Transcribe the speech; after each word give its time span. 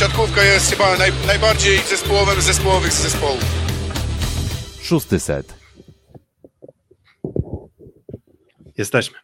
siatkówka 0.00 0.44
jest 0.44 0.70
chyba 0.70 0.96
naj, 0.96 1.12
najbardziej 1.26 1.78
zespołowym 1.78 2.40
zespołowych 2.40 2.92
z 2.92 3.02
zespołów. 3.02 3.44
Szósty 4.82 5.20
set. 5.20 5.54
Jesteśmy. 8.78 9.18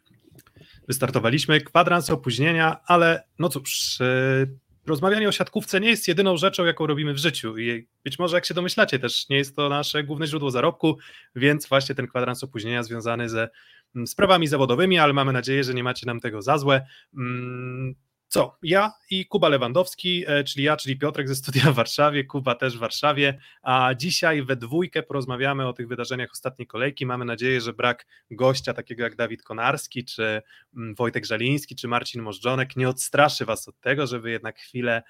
Wystartowaliśmy, 0.89 1.61
kwadrans 1.61 2.11
opóźnienia, 2.11 2.77
ale 2.87 3.25
no 3.39 3.49
cóż, 3.49 3.99
yy, 4.01 4.59
rozmawianie 4.87 5.29
o 5.29 5.33
siatkówce 5.33 5.81
nie 5.81 5.89
jest 5.89 6.09
jedyną 6.09 6.37
rzeczą, 6.37 6.65
jaką 6.65 6.87
robimy 6.87 7.15
w 7.15 7.19
życiu 7.19 7.59
i 7.59 7.89
być 8.05 8.19
może 8.19 8.37
jak 8.37 8.47
się 8.47 8.55
domyślacie 8.55 8.99
też 8.99 9.29
nie 9.29 9.37
jest 9.37 9.57
to 9.57 9.69
nasze 9.69 10.05
główne 10.05 10.27
źródło 10.27 10.51
zarobku, 10.51 10.99
więc 11.37 11.69
właśnie 11.69 11.95
ten 11.95 12.07
kwadrans 12.07 12.45
opóźnienia 12.45 12.83
związany 12.83 13.29
ze 13.29 13.49
mm, 13.95 14.07
sprawami 14.07 14.47
zawodowymi, 14.47 14.99
ale 14.99 15.13
mamy 15.13 15.33
nadzieję, 15.33 15.65
że 15.65 15.75
nie 15.75 15.85
macie 15.85 16.07
nam 16.07 16.21
tego 16.21 16.43
za 16.43 16.59
złe. 16.59 16.87
Mm, 17.17 17.95
co? 18.29 18.59
Ja 18.63 18.93
i 19.11 19.27
Kuba 19.27 19.49
Lewandowski, 19.49 20.25
e, 20.27 20.45
czyli 20.45 20.65
ja, 20.65 20.77
czyli 20.77 20.99
Piotrek 20.99 21.29
ze 21.29 21.35
studia 21.35 21.73
w 21.73 21.75
Warszawie, 21.75 22.25
Kuba 22.25 22.55
też 22.55 22.77
w 22.77 22.81
Warszawie, 22.81 23.39
a 23.63 23.95
dzisiaj 23.97 24.43
we 24.43 24.57
dwójkę 24.57 25.03
porozmawiamy 25.03 25.69
o 25.69 25.73
tych 25.73 25.89
wydarzeniach 25.89 26.31
ostatniej 26.33 26.67
kolejki. 26.67 27.07
Mamy 27.07 27.25
nadzieję, 27.25 27.61
że 27.61 27.73
brak 27.73 28.07
gościa 28.31 28.75
takiego 28.75 29.03
jak 29.03 29.17
Dawid 29.17 29.43
Konarski, 29.43 30.05
czy 30.05 30.43
mm, 30.77 30.95
Wojtek 30.95 31.27
Żaliński, 31.27 31.77
czy 31.77 31.89
Marcin 31.89 32.23
Możdżonek 32.23 32.77
nie 32.77 32.89
odstraszy 32.89 33.45
Was 33.45 33.69
od 33.69 33.81
tego, 33.81 34.07
żeby 34.07 34.31
jednak 34.31 34.59
chwilę 34.59 35.03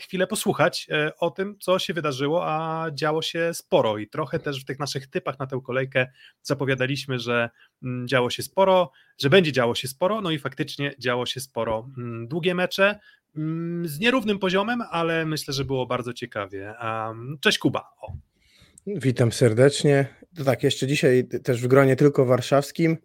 chwilę 0.00 0.26
posłuchać 0.26 0.86
e, 0.90 1.16
o 1.16 1.30
tym, 1.30 1.56
co 1.60 1.78
się 1.78 1.94
wydarzyło, 1.94 2.46
a 2.46 2.86
działo 2.94 3.22
się 3.22 3.54
sporo 3.54 3.98
i 3.98 4.08
trochę 4.08 4.38
też 4.38 4.60
w 4.60 4.64
tych 4.64 4.78
naszych 4.78 5.06
typach 5.06 5.38
na 5.38 5.46
tę 5.46 5.60
kolejkę 5.64 6.06
zapowiadaliśmy, 6.42 7.18
że 7.18 7.50
mm, 7.82 8.08
działo 8.08 8.30
się 8.30 8.42
sporo, 8.42 8.90
że 9.18 9.30
będzie 9.30 9.52
działo 9.52 9.74
się 9.74 9.88
sporo, 9.88 10.20
no 10.20 10.30
i 10.30 10.38
faktycznie 10.38 10.94
działo 10.98 11.26
się 11.26 11.40
sporo. 11.40 11.88
Mm, 11.98 12.28
długie 12.28 12.54
mecze 12.54 12.98
mm, 13.36 13.88
z 13.88 13.98
nierównym 13.98 14.38
poziomem, 14.38 14.82
ale 14.90 15.26
myślę, 15.26 15.54
że 15.54 15.64
było 15.64 15.86
bardzo 15.86 16.12
ciekawie. 16.12 16.74
Cześć 17.40 17.58
Kuba. 17.58 17.90
O. 18.00 18.12
Witam 18.86 19.32
serdecznie. 19.32 20.06
To 20.36 20.44
tak, 20.44 20.62
jeszcze 20.62 20.86
dzisiaj 20.86 21.24
też 21.42 21.62
w 21.62 21.66
gronie 21.66 21.96
tylko 21.96 22.24
warszawskim. 22.24 22.96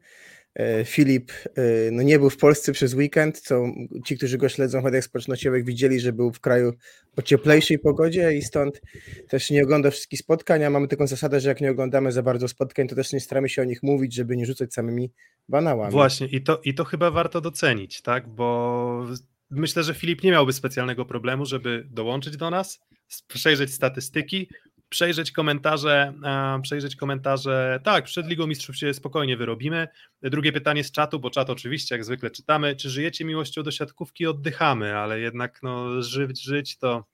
E, 0.55 0.85
Filip 0.85 1.31
e, 1.45 1.91
no 1.91 2.03
nie 2.03 2.19
był 2.19 2.29
w 2.29 2.37
Polsce 2.37 2.71
przez 2.71 2.93
weekend, 2.93 3.39
co 3.39 3.63
ci, 4.05 4.17
którzy 4.17 4.37
go 4.37 4.49
śledzą 4.49 4.81
w 4.81 4.83
mediach 4.83 5.03
społecznościowych 5.03 5.65
widzieli, 5.65 5.99
że 5.99 6.13
był 6.13 6.33
w 6.33 6.39
kraju 6.39 6.73
o 7.17 7.21
cieplejszej 7.21 7.79
pogodzie 7.79 8.33
i 8.33 8.41
stąd 8.41 8.81
też 9.29 9.51
nie 9.51 9.63
ogląda 9.63 9.91
wszystkich 9.91 10.19
spotkań, 10.19 10.63
a 10.63 10.69
mamy 10.69 10.87
taką 10.87 11.07
zasadę, 11.07 11.39
że 11.39 11.49
jak 11.49 11.61
nie 11.61 11.71
oglądamy 11.71 12.11
za 12.11 12.23
bardzo 12.23 12.47
spotkań, 12.47 12.87
to 12.87 12.95
też 12.95 13.13
nie 13.13 13.19
staramy 13.19 13.49
się 13.49 13.61
o 13.61 13.65
nich 13.65 13.83
mówić, 13.83 14.13
żeby 14.13 14.37
nie 14.37 14.45
rzucać 14.45 14.73
samymi 14.73 15.11
banałami. 15.49 15.91
Właśnie 15.91 16.27
i 16.27 16.41
to, 16.41 16.61
i 16.63 16.73
to 16.73 16.83
chyba 16.83 17.11
warto 17.11 17.41
docenić, 17.41 18.01
tak, 18.01 18.27
bo 18.27 19.05
myślę, 19.49 19.83
że 19.83 19.93
Filip 19.93 20.23
nie 20.23 20.31
miałby 20.31 20.53
specjalnego 20.53 21.05
problemu, 21.05 21.45
żeby 21.45 21.87
dołączyć 21.89 22.37
do 22.37 22.49
nas, 22.49 22.79
przejrzeć 23.27 23.73
statystyki, 23.73 24.49
przejrzeć 24.95 25.31
komentarze, 25.31 26.13
przejrzeć 26.61 26.95
komentarze. 26.95 27.79
Tak, 27.83 28.05
przed 28.05 28.27
Ligą 28.27 28.47
Mistrzów 28.47 28.77
się 28.77 28.93
spokojnie 28.93 29.37
wyrobimy. 29.37 29.87
Drugie 30.21 30.51
pytanie 30.51 30.83
z 30.83 30.91
czatu, 30.91 31.19
bo 31.19 31.29
czat 31.29 31.49
oczywiście 31.49 31.95
jak 31.95 32.05
zwykle 32.05 32.31
czytamy. 32.31 32.75
Czy 32.75 32.89
żyjecie 32.89 33.25
miłością 33.25 33.63
do 33.63 33.71
siatkówki? 33.71 34.27
Oddychamy, 34.27 34.97
ale 34.97 35.19
jednak 35.19 35.59
no, 35.63 36.01
żyć, 36.01 36.43
żyć 36.43 36.77
to, 36.77 37.05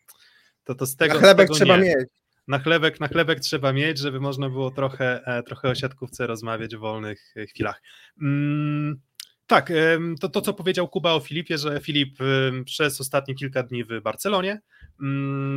to, 0.64 0.76
to 0.76 0.86
z 0.86 0.96
tego. 0.96 1.14
Na 1.14 1.20
chlebek 1.20 1.48
tego 1.48 1.56
trzeba 1.56 1.78
nie. 1.78 1.84
mieć. 1.84 2.10
Na 2.48 2.60
chlebek, 2.60 3.00
na 3.00 3.08
chlebek 3.08 3.40
trzeba 3.40 3.74
mieć, 3.74 3.98
żeby 3.98 4.20
można 4.20 4.50
było 4.50 4.72
trochę, 4.72 5.26
e, 5.26 5.44
trochę 5.44 5.70
o 5.70 5.76
siatkówce 5.76 6.28
rozmawiać 6.28 6.76
w 6.76 6.80
wolnych 6.80 7.34
e, 7.38 7.46
chwilach. 7.46 7.82
Mm. 8.22 9.02
Tak, 9.48 9.72
to, 10.20 10.30
to 10.30 10.42
co 10.42 10.54
powiedział 10.54 10.88
Kuba 10.88 11.14
o 11.14 11.20
Filipie, 11.20 11.58
że 11.58 11.80
Filip 11.80 12.18
przez 12.66 13.02
ostatnie 13.02 13.36
kilka 13.36 13.64
dni 13.64 13.84
w 13.84 14.02
Barcelonie 14.02 14.62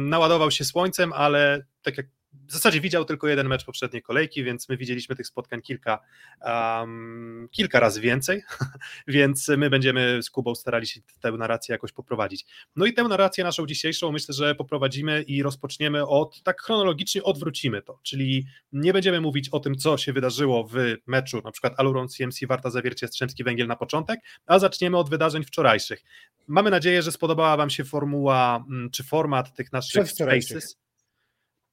naładował 0.09 0.51
się 0.51 0.65
słońcem, 0.65 1.13
ale 1.13 1.67
tak 1.83 1.97
jak 1.97 2.07
w 2.49 2.53
zasadzie 2.53 2.81
widział 2.81 3.05
tylko 3.05 3.29
jeden 3.29 3.49
mecz 3.49 3.65
poprzedniej 3.65 4.03
kolejki, 4.03 4.45
więc 4.45 4.69
my 4.69 4.77
widzieliśmy 4.77 5.17
tych 5.17 5.27
spotkań 5.27 5.63
kilka, 5.63 5.99
um, 6.41 7.49
kilka 7.51 7.81
razy 7.81 8.01
więcej, 8.01 8.43
więc 9.07 9.49
my 9.49 9.71
będziemy 9.71 10.23
z 10.23 10.31
Kubą 10.31 10.55
starali 10.55 10.87
się 10.87 11.01
tę 11.21 11.33
narrację 11.33 11.73
jakoś 11.73 11.93
poprowadzić. 11.93 12.47
No 12.77 12.87
i 12.87 12.93
tę 12.93 13.03
narrację 13.03 13.45
naszą 13.45 13.67
dzisiejszą 13.67 14.13
myślę, 14.13 14.35
że 14.35 14.55
poprowadzimy 14.55 15.23
i 15.23 15.43
rozpoczniemy 15.43 16.07
od, 16.07 16.43
tak 16.43 16.63
chronologicznie 16.63 17.23
odwrócimy 17.23 17.83
to, 17.83 17.99
czyli 18.03 18.47
nie 18.73 18.93
będziemy 18.93 19.21
mówić 19.21 19.49
o 19.49 19.61
tym, 19.61 19.75
co 19.75 19.97
się 19.97 20.13
wydarzyło 20.13 20.65
w 20.65 20.75
meczu, 21.07 21.41
na 21.45 21.51
przykład 21.51 21.75
Aluron 21.77 22.09
CMC 22.09 22.47
Warta 22.49 22.71
Zawiercie 22.71 23.09
Strzemski 23.09 23.45
Węgiel 23.45 23.67
na 23.67 23.77
początek, 23.77 24.21
a 24.47 24.59
zaczniemy 24.59 24.97
od 24.97 25.11
wydarzeń 25.11 25.45
wczorajszych. 25.45 26.03
Mamy 26.49 26.71
nadzieję, 26.71 27.03
że 27.03 27.13
spodobała 27.13 27.57
Wam 27.57 27.71
się 27.71 27.85
formuła, 27.85 28.65
mm, 28.71 28.91
czy 28.91 29.05
format 29.05 29.57
tych 29.57 29.73
naszych 29.73 30.11
spaces 30.11 30.84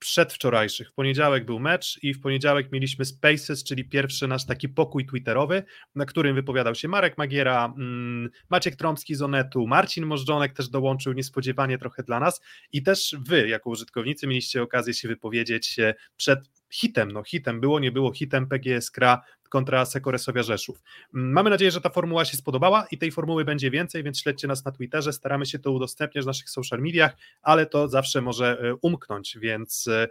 przedwczorajszych. 0.02 0.90
W 0.90 0.94
poniedziałek 0.94 1.46
był 1.46 1.60
mecz 1.60 2.00
i 2.04 2.14
w 2.14 2.22
poniedziałek 2.22 2.72
mieliśmy 2.72 3.06
Spaces, 3.06 3.64
czyli 3.64 3.86
pierwszy 3.86 4.28
nasz 4.28 4.46
taki 4.46 4.70
pokój 4.70 5.06
twitterowy, 5.06 5.64
na 5.96 6.06
którym 6.06 6.36
wypowiadał 6.36 6.76
się 6.76 6.88
Marek 6.88 7.18
Magiera, 7.18 7.74
mm, 7.78 8.30
Maciek 8.50 8.76
Trąbski 8.76 9.16
z 9.16 9.22
Onetu, 9.22 9.68
Marcin 9.68 10.06
Możdżonek 10.06 10.54
też 10.54 10.70
dołączył 10.70 11.14
niespodziewanie 11.14 11.78
trochę 11.78 12.04
dla 12.04 12.20
nas 12.20 12.42
i 12.72 12.84
też 12.84 13.16
wy 13.28 13.48
jako 13.48 13.70
użytkownicy 13.70 14.28
mieliście 14.28 14.62
okazję 14.62 14.94
się 14.94 15.08
wypowiedzieć 15.08 15.76
przed 16.18 16.40
hitem, 16.70 17.12
no 17.12 17.24
hitem 17.24 17.62
było, 17.62 17.80
nie 17.80 17.92
było 17.92 18.14
hitem 18.14 18.48
PGS 18.48 18.92
Kra 18.92 19.22
kontra 19.52 19.86
Sekoresowia 19.86 20.44
Rzeszów. 20.44 20.82
Mm, 21.16 21.32
mamy 21.32 21.50
nadzieję, 21.50 21.72
że 21.72 21.82
ta 21.82 21.90
formuła 21.90 22.26
się 22.26 22.38
spodobała 22.38 22.86
i 22.92 22.98
tej 22.98 23.12
formuły 23.12 23.46
będzie 23.46 23.72
więcej, 23.72 24.04
więc 24.04 24.20
śledźcie 24.20 24.48
nas 24.48 24.66
na 24.66 24.72
Twitterze, 24.72 25.14
staramy 25.14 25.46
się 25.46 25.60
to 25.60 25.72
udostępniać 25.72 26.26
w 26.26 26.28
naszych 26.28 26.50
social 26.50 26.80
mediach, 26.80 27.16
ale 27.42 27.66
to 27.66 27.88
zawsze 27.88 28.22
może 28.22 28.60
e, 28.60 28.76
umknąć, 28.82 29.38
więc 29.42 29.88
e, 29.88 30.08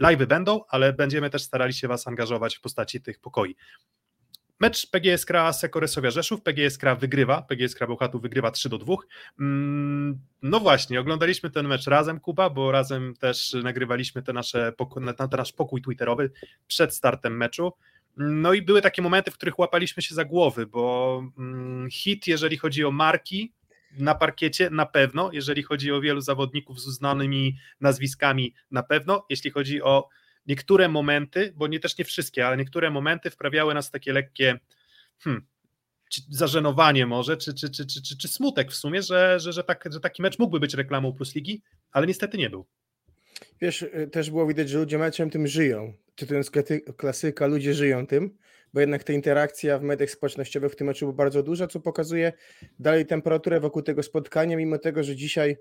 live'y 0.00 0.26
będą, 0.26 0.60
ale 0.68 0.92
będziemy 0.92 1.30
też 1.30 1.42
starali 1.42 1.72
się 1.72 1.88
Was 1.88 2.06
angażować 2.06 2.56
w 2.56 2.60
postaci 2.60 3.00
tych 3.00 3.18
pokoi. 3.18 3.56
Mecz 4.60 4.90
PGS 4.90 5.24
Kra 5.24 5.52
Sekoresowia 5.52 6.10
Rzeszów, 6.10 6.42
PGS 6.42 6.78
Kra 6.78 6.94
wygrywa, 6.96 7.42
PGS 7.42 7.74
Kra 7.74 7.86
Bełchatów 7.86 8.22
wygrywa 8.22 8.50
3 8.50 8.68
do 8.68 8.78
2. 8.78 8.94
Mm, 9.40 10.18
no 10.42 10.60
właśnie, 10.60 11.00
oglądaliśmy 11.00 11.50
ten 11.50 11.68
mecz 11.68 11.86
razem, 11.86 12.20
Kuba, 12.20 12.50
bo 12.50 12.72
razem 12.72 13.14
też 13.14 13.56
nagrywaliśmy 13.62 14.22
te 14.22 14.32
nasze, 14.32 14.72
ten 15.16 15.28
nasz 15.38 15.52
pokój 15.52 15.82
twitterowy 15.82 16.30
przed 16.66 16.94
startem 16.94 17.36
meczu. 17.36 17.72
No 18.16 18.52
i 18.52 18.62
były 18.62 18.82
takie 18.82 19.02
momenty, 19.02 19.30
w 19.30 19.34
których 19.34 19.58
łapaliśmy 19.58 20.02
się 20.02 20.14
za 20.14 20.24
głowy, 20.24 20.66
bo 20.66 21.22
mm, 21.38 21.90
hit, 21.90 22.26
jeżeli 22.26 22.56
chodzi 22.56 22.84
o 22.84 22.90
marki 22.90 23.52
na 23.98 24.14
parkiecie, 24.14 24.70
na 24.70 24.86
pewno, 24.86 25.30
jeżeli 25.32 25.62
chodzi 25.62 25.92
o 25.92 26.00
wielu 26.00 26.20
zawodników 26.20 26.80
z 26.80 26.86
uznanymi 26.86 27.56
nazwiskami, 27.80 28.54
na 28.70 28.82
pewno, 28.82 29.26
jeśli 29.30 29.50
chodzi 29.50 29.82
o 29.82 30.08
niektóre 30.46 30.88
momenty, 30.88 31.52
bo 31.56 31.66
nie 31.66 31.80
też 31.80 31.98
nie 31.98 32.04
wszystkie, 32.04 32.46
ale 32.46 32.56
niektóre 32.56 32.90
momenty 32.90 33.30
wprawiały 33.30 33.74
nas 33.74 33.90
takie 33.90 34.12
lekkie 34.12 34.58
hmm, 35.18 35.46
zażenowanie 36.28 37.06
może, 37.06 37.36
czy, 37.36 37.54
czy, 37.54 37.70
czy, 37.70 37.86
czy, 37.86 38.02
czy, 38.02 38.18
czy 38.18 38.28
smutek 38.28 38.70
w 38.70 38.76
sumie, 38.76 39.02
że, 39.02 39.40
że, 39.40 39.52
że, 39.52 39.64
tak, 39.64 39.88
że 39.92 40.00
taki 40.00 40.22
mecz 40.22 40.38
mógłby 40.38 40.60
być 40.60 40.74
reklamą 40.74 41.12
Plus 41.12 41.34
Ligi, 41.34 41.62
ale 41.92 42.06
niestety 42.06 42.38
nie 42.38 42.50
był. 42.50 42.66
Wiesz, 43.60 43.82
y, 43.82 44.08
też 44.12 44.30
było 44.30 44.46
widać, 44.46 44.68
że 44.68 44.78
ludzie 44.78 44.98
meczem 44.98 45.30
tym 45.30 45.46
żyją. 45.46 45.92
Czy 46.14 46.26
to 46.26 46.34
jest 46.34 46.50
klasyka, 46.96 47.46
ludzie 47.46 47.74
żyją 47.74 48.06
tym, 48.06 48.36
bo 48.74 48.80
jednak 48.80 49.04
ta 49.04 49.12
interakcja 49.12 49.78
w 49.78 49.82
mediach 49.82 50.10
społecznościowych 50.10 50.72
w 50.72 50.76
tym 50.76 50.86
meczu 50.86 51.06
była 51.06 51.16
bardzo 51.16 51.42
duża, 51.42 51.66
co 51.66 51.80
pokazuje 51.80 52.32
dalej 52.78 53.06
temperaturę 53.06 53.60
wokół 53.60 53.82
tego 53.82 54.02
spotkania, 54.02 54.56
mimo 54.56 54.78
tego, 54.78 55.02
że 55.02 55.16
dzisiaj 55.16 55.56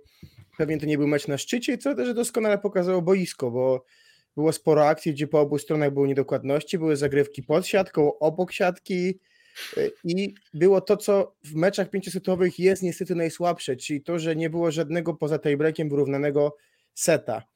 pewnie 0.57 0.79
to 0.79 0.85
nie 0.85 0.97
był 0.97 1.07
mecz 1.07 1.27
na 1.27 1.37
szczycie, 1.37 1.77
co 1.77 1.95
też 1.95 2.13
doskonale 2.13 2.57
pokazało 2.57 3.01
boisko, 3.01 3.51
bo 3.51 3.85
było 4.35 4.53
sporo 4.53 4.87
akcji, 4.87 5.13
gdzie 5.13 5.27
po 5.27 5.39
obu 5.39 5.57
stronach 5.57 5.93
były 5.93 6.07
niedokładności, 6.07 6.77
były 6.77 6.95
zagrywki 6.95 7.43
pod 7.43 7.67
siatką, 7.67 8.19
obok 8.19 8.51
siatki 8.51 9.19
y, 9.77 9.91
i 10.03 10.33
było 10.53 10.81
to, 10.81 10.97
co 10.97 11.35
w 11.43 11.55
meczach 11.55 11.89
pięciosetowych 11.89 12.59
jest 12.59 12.83
niestety 12.83 13.15
najsłabsze, 13.15 13.75
czyli 13.75 14.01
to, 14.01 14.19
że 14.19 14.35
nie 14.35 14.49
było 14.49 14.71
żadnego 14.71 15.13
poza 15.13 15.39
tiebreakiem 15.39 15.89
wyrównanego 15.89 16.55
seta. 16.93 17.52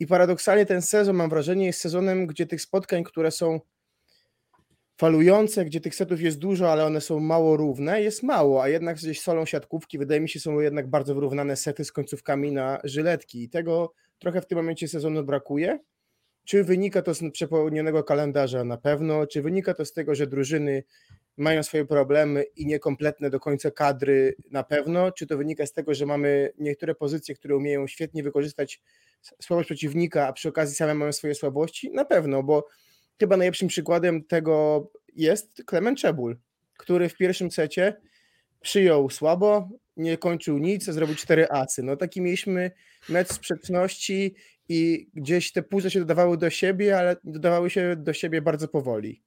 I 0.00 0.06
paradoksalnie 0.06 0.66
ten 0.66 0.82
sezon, 0.82 1.16
mam 1.16 1.30
wrażenie, 1.30 1.66
jest 1.66 1.80
sezonem, 1.80 2.26
gdzie 2.26 2.46
tych 2.46 2.62
spotkań, 2.62 3.04
które 3.04 3.30
są 3.30 3.60
falujące, 5.00 5.64
gdzie 5.64 5.80
tych 5.80 5.94
setów 5.94 6.20
jest 6.20 6.38
dużo, 6.38 6.72
ale 6.72 6.84
one 6.84 7.00
są 7.00 7.20
mało 7.20 7.56
równe, 7.56 8.02
jest 8.02 8.22
mało, 8.22 8.62
a 8.62 8.68
jednak 8.68 8.96
gdzieś 8.96 9.20
solą 9.20 9.46
siatkówki, 9.46 9.98
wydaje 9.98 10.20
mi 10.20 10.28
się, 10.28 10.40
są 10.40 10.60
jednak 10.60 10.90
bardzo 10.90 11.14
wyrównane 11.14 11.56
sety 11.56 11.84
z 11.84 11.92
końcówkami 11.92 12.52
na 12.52 12.80
żyletki 12.84 13.42
i 13.42 13.48
tego 13.48 13.92
trochę 14.18 14.40
w 14.40 14.46
tym 14.46 14.58
momencie 14.58 14.88
sezonu 14.88 15.24
brakuje. 15.24 15.78
Czy 16.44 16.64
wynika 16.64 17.02
to 17.02 17.14
z 17.14 17.32
przepełnionego 17.32 18.04
kalendarza? 18.04 18.64
Na 18.64 18.76
pewno. 18.76 19.26
Czy 19.26 19.42
wynika 19.42 19.74
to 19.74 19.84
z 19.84 19.92
tego, 19.92 20.14
że 20.14 20.26
drużyny 20.26 20.84
mają 21.36 21.62
swoje 21.62 21.84
problemy 21.84 22.42
i 22.42 22.66
niekompletne 22.66 23.30
do 23.30 23.40
końca 23.40 23.70
kadry? 23.70 24.34
Na 24.50 24.62
pewno. 24.62 25.12
Czy 25.12 25.26
to 25.26 25.36
wynika 25.36 25.66
z 25.66 25.72
tego, 25.72 25.94
że 25.94 26.06
mamy 26.06 26.52
niektóre 26.58 26.94
pozycje, 26.94 27.34
które 27.34 27.56
umieją 27.56 27.86
świetnie 27.86 28.22
wykorzystać 28.22 28.80
słabość 29.42 29.66
przeciwnika, 29.66 30.28
a 30.28 30.32
przy 30.32 30.48
okazji 30.48 30.76
same 30.76 30.94
mają 30.94 31.12
swoje 31.12 31.34
słabości? 31.34 31.90
Na 31.90 32.04
pewno, 32.04 32.42
bo 32.42 32.66
chyba 33.20 33.36
najlepszym 33.36 33.68
przykładem 33.68 34.24
tego 34.24 34.86
jest 35.16 35.62
Klement 35.66 35.98
Czebul, 35.98 36.36
który 36.78 37.08
w 37.08 37.16
pierwszym 37.16 37.50
secie 37.50 38.00
przyjął 38.60 39.10
słabo, 39.10 39.68
nie 39.96 40.18
kończył 40.18 40.58
nic, 40.58 40.88
a 40.88 40.92
zrobił 40.92 41.14
cztery 41.14 41.48
asy. 41.48 41.82
No 41.82 41.96
taki 41.96 42.20
mieliśmy 42.20 42.70
mecz 43.08 43.28
sprzeczności 43.28 44.34
i 44.70 45.10
gdzieś 45.14 45.52
te 45.52 45.62
puzzle 45.62 45.90
się 45.90 46.00
dodawały 46.00 46.36
do 46.36 46.50
siebie, 46.50 46.98
ale 46.98 47.16
dodawały 47.24 47.70
się 47.70 47.96
do 47.96 48.12
siebie 48.12 48.42
bardzo 48.42 48.68
powoli. 48.68 49.22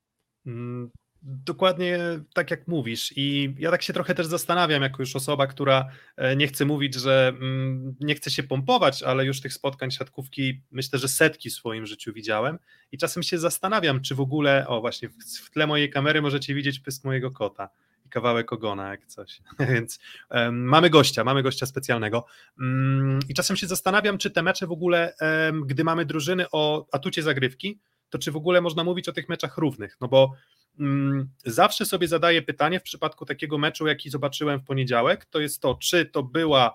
Mm, 0.45 0.91
dokładnie 1.21 1.99
tak 2.33 2.51
jak 2.51 2.67
mówisz. 2.67 3.13
I 3.15 3.55
ja 3.59 3.71
tak 3.71 3.81
się 3.81 3.93
trochę 3.93 4.15
też 4.15 4.27
zastanawiam, 4.27 4.81
jako 4.81 5.01
już 5.01 5.15
osoba, 5.15 5.47
która 5.47 5.89
e, 6.17 6.35
nie 6.35 6.47
chce 6.47 6.65
mówić, 6.65 6.95
że 6.95 7.27
mm, 7.27 7.95
nie 7.99 8.15
chce 8.15 8.31
się 8.31 8.43
pompować, 8.43 9.03
ale 9.03 9.25
już 9.25 9.41
tych 9.41 9.53
spotkań 9.53 9.91
siatkówki 9.91 10.61
myślę, 10.71 10.99
że 10.99 11.07
setki 11.07 11.49
w 11.49 11.53
swoim 11.53 11.85
życiu 11.85 12.13
widziałem. 12.13 12.59
I 12.91 12.97
czasem 12.97 13.23
się 13.23 13.37
zastanawiam, 13.37 14.01
czy 14.01 14.15
w 14.15 14.19
ogóle, 14.19 14.67
o 14.67 14.81
właśnie, 14.81 15.09
w 15.43 15.49
tle 15.51 15.67
mojej 15.67 15.89
kamery 15.89 16.21
możecie 16.21 16.55
widzieć 16.55 16.79
pysk 16.79 17.03
mojego 17.03 17.31
kota 17.31 17.69
kawałek 18.13 18.53
ogona, 18.53 18.89
jak 18.89 19.05
coś. 19.05 19.41
Więc 19.73 19.99
um, 20.29 20.63
mamy 20.65 20.89
gościa, 20.89 21.23
mamy 21.23 21.43
gościa 21.43 21.65
specjalnego. 21.65 22.25
Um, 22.59 23.19
I 23.29 23.33
czasem 23.33 23.57
się 23.57 23.67
zastanawiam, 23.67 24.17
czy 24.17 24.31
te 24.31 24.43
mecze 24.43 24.67
w 24.67 24.71
ogóle, 24.71 25.13
um, 25.21 25.61
gdy 25.61 25.83
mamy 25.83 26.05
drużyny 26.05 26.45
o 26.51 26.85
atucie 26.91 27.23
zagrywki, 27.23 27.79
to 28.09 28.19
czy 28.19 28.31
w 28.31 28.35
ogóle 28.35 28.61
można 28.61 28.83
mówić 28.83 29.09
o 29.09 29.13
tych 29.13 29.29
meczach 29.29 29.57
równych? 29.57 29.97
No 30.01 30.07
bo 30.07 30.33
mm, 30.79 31.29
zawsze 31.45 31.85
sobie 31.85 32.07
zadaję 32.07 32.41
pytanie 32.41 32.79
w 32.79 32.83
przypadku 32.83 33.25
takiego 33.25 33.57
meczu, 33.57 33.87
jaki 33.87 34.09
zobaczyłem 34.09 34.59
w 34.59 34.63
poniedziałek, 34.63 35.25
to 35.25 35.39
jest 35.39 35.61
to, 35.61 35.75
czy 35.75 36.05
to 36.05 36.23
była 36.23 36.73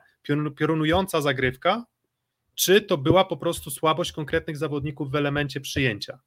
piorunująca 0.56 1.20
zagrywka, 1.20 1.84
czy 2.54 2.80
to 2.80 2.98
była 2.98 3.24
po 3.24 3.36
prostu 3.36 3.70
słabość 3.70 4.12
konkretnych 4.12 4.56
zawodników 4.56 5.10
w 5.10 5.14
elemencie 5.14 5.60
przyjęcia. 5.60 6.18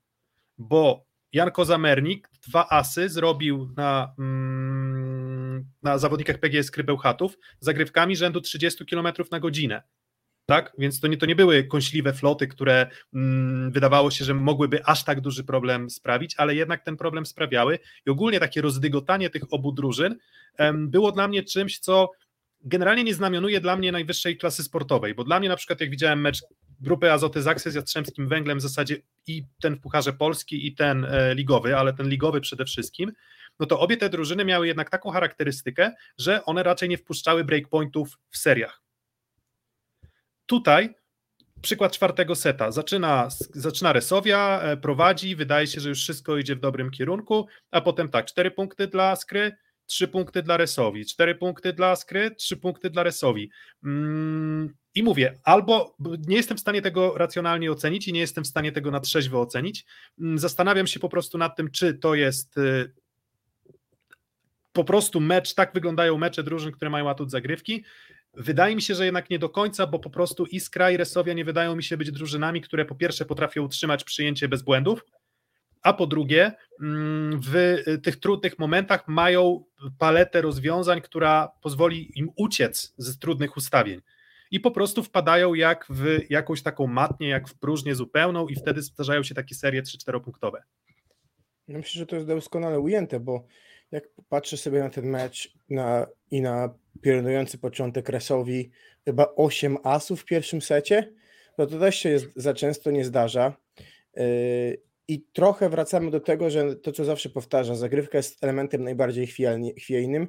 Bo 0.58 1.11
Jan 1.34 1.52
Kozamernik 1.52 2.30
dwa 2.48 2.70
asy 2.70 3.10
zrobił 3.10 3.74
na, 3.78 4.14
mm, 4.20 5.66
na 5.84 5.98
zawodnikach 5.98 6.38
PGS 6.38 6.72
Krybełchatów 6.72 7.38
zagrywkami 7.60 8.16
rzędu 8.16 8.42
30 8.42 8.86
km 8.86 9.08
na 9.32 9.40
godzinę. 9.40 9.82
Tak? 10.46 10.74
Więc 10.78 11.00
to 11.00 11.08
nie, 11.08 11.18
to 11.18 11.26
nie 11.26 11.36
były 11.36 11.64
kąśliwe 11.64 12.14
floty, 12.14 12.48
które 12.48 12.88
mm, 13.14 13.72
wydawało 13.72 14.12
się, 14.12 14.26
że 14.26 14.34
mogłyby 14.34 14.86
aż 14.86 15.04
tak 15.04 15.22
duży 15.22 15.44
problem 15.44 15.90
sprawić, 15.90 16.36
ale 16.38 16.56
jednak 16.56 16.84
ten 16.84 16.98
problem 16.98 17.26
sprawiały 17.26 17.80
i 18.08 18.10
ogólnie 18.10 18.40
takie 18.40 18.62
rozdygotanie 18.62 19.30
tych 19.30 19.54
obu 19.54 19.72
drużyn 19.72 20.18
em, 20.58 20.90
było 20.90 21.12
dla 21.12 21.28
mnie 21.28 21.44
czymś, 21.44 21.80
co 21.80 22.10
generalnie 22.64 23.04
nie 23.04 23.14
znamionuje 23.14 23.62
dla 23.62 23.76
mnie 23.76 23.92
najwyższej 23.92 24.38
klasy 24.38 24.64
sportowej, 24.64 25.16
bo 25.16 25.24
dla 25.24 25.40
mnie 25.40 25.50
na 25.50 25.56
przykład 25.56 25.82
jak 25.82 25.90
widziałem 25.90 26.22
mecz 26.22 26.42
grupy 26.80 27.12
Azoty 27.12 27.42
Zaksy 27.42 27.72
z 27.72 27.76
Jastrzębskim 27.76 28.28
Węglem 28.28 28.58
w 28.58 28.62
zasadzie 28.62 28.98
i 29.28 29.44
ten 29.62 29.76
w 29.76 29.80
Pucharze 29.80 30.14
Polski 30.14 30.68
i 30.68 30.76
ten 30.76 31.06
e, 31.06 31.36
ligowy, 31.36 31.78
ale 31.78 31.94
ten 31.94 32.10
ligowy 32.10 32.42
przede 32.42 32.66
wszystkim, 32.66 33.12
no 33.60 33.66
to 33.66 33.80
obie 33.80 33.98
te 33.98 34.10
drużyny 34.10 34.46
miały 34.46 34.68
jednak 34.68 34.90
taką 34.90 35.12
charakterystykę, 35.12 35.92
że 36.18 36.46
one 36.46 36.64
raczej 36.64 36.90
nie 36.90 36.98
wpuszczały 36.98 37.44
breakpointów 37.44 38.18
w 38.30 38.38
seriach. 38.38 38.82
Tutaj 40.46 40.94
przykład 41.62 41.92
czwartego 41.92 42.36
seta. 42.36 42.72
Zaczyna, 42.72 43.28
zaczyna 43.54 43.94
Resowia, 43.94 44.62
e, 44.62 44.78
prowadzi, 44.78 45.36
wydaje 45.36 45.68
się, 45.68 45.82
że 45.82 45.90
już 45.90 46.00
wszystko 46.00 46.38
idzie 46.38 46.56
w 46.56 46.60
dobrym 46.60 46.92
kierunku, 46.92 47.48
a 47.72 47.82
potem 47.82 48.10
tak, 48.10 48.26
cztery 48.26 48.52
punkty 48.52 48.88
dla 48.88 49.16
Skry, 49.16 49.52
trzy 49.92 50.08
punkty 50.08 50.44
dla 50.44 50.58
Resowi, 50.58 51.06
cztery 51.06 51.36
punkty 51.36 51.74
dla 51.74 51.96
Skry, 51.96 52.36
trzy 52.36 52.58
punkty 52.58 52.90
dla 52.90 53.04
Resowi. 53.04 53.52
Mm, 53.84 54.74
I 54.96 55.04
mówię, 55.04 55.40
albo 55.44 55.96
nie 56.28 56.36
jestem 56.36 56.58
w 56.58 56.60
stanie 56.60 56.82
tego 56.82 57.18
racjonalnie 57.18 57.72
ocenić 57.72 58.08
i 58.08 58.14
nie 58.14 58.20
jestem 58.20 58.44
w 58.44 58.48
stanie 58.48 58.72
tego 58.72 58.92
na 58.92 59.00
trzeźwo 59.00 59.42
ocenić. 59.42 59.86
Mm, 60.20 60.40
zastanawiam 60.40 60.88
się 60.88 61.00
po 61.00 61.10
prostu 61.10 61.38
nad 61.38 61.56
tym, 61.56 61.72
czy 61.72 61.94
to 61.94 62.16
jest 62.16 62.58
y, 62.58 62.94
po 64.74 64.84
prostu 64.84 65.20
mecz, 65.20 65.54
tak 65.54 65.74
wyglądają 65.74 66.18
mecze 66.18 66.44
drużyn, 66.44 66.72
które 66.72 66.92
mają 66.92 67.10
atut 67.10 67.32
zagrywki. 67.32 67.84
Wydaje 68.34 68.76
mi 68.76 68.82
się, 68.82 68.96
że 68.96 69.06
jednak 69.06 69.30
nie 69.30 69.40
do 69.40 69.50
końca, 69.50 69.88
bo 69.88 70.00
po 70.00 70.10
prostu 70.10 70.46
Iskra 70.46 70.92
i 70.92 70.98
Resowia 70.98 71.34
nie 71.34 71.46
wydają 71.46 71.76
mi 71.76 71.84
się 71.84 71.98
być 71.98 72.12
drużynami, 72.12 72.62
które 72.62 72.86
po 72.86 72.96
pierwsze 72.96 73.26
potrafią 73.26 73.64
utrzymać 73.64 74.04
przyjęcie 74.04 74.48
bez 74.48 74.62
błędów, 74.62 75.06
a 75.82 75.94
po 75.94 76.08
drugie 76.08 76.52
mm, 76.82 77.42
w 77.44 77.84
tych 78.04 78.20
trudnych 78.20 78.60
momentach 78.60 79.08
mają 79.08 79.64
paletę 79.98 80.42
rozwiązań, 80.42 81.02
która 81.02 81.52
pozwoli 81.62 82.20
im 82.20 82.30
uciec 82.36 82.94
z 82.98 83.20
trudnych 83.20 83.58
ustawień. 83.58 84.02
I 84.52 84.60
po 84.60 84.72
prostu 84.72 85.04
wpadają 85.04 85.54
jak 85.54 85.86
w 85.90 86.20
jakąś 86.30 86.62
taką 86.62 86.88
matnię, 86.88 87.28
jak 87.28 87.50
w 87.50 87.60
próżnię 87.60 87.96
zupełną, 87.96 88.48
i 88.48 88.56
wtedy 88.56 88.82
zdarzają 88.82 89.24
się 89.24 89.36
takie 89.36 89.56
serie 89.56 89.84
3-4 89.84 90.22
punktowe. 90.22 90.64
Ja 91.68 91.78
myślę, 91.78 92.00
że 92.00 92.06
to 92.06 92.16
jest 92.16 92.28
doskonale 92.28 92.80
ujęte, 92.80 93.20
bo 93.20 93.46
jak 93.92 94.04
patrzę 94.30 94.58
sobie 94.58 94.80
na 94.80 94.90
ten 94.90 95.06
mecz 95.06 95.54
na, 95.70 96.08
i 96.32 96.42
na 96.42 96.74
piorunujący 97.02 97.58
początek 97.58 98.10
Resowi, 98.10 98.72
chyba 99.06 99.28
8 99.36 99.78
asów 99.84 100.22
w 100.22 100.26
pierwszym 100.26 100.62
secie, 100.62 101.14
no 101.58 101.66
to 101.66 101.80
też 101.80 101.96
się 101.96 102.10
jest, 102.10 102.28
za 102.36 102.54
często 102.54 102.92
nie 102.92 103.06
zdarza. 103.06 103.54
Yy, 104.16 104.82
i 105.12 105.26
trochę 105.34 105.70
wracamy 105.70 106.12
do 106.12 106.20
tego, 106.20 106.50
że 106.50 106.76
to, 106.76 106.92
co 106.92 107.06
zawsze 107.06 107.30
powtarza, 107.30 107.76
zagrywka 107.76 108.18
jest 108.18 108.44
elementem 108.44 108.84
najbardziej 108.84 109.28
chwiejnym 109.78 110.28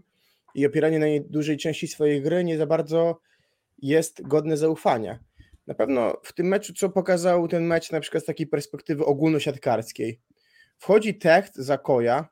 i 0.55 0.67
opieranie 0.67 0.99
na 0.99 1.07
dużej 1.31 1.57
części 1.57 1.89
swojej 1.89 2.23
gry 2.23 2.45
nie 2.45 2.59
za 2.59 2.67
bardzo 2.67 3.21
jest 3.79 4.23
godne 4.23 4.57
zaufania. 4.57 5.19
Na 5.67 5.75
pewno 5.75 6.21
w 6.23 6.33
tym 6.33 6.47
meczu, 6.47 6.73
co 6.73 6.91
pokazał 6.91 7.49
ten 7.49 7.67
mecz 7.67 7.93
na 7.93 8.01
przykład 8.01 8.23
z 8.23 8.27
takiej 8.27 8.47
perspektywy 8.47 9.05
ogólnosiatkarskiej, 9.05 10.21
wchodzi 10.79 11.15
Techt 11.19 11.57
za 11.57 11.79
Koja 11.79 12.29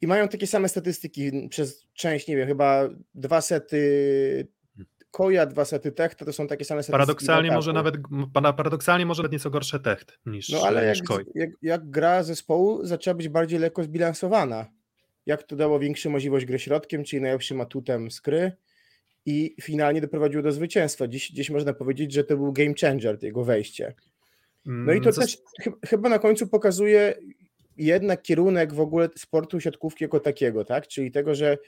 i 0.00 0.06
mają 0.06 0.28
takie 0.28 0.46
same 0.46 0.68
statystyki 0.68 1.48
przez 1.50 1.86
część, 1.94 2.28
nie 2.28 2.36
wiem, 2.36 2.48
chyba 2.48 2.88
dwa 3.14 3.40
sety 3.40 4.48
Koja, 5.10 5.46
dwa 5.46 5.64
sety 5.64 5.92
Techt, 5.92 6.18
to 6.18 6.32
są 6.32 6.46
takie 6.46 6.64
same 6.64 6.82
sety. 6.82 6.92
Paradoksalnie 6.92 7.50
może 7.52 7.72
nawet 7.72 7.94
paradoksalnie 8.56 9.06
może 9.06 9.22
nawet 9.22 9.32
nieco 9.32 9.50
gorsze 9.50 9.80
Techt 9.80 10.18
niż 10.26 10.48
No 10.48 10.62
ale 10.66 10.84
jak, 10.84 10.96
jak, 11.34 11.50
jak, 11.62 11.90
gra 11.90 12.22
zespołu 12.22 12.86
zaczęła 12.86 13.14
być 13.14 13.28
bardziej 13.28 13.58
lekko 13.58 13.82
zbilansowana. 13.82 14.66
Jak 15.26 15.42
to 15.42 15.56
dało 15.56 15.78
większą 15.78 16.10
możliwość 16.10 16.46
gry 16.46 16.58
środkiem, 16.58 17.04
czyli 17.04 17.22
najlepszym 17.22 17.60
atutem 17.60 18.10
skry 18.10 18.52
i 19.26 19.56
finalnie 19.62 20.00
doprowadziło 20.00 20.42
do 20.42 20.52
zwycięstwa. 20.52 21.08
Dziś, 21.08 21.30
dziś 21.30 21.50
można 21.50 21.72
powiedzieć, 21.72 22.12
że 22.12 22.24
to 22.24 22.36
był 22.36 22.52
game 22.52 22.74
changer, 22.80 23.18
jego 23.22 23.44
wejście. 23.44 23.94
No 24.64 24.92
i 24.92 25.00
to 25.00 25.10
mm, 25.10 25.20
też 25.20 25.38
chyba 25.86 26.08
na 26.08 26.18
końcu 26.18 26.46
pokazuje 26.46 27.14
jednak 27.78 28.22
kierunek 28.22 28.74
w 28.74 28.80
ogóle 28.80 29.08
sportu 29.16 29.60
siatkówki 29.60 30.04
jako 30.04 30.20
takiego, 30.20 30.64
tak? 30.64 30.88
Czyli 30.88 31.10
tego, 31.10 31.34
że 31.34 31.58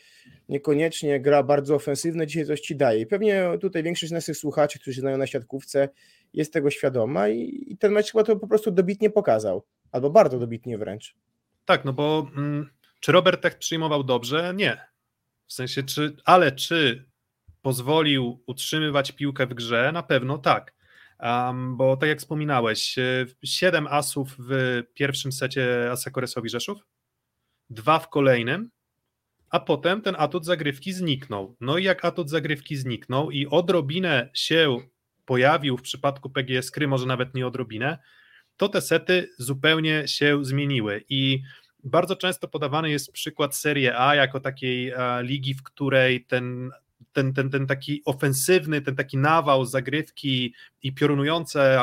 niekoniecznie 0.49 1.21
gra 1.21 1.43
bardzo 1.43 1.75
ofensywne 1.75 2.27
dzisiaj 2.27 2.47
coś 2.47 2.61
ci 2.61 2.77
daje. 2.77 3.01
I 3.01 3.07
pewnie 3.07 3.45
tutaj 3.61 3.83
większość 3.83 4.13
naszych 4.13 4.37
słuchaczy, 4.37 4.79
którzy 4.79 5.01
znają 5.01 5.19
na 5.19 5.27
siatkówce, 5.27 5.89
jest 6.33 6.53
tego 6.53 6.71
świadoma 6.71 7.29
i, 7.29 7.65
i 7.69 7.77
ten 7.77 7.93
mecz 7.93 8.13
chyba 8.13 8.25
to 8.25 8.37
po 8.37 8.47
prostu 8.47 8.71
dobitnie 8.71 9.11
pokazał. 9.11 9.65
Albo 9.93 10.11
bardzo 10.11 10.39
dobitnie 10.39 10.79
wręcz. 10.79 11.15
Tak, 11.65 11.85
no 11.85 11.93
bo 11.93 12.31
mm, 12.37 12.71
czy 13.01 13.13
Robert 13.13 13.43
Tech 13.43 13.59
przyjmował 13.59 14.05
dobrze? 14.05 14.53
Nie. 14.57 14.81
W 15.47 15.53
sensie, 15.53 15.83
czy, 15.83 16.17
ale 16.25 16.53
czy 16.53 17.05
pozwolił 17.63 18.43
utrzymywać 18.47 19.13
piłkę 19.13 19.47
w 19.47 19.55
grze? 19.55 19.91
Na 19.93 20.03
pewno 20.03 20.39
tak. 20.39 20.75
Um, 21.23 21.77
bo 21.77 21.97
tak 21.97 22.09
jak 22.09 22.19
wspominałeś, 22.19 22.97
7 23.45 23.87
e, 23.87 23.91
asów 23.91 24.37
w 24.39 24.83
pierwszym 24.95 25.33
secie 25.33 25.91
Asekoresowi 25.91 26.49
Rzeszów, 26.49 26.79
dwa 27.71 27.99
w 27.99 28.09
kolejnym, 28.09 28.71
a 29.51 29.61
potem 29.61 30.03
ten 30.03 30.15
atut 30.19 30.45
zagrywki 30.45 30.93
zniknął. 30.93 31.57
No 31.61 31.79
i 31.79 31.85
jak 31.85 32.05
atut 32.05 32.31
zagrywki 32.31 32.77
zniknął 32.77 33.31
i 33.31 33.47
odrobinę 33.47 34.31
się 34.35 34.77
pojawił 35.25 35.77
w 35.77 35.83
przypadku 35.83 36.31
PGS 36.31 36.71
Kry, 36.71 36.89
może 36.89 37.07
nawet 37.07 37.35
nie 37.35 37.47
odrobinę, 37.47 37.99
to 38.57 38.69
te 38.69 38.81
sety 38.81 39.31
zupełnie 39.39 40.09
się 40.09 40.45
zmieniły 40.45 41.05
i 41.09 41.43
bardzo 41.85 42.17
często 42.17 42.49
podawany 42.49 42.91
jest 42.91 43.13
przykład 43.13 43.57
Serie 43.57 43.99
A 43.99 44.15
jako 44.15 44.41
takiej 44.41 44.95
a, 44.95 45.21
ligi, 45.21 45.55
w 45.55 45.63
której 45.63 46.25
ten 46.25 46.71
ten, 47.13 47.33
ten, 47.33 47.51
ten 47.51 47.67
taki 47.67 48.03
ofensywny, 48.05 48.83
ten 48.83 48.97
taki 48.97 49.19
nawał 49.19 49.65
zagrywki 49.65 50.55
i 50.83 50.95
piorunujące, 50.95 51.81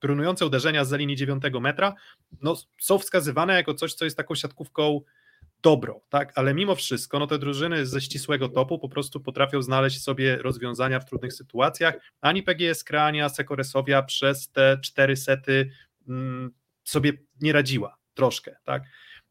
piorunujące 0.00 0.46
uderzenia 0.46 0.84
z 0.84 0.92
linii 0.92 1.16
9 1.16 1.42
metra 1.60 1.94
no, 2.42 2.56
są 2.80 2.98
wskazywane 2.98 3.54
jako 3.54 3.74
coś, 3.74 3.94
co 3.94 4.04
jest 4.04 4.16
taką 4.16 4.34
siatkówką 4.34 5.00
dobro, 5.62 6.00
tak? 6.08 6.32
Ale 6.34 6.54
mimo 6.54 6.74
wszystko, 6.74 7.18
no 7.18 7.26
te 7.26 7.38
drużyny 7.38 7.86
ze 7.86 8.00
ścisłego 8.00 8.48
topu 8.48 8.78
po 8.78 8.88
prostu 8.88 9.20
potrafią 9.20 9.62
znaleźć 9.62 10.02
sobie 10.02 10.36
rozwiązania 10.36 11.00
w 11.00 11.04
trudnych 11.04 11.32
sytuacjach. 11.32 11.94
Ani 12.20 12.42
PGS 12.42 12.84
Krania, 12.84 13.28
Sekoresowia 13.28 14.02
przez 14.02 14.48
te 14.48 14.78
cztery 14.82 15.16
sety 15.16 15.70
mm, 16.08 16.50
sobie 16.84 17.12
nie 17.40 17.52
radziła 17.52 17.96
troszkę, 18.14 18.56
tak? 18.64 18.82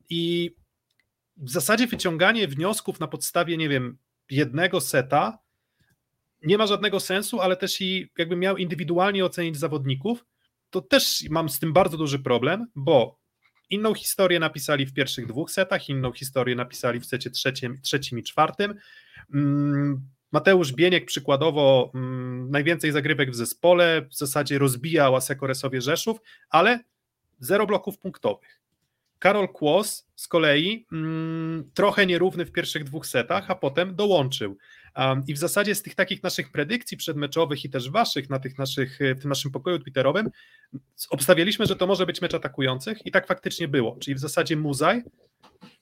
I 0.09 0.51
w 1.37 1.49
zasadzie 1.49 1.87
wyciąganie 1.87 2.47
wniosków 2.47 2.99
na 2.99 3.07
podstawie, 3.07 3.57
nie 3.57 3.69
wiem, 3.69 3.97
jednego 4.29 4.81
seta 4.81 5.43
nie 6.43 6.57
ma 6.57 6.67
żadnego 6.67 6.99
sensu, 6.99 7.41
ale 7.41 7.57
też 7.57 7.81
i 7.81 8.09
jakbym 8.17 8.39
miał 8.39 8.57
indywidualnie 8.57 9.25
ocenić 9.25 9.57
zawodników, 9.57 10.25
to 10.69 10.81
też 10.81 11.23
mam 11.29 11.49
z 11.49 11.59
tym 11.59 11.73
bardzo 11.73 11.97
duży 11.97 12.19
problem, 12.19 12.67
bo 12.75 13.19
inną 13.69 13.93
historię 13.93 14.39
napisali 14.39 14.85
w 14.85 14.93
pierwszych 14.93 15.27
dwóch 15.27 15.51
setach, 15.51 15.89
inną 15.89 16.11
historię 16.11 16.55
napisali 16.55 16.99
w 16.99 17.05
secie 17.05 17.29
trzecim, 17.29 17.81
trzecim 17.81 18.19
i 18.19 18.23
czwartym. 18.23 18.75
Mm, 19.33 20.09
Mateusz 20.31 20.73
Bieniek 20.73 21.05
przykładowo 21.05 21.91
mm, 21.95 22.51
najwięcej 22.51 22.91
zagrywek 22.91 23.31
w 23.31 23.35
zespole, 23.35 24.01
w 24.11 24.15
zasadzie 24.15 24.59
rozbijał 24.59 25.15
Asekoresowie 25.15 25.81
Rzeszów, 25.81 26.17
ale 26.49 26.79
zero 27.39 27.67
bloków 27.67 27.97
punktowych. 27.97 28.62
Karol 29.23 29.47
Kłos 29.47 30.07
z 30.15 30.27
kolei 30.27 30.85
mm, 30.91 31.71
trochę 31.73 32.05
nierówny 32.05 32.45
w 32.45 32.51
pierwszych 32.51 32.83
dwóch 32.83 33.05
setach, 33.07 33.51
a 33.51 33.55
potem 33.55 33.95
dołączył. 33.95 34.57
Um, 34.97 35.23
I 35.27 35.33
w 35.33 35.37
zasadzie 35.37 35.75
z 35.75 35.81
tych 35.81 35.95
takich 35.95 36.23
naszych 36.23 36.51
predykcji 36.51 36.97
przedmeczowych 36.97 37.65
i 37.65 37.69
też 37.69 37.89
waszych 37.89 38.29
na 38.29 38.39
tych 38.39 38.57
naszych, 38.57 38.99
w 39.15 39.21
tym 39.21 39.29
naszym 39.29 39.51
pokoju 39.51 39.79
twitterowym 39.79 40.29
obstawialiśmy, 41.09 41.65
że 41.65 41.75
to 41.75 41.87
może 41.87 42.05
być 42.05 42.21
mecz 42.21 42.33
atakujących 42.33 43.05
i 43.05 43.11
tak 43.11 43.27
faktycznie 43.27 43.67
było. 43.67 43.97
Czyli 44.01 44.15
w 44.15 44.19
zasadzie 44.19 44.55
Muzaj, 44.55 45.03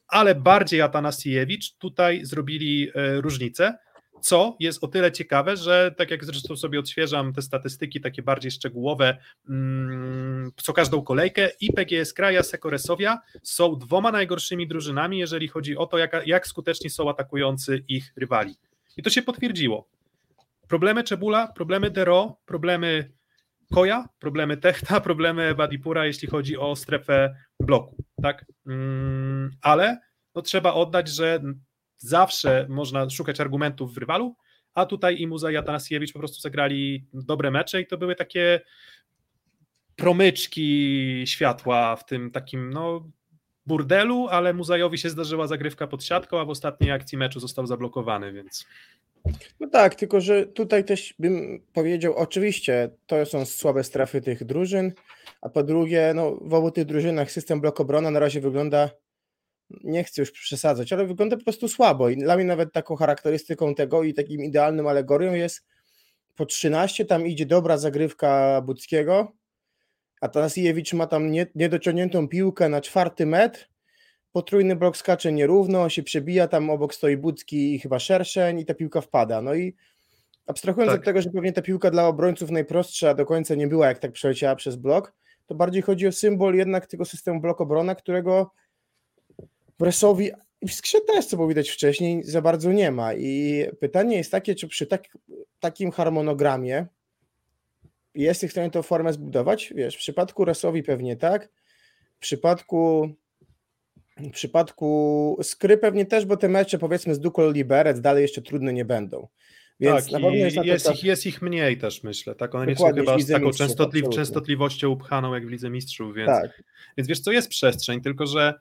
ale 0.07 0.35
bardziej 0.35 0.81
Atanasiewicz 0.81 1.73
tutaj 1.77 2.25
zrobili 2.25 2.89
e, 2.95 3.21
różnicę 3.21 3.77
co 4.21 4.57
jest 4.59 4.83
o 4.83 4.87
tyle 4.87 5.11
ciekawe, 5.11 5.57
że 5.57 5.93
tak 5.97 6.11
jak 6.11 6.25
zresztą 6.25 6.55
sobie 6.55 6.79
odświeżam 6.79 7.33
te 7.33 7.41
statystyki 7.41 8.01
takie 8.01 8.21
bardziej 8.21 8.51
szczegółowe, 8.51 9.17
mm, 9.49 10.51
co 10.55 10.73
każdą 10.73 11.01
kolejkę 11.01 11.49
i 11.61 11.73
PGS 11.73 12.13
Kraja, 12.13 12.43
Sekoresowia 12.43 13.19
są 13.43 13.75
dwoma 13.75 14.11
najgorszymi 14.11 14.67
drużynami, 14.67 15.17
jeżeli 15.17 15.47
chodzi 15.47 15.77
o 15.77 15.85
to, 15.85 15.97
jak, 15.97 16.21
jak 16.25 16.47
skuteczni 16.47 16.89
są 16.89 17.09
atakujący 17.09 17.83
ich 17.87 18.13
rywali. 18.15 18.55
I 18.97 19.03
to 19.03 19.09
się 19.09 19.21
potwierdziło. 19.21 19.87
Problemy 20.67 21.03
Czebula, 21.03 21.47
problemy 21.47 21.91
Dero, 21.91 22.37
problemy 22.45 23.11
Koja, 23.73 24.09
problemy 24.19 24.57
Techta, 24.57 25.01
problemy 25.09 25.55
Badipura, 25.55 26.05
jeśli 26.05 26.27
chodzi 26.27 26.57
o 26.57 26.75
strefę 26.75 27.35
bloku, 27.59 27.95
tak? 28.21 28.45
Mm, 28.67 29.51
ale 29.61 29.99
no 30.35 30.41
trzeba 30.41 30.73
oddać, 30.73 31.09
że 31.09 31.41
zawsze 32.01 32.65
można 32.69 33.09
szukać 33.09 33.39
argumentów 33.39 33.93
w 33.93 33.97
rywalu, 33.97 34.35
a 34.73 34.85
tutaj 34.85 35.21
i 35.21 35.27
Muza 35.27 35.51
i 35.51 35.57
Atanasiewicz 35.57 36.13
po 36.13 36.19
prostu 36.19 36.41
zagrali 36.41 37.05
dobre 37.13 37.51
mecze 37.51 37.81
i 37.81 37.87
to 37.87 37.97
były 37.97 38.15
takie 38.15 38.61
promyczki 39.95 41.23
światła 41.25 41.95
w 41.95 42.05
tym 42.05 42.31
takim 42.31 42.73
no, 42.73 43.09
burdelu, 43.65 44.27
ale 44.27 44.53
Muzajowi 44.53 44.97
się 44.97 45.09
zdarzyła 45.09 45.47
zagrywka 45.47 45.87
pod 45.87 46.03
siatką, 46.03 46.39
a 46.39 46.45
w 46.45 46.49
ostatniej 46.49 46.91
akcji 46.91 47.17
meczu 47.17 47.39
został 47.39 47.67
zablokowany, 47.67 48.33
więc... 48.33 48.65
No 49.59 49.69
tak, 49.69 49.95
tylko 49.95 50.21
że 50.21 50.45
tutaj 50.45 50.85
też 50.85 51.13
bym 51.19 51.63
powiedział, 51.73 52.15
oczywiście 52.15 52.89
to 53.07 53.25
są 53.25 53.45
słabe 53.45 53.83
strefy 53.83 54.21
tych 54.21 54.43
drużyn, 54.43 54.93
a 55.41 55.49
po 55.49 55.63
drugie, 55.63 56.11
no, 56.15 56.37
w 56.41 56.53
obu 56.53 56.71
tych 56.71 56.85
drużynach 56.85 57.31
system 57.31 57.61
blok 57.61 57.79
obrona 57.79 58.11
na 58.11 58.19
razie 58.19 58.41
wygląda 58.41 58.89
nie 59.83 60.03
chcę 60.03 60.21
już 60.21 60.31
przesadzać, 60.31 60.93
ale 60.93 61.05
wygląda 61.05 61.37
po 61.37 61.43
prostu 61.43 61.67
słabo 61.67 62.09
i 62.09 62.17
dla 62.17 62.35
mnie 62.35 62.45
nawet 62.45 62.73
taką 62.73 62.95
charakterystyką 62.95 63.75
tego 63.75 64.03
i 64.03 64.13
takim 64.13 64.43
idealnym 64.43 64.87
alegorią 64.87 65.33
jest 65.33 65.65
po 66.35 66.45
13 66.45 67.05
tam 67.05 67.27
idzie 67.27 67.45
dobra 67.45 67.77
zagrywka 67.77 68.61
Budzkiego, 68.61 69.31
a 70.21 70.27
Tanasiewicz 70.27 70.93
ma 70.93 71.07
tam 71.07 71.31
nie, 71.31 71.47
niedociągniętą 71.55 72.27
piłkę 72.27 72.69
na 72.69 72.81
czwarty 72.81 73.25
metr, 73.25 73.69
potrójny 74.31 74.75
blok 74.75 74.97
skacze 74.97 75.31
nierówno, 75.31 75.89
się 75.89 76.03
przebija, 76.03 76.47
tam 76.47 76.69
obok 76.69 76.93
stoi 76.93 77.17
Budzki 77.17 77.75
i 77.75 77.79
chyba 77.79 77.99
Szerszeń 77.99 78.59
i 78.59 78.65
ta 78.65 78.73
piłka 78.73 79.01
wpada. 79.01 79.41
No 79.41 79.53
i 79.53 79.75
abstrahując 80.47 80.91
tak. 80.91 80.99
od 80.99 81.05
tego, 81.05 81.21
że 81.21 81.29
pewnie 81.29 81.53
ta 81.53 81.61
piłka 81.61 81.91
dla 81.91 82.07
obrońców 82.07 82.51
najprostsza 82.51 83.13
do 83.13 83.25
końca 83.25 83.55
nie 83.55 83.67
była, 83.67 83.87
jak 83.87 83.99
tak 83.99 84.11
przeleciała 84.11 84.55
przez 84.55 84.75
blok, 84.75 85.13
to 85.45 85.55
bardziej 85.55 85.81
chodzi 85.81 86.07
o 86.07 86.11
symbol 86.11 86.55
jednak 86.55 86.87
tego 86.87 87.05
systemu 87.05 87.41
blok 87.41 87.61
obrona, 87.61 87.95
którego 87.95 88.51
Bresowi 89.81 90.31
i 90.61 90.67
w 90.67 90.73
Skrze 90.73 91.01
też, 91.01 91.25
co 91.25 91.35
było 91.35 91.47
widać 91.47 91.69
wcześniej, 91.69 92.23
za 92.23 92.41
bardzo 92.41 92.71
nie 92.71 92.91
ma. 92.91 93.13
I 93.13 93.65
pytanie 93.79 94.17
jest 94.17 94.31
takie, 94.31 94.55
czy 94.55 94.67
przy 94.67 94.87
tak, 94.87 95.17
takim 95.59 95.91
harmonogramie 95.91 96.85
jest 98.15 98.45
w 98.45 98.51
stanie 98.51 98.71
tę 98.71 98.83
formę 98.83 99.13
zbudować? 99.13 99.73
Wiesz, 99.75 99.95
w 99.95 99.99
przypadku 99.99 100.45
Resowi 100.45 100.83
pewnie 100.83 101.15
tak, 101.15 101.49
w 102.15 102.19
przypadku 102.19 103.09
w 104.17 104.31
przypadku 104.31 105.37
Skry 105.43 105.77
pewnie 105.77 106.05
też, 106.05 106.25
bo 106.25 106.37
te 106.37 106.49
mecze 106.49 106.79
powiedzmy 106.79 107.15
z 107.15 107.19
Dukol 107.19 107.53
Liberec 107.53 108.01
dalej 108.01 108.21
jeszcze 108.21 108.41
trudne 108.41 108.73
nie 108.73 108.85
będą. 108.85 109.27
Więc 109.79 110.03
tak, 110.03 110.11
na 110.11 110.19
pewno 110.19 110.35
jest, 110.35 110.57
jest, 110.57 110.91
ich, 110.91 111.03
jest 111.03 111.25
ich 111.25 111.41
mniej 111.41 111.77
też, 111.77 112.03
myślę. 112.03 112.35
Tak? 112.35 112.55
One 112.55 112.65
nie 112.65 112.75
są 112.75 112.93
chyba 112.93 113.19
z 113.19 113.27
taką 113.27 113.51
częstotli 113.51 114.09
częstotliwością 114.09 114.89
upchaną 114.89 115.33
jak 115.33 115.47
w 115.47 115.49
Lidze 115.49 115.69
Mistrzów, 115.69 116.15
więc, 116.15 116.27
tak. 116.27 116.63
więc 116.97 117.07
wiesz 117.07 117.19
co, 117.19 117.31
jest 117.31 117.49
przestrzeń, 117.49 118.01
tylko 118.01 118.25
że 118.25 118.53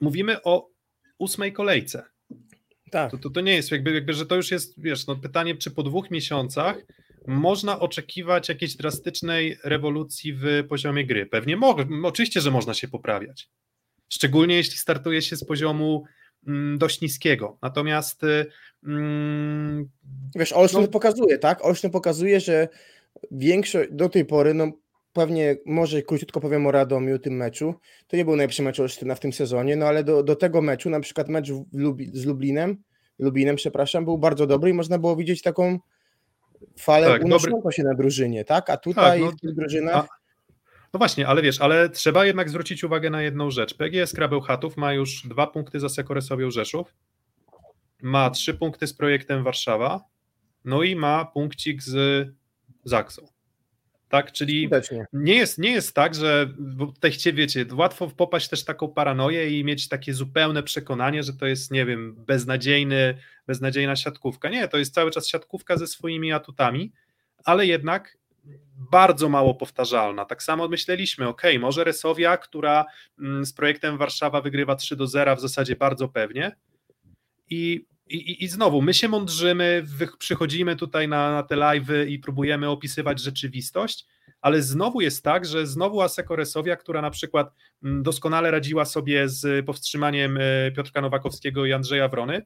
mówimy 0.00 0.42
o 0.42 0.70
ósmej 1.18 1.52
kolejce. 1.52 2.02
Tak. 2.90 3.10
To, 3.10 3.18
to, 3.18 3.30
to 3.30 3.40
nie 3.40 3.54
jest 3.54 3.70
jakby, 3.70 3.92
jakby, 3.92 4.12
że 4.12 4.26
to 4.26 4.36
już 4.36 4.50
jest, 4.50 4.82
wiesz, 4.82 5.06
no 5.06 5.16
pytanie, 5.16 5.56
czy 5.56 5.70
po 5.70 5.82
dwóch 5.82 6.10
miesiącach 6.10 6.76
można 7.26 7.80
oczekiwać 7.80 8.48
jakiejś 8.48 8.76
drastycznej 8.76 9.58
rewolucji 9.64 10.34
w 10.34 10.64
poziomie 10.68 11.06
gry. 11.06 11.26
Pewnie 11.26 11.56
mogę, 11.56 11.86
oczywiście, 12.02 12.40
że 12.40 12.50
można 12.50 12.74
się 12.74 12.88
poprawiać. 12.88 13.48
Szczególnie 14.08 14.56
jeśli 14.56 14.78
startuje 14.78 15.22
się 15.22 15.36
z 15.36 15.44
poziomu 15.44 16.04
mm, 16.46 16.78
dość 16.78 17.00
niskiego. 17.00 17.58
Natomiast. 17.62 18.22
Mm, 18.86 19.88
Wiesz, 20.34 20.52
Olsztyn 20.52 20.80
no, 20.80 20.88
pokazuje, 20.88 21.38
tak? 21.38 21.64
Olsztyn 21.64 21.90
pokazuje, 21.90 22.40
że 22.40 22.68
większość 23.30 23.90
do 23.92 24.08
tej 24.08 24.24
pory, 24.24 24.54
no 24.54 24.72
pewnie 25.18 25.56
może 25.66 26.02
króciutko 26.02 26.40
powiem 26.40 26.66
o 26.66 26.70
Radomiu, 26.70 27.18
tym 27.18 27.36
meczu. 27.36 27.74
To 28.06 28.16
nie 28.16 28.24
był 28.24 28.36
najlepszy 28.36 28.62
mecz 28.62 28.80
Olsztyna 28.80 29.14
w 29.14 29.20
tym 29.20 29.32
sezonie, 29.32 29.76
no 29.76 29.86
ale 29.86 30.04
do, 30.04 30.22
do 30.22 30.36
tego 30.36 30.62
meczu, 30.62 30.90
na 30.90 31.00
przykład 31.00 31.28
mecz 31.28 31.48
Lubi, 31.72 32.10
z 32.12 32.24
Lublinem, 32.26 32.76
Lubinem, 33.18 33.56
przepraszam, 33.56 34.04
był 34.04 34.18
bardzo 34.18 34.46
dobry 34.46 34.70
i 34.70 34.74
można 34.74 34.98
było 34.98 35.16
widzieć 35.16 35.42
taką 35.42 35.78
falę 36.78 37.06
tak, 37.06 37.24
unoszącą 37.24 37.56
dobry... 37.56 37.72
się 37.72 37.82
na 37.82 37.94
drużynie, 37.94 38.44
tak? 38.44 38.70
A 38.70 38.76
tutaj 38.76 39.20
tak, 39.20 39.30
no, 39.30 39.36
w 39.36 39.40
tych 39.40 39.54
drużynach... 39.54 39.96
A... 39.96 40.08
No 40.92 40.98
właśnie, 40.98 41.28
ale 41.28 41.42
wiesz, 41.42 41.60
ale 41.60 41.88
trzeba 41.88 42.26
jednak 42.26 42.50
zwrócić 42.50 42.84
uwagę 42.84 43.10
na 43.10 43.22
jedną 43.22 43.50
rzecz. 43.50 43.74
PGS 43.74 44.12
Krabeł 44.12 44.40
Chatów 44.40 44.76
ma 44.76 44.92
już 44.92 45.26
dwa 45.26 45.46
punkty 45.46 45.80
za 45.80 45.88
Sekoresowią 45.88 46.50
Rzeszów, 46.50 46.94
ma 48.02 48.30
trzy 48.30 48.54
punkty 48.54 48.86
z 48.86 48.94
projektem 48.94 49.44
Warszawa, 49.44 50.04
no 50.64 50.82
i 50.82 50.96
ma 50.96 51.24
punkcik 51.24 51.82
z 51.82 52.28
Zaksą. 52.84 53.37
Tak, 54.08 54.32
czyli 54.32 54.70
nie 55.12 55.34
jest, 55.34 55.58
nie 55.58 55.70
jest 55.70 55.94
tak, 55.94 56.14
że 56.14 56.48
bo 56.58 56.86
tutaj 56.86 57.12
wiecie, 57.32 57.66
łatwo 57.72 58.08
popaść 58.08 58.48
też 58.48 58.64
taką 58.64 58.88
paranoję 58.88 59.58
i 59.58 59.64
mieć 59.64 59.88
takie 59.88 60.14
zupełne 60.14 60.62
przekonanie, 60.62 61.22
że 61.22 61.32
to 61.32 61.46
jest, 61.46 61.70
nie 61.70 61.86
wiem, 61.86 62.14
beznadziejny, 62.26 63.18
beznadziejna 63.46 63.96
siatkówka. 63.96 64.48
Nie, 64.48 64.68
to 64.68 64.78
jest 64.78 64.94
cały 64.94 65.10
czas 65.10 65.28
siatkówka 65.28 65.76
ze 65.76 65.86
swoimi 65.86 66.32
atutami, 66.32 66.92
ale 67.44 67.66
jednak 67.66 68.18
bardzo 68.90 69.28
mało 69.28 69.54
powtarzalna. 69.54 70.24
Tak 70.24 70.42
samo 70.42 70.68
myśleliśmy, 70.68 71.28
ok, 71.28 71.42
może 71.60 71.84
Resowia, 71.84 72.36
która 72.36 72.84
mm, 73.18 73.46
z 73.46 73.52
projektem 73.52 73.98
Warszawa 73.98 74.40
wygrywa 74.40 74.76
3 74.76 74.96
do 74.96 75.06
0 75.06 75.36
w 75.36 75.40
zasadzie 75.40 75.76
bardzo 75.76 76.08
pewnie 76.08 76.56
i 77.50 77.84
i, 78.10 78.44
I, 78.44 78.48
znowu, 78.48 78.82
my 78.82 78.94
się 78.94 79.08
mądrzymy, 79.08 79.84
przychodzimy 80.18 80.76
tutaj 80.76 81.08
na, 81.08 81.32
na 81.32 81.42
te 81.42 81.56
live'y 81.56 82.08
i 82.08 82.18
próbujemy 82.18 82.68
opisywać 82.68 83.20
rzeczywistość, 83.20 84.06
ale 84.40 84.62
znowu 84.62 85.00
jest 85.00 85.24
tak, 85.24 85.44
że 85.44 85.66
znowu 85.66 86.00
Aseko 86.00 86.36
Resowia, 86.36 86.76
która 86.76 87.02
na 87.02 87.10
przykład 87.10 87.54
mm, 87.84 88.02
doskonale 88.02 88.50
radziła 88.50 88.84
sobie 88.84 89.28
z 89.28 89.66
powstrzymaniem 89.66 90.38
e, 90.40 90.72
Piotrka 90.72 91.00
Nowakowskiego 91.00 91.66
i 91.66 91.72
Andrzeja 91.72 92.08
Wrony, 92.08 92.42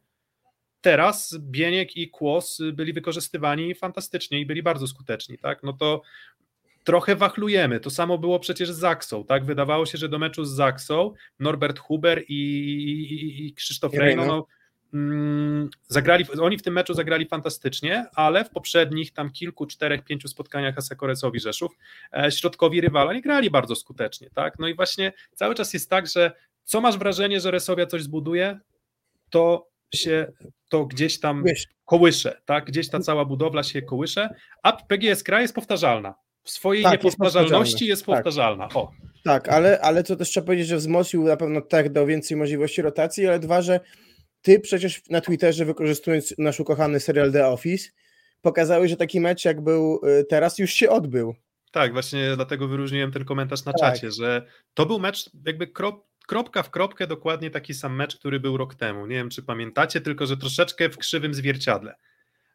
teraz 0.81 1.39
Bieniek 1.41 1.97
i 1.97 2.11
Kłos 2.11 2.59
byli 2.73 2.93
wykorzystywani 2.93 3.75
fantastycznie 3.75 4.41
i 4.41 4.47
byli 4.47 4.63
bardzo 4.63 4.87
skuteczni, 4.87 5.39
tak? 5.39 5.63
No 5.63 5.73
to 5.73 6.03
trochę 6.85 7.17
wachlujemy. 7.17 7.81
To 7.81 7.91
samo 7.91 8.19
było 8.19 8.41
przecież 8.41 8.73
z 8.73 8.79
Zaksą, 8.79 9.25
tak? 9.25 9.45
Wydawało 9.45 9.87
się, 9.87 9.99
że 9.99 10.09
do 10.09 10.19
meczu 10.19 10.45
z 10.45 10.51
Zaksą 10.51 11.13
Norbert 11.39 11.79
Huber 11.79 12.23
i, 12.29 12.35
i, 12.35 13.47
i 13.47 13.55
Krzysztof 13.55 13.95
Rejno, 13.95 14.27
no, 14.27 14.47
zagrali, 15.89 16.25
oni 16.41 16.59
w 16.59 16.63
tym 16.63 16.75
meczu 16.75 16.95
zagrali 16.95 17.27
fantastycznie, 17.27 18.07
ale 18.15 18.45
w 18.45 18.51
poprzednich 18.51 19.13
tam 19.13 19.31
kilku, 19.31 19.67
czterech, 19.67 20.05
pięciu 20.05 20.29
spotkaniach 20.29 20.79
Asekoresowi 20.79 21.41
Rzeszów 21.41 21.73
e, 22.13 22.31
środkowi 22.33 22.81
rywala 22.81 23.13
nie 23.13 23.23
grali 23.23 23.51
bardzo 23.51 23.77
skutecznie, 23.77 24.31
tak? 24.35 24.59
No 24.59 24.69
i 24.69 24.75
właśnie 24.75 25.13
cały 25.35 25.55
czas 25.55 25.75
jest 25.75 25.91
tak, 25.91 26.07
że 26.07 26.33
co 26.65 26.81
masz 26.81 26.99
wrażenie, 26.99 27.41
że 27.41 27.51
Resowia 27.51 27.87
coś 27.87 28.03
zbuduje, 28.03 28.59
to 29.31 29.69
się 29.95 30.33
to 30.69 30.87
gdzieś 30.87 31.21
tam 31.21 31.45
kołysze, 31.85 32.41
tak? 32.45 32.65
Gdzieś 32.65 32.91
ta 32.91 33.01
cała 33.01 33.25
budowla 33.25 33.63
się 33.63 33.83
kołysze, 33.83 34.35
a 34.63 34.73
PGS 34.73 35.23
Kraj 35.23 35.43
jest 35.43 35.55
powtarzalna. 35.55 36.15
W 36.45 36.51
swojej 36.51 36.83
tak, 36.83 36.93
niepowtarzalności 36.93 37.87
jest, 37.87 37.89
jest 37.89 38.07
tak. 38.07 38.17
powtarzalna. 38.17 38.69
O. 38.75 38.93
Tak, 39.25 39.49
ale, 39.49 39.81
ale 39.81 40.03
co 40.05 40.17
też 40.17 40.29
trzeba 40.29 40.47
powiedzieć, 40.47 40.67
że 40.67 40.77
wzmocnił 40.77 41.25
na 41.25 41.37
pewno 41.37 41.61
tak 41.61 41.93
do 41.93 42.07
więcej 42.07 42.37
możliwości 42.37 42.83
rotacji, 42.83 43.27
ale 43.27 43.39
dwa, 43.39 43.63
że 43.63 43.81
ty 44.43 44.61
przecież 44.61 45.03
na 45.11 45.21
Twitterze, 45.21 45.65
wykorzystując 45.65 46.35
nasz 46.39 46.61
ukochany 46.61 47.01
serial 47.01 47.33
The 47.33 47.47
Office, 47.47 47.91
pokazałeś, 48.41 48.91
że 48.91 48.97
taki 48.97 49.21
mecz, 49.21 49.45
jak 49.45 49.61
był 49.61 50.01
y, 50.21 50.25
teraz, 50.25 50.59
już 50.59 50.71
się 50.71 50.91
odbył. 50.91 51.35
Tak, 51.73 51.93
właśnie 51.93 52.33
dlatego 52.37 52.69
wyróżniłem 52.69 53.13
ten 53.13 53.25
komentarz 53.25 53.65
na 53.65 53.73
tak. 53.73 53.81
czacie, 53.81 54.11
że 54.11 54.47
to 54.75 54.87
był 54.87 54.99
mecz 55.01 55.31
jakby 55.47 55.67
krop, 55.67 56.07
kropka 56.27 56.63
w 56.63 56.71
kropkę 56.71 57.07
dokładnie 57.07 57.51
taki 57.51 57.75
sam 57.75 57.97
mecz, 57.97 58.17
który 58.17 58.41
był 58.41 58.57
rok 58.57 58.75
temu. 58.75 59.07
Nie 59.07 59.17
wiem, 59.17 59.31
czy 59.31 59.43
pamiętacie, 59.43 60.01
tylko 60.01 60.27
że 60.27 60.37
troszeczkę 60.37 60.89
w 60.89 60.99
krzywym 60.99 61.35
zwierciadle. 61.35 61.95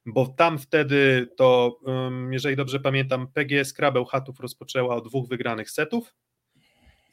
bo 0.06 0.26
tam 0.38 0.60
wtedy 0.60 1.28
to, 1.38 1.80
jeżeli 2.32 2.56
dobrze 2.56 2.80
pamiętam, 2.80 3.28
PGS 3.34 3.74
Krabę 3.74 4.06
Chatów 4.12 4.40
rozpoczęła 4.40 4.96
od 4.96 5.08
dwóch 5.08 5.28
wygranych 5.30 5.72
setów 5.72 6.14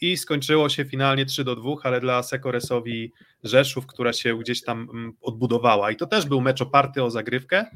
i 0.01 0.17
skończyło 0.17 0.69
się 0.69 0.85
finalnie 0.85 1.27
3 1.27 1.45
do 1.45 1.57
2, 1.57 1.75
ale 1.83 2.01
dla 2.01 2.23
Sekoresowi 2.23 3.13
Rzeszów, 3.45 3.87
która 3.87 4.13
się 4.13 4.39
gdzieś 4.39 4.63
tam 4.63 5.13
odbudowała. 5.21 5.91
I 5.91 5.97
to 5.97 6.07
też 6.07 6.27
był 6.27 6.41
mecz 6.41 6.63
oparty 6.63 7.03
o 7.03 7.11
zagrywkę. 7.11 7.67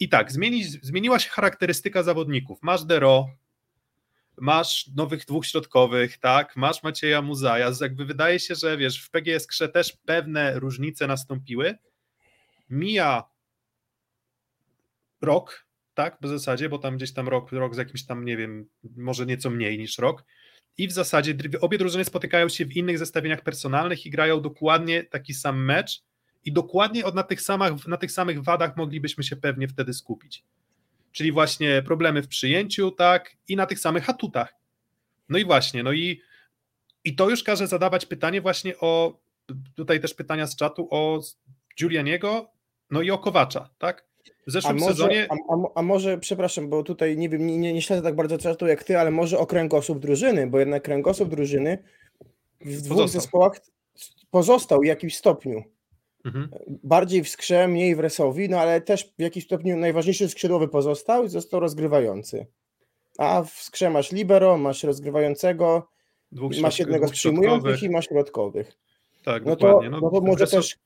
I 0.00 0.08
tak, 0.08 0.32
zmieni, 0.32 0.64
zmieniła 0.64 1.18
się 1.18 1.30
charakterystyka 1.30 2.02
zawodników. 2.02 2.58
Masz 2.62 2.84
Dero, 2.84 3.28
masz 4.40 4.90
nowych 4.96 5.24
dwóch 5.24 5.46
środkowych, 5.46 6.18
tak, 6.18 6.56
masz 6.56 6.82
Macieja 6.82 7.22
Muzaja, 7.22 7.70
jakby 7.80 8.04
wydaje 8.04 8.40
się, 8.40 8.54
że 8.54 8.76
wiesz, 8.76 9.04
w 9.04 9.10
PGS 9.10 9.46
Krze 9.46 9.68
też 9.68 9.96
pewne 10.04 10.58
różnice 10.58 11.06
nastąpiły. 11.06 11.78
Mija 12.70 13.24
rok, 15.20 15.66
tak, 15.94 16.18
w 16.20 16.28
zasadzie, 16.28 16.68
bo 16.68 16.78
tam 16.78 16.96
gdzieś 16.96 17.12
tam 17.12 17.28
rok, 17.28 17.52
rok 17.52 17.74
z 17.74 17.78
jakimś 17.78 18.06
tam, 18.06 18.24
nie 18.24 18.36
wiem, 18.36 18.68
może 18.96 19.26
nieco 19.26 19.50
mniej 19.50 19.78
niż 19.78 19.98
rok. 19.98 20.24
I 20.78 20.88
w 20.88 20.92
zasadzie 20.92 21.34
obie 21.60 21.78
drużyny 21.78 22.04
spotykają 22.04 22.48
się 22.48 22.66
w 22.66 22.76
innych 22.76 22.98
zestawieniach 22.98 23.42
personalnych 23.42 24.06
i 24.06 24.10
grają 24.10 24.40
dokładnie 24.40 25.04
taki 25.04 25.34
sam 25.34 25.64
mecz 25.64 26.02
i 26.44 26.52
dokładnie 26.52 27.04
od, 27.04 27.14
na, 27.14 27.22
tych 27.22 27.40
samych, 27.40 27.86
na 27.86 27.96
tych 27.96 28.12
samych 28.12 28.42
wadach 28.42 28.76
moglibyśmy 28.76 29.24
się 29.24 29.36
pewnie 29.36 29.68
wtedy 29.68 29.94
skupić. 29.94 30.44
Czyli 31.12 31.32
właśnie 31.32 31.82
problemy 31.82 32.22
w 32.22 32.28
przyjęciu, 32.28 32.90
tak, 32.90 33.36
i 33.48 33.56
na 33.56 33.66
tych 33.66 33.78
samych 33.78 34.10
atutach. 34.10 34.54
No 35.28 35.38
i 35.38 35.44
właśnie, 35.44 35.82
no 35.82 35.92
i, 35.92 36.20
i 37.04 37.14
to 37.14 37.30
już 37.30 37.42
każe 37.42 37.66
zadawać 37.66 38.06
pytanie 38.06 38.40
właśnie 38.40 38.78
o, 38.78 39.20
tutaj 39.74 40.00
też 40.00 40.14
pytania 40.14 40.46
z 40.46 40.56
czatu 40.56 40.88
o 40.90 41.20
Giulianiego, 41.78 42.50
no 42.90 43.02
i 43.02 43.10
o 43.10 43.18
Kowacza, 43.18 43.70
tak? 43.78 44.07
W 44.48 44.50
zeszłym 44.50 44.76
a 44.76 44.80
może, 44.80 44.92
sezonie. 44.92 45.26
A, 45.30 45.34
a, 45.34 45.56
a, 45.74 45.82
może, 45.82 46.18
przepraszam, 46.18 46.68
bo 46.68 46.82
tutaj 46.82 47.16
nie 47.16 47.28
wiem, 47.28 47.46
nie, 47.46 47.72
nie 47.72 47.82
śledzę 47.82 48.02
tak 48.02 48.16
bardzo 48.16 48.38
czatu 48.38 48.66
jak 48.66 48.84
ty, 48.84 48.98
ale 48.98 49.10
może 49.10 49.38
o 49.38 49.46
kręgosłup 49.46 49.98
drużyny, 49.98 50.46
bo 50.46 50.58
jednak 50.58 50.82
kręgosłup 50.82 51.28
drużyny 51.28 51.78
w 52.60 52.80
dwóch 52.80 52.98
pozostał. 52.98 53.20
zespołach 53.20 53.60
pozostał 54.30 54.80
w 54.80 54.84
jakimś 54.84 55.16
stopniu. 55.16 55.62
Mhm. 56.24 56.48
Bardziej 56.68 57.24
w 57.24 57.28
skrze, 57.28 57.68
mniej 57.68 57.96
w 57.96 58.00
resowi, 58.00 58.48
no 58.48 58.60
ale 58.60 58.80
też 58.80 59.12
w 59.18 59.22
jakimś 59.22 59.44
stopniu 59.44 59.76
najważniejszy 59.76 60.28
skrzydłowy 60.28 60.68
pozostał 60.68 61.24
i 61.24 61.28
został 61.28 61.60
rozgrywający. 61.60 62.46
A 63.18 63.42
w 63.42 63.50
skrze 63.50 63.90
masz 63.90 64.12
libero, 64.12 64.58
masz 64.58 64.84
rozgrywającego, 64.84 65.88
masz 66.60 66.78
jednego 66.78 67.08
z 67.08 67.10
przyjmujących 67.10 67.82
i 67.82 67.90
masz 67.90 68.08
środkowych. 68.08 68.78
Tak, 69.24 69.44
no 69.44 69.56
dokładnie. 69.56 69.90
To, 69.90 69.96
no, 69.96 70.00
no 70.00 70.10
to 70.10 70.26
może 70.26 70.46
też 70.46 70.76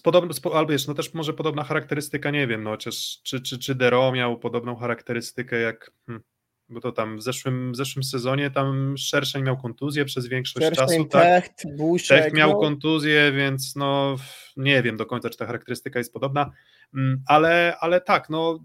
podobnym, 0.00 0.52
albo 0.54 0.72
wiesz, 0.72 0.86
no 0.86 0.94
też 0.94 1.14
może 1.14 1.32
podobna 1.32 1.64
charakterystyka, 1.64 2.30
nie 2.30 2.46
wiem, 2.46 2.62
no 2.62 2.70
chociaż 2.70 3.20
czy, 3.22 3.40
czy, 3.40 3.58
czy 3.58 3.74
Dero 3.74 4.12
miał 4.12 4.38
podobną 4.38 4.76
charakterystykę 4.76 5.60
jak, 5.60 5.90
hmm, 6.06 6.24
bo 6.68 6.80
to 6.80 6.92
tam 6.92 7.18
w 7.18 7.22
zeszłym, 7.22 7.72
w 7.72 7.76
zeszłym 7.76 8.02
sezonie 8.02 8.50
tam 8.50 8.94
Szerszeń 8.98 9.42
miał 9.42 9.56
kontuzję 9.56 10.04
przez 10.04 10.26
większość 10.26 10.66
Szerszeń, 10.66 10.86
czasu. 10.88 11.04
Tak, 11.04 11.22
Techt, 11.22 11.76
Buszek, 11.76 12.22
Techt 12.22 12.36
miał 12.36 12.50
no. 12.50 12.60
kontuzję, 12.60 13.32
więc 13.32 13.76
no 13.76 14.16
nie 14.56 14.82
wiem 14.82 14.96
do 14.96 15.06
końca, 15.06 15.30
czy 15.30 15.38
ta 15.38 15.46
charakterystyka 15.46 15.98
jest 15.98 16.12
podobna, 16.12 16.50
mm, 16.94 17.22
ale, 17.26 17.76
ale 17.80 18.00
tak, 18.00 18.30
no 18.30 18.58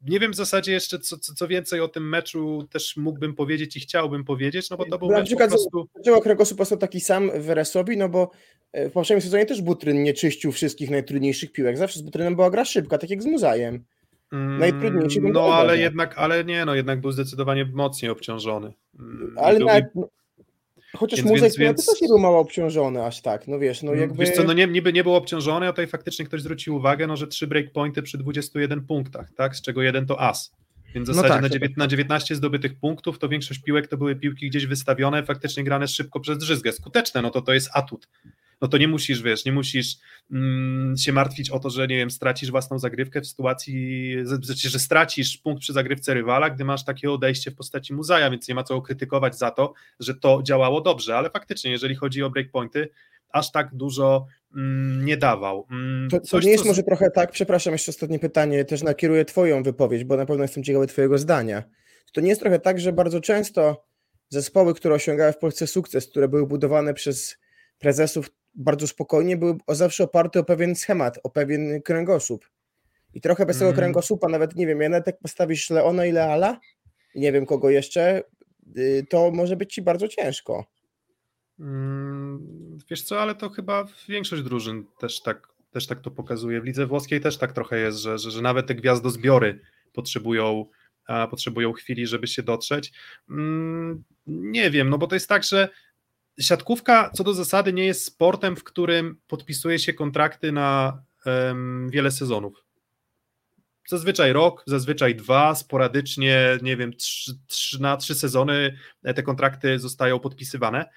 nie 0.00 0.20
wiem 0.20 0.32
w 0.32 0.36
zasadzie 0.36 0.72
jeszcze, 0.72 0.98
co, 0.98 1.18
co, 1.18 1.34
co, 1.34 1.48
więcej 1.48 1.80
o 1.80 1.88
tym 1.88 2.08
meczu 2.08 2.68
też 2.70 2.96
mógłbym 2.96 3.34
powiedzieć 3.34 3.76
i 3.76 3.80
chciałbym 3.80 4.24
powiedzieć, 4.24 4.70
no 4.70 4.76
bo 4.76 4.84
to 4.86 4.98
był 4.98 5.10
na 5.10 5.18
mecz 5.18 5.26
przykład, 5.26 5.50
po 5.50 5.56
prostu... 5.56 6.76
Taki 6.76 7.00
sam 7.00 7.30
w 7.40 7.48
Resowi, 7.48 7.96
no 7.96 8.08
bo 8.08 8.30
w 8.74 8.92
poprzednim 8.92 9.22
sezonie 9.22 9.46
też 9.46 9.62
Butryn 9.62 10.02
nie 10.02 10.14
czyścił 10.14 10.52
wszystkich 10.52 10.90
najtrudniejszych 10.90 11.52
piłek, 11.52 11.78
zawsze 11.78 11.98
z 11.98 12.02
Butrynem 12.02 12.36
była 12.36 12.50
gra 12.50 12.64
szybka, 12.64 12.98
tak 12.98 13.10
jak 13.10 13.22
z 13.22 13.26
Muzajem. 13.26 13.84
Mm, 14.32 14.58
Najtrudniejszy 14.58 15.20
No 15.20 15.54
ale 15.54 15.78
jednak, 15.78 16.18
ale 16.18 16.44
nie, 16.44 16.64
no 16.64 16.74
jednak 16.74 17.00
był 17.00 17.12
zdecydowanie 17.12 17.64
mocniej 17.64 18.10
obciążony. 18.10 18.72
Mm, 18.98 19.34
ale 19.38 19.58
był... 19.58 19.66
nawet, 19.66 19.84
no, 19.94 20.08
Chociaż 20.96 21.18
więc, 21.18 21.30
muzyk 21.30 21.58
więc, 21.58 21.86
też 21.86 22.00
nie 22.00 22.08
był 22.08 22.18
mało 22.18 22.38
obciążony 22.38 23.04
aż 23.04 23.22
tak, 23.22 23.48
no 23.48 23.58
wiesz, 23.58 23.82
no 23.82 23.94
jakby... 23.94 24.24
Wiesz 24.24 24.30
co, 24.36 24.44
no 24.44 24.52
nie, 24.52 24.66
niby 24.66 24.92
nie 24.92 25.02
był 25.02 25.14
obciążony, 25.14 25.68
a 25.68 25.72
tutaj 25.72 25.86
faktycznie 25.86 26.24
ktoś 26.24 26.42
zwrócił 26.42 26.76
uwagę, 26.76 27.06
no 27.06 27.16
że 27.16 27.26
trzy 27.26 27.46
breakpointy 27.46 28.02
przy 28.02 28.18
21 28.18 28.86
punktach, 28.86 29.32
tak, 29.36 29.56
z 29.56 29.62
czego 29.62 29.82
jeden 29.82 30.06
to 30.06 30.20
as. 30.20 30.52
Więc 30.94 31.08
w 31.08 31.08
no 31.08 31.14
zasadzie 31.14 31.34
no 31.34 31.34
tak, 31.34 31.42
na, 31.42 31.48
9, 31.48 31.70
tak. 31.72 31.78
na 31.78 31.86
19 31.86 32.34
zdobytych 32.34 32.78
punktów 32.78 33.18
to 33.18 33.28
większość 33.28 33.62
piłek 33.62 33.88
to 33.88 33.96
były 33.96 34.16
piłki 34.16 34.50
gdzieś 34.50 34.66
wystawione, 34.66 35.22
faktycznie 35.22 35.64
grane 35.64 35.88
szybko 35.88 36.20
przez 36.20 36.38
drzyzgę. 36.38 36.72
Skuteczne, 36.72 37.22
no 37.22 37.30
to 37.30 37.42
to 37.42 37.52
jest 37.52 37.70
atut 37.72 38.08
no 38.60 38.68
to 38.68 38.78
nie 38.78 38.88
musisz, 38.88 39.22
wiesz, 39.22 39.44
nie 39.44 39.52
musisz 39.52 39.96
mm, 40.32 40.96
się 40.96 41.12
martwić 41.12 41.50
o 41.50 41.58
to, 41.58 41.70
że 41.70 41.86
nie 41.86 41.96
wiem, 41.96 42.10
stracisz 42.10 42.50
własną 42.50 42.78
zagrywkę 42.78 43.20
w 43.20 43.26
sytuacji, 43.26 44.16
że 44.54 44.78
stracisz 44.78 45.36
punkt 45.36 45.60
przy 45.60 45.72
zagrywce 45.72 46.14
rywala, 46.14 46.50
gdy 46.50 46.64
masz 46.64 46.84
takie 46.84 47.10
odejście 47.10 47.50
w 47.50 47.54
postaci 47.54 47.94
muzaja, 47.94 48.30
więc 48.30 48.48
nie 48.48 48.54
ma 48.54 48.64
co 48.64 48.82
krytykować 48.82 49.38
za 49.38 49.50
to, 49.50 49.72
że 50.00 50.14
to 50.14 50.40
działało 50.42 50.80
dobrze, 50.80 51.16
ale 51.16 51.30
faktycznie, 51.30 51.70
jeżeli 51.70 51.94
chodzi 51.94 52.22
o 52.22 52.30
breakpointy, 52.30 52.88
aż 53.32 53.52
tak 53.52 53.74
dużo 53.74 54.26
mm, 54.56 55.04
nie 55.04 55.16
dawał. 55.16 55.66
Mm, 55.70 56.10
to, 56.10 56.20
to 56.20 56.40
nie 56.40 56.50
jest 56.50 56.62
co... 56.62 56.68
może 56.68 56.82
trochę 56.82 57.10
tak, 57.10 57.30
przepraszam, 57.30 57.72
jeszcze 57.72 57.90
ostatnie 57.90 58.18
pytanie, 58.18 58.64
też 58.64 58.82
nakieruję 58.82 59.24
Twoją 59.24 59.62
wypowiedź, 59.62 60.04
bo 60.04 60.16
na 60.16 60.26
pewno 60.26 60.44
jestem 60.44 60.64
ciekawy 60.64 60.86
Twojego 60.86 61.18
zdania. 61.18 61.62
To 62.12 62.20
nie 62.20 62.28
jest 62.28 62.40
trochę 62.40 62.58
tak, 62.58 62.80
że 62.80 62.92
bardzo 62.92 63.20
często 63.20 63.84
zespoły, 64.28 64.74
które 64.74 64.94
osiągały 64.94 65.32
w 65.32 65.38
Polsce 65.38 65.66
sukces, 65.66 66.06
które 66.06 66.28
były 66.28 66.46
budowane 66.46 66.94
przez 66.94 67.38
prezesów 67.78 68.30
bardzo 68.54 68.86
spokojnie, 68.86 69.36
były 69.36 69.56
zawsze 69.68 70.04
oparte 70.04 70.40
o 70.40 70.44
pewien 70.44 70.74
schemat, 70.76 71.18
o 71.22 71.30
pewien 71.30 71.82
kręgosłup. 71.82 72.50
I 73.14 73.20
trochę 73.20 73.46
bez 73.46 73.56
mm. 73.56 73.68
tego 73.68 73.80
kręgosłupa, 73.80 74.28
nawet 74.28 74.56
nie 74.56 74.66
wiem, 74.66 74.80
ja 74.80 74.90
jak 75.06 75.18
postawisz 75.18 75.70
Leona 75.70 76.06
i 76.06 76.12
Leala, 76.12 76.60
i 77.14 77.20
nie 77.20 77.32
wiem 77.32 77.46
kogo 77.46 77.70
jeszcze, 77.70 78.22
y, 78.76 79.06
to 79.10 79.30
może 79.30 79.56
być 79.56 79.74
ci 79.74 79.82
bardzo 79.82 80.08
ciężko. 80.08 80.66
Mm, 81.60 82.78
wiesz 82.90 83.02
co, 83.02 83.20
ale 83.20 83.34
to 83.34 83.50
chyba 83.50 83.84
większość 84.08 84.42
drużyn 84.42 84.84
też 84.98 85.22
tak, 85.22 85.48
też 85.70 85.86
tak 85.86 86.00
to 86.00 86.10
pokazuje. 86.10 86.60
W 86.60 86.64
lidze 86.64 86.86
włoskiej 86.86 87.20
też 87.20 87.38
tak 87.38 87.52
trochę 87.52 87.78
jest, 87.78 87.98
że, 87.98 88.18
że, 88.18 88.30
że 88.30 88.42
nawet 88.42 88.66
te 88.66 88.74
gwiazdozbiory 88.74 89.60
potrzebują, 89.92 90.66
potrzebują 91.30 91.72
chwili, 91.72 92.06
żeby 92.06 92.26
się 92.26 92.42
dotrzeć. 92.42 92.92
Mm, 93.30 94.04
nie 94.26 94.70
wiem, 94.70 94.90
no 94.90 94.98
bo 94.98 95.06
to 95.06 95.16
jest 95.16 95.28
tak, 95.28 95.44
że 95.44 95.68
siatkówka 96.40 97.10
co 97.14 97.24
do 97.24 97.34
zasady 97.34 97.72
nie 97.72 97.86
jest 97.86 98.04
sportem, 98.04 98.56
w 98.56 98.64
którym 98.64 99.20
podpisuje 99.26 99.78
się 99.78 99.92
kontrakty 99.92 100.52
na 100.52 101.02
um, 101.26 101.90
wiele 101.90 102.10
sezonów. 102.10 102.64
Zazwyczaj 103.88 104.32
rok, 104.32 104.62
zazwyczaj 104.66 105.14
dwa, 105.14 105.54
sporadycznie, 105.54 106.58
nie 106.62 106.76
wiem, 106.76 106.96
trzy, 106.96 107.32
trzy, 107.46 107.82
na 107.82 107.96
trzy 107.96 108.14
sezony 108.14 108.78
te 109.14 109.22
kontrakty 109.22 109.78
zostają 109.78 110.18
podpisywane. 110.18 110.90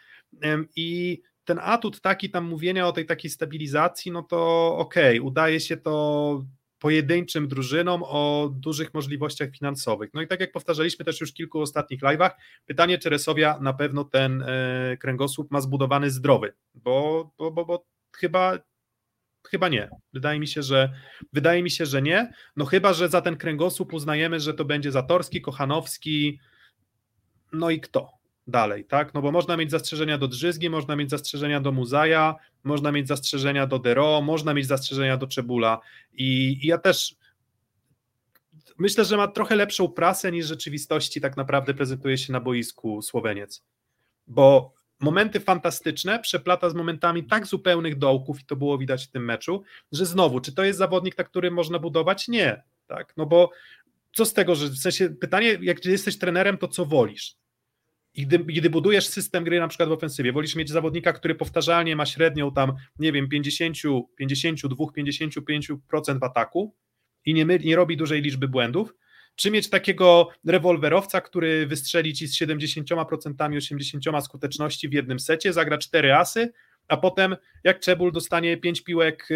Um, 0.43 0.67
I 0.75 1.21
ten 1.45 1.59
atut 1.61 2.01
taki 2.01 2.29
tam 2.29 2.45
mówienia 2.45 2.87
o 2.87 2.91
tej 2.91 3.05
takiej 3.05 3.31
stabilizacji, 3.31 4.11
no 4.11 4.23
to 4.23 4.67
okej, 4.77 5.19
okay, 5.19 5.27
udaje 5.27 5.59
się 5.59 5.77
to 5.77 6.45
pojedynczym 6.83 7.47
drużynom 7.47 8.03
o 8.05 8.51
dużych 8.53 8.93
możliwościach 8.93 9.49
finansowych. 9.51 10.09
No 10.13 10.21
i 10.21 10.27
tak 10.27 10.39
jak 10.39 10.51
powtarzaliśmy 10.51 11.05
też 11.05 11.21
już 11.21 11.31
w 11.31 11.33
kilku 11.33 11.61
ostatnich 11.61 12.01
live'ach, 12.01 12.29
pytanie, 12.65 12.97
czy 12.97 13.09
Resowia 13.09 13.59
na 13.61 13.73
pewno 13.73 14.03
ten 14.03 14.41
e, 14.41 14.97
kręgosłup 14.99 15.51
ma 15.51 15.61
zbudowany 15.61 16.11
zdrowy, 16.11 16.53
bo, 16.73 17.31
bo, 17.37 17.51
bo, 17.51 17.65
bo 17.65 17.85
chyba 18.11 18.57
Chyba 19.47 19.69
nie. 19.69 19.89
Wydaje 20.13 20.39
mi 20.39 20.47
się, 20.47 20.63
że 20.63 20.93
wydaje 21.33 21.63
mi 21.63 21.71
się, 21.71 21.85
że 21.85 22.01
nie. 22.01 22.33
No 22.55 22.65
chyba, 22.65 22.93
że 22.93 23.09
za 23.09 23.21
ten 23.21 23.37
kręgosłup 23.37 23.93
uznajemy, 23.93 24.39
że 24.39 24.53
to 24.53 24.65
będzie 24.65 24.91
Zatorski, 24.91 25.41
Kochanowski, 25.41 26.39
no 27.53 27.69
i 27.69 27.81
kto? 27.81 28.11
Dalej, 28.47 28.85
tak? 28.85 29.13
No 29.13 29.21
bo 29.21 29.31
można 29.31 29.57
mieć 29.57 29.71
zastrzeżenia 29.71 30.17
do 30.17 30.27
Drzyzgi, 30.27 30.69
można 30.69 30.95
mieć 30.95 31.09
zastrzeżenia 31.09 31.59
do 31.61 31.71
Muzaja, 31.71 32.35
można 32.63 32.91
mieć 32.91 33.07
zastrzeżenia 33.07 33.67
do 33.67 33.79
Dero, 33.79 34.21
można 34.21 34.53
mieć 34.53 34.67
zastrzeżenia 34.67 35.17
do 35.17 35.27
Czebula 35.27 35.79
i, 36.13 36.59
i 36.61 36.67
ja 36.67 36.77
też 36.77 37.15
myślę, 38.77 39.05
że 39.05 39.17
ma 39.17 39.27
trochę 39.27 39.55
lepszą 39.55 39.87
prasę 39.87 40.31
niż 40.31 40.45
rzeczywistości 40.45 41.21
tak 41.21 41.37
naprawdę 41.37 41.73
prezentuje 41.73 42.17
się 42.17 42.33
na 42.33 42.39
boisku 42.39 43.01
Słoweniec, 43.01 43.63
bo 44.27 44.73
momenty 44.99 45.39
fantastyczne 45.39 46.19
przeplata 46.19 46.69
z 46.69 46.73
momentami 46.73 47.23
tak 47.23 47.47
zupełnych 47.47 47.97
dołków 47.97 48.41
i 48.41 48.45
to 48.45 48.55
było 48.55 48.77
widać 48.77 49.05
w 49.05 49.11
tym 49.11 49.25
meczu, 49.25 49.63
że 49.91 50.05
znowu, 50.05 50.39
czy 50.39 50.53
to 50.55 50.63
jest 50.63 50.79
zawodnik, 50.79 51.17
na 51.17 51.23
którym 51.23 51.53
można 51.53 51.79
budować? 51.79 52.27
Nie, 52.27 52.63
tak, 52.87 53.13
no 53.17 53.25
bo 53.25 53.49
co 54.15 54.25
z 54.25 54.33
tego, 54.33 54.55
że 54.55 54.67
w 54.67 54.77
sensie 54.77 55.09
pytanie, 55.09 55.57
jak 55.61 55.85
jesteś 55.85 56.17
trenerem, 56.17 56.57
to 56.57 56.67
co 56.67 56.85
wolisz? 56.85 57.35
I 58.15 58.27
gdy, 58.27 58.39
gdy, 58.39 58.69
budujesz 58.69 59.07
system 59.07 59.43
gry 59.43 59.59
na 59.59 59.67
przykład 59.67 59.89
w 59.89 59.91
ofensywie, 59.91 60.31
wolisz 60.31 60.55
mieć 60.55 60.69
zawodnika, 60.69 61.13
który 61.13 61.35
powtarzalnie 61.35 61.95
ma 61.95 62.05
średnią 62.05 62.51
tam, 62.51 62.73
nie 62.99 63.11
wiem, 63.11 63.29
50, 63.29 63.77
52, 64.17 64.85
55% 64.85 66.19
w 66.19 66.23
ataku 66.23 66.75
i 67.25 67.33
nie, 67.33 67.45
nie 67.45 67.75
robi 67.75 67.97
dużej 67.97 68.21
liczby 68.21 68.47
błędów, 68.47 68.93
czy 69.35 69.51
mieć 69.51 69.69
takiego 69.69 70.29
rewolwerowca, 70.45 71.21
który 71.21 71.67
wystrzeli 71.67 72.13
ci 72.13 72.27
z 72.27 72.39
70%, 72.39 72.83
80% 73.35 74.21
skuteczności 74.21 74.89
w 74.89 74.93
jednym 74.93 75.19
secie, 75.19 75.53
zagra 75.53 75.77
cztery 75.77 76.13
asy 76.13 76.53
a 76.87 76.97
potem 76.97 77.35
jak 77.63 77.79
Czebul 77.79 78.11
dostanie 78.11 78.57
pięć 78.57 78.81
piłek, 78.81 79.27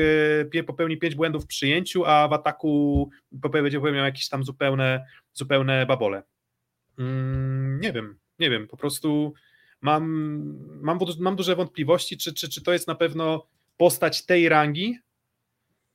y, 0.56 0.64
popełni 0.64 0.98
pięć 0.98 1.16
błędów 1.16 1.44
w 1.44 1.48
przyjęciu, 1.48 2.06
a 2.06 2.28
w 2.28 2.34
ataku 2.34 3.10
będzie 3.32 3.80
popełniał 3.80 4.06
jakieś 4.06 4.30
tam 4.30 4.44
zupełne, 4.44 5.06
zupełne 5.34 5.86
babole. 5.86 6.24
Mm, 7.00 7.80
nie 7.80 7.94
wiem, 7.94 8.20
nie 8.40 8.50
wiem, 8.50 8.68
po 8.68 8.78
prostu 8.78 9.34
mam, 9.82 10.04
mam, 10.82 11.00
mam 11.20 11.36
duże 11.36 11.56
wątpliwości, 11.56 12.18
czy, 12.18 12.34
czy, 12.34 12.50
czy 12.50 12.62
to 12.64 12.74
jest 12.74 12.88
na 12.88 12.96
pewno 12.96 13.48
postać 13.78 14.26
tej 14.26 14.50
rangi, 14.50 15.00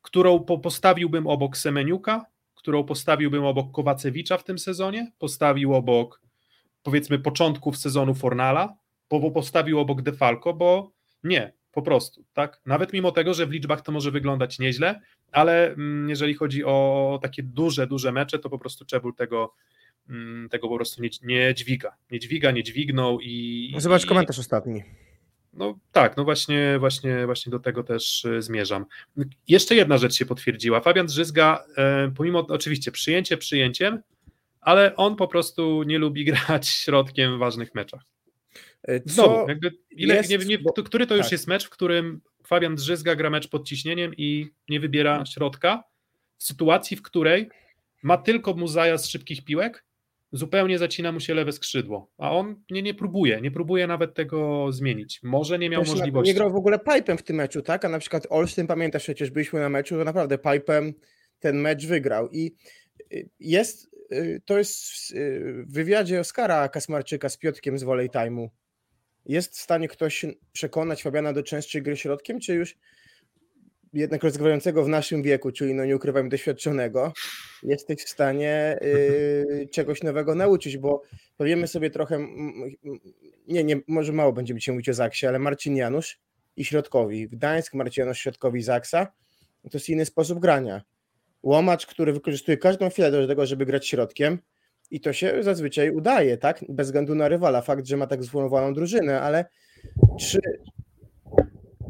którą 0.02 0.40
postawiłbym 0.40 1.26
obok 1.26 1.56
Semeniuka, 1.56 2.26
którą 2.54 2.84
postawiłbym 2.84 3.44
obok 3.44 3.72
Kowacewicza 3.72 4.38
w 4.38 4.44
tym 4.44 4.58
sezonie, 4.58 5.12
postawił 5.18 5.74
obok 5.74 6.20
powiedzmy 6.82 7.18
początków 7.18 7.76
sezonu 7.76 8.14
Fornala, 8.14 8.76
postawił 9.34 9.80
obok 9.80 10.02
Defalco, 10.02 10.54
bo 10.54 10.90
nie, 11.24 11.52
po 11.72 11.82
prostu, 11.82 12.24
tak? 12.32 12.60
Nawet 12.66 12.92
mimo 12.92 13.12
tego, 13.12 13.34
że 13.34 13.46
w 13.46 13.50
liczbach 13.50 13.80
to 13.80 13.92
może 13.92 14.10
wyglądać 14.10 14.58
nieźle, 14.58 15.00
ale 15.32 15.72
mm, 15.72 16.08
jeżeli 16.08 16.34
chodzi 16.34 16.64
o 16.64 17.18
takie 17.22 17.42
duże, 17.42 17.86
duże 17.86 18.12
mecze, 18.12 18.38
to 18.38 18.50
po 18.50 18.58
prostu 18.58 18.84
Czebul 18.84 19.14
tego, 19.14 19.54
tego 20.50 20.68
po 20.68 20.76
prostu 20.76 21.02
nie, 21.02 21.08
nie 21.22 21.54
dźwiga. 21.54 21.96
Nie 22.10 22.18
dźwiga, 22.18 22.50
nie 22.50 22.62
dźwignął 22.62 23.20
i... 23.20 23.74
Zobacz 23.78 24.04
i, 24.04 24.06
komentarz 24.06 24.38
ostatni. 24.38 24.82
No 25.52 25.78
tak, 25.92 26.16
no 26.16 26.24
właśnie, 26.24 26.76
właśnie, 26.78 27.26
właśnie 27.26 27.50
do 27.50 27.58
tego 27.58 27.82
też 27.82 28.24
e, 28.24 28.42
zmierzam. 28.42 28.86
Jeszcze 29.48 29.74
jedna 29.74 29.98
rzecz 29.98 30.14
się 30.14 30.26
potwierdziła. 30.26 30.80
Fabian 30.80 31.06
Drzyzga, 31.06 31.64
e, 31.76 32.12
pomimo 32.16 32.38
oczywiście 32.48 32.92
przyjęcie 32.92 33.36
przyjęciem, 33.36 34.02
ale 34.60 34.96
on 34.96 35.16
po 35.16 35.28
prostu 35.28 35.82
nie 35.82 35.98
lubi 35.98 36.24
grać 36.32 36.68
środkiem 36.68 37.36
w 37.36 37.38
ważnych 37.38 37.74
meczach. 37.74 38.02
E, 38.88 39.00
Znowu, 39.04 39.48
jakby 39.48 39.72
ile, 39.90 40.14
jest, 40.14 40.30
nie, 40.30 40.38
nie, 40.38 40.58
bo, 40.58 40.72
który 40.72 41.06
to 41.06 41.16
już 41.16 41.24
tak. 41.24 41.32
jest 41.32 41.48
mecz, 41.48 41.66
w 41.66 41.70
którym 41.70 42.20
Fabian 42.46 42.74
Drzyzga 42.74 43.16
gra 43.16 43.30
mecz 43.30 43.48
pod 43.48 43.68
ciśnieniem 43.68 44.14
i 44.16 44.50
nie 44.68 44.80
wybiera 44.80 45.26
środka 45.26 45.84
w 46.38 46.44
sytuacji, 46.44 46.96
w 46.96 47.02
której 47.02 47.48
ma 48.02 48.16
tylko 48.18 48.54
muzaja 48.54 48.98
z 48.98 49.08
szybkich 49.08 49.44
piłek, 49.44 49.84
zupełnie 50.32 50.78
zacina 50.78 51.12
mu 51.12 51.20
się 51.20 51.34
lewe 51.34 51.52
skrzydło, 51.52 52.10
a 52.18 52.32
on 52.32 52.62
nie, 52.70 52.82
nie 52.82 52.94
próbuje, 52.94 53.40
nie 53.40 53.50
próbuje 53.50 53.86
nawet 53.86 54.14
tego 54.14 54.72
zmienić. 54.72 55.20
Może 55.22 55.58
nie 55.58 55.70
miał 55.70 55.84
możliwości. 55.84 56.28
Nie 56.28 56.34
grał 56.34 56.52
w 56.52 56.56
ogóle 56.56 56.78
pipem 56.78 57.18
w 57.18 57.22
tym 57.22 57.36
meczu, 57.36 57.62
tak? 57.62 57.84
A 57.84 57.88
na 57.88 57.98
przykład 57.98 58.26
Olsztyn, 58.30 58.66
pamiętasz, 58.66 59.02
przecież 59.02 59.30
byliśmy 59.30 59.60
na 59.60 59.68
meczu, 59.68 59.96
to 59.98 60.04
naprawdę 60.04 60.38
pipem 60.38 60.94
ten 61.38 61.56
mecz 61.56 61.86
wygrał 61.86 62.28
i 62.30 62.56
y, 63.12 63.28
jest, 63.40 63.94
y, 64.12 64.42
to 64.44 64.58
jest 64.58 64.84
w 65.66 65.72
wywiadzie 65.72 66.20
Oskara 66.20 66.68
Kasmarczyka 66.68 67.28
z 67.28 67.36
Piotkiem 67.36 67.78
z 67.78 67.82
Volley 67.82 68.08
Time'u. 68.08 68.48
Jest 69.26 69.58
w 69.58 69.60
stanie 69.60 69.88
ktoś 69.88 70.26
przekonać 70.52 71.02
Fabiana 71.02 71.32
do 71.32 71.42
częstszej 71.42 71.82
gry 71.82 71.96
środkiem, 71.96 72.40
czy 72.40 72.54
już 72.54 72.78
jednak 73.92 74.22
rozgrywającego 74.22 74.84
w 74.84 74.88
naszym 74.88 75.22
wieku, 75.22 75.52
czyli 75.52 75.74
no 75.74 75.84
nie 75.84 75.96
ukrywam 75.96 76.28
doświadczonego, 76.28 77.12
jesteś 77.62 78.04
w 78.04 78.08
stanie 78.08 78.78
y, 78.82 79.68
czegoś 79.70 80.02
nowego 80.02 80.34
nauczyć, 80.34 80.78
bo 80.78 81.02
powiemy 81.36 81.66
sobie 81.66 81.90
trochę, 81.90 82.26
nie, 83.48 83.64
nie, 83.64 83.80
może 83.88 84.12
mało 84.12 84.32
będziemy 84.32 84.60
dzisiaj 84.60 84.74
mówić 84.74 84.88
o 84.88 84.94
Zaksie, 84.94 85.26
ale 85.26 85.38
Marcin 85.38 85.76
Janusz 85.76 86.20
i 86.56 86.64
Środkowi. 86.64 87.28
Gdańsk, 87.28 87.74
Marcin 87.74 88.02
Janusz, 88.02 88.18
Środkowi, 88.18 88.62
Zaksa, 88.62 89.06
to 89.62 89.70
jest 89.74 89.88
inny 89.88 90.04
sposób 90.04 90.38
grania. 90.38 90.82
Łomacz, 91.42 91.86
który 91.86 92.12
wykorzystuje 92.12 92.56
każdą 92.56 92.90
chwilę 92.90 93.10
do 93.10 93.26
tego, 93.26 93.46
żeby 93.46 93.66
grać 93.66 93.88
środkiem 93.88 94.38
i 94.90 95.00
to 95.00 95.12
się 95.12 95.42
zazwyczaj 95.42 95.90
udaje, 95.90 96.36
tak? 96.36 96.64
Bez 96.68 96.88
względu 96.88 97.14
na 97.14 97.28
rywala. 97.28 97.62
Fakt, 97.62 97.86
że 97.86 97.96
ma 97.96 98.06
tak 98.06 98.24
zformowaną 98.24 98.74
drużynę, 98.74 99.20
ale 99.20 99.44
czy 100.20 100.38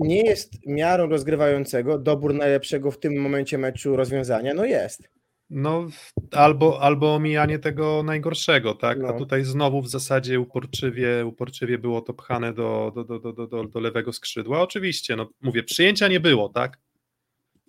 nie 0.05 0.23
jest 0.23 0.67
miarą 0.67 1.07
rozgrywającego 1.07 1.99
dobór 1.99 2.35
najlepszego 2.35 2.91
w 2.91 2.99
tym 2.99 3.21
momencie 3.21 3.59
meczu 3.59 3.97
rozwiązania? 3.97 4.55
No 4.55 4.65
jest. 4.65 5.09
No, 5.51 5.89
albo, 6.31 6.81
albo 6.81 7.15
omijanie 7.15 7.59
tego 7.59 8.03
najgorszego, 8.03 8.75
tak? 8.75 8.99
No. 8.99 9.09
A 9.09 9.13
tutaj 9.13 9.45
znowu 9.45 9.83
w 9.83 9.89
zasadzie 9.89 10.41
uporczywie, 10.41 11.27
uporczywie 11.27 11.79
było 11.79 12.01
to 12.01 12.15
pchane 12.15 12.53
do, 12.53 12.93
do, 12.95 13.05
do, 13.05 13.33
do, 13.33 13.47
do, 13.47 13.65
do 13.65 13.81
lewego 13.81 14.13
skrzydła. 14.13 14.63
Oczywiście, 14.63 15.17
no 15.17 15.31
mówię, 15.41 15.63
przyjęcia 15.63 16.09
nie 16.09 16.21
było, 16.21 16.49
tak? 16.49 16.79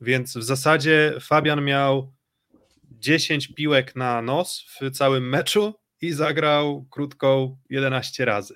Więc 0.02 0.38
w 0.38 0.43
zasadzie 0.43 1.13
Fabian 1.22 1.65
miał 1.65 2.13
10 2.91 3.48
piłek 3.48 3.96
na 3.96 4.22
nos 4.22 4.65
w 4.80 4.91
całym 4.91 5.30
meczu 5.30 5.74
i 6.02 6.12
zagrał 6.12 6.86
krótką 6.89 7.58
11 7.69 8.26
razy. 8.26 8.56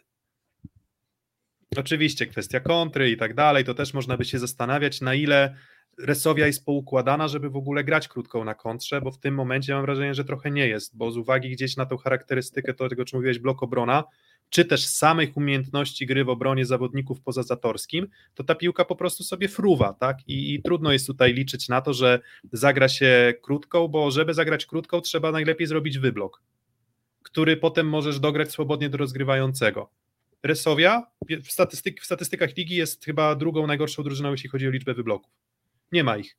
Oczywiście 1.78 2.26
kwestia 2.26 2.60
kontry 2.60 3.12
i 3.12 3.18
tak 3.18 3.34
dalej, 3.34 3.64
to 3.64 3.74
też 3.74 3.94
można 3.94 4.18
by 4.18 4.26
się 4.26 4.40
zastanawiać, 4.40 5.02
na 5.02 5.14
ile 5.14 5.56
Resowia 5.98 6.48
jest 6.48 6.66
poukładana, 6.66 7.28
żeby 7.28 7.50
w 7.50 7.56
ogóle 7.56 7.84
grać 7.84 8.08
krótką 8.08 8.44
na 8.44 8.56
kontrze, 8.56 9.02
bo 9.02 9.12
w 9.12 9.20
tym 9.20 9.36
momencie 9.36 9.74
mam 9.74 9.82
wrażenie, 9.82 10.14
że 10.14 10.26
trochę 10.26 10.52
nie 10.52 10.68
jest, 10.68 10.98
bo 10.98 11.12
z 11.12 11.18
uwagi 11.18 11.50
gdzieś 11.50 11.78
na 11.78 11.86
tą 11.86 11.98
charakterystykę 11.98 12.74
tego, 12.74 13.06
czym 13.06 13.20
mówiłeś, 13.20 13.40
blok 13.40 13.64
obrona, 13.64 14.04
czy 14.50 14.66
też 14.66 14.86
samych 14.86 15.38
umiejętności 15.38 16.06
gry 16.06 16.26
w 16.26 16.30
obronie 16.30 16.66
zawodników 16.66 17.22
poza 17.22 17.44
Zatorskim, 17.44 18.08
to 18.34 18.44
ta 18.44 18.56
piłka 18.56 18.86
po 18.86 18.96
prostu 18.96 19.24
sobie 19.24 19.48
fruwa, 19.48 19.94
tak? 19.94 20.18
I, 20.28 20.54
I, 20.54 20.62
trudno 20.62 20.92
jest 20.92 21.08
tutaj 21.08 21.34
liczyć 21.34 21.70
na 21.70 21.82
to, 21.82 21.94
że 21.94 22.20
zagra 22.52 22.90
się 22.90 23.34
krótką, 23.42 23.88
bo 23.88 24.12
żeby 24.12 24.34
zagrać 24.34 24.66
krótką, 24.66 25.02
trzeba 25.02 25.32
najlepiej 25.32 25.68
zrobić 25.68 26.00
wyblok, 26.00 26.44
który 27.24 27.58
potem 27.58 27.90
możesz 27.90 28.20
dograć 28.20 28.52
swobodnie 28.52 28.90
do 28.90 28.98
rozgrywającego. 28.98 29.90
Resowia 30.48 31.04
w, 31.44 31.52
statystyk, 31.52 32.02
w 32.02 32.06
statystykach 32.06 32.58
ligi 32.58 32.76
jest 32.76 33.06
chyba 33.06 33.36
drugą 33.36 33.68
najgorszą 33.68 34.04
drużyną, 34.04 34.32
jeśli 34.32 34.50
chodzi 34.50 34.68
o 34.68 34.70
liczbę 34.70 34.94
wybloków. 34.94 35.34
Nie 35.92 36.04
ma 36.04 36.18
ich. 36.18 36.38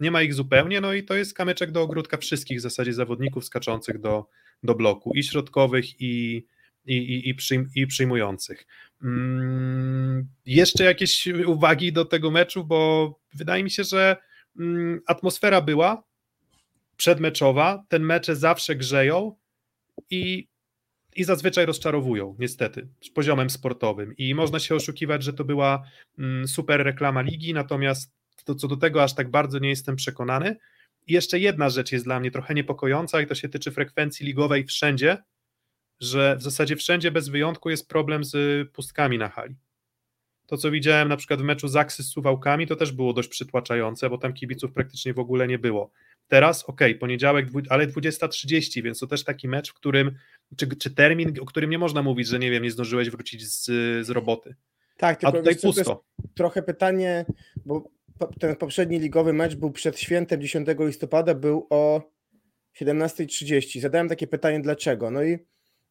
Nie 0.00 0.10
ma 0.10 0.22
ich 0.22 0.34
zupełnie, 0.34 0.80
no 0.80 0.92
i 0.92 1.04
to 1.04 1.14
jest 1.14 1.34
kamyczek 1.34 1.70
do 1.70 1.82
ogródka 1.82 2.16
wszystkich 2.16 2.58
w 2.58 2.62
zasadzie 2.62 2.92
zawodników 2.92 3.44
skaczących 3.44 4.00
do, 4.00 4.28
do 4.62 4.74
bloku, 4.74 5.12
i 5.14 5.22
środkowych, 5.22 6.00
i, 6.00 6.46
i, 6.86 6.96
i, 6.96 7.28
i, 7.28 7.34
przyjm, 7.34 7.70
i 7.74 7.86
przyjmujących. 7.86 8.66
Mm, 9.02 10.28
jeszcze 10.46 10.84
jakieś 10.84 11.26
uwagi 11.26 11.92
do 11.92 12.04
tego 12.04 12.30
meczu, 12.30 12.64
bo 12.64 13.10
wydaje 13.34 13.64
mi 13.64 13.70
się, 13.70 13.84
że 13.84 14.16
mm, 14.58 15.00
atmosfera 15.06 15.60
była 15.60 16.04
przedmeczowa, 16.96 17.84
ten 17.88 18.02
mecze 18.02 18.36
zawsze 18.36 18.76
grzeją 18.76 19.36
i 20.10 20.48
i 21.14 21.24
zazwyczaj 21.24 21.66
rozczarowują, 21.66 22.36
niestety, 22.38 22.88
z 23.00 23.10
poziomem 23.10 23.50
sportowym. 23.50 24.16
I 24.16 24.34
można 24.34 24.58
się 24.58 24.74
oszukiwać, 24.74 25.22
że 25.22 25.32
to 25.32 25.44
była 25.44 25.82
mm, 26.18 26.48
super 26.48 26.82
reklama 26.82 27.22
ligi, 27.22 27.54
natomiast 27.54 28.12
to, 28.44 28.54
co 28.54 28.68
do 28.68 28.76
tego 28.76 29.02
aż 29.02 29.14
tak 29.14 29.30
bardzo 29.30 29.58
nie 29.58 29.68
jestem 29.68 29.96
przekonany. 29.96 30.56
I 31.06 31.12
jeszcze 31.12 31.38
jedna 31.38 31.70
rzecz 31.70 31.92
jest 31.92 32.04
dla 32.04 32.20
mnie 32.20 32.30
trochę 32.30 32.54
niepokojąca, 32.54 33.20
i 33.20 33.26
to 33.26 33.34
się 33.34 33.48
tyczy 33.48 33.70
frekwencji 33.70 34.26
ligowej 34.26 34.64
wszędzie, 34.64 35.16
że 36.00 36.36
w 36.36 36.42
zasadzie 36.42 36.76
wszędzie 36.76 37.10
bez 37.10 37.28
wyjątku 37.28 37.70
jest 37.70 37.88
problem 37.88 38.24
z 38.24 38.36
pustkami 38.72 39.18
na 39.18 39.28
hali. 39.28 39.56
To, 40.46 40.56
co 40.56 40.70
widziałem 40.70 41.08
na 41.08 41.16
przykład 41.16 41.40
w 41.40 41.44
meczu 41.44 41.68
Zaksy 41.68 42.02
z 42.02 42.08
Suwałkami, 42.08 42.66
to 42.66 42.76
też 42.76 42.92
było 42.92 43.12
dość 43.12 43.28
przytłaczające, 43.28 44.10
bo 44.10 44.18
tam 44.18 44.32
kibiców 44.32 44.72
praktycznie 44.72 45.14
w 45.14 45.18
ogóle 45.18 45.48
nie 45.48 45.58
było. 45.58 45.90
Teraz, 46.28 46.64
ok, 46.64 46.80
poniedziałek, 47.00 47.46
ale 47.68 47.86
20.30, 47.86 48.82
więc 48.82 48.98
to 48.98 49.06
też 49.06 49.24
taki 49.24 49.48
mecz, 49.48 49.70
w 49.70 49.74
którym, 49.74 50.18
czy, 50.56 50.76
czy 50.76 50.94
termin, 50.94 51.34
o 51.40 51.44
którym 51.44 51.70
nie 51.70 51.78
można 51.78 52.02
mówić, 52.02 52.28
że 52.28 52.38
nie 52.38 52.50
wiem, 52.50 52.62
nie 52.62 52.70
zdążyłeś 52.70 53.10
wrócić 53.10 53.46
z, 53.46 53.64
z 54.06 54.10
roboty. 54.10 54.54
Tak, 54.96 55.20
tylko 55.20 55.36
A 55.36 55.40
tutaj 55.40 55.56
pusto. 55.56 56.04
trochę 56.34 56.62
pytanie, 56.62 57.24
bo 57.66 57.90
ten 58.40 58.56
poprzedni 58.56 58.98
ligowy 58.98 59.32
mecz 59.32 59.54
był 59.54 59.70
przed 59.70 59.98
świętem 59.98 60.40
10 60.40 60.68
listopada, 60.78 61.34
był 61.34 61.66
o 61.70 62.02
17.30. 62.80 63.80
Zadałem 63.80 64.08
takie 64.08 64.26
pytanie, 64.26 64.60
dlaczego? 64.60 65.10
No 65.10 65.22
i 65.22 65.38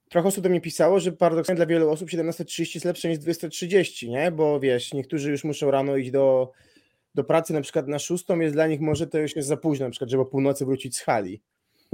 trochę 0.09 0.27
osób 0.27 0.43
do 0.43 0.49
mnie 0.49 0.61
pisało, 0.61 0.99
że 0.99 1.11
paradoksalnie 1.11 1.57
dla 1.57 1.65
wielu 1.65 1.89
osób 1.89 2.09
17.30 2.09 2.75
jest 2.75 2.85
lepsze 2.85 3.09
niż 3.09 3.19
230, 3.19 4.09
nie? 4.09 4.31
Bo 4.31 4.59
wiesz, 4.59 4.93
niektórzy 4.93 5.31
już 5.31 5.43
muszą 5.43 5.71
rano 5.71 5.97
iść 5.97 6.11
do 6.11 6.51
do 7.15 7.23
pracy 7.23 7.53
na 7.53 7.61
przykład 7.61 7.87
na 7.87 7.99
szóstą 7.99 8.39
jest 8.39 8.55
dla 8.55 8.67
nich 8.67 8.79
może 8.79 9.07
to 9.07 9.17
już 9.17 9.35
jest 9.35 9.47
za 9.47 9.57
późno, 9.57 9.85
na 9.85 9.89
przykład, 9.91 10.09
żeby 10.09 10.23
o 10.23 10.25
północy 10.25 10.65
wrócić 10.65 10.97
z 10.97 11.01
hali. 11.01 11.41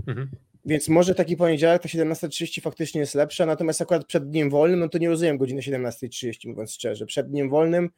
Mhm. 0.07 0.29
Więc 0.65 0.89
może 0.89 1.15
taki 1.15 1.37
poniedziałek 1.37 1.81
to 1.81 1.87
17.30 1.87 2.61
faktycznie 2.61 3.01
jest 3.01 3.15
lepsza, 3.15 3.45
natomiast 3.45 3.81
akurat 3.81 4.05
przed 4.05 4.29
dniem 4.29 4.49
wolnym, 4.49 4.79
no 4.79 4.89
to 4.89 4.97
nie 4.97 5.09
rozumiem 5.09 5.37
godziny 5.37 5.61
17.30, 5.61 6.49
mówiąc 6.49 6.73
szczerze. 6.73 7.05
Przed 7.05 7.29
dniem 7.29 7.49
wolnym 7.49 7.89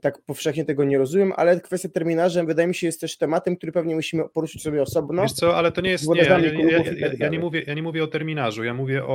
tak 0.00 0.18
powszechnie 0.26 0.64
tego 0.64 0.84
nie 0.84 0.98
rozumiem, 0.98 1.32
ale 1.36 1.60
kwestia 1.60 1.88
terminarza 1.88 2.44
wydaje 2.44 2.68
mi 2.68 2.74
się 2.74 2.86
jest 2.86 3.00
też 3.00 3.18
tematem, 3.18 3.56
który 3.56 3.72
pewnie 3.72 3.94
musimy 3.94 4.28
poruszyć 4.28 4.62
sobie 4.62 4.82
osobno. 4.82 5.22
Wiesz 5.22 5.32
co, 5.32 5.56
ale 5.56 5.72
to 5.72 5.80
nie 5.80 5.90
jest, 5.90 6.08
nie, 6.08 6.22
ja, 6.22 6.38
ja, 6.38 6.52
ja, 6.52 7.10
tak 7.10 7.18
ja, 7.18 7.28
nie 7.28 7.38
mówię, 7.38 7.62
ja 7.66 7.74
nie 7.74 7.82
mówię 7.82 8.04
o 8.04 8.06
terminarzu, 8.06 8.64
ja 8.64 8.74
mówię 8.74 9.04
o, 9.04 9.06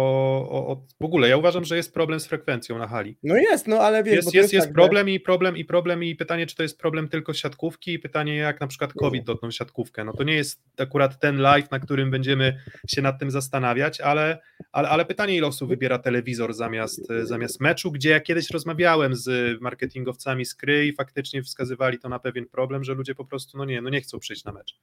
o, 0.49 0.67
o, 0.67 0.81
w 1.01 1.05
ogóle, 1.05 1.29
ja 1.29 1.37
uważam, 1.37 1.65
że 1.65 1.77
jest 1.77 1.93
problem 1.93 2.19
z 2.19 2.27
frekwencją 2.27 2.77
na 2.77 2.87
hali. 2.87 3.17
No 3.23 3.35
jest, 3.35 3.67
no 3.67 3.79
ale 3.79 4.03
wiesz, 4.03 4.15
jest, 4.15 4.25
jest, 4.25 4.35
jest, 4.35 4.53
jest 4.53 4.67
tak, 4.67 4.73
problem 4.73 5.09
i 5.09 5.19
problem 5.19 5.57
i 5.57 5.65
problem 5.65 6.03
i 6.03 6.15
pytanie, 6.15 6.45
czy 6.47 6.55
to 6.55 6.63
jest 6.63 6.79
problem 6.79 7.09
tylko 7.09 7.33
siatkówki 7.33 7.93
i 7.93 7.99
pytanie, 7.99 8.35
jak 8.35 8.61
na 8.61 8.67
przykład 8.67 8.93
COVID 8.93 9.23
dotknął 9.23 9.51
siatkówkę, 9.51 10.03
no 10.03 10.13
to 10.13 10.23
nie 10.23 10.35
jest 10.35 10.61
akurat 10.77 11.19
ten 11.19 11.37
live, 11.37 11.71
na 11.71 11.79
którym 11.79 12.11
będziemy 12.11 12.57
się 12.87 13.01
nad 13.01 13.19
tym 13.19 13.31
zastanawiać, 13.31 14.01
ale, 14.01 14.39
ale, 14.71 14.89
ale 14.89 15.05
pytanie, 15.05 15.35
ile 15.35 15.47
osób 15.47 15.69
wybiera 15.69 15.99
telewizor 15.99 16.53
zamiast, 16.53 17.07
zamiast 17.23 17.61
meczu, 17.61 17.91
gdzie 17.91 18.09
ja 18.09 18.19
kiedyś 18.19 18.49
rozmawiałem 18.49 19.15
z 19.15 19.61
marketingowcami 19.61 20.45
z 20.45 20.55
Kry 20.55 20.70
gry 20.71 20.88
i 20.88 20.93
faktycznie 20.93 21.43
wskazywali 21.43 21.99
to 21.99 22.10
na 22.10 22.19
pewien 22.19 22.45
problem, 22.45 22.84
że 22.84 22.93
ludzie 22.93 23.15
po 23.15 23.25
prostu 23.25 23.57
no 23.57 23.65
nie, 23.65 23.81
no 23.81 23.89
nie 23.89 24.01
chcą 24.01 24.19
przyjść 24.19 24.43
na 24.43 24.51
mecz. 24.51 24.79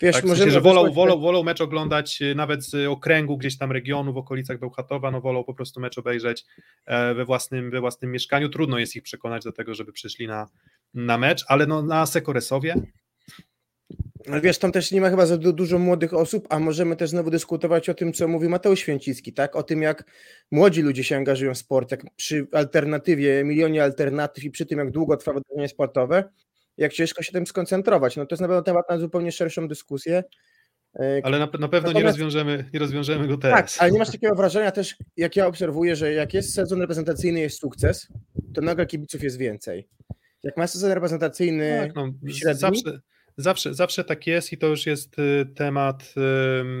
Wiesz, 0.00 0.14
Tak, 0.16 0.24
w 0.24 0.28
sensie, 0.28 0.50
że 0.50 0.60
wolą, 0.60 0.92
wolą, 0.92 1.20
wolą 1.20 1.42
mecz 1.42 1.60
oglądać 1.60 2.22
y, 2.22 2.34
nawet 2.34 2.64
z 2.64 2.86
okręgu, 2.88 3.38
gdzieś 3.38 3.58
tam 3.58 3.72
regionu, 3.72 4.12
w 4.12 4.16
okolicach 4.16 4.58
Bełchatowa, 4.58 5.10
no 5.10 5.20
wolą 5.20 5.44
po 5.44 5.54
prostu 5.54 5.80
mecz 5.80 5.98
obejrzeć 5.98 6.44
e, 6.86 7.14
we 7.14 7.24
własnym, 7.24 7.70
we 7.70 7.80
własnym 7.80 8.10
mieszkaniu. 8.10 8.48
Trudno 8.48 8.78
jest 8.78 8.96
ich 8.96 9.02
przekonać 9.02 9.44
do 9.44 9.52
tego, 9.52 9.74
żeby 9.74 9.92
przyszli 9.92 10.26
na, 10.26 10.48
na 10.94 11.18
mecz, 11.18 11.44
ale 11.48 11.66
no 11.66 11.82
na 11.82 12.06
Sekoresowie 12.06 12.74
ale 14.28 14.40
wiesz, 14.40 14.58
tam 14.58 14.72
też 14.72 14.92
nie 14.92 15.00
ma 15.00 15.10
chyba 15.10 15.26
za 15.26 15.38
dużo 15.38 15.78
młodych 15.78 16.14
osób, 16.14 16.46
a 16.50 16.58
możemy 16.58 16.96
też 16.96 17.10
znowu 17.10 17.30
dyskutować 17.30 17.88
o 17.88 17.94
tym, 17.94 18.12
co 18.12 18.28
mówi 18.28 18.48
Mateusz 18.48 18.80
Święcicki, 18.80 19.32
tak? 19.32 19.56
O 19.56 19.62
tym, 19.62 19.82
jak 19.82 20.04
młodzi 20.50 20.82
ludzie 20.82 21.04
się 21.04 21.16
angażują 21.16 21.54
w 21.54 21.58
sport, 21.58 21.90
jak 21.90 22.04
przy 22.16 22.46
alternatywie, 22.52 23.44
milionie 23.44 23.82
alternatyw 23.82 24.44
i 24.44 24.50
przy 24.50 24.66
tym, 24.66 24.78
jak 24.78 24.90
długo 24.90 25.16
trwa 25.16 25.32
wydarzenie 25.32 25.68
sportowe, 25.68 26.24
jak 26.76 26.92
ciężko 26.92 27.22
się 27.22 27.32
tym 27.32 27.46
skoncentrować. 27.46 28.16
No 28.16 28.26
to 28.26 28.34
jest 28.34 28.40
na 28.40 28.48
pewno 28.48 28.62
temat 28.62 28.90
na 28.90 28.98
zupełnie 28.98 29.32
szerszą 29.32 29.68
dyskusję. 29.68 30.24
E, 31.00 31.20
ale 31.22 31.38
na, 31.38 31.48
na 31.58 31.68
pewno 31.68 31.92
nie 31.92 32.02
rozwiążemy, 32.02 32.64
nie 32.72 32.80
rozwiążemy 32.80 33.28
go 33.28 33.36
teraz. 33.36 33.74
Tak, 33.74 33.82
ale 33.82 33.90
nie 33.90 33.98
masz 33.98 34.10
takiego 34.10 34.34
wrażenia 34.34 34.70
też, 34.70 34.96
jak 35.16 35.36
ja 35.36 35.46
obserwuję, 35.46 35.96
że 35.96 36.12
jak 36.12 36.34
jest 36.34 36.54
sezon 36.54 36.80
reprezentacyjny, 36.80 37.40
jest 37.40 37.58
sukces, 37.58 38.08
to 38.54 38.60
nagle 38.60 38.86
kibiców 38.86 39.22
jest 39.22 39.38
więcej. 39.38 39.88
Jak 40.42 40.56
masz 40.56 40.70
sezon 40.70 40.92
reprezentacyjny 40.92 41.78
tak, 41.82 41.94
no, 41.94 42.12
średni, 42.32 42.60
zawsze, 42.60 43.00
Zawsze, 43.40 43.74
zawsze 43.74 44.04
tak 44.04 44.26
jest 44.26 44.52
i 44.52 44.58
to 44.58 44.66
już 44.66 44.86
jest 44.86 45.18
y, 45.18 45.46
temat 45.54 46.14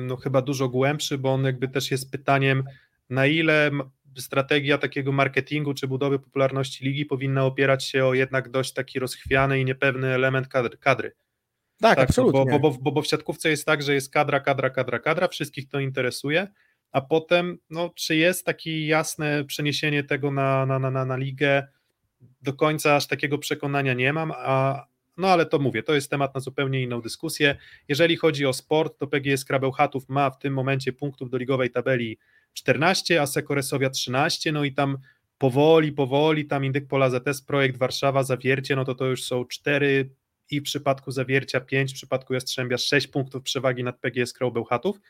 no, 0.06 0.16
chyba 0.16 0.42
dużo 0.42 0.68
głębszy, 0.68 1.18
bo 1.18 1.32
on 1.32 1.44
jakby 1.44 1.68
też 1.68 1.90
jest 1.90 2.10
pytaniem, 2.10 2.64
na 3.10 3.26
ile 3.26 3.70
strategia 4.18 4.78
takiego 4.78 5.12
marketingu 5.12 5.74
czy 5.74 5.88
budowy 5.88 6.18
popularności 6.18 6.84
ligi 6.84 7.06
powinna 7.06 7.44
opierać 7.44 7.84
się 7.84 8.06
o 8.06 8.14
jednak 8.14 8.48
dość 8.48 8.72
taki 8.72 8.98
rozchwiany 8.98 9.60
i 9.60 9.64
niepewny 9.64 10.08
element 10.14 10.48
kadry. 10.48 10.76
kadry. 10.76 11.12
Tak, 11.80 11.96
tak 11.96 12.08
absolutnie. 12.08 12.44
Bo, 12.44 12.58
bo, 12.58 12.78
bo, 12.78 12.92
bo 12.92 13.02
w 13.02 13.06
siatkówce 13.06 13.50
jest 13.50 13.66
tak, 13.66 13.82
że 13.82 13.94
jest 13.94 14.12
kadra, 14.12 14.40
kadra, 14.40 14.70
kadra, 14.70 14.98
kadra, 14.98 15.28
wszystkich 15.28 15.68
to 15.68 15.80
interesuje, 15.80 16.48
a 16.92 17.00
potem, 17.00 17.58
no, 17.70 17.90
czy 17.94 18.16
jest 18.16 18.46
takie 18.46 18.86
jasne 18.86 19.44
przeniesienie 19.44 20.04
tego 20.04 20.30
na, 20.30 20.66
na, 20.66 20.78
na, 20.78 21.04
na 21.04 21.16
ligę, 21.16 21.66
do 22.42 22.52
końca 22.52 22.96
aż 22.96 23.06
takiego 23.06 23.38
przekonania 23.38 23.94
nie 23.94 24.12
mam, 24.12 24.32
a, 24.36 24.86
no 25.20 25.28
ale 25.28 25.46
to 25.46 25.58
mówię, 25.58 25.82
to 25.82 25.94
jest 25.94 26.10
temat 26.10 26.34
na 26.34 26.40
zupełnie 26.40 26.82
inną 26.82 27.00
dyskusję. 27.00 27.56
Jeżeli 27.88 28.16
chodzi 28.16 28.46
o 28.46 28.52
sport, 28.52 28.98
to 28.98 29.06
PGS 29.06 29.44
Krabełchatów 29.44 30.08
ma 30.08 30.30
w 30.30 30.38
tym 30.38 30.54
momencie 30.54 30.92
punktów 30.92 31.30
do 31.30 31.38
ligowej 31.38 31.70
tabeli 31.70 32.18
14, 32.52 33.22
a 33.22 33.26
Sekoresowia 33.26 33.90
13, 33.90 34.52
no 34.52 34.64
i 34.64 34.72
tam 34.72 34.98
powoli, 35.38 35.92
powoli, 35.92 36.46
tam 36.46 36.64
Indyk 36.64 36.88
Pola 36.88 37.10
ZS, 37.10 37.42
projekt 37.42 37.76
Warszawa, 37.76 38.22
Zawiercie, 38.22 38.76
no 38.76 38.84
to 38.84 38.94
to 38.94 39.06
już 39.06 39.24
są 39.24 39.44
4 39.44 40.10
i 40.50 40.60
w 40.60 40.62
przypadku 40.62 41.10
Zawiercia 41.10 41.60
5, 41.60 41.90
w 41.92 41.94
przypadku 41.94 42.34
Jastrzębia 42.34 42.78
6 42.78 43.06
punktów 43.06 43.42
przewagi 43.42 43.84
nad 43.84 43.98
PGS 44.00 44.32
Krabełchatów. 44.32 45.00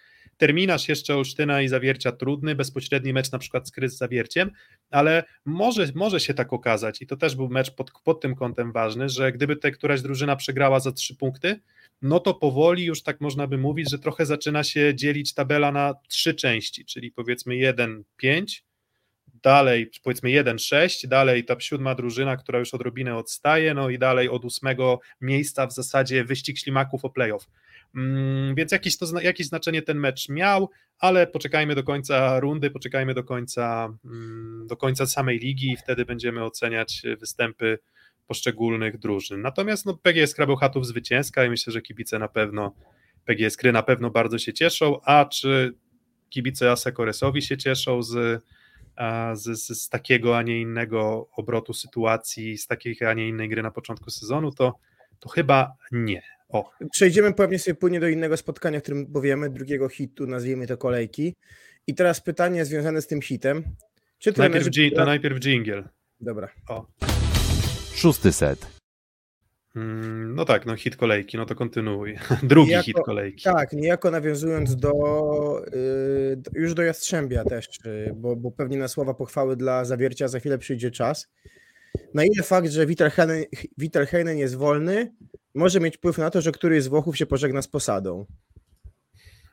Terminarz 0.40 0.88
jeszcze 0.88 1.16
Olsztyna 1.16 1.62
i 1.62 1.68
Zawiercia 1.68 2.12
trudny, 2.12 2.54
bezpośredni 2.54 3.12
mecz 3.12 3.32
na 3.32 3.38
przykład 3.38 3.68
z 3.68 3.70
Krys 3.70 3.94
z 3.94 3.98
Zawierciem, 3.98 4.50
ale 4.90 5.24
może, 5.44 5.86
może 5.94 6.20
się 6.20 6.34
tak 6.34 6.52
okazać 6.52 7.02
i 7.02 7.06
to 7.06 7.16
też 7.16 7.36
był 7.36 7.48
mecz 7.48 7.70
pod, 7.70 7.90
pod 8.04 8.20
tym 8.20 8.34
kątem 8.34 8.72
ważny, 8.72 9.08
że 9.08 9.32
gdyby 9.32 9.56
tutaj 9.56 9.72
któraś 9.72 10.02
drużyna 10.02 10.36
przegrała 10.36 10.80
za 10.80 10.92
trzy 10.92 11.16
punkty, 11.16 11.60
no 12.02 12.20
to 12.20 12.34
powoli 12.34 12.84
już 12.84 13.02
tak 13.02 13.20
można 13.20 13.46
by 13.46 13.58
mówić, 13.58 13.90
że 13.90 13.98
trochę 13.98 14.26
zaczyna 14.26 14.64
się 14.64 14.94
dzielić 14.94 15.34
tabela 15.34 15.72
na 15.72 15.94
trzy 16.08 16.34
części, 16.34 16.84
czyli 16.84 17.12
powiedzmy 17.12 17.54
1-5, 17.54 18.62
dalej 19.42 19.90
powiedzmy 20.02 20.30
1-6, 20.30 21.06
dalej 21.08 21.44
ta 21.44 21.60
siódma 21.60 21.94
drużyna, 21.94 22.36
która 22.36 22.58
już 22.58 22.74
odrobinę 22.74 23.16
odstaje, 23.16 23.74
no 23.74 23.90
i 23.90 23.98
dalej 23.98 24.28
od 24.28 24.44
ósmego 24.44 25.00
miejsca 25.20 25.66
w 25.66 25.72
zasadzie 25.72 26.24
wyścig 26.24 26.58
ślimaków 26.58 27.04
o 27.04 27.10
playoff. 27.10 27.46
Mm, 27.94 28.54
więc 28.54 28.72
jakieś, 28.72 28.98
to, 28.98 29.20
jakieś 29.20 29.46
znaczenie 29.46 29.82
ten 29.82 29.98
mecz 29.98 30.28
miał, 30.28 30.70
ale 30.98 31.26
poczekajmy 31.26 31.74
do 31.74 31.82
końca 31.82 32.40
rundy, 32.40 32.70
poczekajmy 32.70 33.14
do 33.14 33.24
końca, 33.24 33.94
mm, 34.04 34.66
do 34.66 34.76
końca 34.76 35.06
samej 35.06 35.38
ligi 35.38 35.72
i 35.72 35.76
wtedy 35.76 36.04
będziemy 36.04 36.44
oceniać 36.44 37.02
występy 37.20 37.78
poszczególnych 38.26 38.98
drużyn. 38.98 39.42
Natomiast 39.42 39.86
no, 39.86 39.94
PGS 39.94 40.34
Krabełchatów 40.34 40.86
zwycięska 40.86 41.44
i 41.44 41.50
myślę, 41.50 41.72
że 41.72 41.82
kibice 41.82 42.18
na 42.18 42.28
pewno, 42.28 42.74
PGS 43.24 43.56
Kry 43.56 43.72
na 43.72 43.82
pewno 43.82 44.10
bardzo 44.10 44.38
się 44.38 44.52
cieszą, 44.52 45.00
a 45.02 45.24
czy 45.24 45.74
kibice 46.28 46.70
Asekoresowi 46.70 47.42
się 47.42 47.56
cieszą 47.56 48.02
z, 48.02 48.42
z, 49.34 49.58
z, 49.58 49.82
z 49.82 49.88
takiego, 49.88 50.38
a 50.38 50.42
nie 50.42 50.60
innego 50.60 51.28
obrotu 51.36 51.74
sytuacji, 51.74 52.58
z 52.58 52.66
takiej, 52.66 52.96
a 53.08 53.14
nie 53.14 53.28
innej 53.28 53.48
gry 53.48 53.62
na 53.62 53.70
początku 53.70 54.10
sezonu, 54.10 54.52
to, 54.52 54.78
to 55.20 55.28
chyba 55.28 55.76
nie. 55.92 56.22
O. 56.48 56.70
Przejdziemy 56.92 57.32
pewnie 57.32 57.58
sobie 57.58 57.74
płynie 57.74 58.00
do 58.00 58.08
innego 58.08 58.36
spotkania, 58.36 58.80
w 58.80 58.82
którym 58.82 59.12
powiemy, 59.12 59.50
drugiego 59.50 59.88
hitu, 59.88 60.26
nazwijmy 60.26 60.66
to 60.66 60.76
kolejki. 60.76 61.36
I 61.86 61.94
teraz 61.94 62.20
pytanie 62.20 62.64
związane 62.64 63.02
z 63.02 63.06
tym 63.06 63.22
hitem. 63.22 63.64
Czy 64.18 64.32
najpierw, 64.36 64.70
trenerzy... 64.70 64.96
to 64.96 65.04
najpierw 65.04 65.40
jingle. 65.40 65.88
Dobra. 66.20 66.48
O. 66.68 66.86
Szósty 67.94 68.32
set. 68.32 68.80
Mm, 69.76 70.34
no 70.34 70.44
tak, 70.44 70.66
no 70.66 70.76
hit 70.76 70.96
kolejki, 70.96 71.36
no 71.36 71.46
to 71.46 71.54
kontynuuj. 71.54 72.18
Drugi 72.42 72.68
niejako, 72.68 72.84
hit 72.84 72.96
kolejki. 73.04 73.44
Tak, 73.44 73.72
niejako 73.72 74.10
nawiązując 74.10 74.76
do 74.76 74.92
yy, 75.72 76.42
już 76.54 76.74
do 76.74 76.82
Jastrzębia 76.82 77.44
też, 77.44 77.68
yy, 77.84 78.12
bo, 78.16 78.36
bo 78.36 78.50
pewnie 78.50 78.78
na 78.78 78.88
słowa 78.88 79.14
pochwały 79.14 79.56
dla 79.56 79.84
zawiercia 79.84 80.28
za 80.28 80.40
chwilę 80.40 80.58
przyjdzie 80.58 80.90
czas. 80.90 81.28
Na 82.14 82.24
ile 82.24 82.42
fakt, 82.42 82.70
że 82.70 82.86
Witterheinen 83.78 84.38
jest 84.38 84.56
wolny, 84.56 85.12
może 85.54 85.80
mieć 85.80 85.96
wpływ 85.96 86.18
na 86.18 86.30
to, 86.30 86.40
że 86.40 86.52
któryś 86.52 86.82
z 86.82 86.88
Włochów 86.88 87.16
się 87.16 87.26
pożegna 87.26 87.62
z 87.62 87.68
posadą. 87.68 88.26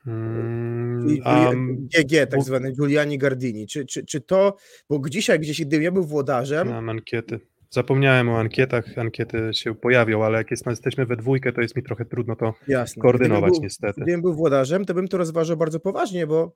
Hmm, 0.04 1.18
um, 1.24 1.88
GG, 1.94 2.30
tak 2.30 2.42
zwany 2.42 2.72
Giuliani 2.72 3.18
Gardini. 3.18 3.66
Czy, 3.66 3.86
czy, 3.86 4.06
czy 4.06 4.20
to, 4.20 4.56
bo 4.90 5.08
dzisiaj 5.08 5.40
gdzieś, 5.40 5.60
gdybym 5.60 5.82
ja 5.82 5.92
był 5.92 6.04
włodarzem... 6.04 6.68
Mam 6.68 6.88
ankiety. 6.88 7.40
Zapomniałem 7.70 8.28
o 8.28 8.38
ankietach, 8.38 8.98
ankiety 8.98 9.50
się 9.52 9.74
pojawią, 9.74 10.24
ale 10.24 10.38
jak 10.38 10.50
jest, 10.50 10.66
jesteśmy 10.66 11.06
we 11.06 11.16
dwójkę, 11.16 11.52
to 11.52 11.60
jest 11.60 11.76
mi 11.76 11.82
trochę 11.82 12.04
trudno 12.04 12.36
to 12.36 12.54
Jasne. 12.68 13.02
koordynować 13.02 13.50
gdybym 13.50 13.62
niestety. 13.62 14.00
Gdybym 14.00 14.22
był 14.22 14.34
włodarzem, 14.34 14.84
to 14.84 14.94
bym 14.94 15.08
to 15.08 15.18
rozważał 15.18 15.56
bardzo 15.56 15.80
poważnie, 15.80 16.26
bo 16.26 16.42
okej, 16.42 16.52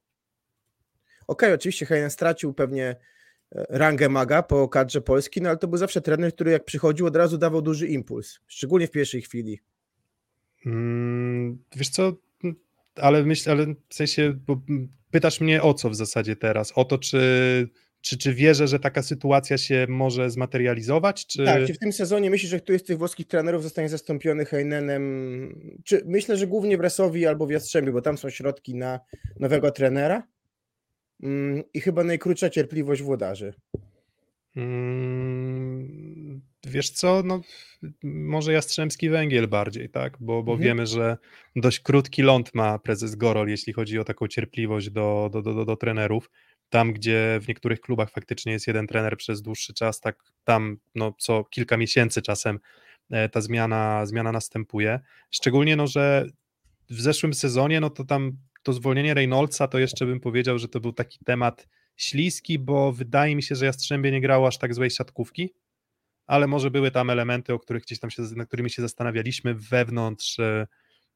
okay, 1.26 1.54
oczywiście 1.54 1.86
Heinen 1.86 2.10
stracił 2.10 2.54
pewnie 2.54 2.96
rangę 3.54 4.08
maga 4.08 4.42
po 4.42 4.68
kadrze 4.68 5.00
Polski, 5.00 5.42
no 5.42 5.48
ale 5.48 5.58
to 5.58 5.68
był 5.68 5.78
zawsze 5.78 6.00
trener, 6.00 6.34
który 6.34 6.50
jak 6.50 6.64
przychodził 6.64 7.06
od 7.06 7.16
razu 7.16 7.38
dawał 7.38 7.62
duży 7.62 7.88
impuls, 7.88 8.40
szczególnie 8.46 8.86
w 8.86 8.90
pierwszej 8.90 9.22
chwili. 9.22 9.60
Hmm, 10.62 11.58
wiesz 11.76 11.88
co, 11.88 12.12
ale 12.96 13.22
myślę, 13.22 13.52
ale 13.52 13.66
w 13.88 13.94
sensie, 13.94 14.32
bo 14.46 14.60
pytasz 15.10 15.40
mnie 15.40 15.62
o 15.62 15.74
co 15.74 15.90
w 15.90 15.94
zasadzie 15.94 16.36
teraz? 16.36 16.72
O 16.74 16.84
to, 16.84 16.98
czy, 16.98 17.20
czy, 18.00 18.18
czy 18.18 18.34
wierzę, 18.34 18.68
że 18.68 18.78
taka 18.78 19.02
sytuacja 19.02 19.58
się 19.58 19.86
może 19.88 20.30
zmaterializować? 20.30 21.26
Czy... 21.26 21.44
Tak, 21.44 21.66
czy 21.66 21.74
w 21.74 21.78
tym 21.78 21.92
sezonie 21.92 22.30
myślisz, 22.30 22.50
że 22.50 22.60
któryś 22.60 22.80
z 22.80 22.84
tych 22.84 22.98
włoskich 22.98 23.26
trenerów 23.26 23.62
zostanie 23.62 23.88
zastąpiony 23.88 24.44
Heinenem? 24.44 25.02
Czy 25.84 26.02
myślę, 26.06 26.36
że 26.36 26.46
głównie 26.46 26.76
w 26.76 26.80
Resowi 26.80 27.26
albo 27.26 27.46
w 27.46 27.50
Jastrzębiu, 27.50 27.92
bo 27.92 28.02
tam 28.02 28.18
są 28.18 28.30
środki 28.30 28.74
na 28.74 29.00
nowego 29.40 29.70
trenera? 29.70 30.22
Mm, 31.22 31.62
i 31.74 31.80
chyba 31.80 32.04
najkrótsza 32.04 32.50
cierpliwość 32.50 33.02
włodarzy. 33.02 33.54
Hmm, 34.54 36.40
wiesz 36.66 36.90
co, 36.90 37.22
no 37.24 37.40
może 38.02 38.52
Jastrzębski 38.52 39.10
Węgiel 39.10 39.48
bardziej, 39.48 39.88
tak, 39.88 40.16
bo, 40.20 40.42
bo 40.42 40.52
mhm. 40.52 40.68
wiemy, 40.68 40.86
że 40.86 41.16
dość 41.56 41.80
krótki 41.80 42.22
ląd 42.22 42.54
ma 42.54 42.78
prezes 42.78 43.14
Gorol, 43.14 43.48
jeśli 43.48 43.72
chodzi 43.72 43.98
o 43.98 44.04
taką 44.04 44.28
cierpliwość 44.28 44.90
do, 44.90 45.30
do, 45.32 45.42
do, 45.42 45.54
do, 45.54 45.64
do 45.64 45.76
trenerów. 45.76 46.30
Tam, 46.70 46.92
gdzie 46.92 47.38
w 47.42 47.48
niektórych 47.48 47.80
klubach 47.80 48.10
faktycznie 48.10 48.52
jest 48.52 48.66
jeden 48.66 48.86
trener 48.86 49.16
przez 49.16 49.42
dłuższy 49.42 49.74
czas, 49.74 50.00
tak 50.00 50.16
tam 50.44 50.76
no, 50.94 51.14
co 51.18 51.44
kilka 51.44 51.76
miesięcy 51.76 52.22
czasem 52.22 52.58
e, 53.10 53.28
ta 53.28 53.40
zmiana, 53.40 54.06
zmiana 54.06 54.32
następuje. 54.32 55.00
Szczególnie, 55.30 55.76
no, 55.76 55.86
że 55.86 56.26
w 56.90 57.00
zeszłym 57.00 57.34
sezonie, 57.34 57.80
no 57.80 57.90
to 57.90 58.04
tam 58.04 58.32
to 58.62 58.72
zwolnienie 58.72 59.14
Reynoldsa 59.14 59.68
to 59.68 59.78
jeszcze 59.78 60.06
bym 60.06 60.20
powiedział, 60.20 60.58
że 60.58 60.68
to 60.68 60.80
był 60.80 60.92
taki 60.92 61.18
temat 61.24 61.68
śliski, 61.96 62.58
bo 62.58 62.92
wydaje 62.92 63.36
mi 63.36 63.42
się, 63.42 63.54
że 63.54 63.66
Jastrzębie 63.66 64.10
nie 64.10 64.20
grało 64.20 64.48
aż 64.48 64.58
tak 64.58 64.74
złej 64.74 64.90
siatkówki, 64.90 65.54
ale 66.26 66.46
może 66.46 66.70
były 66.70 66.90
tam 66.90 67.10
elementy, 67.10 67.54
o 67.54 67.58
których 67.58 67.82
gdzieś 67.82 67.98
tam 67.98 68.10
się, 68.10 68.22
nad 68.36 68.48
którymi 68.48 68.70
się 68.70 68.82
zastanawialiśmy 68.82 69.54
wewnątrz, 69.54 70.38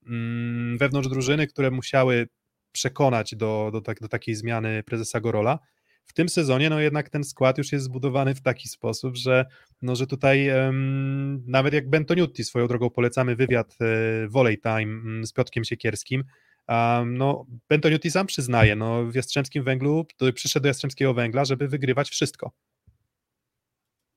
mm, 0.07 0.79
wewnątrz 0.79 1.09
drużyny, 1.09 1.47
które 1.47 1.71
musiały 1.71 2.29
przekonać 2.73 3.35
do, 3.35 3.71
do, 3.73 3.81
tak, 3.81 4.01
do 4.01 4.09
takiej 4.09 4.35
zmiany 4.35 4.83
prezesa 4.83 5.21
Gorola. 5.21 5.59
W 6.05 6.13
tym 6.13 6.29
sezonie 6.29 6.71
no 6.71 6.81
jednak 6.81 7.11
ten 7.11 7.25
skład 7.25 7.59
już 7.59 7.73
jest 7.73 7.85
zbudowany 7.85 8.35
w 8.35 8.43
taki 8.43 8.69
sposób, 8.69 9.17
że, 9.17 9.47
no, 9.83 9.97
że 9.97 10.07
tutaj 10.07 10.51
um, 10.51 11.43
nawet 11.47 11.75
jak 11.75 11.91
Bentoniutti, 11.91 12.45
swoją 12.45 12.67
drogą 12.67 12.91
polecamy 12.91 13.37
wywiad 13.37 13.77
e, 13.81 14.29
Volley 14.29 14.59
Time 14.59 14.81
mm, 14.81 15.27
z 15.27 15.33
Piotkiem 15.33 15.65
Siekierskim, 15.65 16.25
Um, 16.69 17.19
no, 17.19 17.47
Bentoniuti 17.69 18.11
sam 18.11 18.27
przyznaje, 18.27 18.77
no, 18.77 19.05
w 19.05 19.15
Jastrzębskim 19.15 19.65
Węglu, 19.65 20.07
przyszedł 20.35 20.63
do 20.63 20.69
Jastrzębskiego 20.69 21.15
Węgla, 21.15 21.45
żeby 21.45 21.69
wygrywać 21.69 22.11
wszystko. 22.11 22.53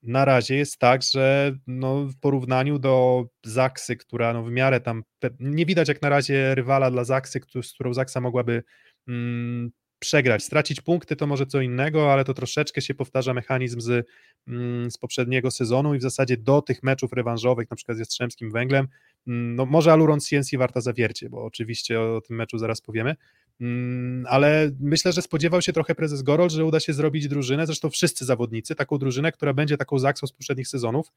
na 0.02 0.24
razie 0.24 0.56
jest 0.56 0.78
tak, 0.78 1.02
że 1.02 1.56
no, 1.66 2.04
w 2.04 2.16
porównaniu 2.16 2.78
do 2.78 3.26
Zaksy, 3.44 3.96
która 3.96 4.32
no, 4.32 4.42
w 4.42 4.50
miarę 4.50 4.80
tam, 4.80 5.02
nie 5.40 5.66
widać 5.66 5.88
jak 5.88 6.02
na 6.02 6.08
razie 6.08 6.54
rywala 6.54 6.90
dla 6.90 7.04
Zaksy, 7.04 7.40
z 7.62 7.72
którą 7.72 7.94
Zaksa 7.94 8.20
mogłaby 8.20 8.62
mm, 9.08 9.70
przegrać. 9.98 10.44
Stracić 10.44 10.80
punkty 10.80 11.16
to 11.16 11.26
może 11.26 11.46
co 11.46 11.60
innego, 11.60 12.12
ale 12.12 12.24
to 12.24 12.34
troszeczkę 12.34 12.82
się 12.82 12.94
powtarza 12.94 13.34
mechanizm 13.34 13.80
z, 13.80 14.06
mm, 14.48 14.90
z 14.90 14.98
poprzedniego 14.98 15.50
sezonu 15.50 15.94
i 15.94 15.98
w 15.98 16.02
zasadzie 16.02 16.36
do 16.36 16.62
tych 16.62 16.82
meczów 16.82 17.12
rewanżowych, 17.12 17.70
na 17.70 17.76
przykład 17.76 17.96
z 17.96 18.00
Jastrzębskim 18.00 18.50
Węglem, 18.52 18.88
no 19.26 19.66
może 19.66 19.92
Aluron 19.92 20.20
CNC 20.20 20.56
warta 20.58 20.80
zawiercie, 20.80 21.28
bo 21.28 21.44
oczywiście 21.44 22.00
o 22.00 22.20
tym 22.20 22.36
meczu 22.36 22.58
zaraz 22.58 22.80
powiemy, 22.80 23.16
mm, 23.60 24.26
ale 24.28 24.70
myślę, 24.80 25.12
że 25.12 25.22
spodziewał 25.22 25.62
się 25.62 25.72
trochę 25.72 25.94
prezes 25.94 26.22
Gorol, 26.22 26.50
że 26.50 26.64
uda 26.64 26.80
się 26.80 26.92
zrobić 26.92 27.28
drużynę, 27.28 27.66
zresztą 27.66 27.90
wszyscy 27.90 28.24
zawodnicy, 28.24 28.74
taką 28.74 28.98
drużynę, 28.98 29.32
która 29.32 29.54
będzie 29.54 29.76
taką 29.76 29.98
zaksą 29.98 30.26
z 30.26 30.32
poprzednich 30.32 30.68
sezonów, 30.68 31.12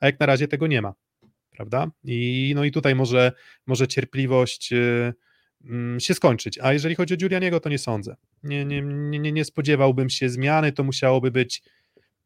a 0.00 0.06
jak 0.06 0.20
na 0.20 0.26
razie 0.26 0.48
tego 0.48 0.66
nie 0.66 0.82
ma, 0.82 0.94
prawda? 1.50 1.90
I 2.04 2.52
no 2.56 2.64
i 2.64 2.70
tutaj 2.70 2.94
może, 2.94 3.32
może 3.66 3.88
cierpliwość 3.88 4.70
yy, 4.70 5.14
Mm, 5.64 6.00
się 6.00 6.14
skończyć. 6.14 6.58
A 6.58 6.72
jeżeli 6.72 6.94
chodzi 6.94 7.14
o 7.14 7.16
Giulianiego, 7.16 7.60
to 7.60 7.68
nie 7.68 7.78
sądzę. 7.78 8.16
Nie, 8.42 8.64
nie, 8.64 8.82
nie, 8.82 9.32
nie 9.32 9.44
spodziewałbym 9.44 10.10
się 10.10 10.28
zmiany, 10.28 10.72
to 10.72 10.84
musiałoby 10.84 11.30
być 11.30 11.62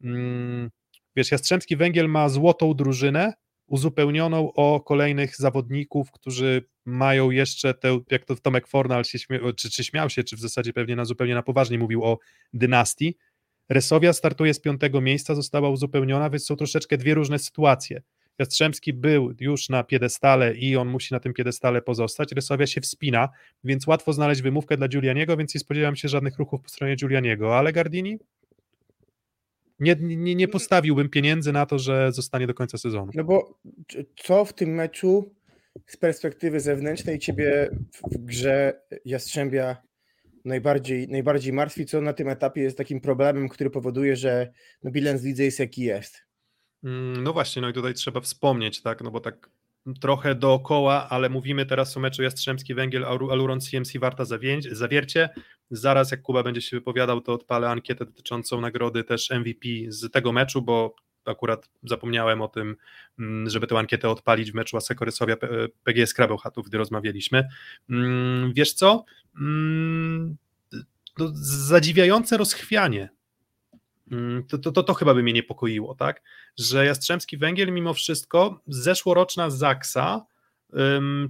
mm, 0.04 0.70
wiesz, 1.16 1.31
Jastrzębski 1.31 1.76
Węgiel 1.76 2.09
ma 2.09 2.28
złotą 2.28 2.74
drużynę 2.74 3.33
uzupełnioną 3.68 4.52
o 4.52 4.81
kolejnych 4.81 5.37
zawodników, 5.37 6.12
którzy 6.12 6.64
mają 6.85 7.31
jeszcze 7.31 7.74
tę, 7.74 8.00
jak 8.11 8.24
to 8.24 8.37
Tomek 8.37 8.68
Fornal 8.68 9.04
się 9.04 9.18
śmia, 9.18 9.38
czy, 9.57 9.70
czy 9.70 9.85
śmiał 9.85 10.11
się, 10.11 10.24
czy 10.24 10.37
w 10.37 10.40
zasadzie 10.40 10.72
pewnie 10.72 10.96
na 10.96 11.04
zupełnie 11.04 11.35
na 11.35 11.42
poważnie 11.42 11.78
mówił 11.78 12.04
o 12.04 12.18
dynastii. 12.52 13.16
Resowia 13.68 14.12
startuje 14.12 14.54
z 14.54 14.61
piątego 14.61 15.00
miejsca, 15.00 15.35
została 15.35 15.68
uzupełniona, 15.70 16.31
więc 16.31 16.44
są 16.44 16.57
troszeczkę 16.57 16.96
dwie 16.96 17.14
różne 17.14 17.38
sytuacje. 17.38 18.02
Jastrzębski 18.38 18.92
był 18.92 19.35
już 19.40 19.68
na 19.68 19.85
piedestale 19.85 20.54
i 20.54 20.76
on 20.76 20.88
musi 20.88 21.14
na 21.14 21.20
tym 21.20 21.35
piedestale 21.35 21.83
pozostać. 21.83 22.33
Rysowia 22.33 22.66
się 22.66 22.81
wspina, 22.81 23.28
więc 23.64 23.87
łatwo 23.87 24.12
znaleźć 24.12 24.42
wymówkę 24.42 24.76
dla 24.76 24.88
Giulianiego, 24.88 25.37
więc 25.37 25.54
nie 25.54 25.61
spodziewam 25.61 25.96
się 25.96 26.09
żadnych 26.09 26.38
ruchów 26.38 26.62
po 26.62 26.68
stronie 26.68 26.96
Giulianiego, 26.96 27.59
ale 27.59 27.72
Gardini? 27.72 28.18
Nie, 29.81 29.97
nie, 30.01 30.35
nie 30.35 30.49
postawiłbym 30.49 31.09
pieniędzy 31.09 31.53
na 31.53 31.67
to, 31.67 31.79
że 31.79 32.12
zostanie 32.12 32.47
do 32.47 32.55
końca 32.55 32.79
sezonu. 32.79 33.12
No 33.14 33.25
bo 33.25 33.61
co 34.17 34.45
w 34.45 34.53
tym 34.53 34.75
meczu 34.75 35.35
z 35.87 35.97
perspektywy 35.97 36.61
zewnętrznej 36.61 37.19
ciebie 37.19 37.71
w 38.12 38.19
grze 38.19 38.83
Jastrzębia 39.05 39.77
najbardziej, 40.45 41.09
najbardziej 41.09 41.53
martwi, 41.53 41.87
co 41.87 42.01
na 42.01 42.12
tym 42.12 42.29
etapie 42.29 42.61
jest 42.61 42.79
takim 42.79 43.01
problemem, 43.01 43.49
który 43.49 43.71
powoduje, 43.71 44.17
że 44.17 44.53
no 44.83 44.91
bilans 44.91 45.23
lidze 45.23 45.45
jest 45.45 45.59
jaki 45.59 45.83
jest? 45.83 46.23
Mm, 46.85 47.23
no 47.23 47.33
właśnie, 47.33 47.62
no 47.62 47.69
i 47.69 47.73
tutaj 47.73 47.95
trzeba 47.95 48.21
wspomnieć, 48.21 48.83
tak, 48.83 49.01
no 49.03 49.11
bo 49.11 49.21
tak 49.21 49.51
trochę 50.01 50.35
dookoła, 50.35 51.09
ale 51.09 51.29
mówimy 51.29 51.66
teraz 51.66 51.96
o 51.96 52.01
meczu 52.01 52.22
Jastrzębski 52.22 52.74
Węgiel, 52.74 53.05
Aluron 53.05 53.61
CMC 53.61 53.98
Warta 53.98 54.24
Zawiercie. 54.70 55.29
Zaraz 55.70 56.11
jak 56.11 56.22
Kuba 56.22 56.42
będzie 56.42 56.62
się 56.62 56.77
wypowiadał, 56.77 57.20
to 57.20 57.33
odpalę 57.33 57.68
ankietę 57.70 58.05
dotyczącą 58.05 58.61
nagrody 58.61 59.05
też 59.05 59.31
MVP 59.31 59.68
z 59.88 60.11
tego 60.11 60.33
meczu, 60.33 60.62
bo 60.62 60.94
akurat 61.24 61.70
zapomniałem 61.83 62.42
o 62.42 62.48
tym, 62.48 62.77
mm, 63.18 63.51
żeby 63.51 63.66
tę 63.66 63.79
ankietę 63.79 64.09
odpalić 64.09 64.53
w 64.53 64.55
meczu 64.55 64.77
Aseko 64.77 65.05
Rysowia 65.05 65.37
PGS 65.85 66.14
Krabbełchatów, 66.14 66.66
gdy 66.66 66.79
rozmawialiśmy. 66.79 67.48
Mm, 67.90 68.53
wiesz 68.53 68.72
co? 68.72 69.05
No, 71.18 71.31
zadziwiające 71.35 72.37
rozchwianie 72.37 73.03
Mm, 73.03 73.17
to, 74.49 74.59
to, 74.59 74.73
to, 74.73 74.83
to, 74.83 74.94
chyba 74.94 75.14
by 75.14 75.23
mnie 75.23 75.33
niepokoiło, 75.33 75.94
tak? 75.94 76.23
Że 76.59 76.87
Jastrzębski 76.87 77.37
Węgiel 77.37 77.73
mimo 77.73 77.94
wszystko 77.94 78.61
zeszłoroczna 78.66 79.51
Zaksa, 79.51 80.27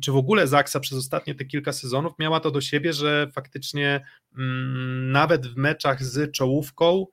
czy 0.01 0.13
w 0.13 0.17
ogóle 0.17 0.47
Zaksa 0.47 0.81
przez 0.81 0.99
ostatnie 0.99 1.35
te 1.35 1.45
kilka 1.45 1.73
sezonów 1.73 2.13
miała 2.19 2.41
to 2.41 2.51
do 2.51 2.61
siebie, 2.61 2.93
że 2.93 3.31
faktycznie 3.35 4.07
mm, 4.39 5.13
nawet 5.13 5.47
w 5.47 5.57
meczach 5.57 6.05
z 6.05 6.33
czołówką 6.33 7.07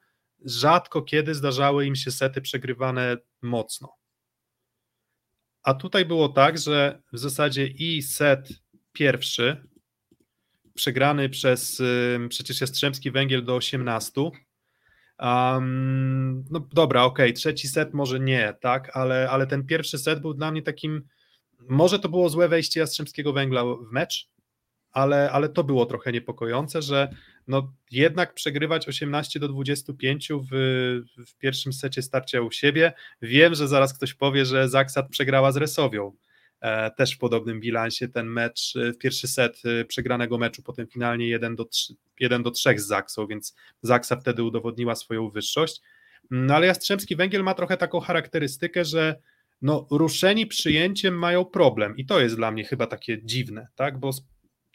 rzadko 0.45 1.01
kiedy 1.01 1.35
zdarzały 1.35 1.85
im 1.85 1.95
się 1.95 2.11
sety 2.11 2.41
przegrywane 2.41 3.17
mocno. 3.41 3.95
A 5.63 5.73
tutaj 5.73 6.05
było 6.05 6.29
tak, 6.29 6.57
że 6.57 7.01
w 7.13 7.19
zasadzie 7.19 7.67
i 7.67 8.01
set 8.01 8.49
pierwszy 8.93 9.67
przegrany 10.73 11.29
przez 11.29 11.81
przecież 12.29 12.61
Jastrzębski 12.61 13.11
Węgiel 13.11 13.45
do 13.45 13.55
18 13.55 14.21
Um, 15.19 16.45
no 16.51 16.67
dobra, 16.73 17.03
okej, 17.03 17.25
okay. 17.25 17.33
trzeci 17.33 17.67
set 17.67 17.93
może 17.93 18.19
nie, 18.19 18.53
tak, 18.61 18.97
ale, 18.97 19.29
ale 19.29 19.47
ten 19.47 19.65
pierwszy 19.65 19.97
set 19.97 20.21
był 20.21 20.33
dla 20.33 20.51
mnie 20.51 20.61
takim, 20.61 21.07
może 21.69 21.99
to 21.99 22.09
było 22.09 22.29
złe 22.29 22.47
wejście 22.47 22.79
Jastrzębskiego 22.79 23.33
Węgla 23.33 23.63
w 23.65 23.91
mecz, 23.91 24.29
ale, 24.91 25.31
ale 25.31 25.49
to 25.49 25.63
było 25.63 25.85
trochę 25.85 26.11
niepokojące, 26.11 26.81
że 26.81 27.09
no 27.47 27.73
jednak 27.91 28.33
przegrywać 28.33 28.87
18 28.87 29.39
do 29.39 29.47
25 29.47 30.29
w, 30.51 30.55
w 31.27 31.37
pierwszym 31.37 31.73
secie 31.73 32.01
starcia 32.01 32.41
u 32.41 32.51
siebie. 32.51 32.93
Wiem, 33.21 33.55
że 33.55 33.67
zaraz 33.67 33.93
ktoś 33.93 34.13
powie, 34.13 34.45
że 34.45 34.69
Zaksat 34.69 35.09
przegrała 35.09 35.51
z 35.51 35.57
Resowią, 35.57 36.15
też 36.95 37.15
w 37.15 37.17
podobnym 37.17 37.59
bilansie 37.59 38.07
ten 38.07 38.27
mecz, 38.27 38.73
e, 38.75 38.93
pierwszy 38.93 39.27
set 39.27 39.61
e, 39.65 39.85
przegranego 39.85 40.37
meczu, 40.37 40.63
potem 40.63 40.87
finalnie 40.87 41.27
1 41.27 41.55
do 41.55 41.65
3, 41.65 41.93
1 42.19 42.43
do 42.43 42.51
3 42.51 42.79
z 42.79 42.87
Zaksą, 42.87 43.27
więc 43.27 43.55
Zaksa 43.81 44.15
wtedy 44.15 44.43
udowodniła 44.43 44.95
swoją 44.95 45.29
wyższość. 45.29 45.81
No 46.31 46.55
ale 46.55 46.67
Jastrzębski 46.67 47.15
Węgiel 47.15 47.43
ma 47.43 47.53
trochę 47.53 47.77
taką 47.77 47.99
charakterystykę, 47.99 48.85
że 48.85 49.15
no, 49.61 49.87
ruszeni 49.91 50.47
przyjęciem 50.47 51.19
mają 51.19 51.45
problem 51.45 51.97
i 51.97 52.05
to 52.05 52.19
jest 52.19 52.35
dla 52.35 52.51
mnie 52.51 52.63
chyba 52.63 52.87
takie 52.87 53.23
dziwne, 53.23 53.67
tak, 53.75 53.99
bo 53.99 54.11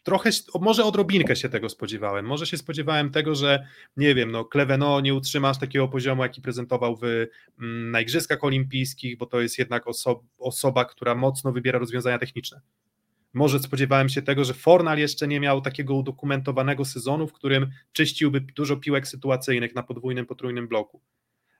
trochę, 0.03 0.29
może 0.61 0.83
odrobinkę 0.83 1.35
się 1.35 1.49
tego 1.49 1.69
spodziewałem. 1.69 2.25
Może 2.25 2.45
się 2.45 2.57
spodziewałem 2.57 3.11
tego, 3.11 3.35
że 3.35 3.67
nie 3.97 4.15
wiem, 4.15 4.31
no 4.31 4.45
Kleveno 4.45 5.01
nie 5.01 5.13
utrzymasz 5.13 5.59
takiego 5.59 5.87
poziomu, 5.87 6.23
jaki 6.23 6.41
prezentował 6.41 6.97
w, 6.97 7.03
mm, 7.03 7.91
na 7.91 8.01
Igrzyskach 8.01 8.43
Olimpijskich, 8.43 9.17
bo 9.17 9.25
to 9.25 9.41
jest 9.41 9.59
jednak 9.59 9.87
oso 9.87 10.23
osoba, 10.37 10.85
która 10.85 11.15
mocno 11.15 11.51
wybiera 11.51 11.79
rozwiązania 11.79 12.19
techniczne. 12.19 12.61
Może 13.33 13.59
spodziewałem 13.59 14.09
się 14.09 14.21
tego, 14.21 14.43
że 14.45 14.53
Fornal 14.53 14.97
jeszcze 14.97 15.27
nie 15.27 15.39
miał 15.39 15.61
takiego 15.61 15.95
udokumentowanego 15.95 16.85
sezonu, 16.85 17.27
w 17.27 17.33
którym 17.33 17.71
czyściłby 17.91 18.41
dużo 18.41 18.77
piłek 18.77 19.07
sytuacyjnych 19.07 19.75
na 19.75 19.83
podwójnym, 19.83 20.25
potrójnym 20.25 20.67
bloku. 20.67 21.01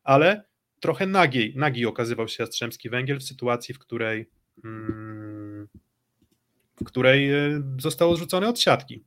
Ale 0.03 0.43
trochę 0.79 1.05
nagiej, 1.05 1.53
nagi 1.55 1.85
okazywał 1.85 2.27
się 2.27 2.43
Jastrzębski 2.43 2.89
Węgiel 2.89 3.19
w 3.19 3.23
sytuacji, 3.23 3.75
w 3.75 3.79
której 3.79 4.29
hmm, 4.63 5.67
w 6.81 6.83
której 6.83 7.31
e, 7.31 7.61
został 7.79 8.09
odrzucony 8.09 8.47
od 8.47 8.59
siatki. 8.59 9.03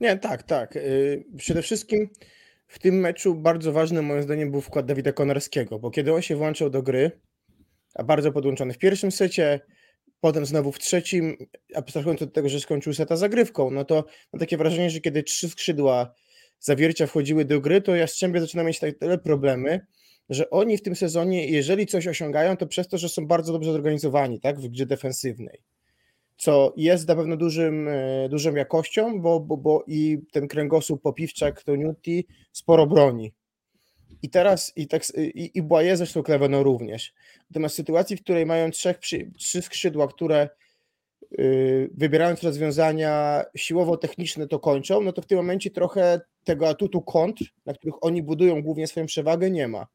Nie, 0.00 0.18
tak, 0.18 0.42
tak. 0.42 0.76
E, 0.76 0.80
przede 1.36 1.62
wszystkim 1.62 2.08
w 2.66 2.78
tym 2.78 2.94
meczu 2.94 3.34
bardzo 3.34 3.72
ważny 3.72 4.02
moim 4.02 4.22
zdaniem 4.22 4.50
był 4.50 4.60
wkład 4.60 4.86
Dawida 4.86 5.12
Konarskiego, 5.12 5.78
bo 5.78 5.90
kiedy 5.90 6.12
on 6.12 6.22
się 6.22 6.36
włączał 6.36 6.70
do 6.70 6.82
gry, 6.82 7.10
a 7.94 8.04
bardzo 8.04 8.32
podłączony 8.32 8.72
w 8.72 8.78
pierwszym 8.78 9.12
secie, 9.12 9.60
potem 10.20 10.46
znowu 10.46 10.72
w 10.72 10.78
trzecim, 10.78 11.36
abstrahując 11.74 12.22
od 12.22 12.32
tego, 12.32 12.48
że 12.48 12.60
skończył 12.60 12.94
seta 12.94 13.16
zagrywką, 13.16 13.70
no 13.70 13.84
to 13.84 14.04
mam 14.32 14.40
takie 14.40 14.56
wrażenie, 14.56 14.90
że 14.90 15.00
kiedy 15.00 15.22
trzy 15.22 15.48
skrzydła 15.48 16.14
zawiercia 16.60 17.06
wchodziły 17.06 17.44
do 17.44 17.60
gry, 17.60 17.80
to 17.80 17.96
Jastrzębie 17.96 18.40
zaczyna 18.40 18.64
mieć 18.64 18.78
tak 18.78 18.98
tyle 18.98 19.18
problemy, 19.18 19.86
że 20.28 20.50
oni 20.50 20.78
w 20.78 20.82
tym 20.82 20.96
sezonie, 20.96 21.46
jeżeli 21.46 21.86
coś 21.86 22.06
osiągają, 22.06 22.56
to 22.56 22.66
przez 22.66 22.88
to, 22.88 22.98
że 22.98 23.08
są 23.08 23.26
bardzo 23.26 23.52
dobrze 23.52 23.72
zorganizowani 23.72 24.40
tak, 24.40 24.60
w 24.60 24.68
grze 24.68 24.86
defensywnej 24.86 25.62
co 26.42 26.72
jest 26.76 27.08
na 27.08 27.16
pewno 27.16 27.36
dużym, 27.36 27.88
e, 27.88 28.28
dużą 28.28 28.54
jakością, 28.54 29.20
bo, 29.20 29.40
bo, 29.40 29.56
bo 29.56 29.84
i 29.86 30.18
ten 30.32 30.48
kręgosłup 30.48 31.02
Popiwczak, 31.02 31.62
to 31.62 31.76
Newty 31.76 32.24
sporo 32.52 32.86
broni. 32.86 33.32
I 34.22 34.30
teraz, 34.30 34.72
i, 34.76 34.88
tak, 34.88 35.02
i, 35.18 35.50
i 35.54 35.62
Błaje 35.62 35.96
zresztą 35.96 36.22
Kleveno 36.22 36.62
również. 36.62 37.12
Natomiast 37.50 37.74
w 37.74 37.76
sytuacji, 37.76 38.16
w 38.16 38.22
której 38.22 38.46
mają 38.46 38.70
trzech, 38.70 38.98
trzy 39.38 39.62
skrzydła, 39.62 40.08
które 40.08 40.48
yy, 41.30 41.90
wybierając 41.94 42.42
rozwiązania 42.42 43.44
siłowo-techniczne 43.56 44.48
to 44.48 44.58
kończą, 44.58 45.00
no 45.00 45.12
to 45.12 45.22
w 45.22 45.26
tym 45.26 45.38
momencie 45.38 45.70
trochę 45.70 46.20
tego 46.44 46.68
atutu 46.68 47.02
kontr, 47.02 47.44
na 47.66 47.74
których 47.74 48.04
oni 48.04 48.22
budują 48.22 48.62
głównie 48.62 48.86
swoją 48.86 49.06
przewagę, 49.06 49.50
nie 49.50 49.68
ma. 49.68 49.86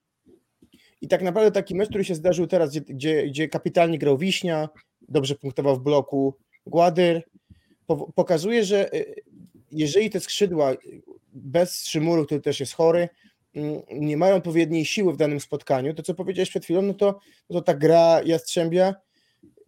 I 1.02 1.08
tak 1.08 1.22
naprawdę 1.22 1.52
taki 1.52 1.76
mecz, 1.76 1.90
który 1.90 2.04
się 2.04 2.16
zdarzył 2.16 2.48
teraz, 2.48 2.70
gdzie, 2.70 2.82
gdzie, 2.82 3.28
gdzie 3.28 3.50
kapitalnie 3.50 3.98
grał 3.98 4.18
Wiśnia, 4.18 4.70
dobrze 5.10 5.36
punktował 5.36 5.76
w 5.76 5.84
bloku 5.84 6.36
Gładyr, 6.66 7.24
pokazuje, 8.16 8.66
że 8.66 8.94
y, 8.94 9.16
jeżeli 9.72 10.10
te 10.10 10.20
skrzydła 10.20 10.74
bez 11.34 11.86
Szymuru, 11.86 12.26
który 12.26 12.42
też 12.42 12.60
jest 12.60 12.74
chory, 12.74 13.10
mm, 13.56 13.82
nie 13.92 14.18
mają 14.18 14.36
odpowiedniej 14.36 14.86
siły 14.86 15.14
w 15.14 15.18
danym 15.18 15.40
spotkaniu, 15.40 15.94
to 15.94 16.04
co 16.04 16.14
powiedziałeś 16.14 16.50
przed 16.50 16.64
chwilą, 16.64 16.82
no 16.82 16.94
to, 16.94 17.20
no 17.50 17.60
to 17.60 17.62
ta 17.62 17.74
gra 17.74 18.22
Jastrzębia 18.26 18.96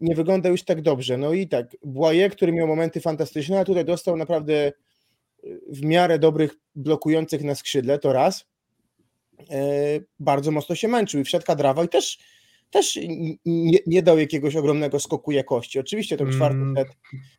nie 0.01 0.15
wygląda 0.15 0.49
już 0.49 0.63
tak 0.63 0.81
dobrze. 0.81 1.17
No 1.17 1.33
i 1.33 1.47
tak, 1.47 1.77
Błaje, 1.83 2.29
który 2.29 2.51
miał 2.51 2.67
momenty 2.67 3.01
fantastyczne, 3.01 3.59
a 3.59 3.65
tutaj 3.65 3.85
dostał 3.85 4.17
naprawdę 4.17 4.71
y, 5.43 5.61
w 5.67 5.81
miarę 5.81 6.19
dobrych 6.19 6.55
blokujących 6.75 7.43
na 7.43 7.55
skrzydle, 7.55 7.99
to 7.99 8.13
raz. 8.13 8.45
bardzo 10.19 10.51
mocno 10.51 10.75
się 10.75 10.87
męczył 10.87 11.21
i 11.21 11.23
wszedł 11.23 11.45
kadrawa 11.45 11.83
i 11.83 11.89
też 11.89 12.19
też 12.70 12.99
nie, 13.45 13.80
nie, 13.88 14.03
dał 14.03 14.20
jakiegoś 14.20 14.55
ogromnego 14.55 14.99
skoku 14.99 15.32
jakości. 15.32 15.80
Oczywiście 15.80 16.17
ten 16.17 16.32
czwarty 16.32 16.57
mm, 16.57 16.76
set 16.76 16.88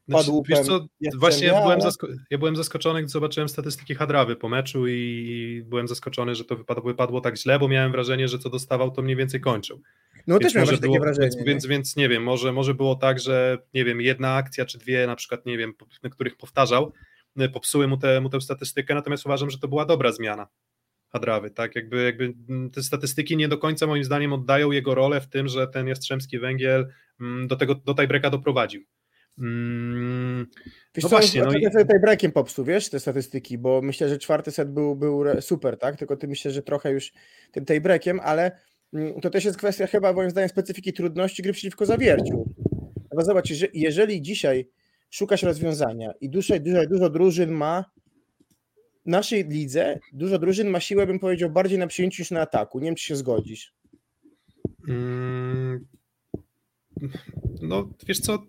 znaczy, 0.08 0.26
padł 0.26 0.44
wiesz 0.48 0.60
co, 0.60 0.86
Właśnie 1.18 1.46
ja 1.46 1.62
byłem, 1.62 1.80
ale... 1.80 2.16
ja 2.30 2.38
byłem 2.38 2.56
zaskoczony, 2.56 3.02
gdy 3.02 3.08
zobaczyłem 3.08 3.48
statystyki 3.48 3.94
Hadrawy 3.94 4.36
po 4.36 4.48
meczu 4.48 4.88
i 4.88 5.62
byłem 5.66 5.88
zaskoczony, 5.88 6.34
że 6.34 6.44
to 6.44 6.56
wypadło, 6.56 6.84
wypadło 6.84 7.20
tak 7.20 7.38
źle, 7.38 7.58
bo 7.58 7.68
miałem 7.68 7.92
wrażenie, 7.92 8.28
że 8.28 8.38
co 8.38 8.50
dostawał, 8.50 8.90
to 8.90 9.02
mniej 9.02 9.16
więcej 9.16 9.40
kończył. 9.40 9.80
No 10.26 10.38
więc 10.38 10.52
też 10.52 10.62
miałem 10.62 10.80
takie 10.80 11.00
wrażenie. 11.00 11.28
Więc, 11.36 11.46
więc, 11.46 11.66
więc, 11.66 11.96
nie 11.96 12.08
wiem, 12.08 12.22
może, 12.22 12.52
może 12.52 12.74
było 12.74 12.94
tak, 12.94 13.20
że 13.20 13.58
nie 13.74 13.84
wiem, 13.84 14.00
jedna 14.00 14.34
akcja 14.34 14.66
czy 14.66 14.78
dwie 14.78 15.06
na 15.06 15.16
przykład, 15.16 15.46
nie 15.46 15.58
wiem, 15.58 15.74
na 16.02 16.10
których 16.10 16.36
powtarzał, 16.36 16.92
popsuły 17.52 17.88
mu, 17.88 17.96
te, 17.96 18.20
mu 18.20 18.28
tę 18.28 18.40
statystykę, 18.40 18.94
natomiast 18.94 19.26
uważam, 19.26 19.50
że 19.50 19.58
to 19.58 19.68
była 19.68 19.84
dobra 19.84 20.12
zmiana. 20.12 20.46
Hadrawy, 21.12 21.50
tak? 21.50 21.76
Jakby, 21.76 22.04
jakby 22.04 22.34
mm, 22.48 22.70
te 22.70 22.82
statystyki 22.82 23.36
nie 23.36 23.48
do 23.48 23.58
końca 23.58 23.86
moim 23.86 24.04
zdaniem 24.04 24.32
oddają 24.32 24.70
jego 24.70 24.94
rolę 24.94 25.20
w 25.20 25.28
tym, 25.28 25.48
że 25.48 25.68
ten 25.68 25.86
Jastrzębski 25.86 26.38
Węgiel 26.38 26.88
mm, 27.20 27.48
do 27.48 27.56
tego 27.56 27.74
do 27.74 27.94
tiebreaka 27.94 28.30
doprowadził. 28.30 28.82
Mm, 29.38 30.46
wiesz 30.94 31.04
no 31.04 31.08
co, 31.08 31.16
właśnie, 31.16 31.42
no 31.42 31.52
i... 31.52 31.66
tiebreakiem 31.92 32.32
popsuł, 32.32 32.64
wiesz, 32.64 32.90
te 32.90 33.00
statystyki, 33.00 33.58
bo 33.58 33.82
myślę, 33.82 34.08
że 34.08 34.18
czwarty 34.18 34.50
set 34.50 34.72
był, 34.72 34.96
był 34.96 35.24
super, 35.40 35.78
tak? 35.78 35.96
Tylko 35.96 36.16
ty 36.16 36.28
myślę, 36.28 36.50
że 36.50 36.62
trochę 36.62 36.92
już 36.92 37.12
tym 37.52 37.64
tiebreakiem, 37.64 38.20
ale 38.20 38.60
to 39.22 39.30
też 39.30 39.44
jest 39.44 39.58
kwestia 39.58 39.86
chyba 39.86 40.12
moim 40.12 40.30
zdaniem 40.30 40.48
specyfiki 40.48 40.92
trudności 40.92 41.42
gry 41.42 41.52
przeciwko 41.52 41.86
zawierciu. 41.86 42.54
No 43.14 43.24
zobacz, 43.24 43.48
jeżeli 43.72 44.22
dzisiaj 44.22 44.68
szukasz 45.10 45.42
rozwiązania 45.42 46.12
i 46.20 46.30
dużo, 46.30 46.58
dużo, 46.60 46.86
dużo 46.86 47.10
drużyn 47.10 47.50
ma 47.50 47.84
naszej 49.06 49.48
lidze 49.48 49.98
dużo 50.12 50.38
drużyn 50.38 50.70
ma 50.70 50.80
siłę, 50.80 51.06
bym 51.06 51.18
powiedział, 51.18 51.50
bardziej 51.50 51.78
na 51.78 51.86
przyjęciu 51.86 52.22
niż 52.22 52.30
na 52.30 52.40
ataku. 52.40 52.78
Nie 52.78 52.84
wiem, 52.84 52.94
czy 52.94 53.04
się 53.04 53.16
zgodzisz. 53.16 53.74
Mm, 54.88 55.86
no, 57.62 57.90
wiesz 58.06 58.20
co... 58.20 58.46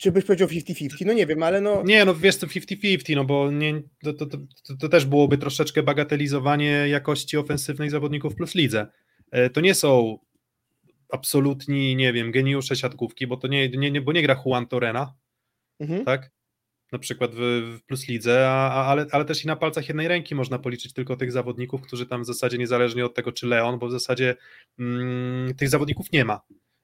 Czy 0.00 0.12
byś 0.12 0.24
powiedział 0.24 0.48
50-50? 0.48 1.06
No 1.06 1.12
nie 1.12 1.26
wiem, 1.26 1.42
ale 1.42 1.60
no... 1.60 1.82
Nie, 1.82 2.04
no 2.04 2.14
wiesz 2.14 2.36
to 2.36 2.46
50-50, 2.46 3.16
no 3.16 3.24
bo 3.24 3.50
nie, 3.50 3.82
to, 4.04 4.12
to, 4.12 4.26
to, 4.26 4.38
to, 4.80 4.88
też 4.88 5.06
byłoby 5.06 5.38
troszeczkę 5.38 5.82
bagatelizowanie 5.82 6.88
jakości 6.88 7.36
ofensywnej 7.36 7.90
zawodników 7.90 8.34
plus 8.34 8.54
lidze. 8.54 8.86
E, 9.30 9.50
to 9.50 9.60
nie 9.60 9.74
są 9.74 10.18
absolutni, 11.08 11.96
nie 11.96 12.12
wiem, 12.12 12.32
geniusze 12.32 12.76
siatkówki, 12.76 13.26
bo 13.26 13.36
to 13.36 13.48
nie, 13.48 13.68
nie, 13.68 13.90
nie 13.90 14.00
bo 14.00 14.12
nie 14.12 14.22
gra 14.22 14.42
Juan 14.46 14.66
Torena, 14.66 15.14
mhm. 15.80 16.04
tak? 16.04 16.30
Na 16.92 16.98
przykład 16.98 17.30
w, 17.34 17.38
w 17.78 17.82
Plus 17.86 18.08
Lidze, 18.08 18.48
a, 18.48 18.70
a, 18.70 18.86
ale, 18.86 19.06
ale 19.12 19.24
też 19.24 19.44
i 19.44 19.46
na 19.46 19.56
palcach 19.56 19.88
jednej 19.88 20.08
ręki 20.08 20.34
można 20.34 20.58
policzyć 20.58 20.92
tylko 20.92 21.16
tych 21.16 21.32
zawodników, 21.32 21.82
którzy 21.82 22.06
tam 22.06 22.22
w 22.22 22.26
zasadzie 22.26 22.58
niezależnie 22.58 23.06
od 23.06 23.14
tego, 23.14 23.32
czy 23.32 23.46
Leon, 23.46 23.78
bo 23.78 23.88
w 23.88 23.92
zasadzie 23.92 24.36
mm, 24.78 25.54
tych 25.54 25.68
zawodników 25.68 26.12
nie 26.12 26.24
ma. 26.24 26.40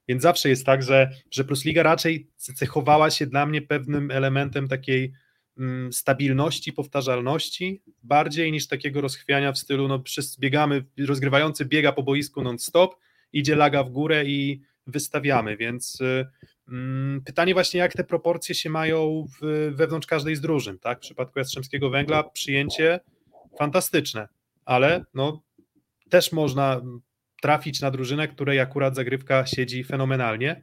Więc 0.09 0.23
zawsze 0.23 0.49
jest 0.49 0.67
tak, 0.67 0.83
że, 0.83 1.11
że 1.31 1.45
Plus 1.45 1.65
Liga 1.65 1.83
raczej 1.83 2.31
cechowała 2.37 3.11
się 3.11 3.27
dla 3.27 3.47
mnie 3.47 3.63
pewnym 3.63 4.11
elementem 4.11 4.69
takiej 4.69 5.13
mm, 5.59 5.93
stabilności, 5.93 6.73
powtarzalności, 6.73 7.83
bardziej 8.03 8.53
niż 8.53 8.69
takiego 8.69 9.01
rozchwiania 9.01 9.53
w 9.53 9.59
stylu, 9.59 9.89
no 9.89 10.03
biegamy, 10.39 10.85
rozgrywający 11.07 11.65
biega 11.65 11.93
po 11.93 12.03
boisku 12.03 12.43
non-stop, 12.43 12.97
idzie 13.33 13.57
laga 13.57 13.85
w 13.85 13.91
górę 13.91 14.25
i 14.25 14.63
wystawiamy, 14.87 15.57
więc 15.57 16.01
y, 16.01 16.27
pytanie 17.25 17.55
właśnie, 17.55 17.81
jak 17.81 17.93
te 17.93 18.05
proporcje 18.05 18.55
się 18.55 18.71
mają 18.71 19.27
wewnątrz 19.71 20.07
każdej 20.07 20.37
z 20.37 20.41
drużyn, 20.41 20.79
tak? 20.79 20.99
W 20.99 21.01
przypadku 21.01 21.39
Jastrzębskiego 21.39 21.91
Węgla 21.91 22.23
przyjęcie 22.25 23.01
fantastyczne, 23.59 24.29
ale 24.65 25.05
no, 25.15 25.43
też 26.11 26.33
można 26.33 26.81
trafić 27.43 27.81
na 27.81 27.91
drużynę, 27.91 28.29
której 28.29 28.61
akurat 28.61 28.95
zagrywka 28.95 29.47
siedzi 29.47 29.85
fenomenalnie, 29.85 30.63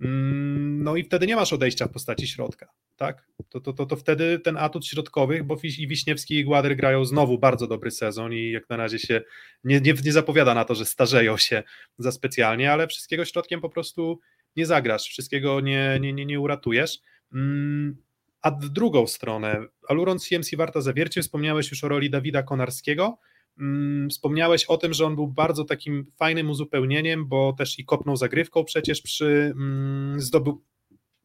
mm, 0.00 0.82
no 0.82 0.96
i 0.96 1.04
wtedy 1.04 1.26
nie 1.26 1.36
masz 1.36 1.52
odejścia 1.52 1.86
w 1.86 1.92
postaci 1.92 2.28
środka, 2.28 2.68
tak? 2.96 3.26
To, 3.48 3.60
to, 3.60 3.72
to, 3.72 3.86
to 3.86 3.96
wtedy 3.96 4.38
ten 4.38 4.56
atut 4.56 4.86
środkowych, 4.86 5.44
bo 5.44 5.56
i 5.78 5.88
Wiśniewski 5.88 6.34
i 6.34 6.44
Gładyr 6.44 6.76
grają 6.76 7.04
znowu 7.04 7.38
bardzo 7.38 7.66
dobry 7.66 7.90
sezon 7.90 8.32
i 8.32 8.50
jak 8.50 8.68
na 8.70 8.76
razie 8.76 8.98
się 8.98 9.20
nie, 9.64 9.80
nie, 9.80 9.94
nie 10.04 10.12
zapowiada 10.12 10.54
na 10.54 10.64
to, 10.64 10.74
że 10.74 10.84
starzeją 10.84 11.36
się 11.36 11.62
za 11.98 12.12
specjalnie, 12.12 12.72
ale 12.72 12.86
wszystkiego 12.86 13.24
środkiem 13.24 13.60
po 13.60 13.68
prostu 13.68 14.20
nie 14.56 14.66
zagrasz, 14.66 15.02
wszystkiego 15.02 15.60
nie, 15.60 15.98
nie, 16.00 16.12
nie, 16.12 16.26
nie 16.26 16.40
uratujesz. 16.40 16.98
Mm, 17.32 17.96
a 18.42 18.50
w 18.50 18.68
drugą 18.68 19.06
stronę, 19.06 19.66
Aluron 19.88 20.18
CMC 20.18 20.56
warta 20.56 20.80
zawiercie, 20.80 21.22
wspomniałeś 21.22 21.70
już 21.70 21.84
o 21.84 21.88
roli 21.88 22.10
Dawida 22.10 22.42
Konarskiego, 22.42 23.18
mm, 23.60 24.10
wspomniałeś 24.10 24.64
o 24.64 24.76
tym, 24.76 24.92
że 24.92 25.06
on 25.06 25.14
był 25.14 25.28
bardzo 25.28 25.64
takim 25.64 26.12
fajnym 26.16 26.50
uzupełnieniem, 26.50 27.28
bo 27.28 27.52
też 27.52 27.78
i 27.78 27.84
kopnął 27.84 28.16
zagrywką 28.16 28.64
przecież 28.64 29.02
przy, 29.02 29.52
mm, 29.56 30.20
zdobył 30.20 30.62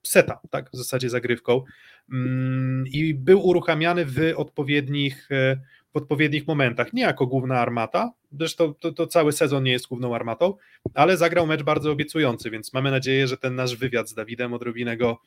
seta, 0.04 0.40
tak, 0.50 0.70
w 0.74 0.78
zasadzie 0.78 1.10
zagrywką. 1.10 1.64
I 2.86 3.14
był 3.14 3.48
uruchamiany 3.48 4.06
w 4.06 4.34
odpowiednich 4.36 5.32
e, 5.32 5.62
w 5.94 5.98
odpowiednich 5.98 6.48
momentach, 6.48 6.94
nie 6.94 7.02
jako 7.02 7.28
główna 7.28 7.60
armata, 7.60 8.12
zresztą 8.32 8.74
to, 8.74 8.92
to, 8.92 9.08
cały 9.08 9.32
sezon 9.32 9.64
nie 9.64 9.72
jest 9.72 9.88
główną 9.88 10.16
armatą, 10.16 10.54
ale 10.94 11.18
zagrał 11.18 11.48
mecz 11.48 11.64
bardzo 11.64 11.92
obiecujący, 11.92 12.50
więc 12.50 12.74
mamy 12.74 12.92
nadzieję, 12.92 13.28
że 13.28 13.38
ten 13.38 13.56
nasz 13.56 13.76
wywiad 13.76 14.10
z 14.10 14.14
Dawidem 14.14 14.54
odrobinę 14.54 14.98
go, 14.98 15.18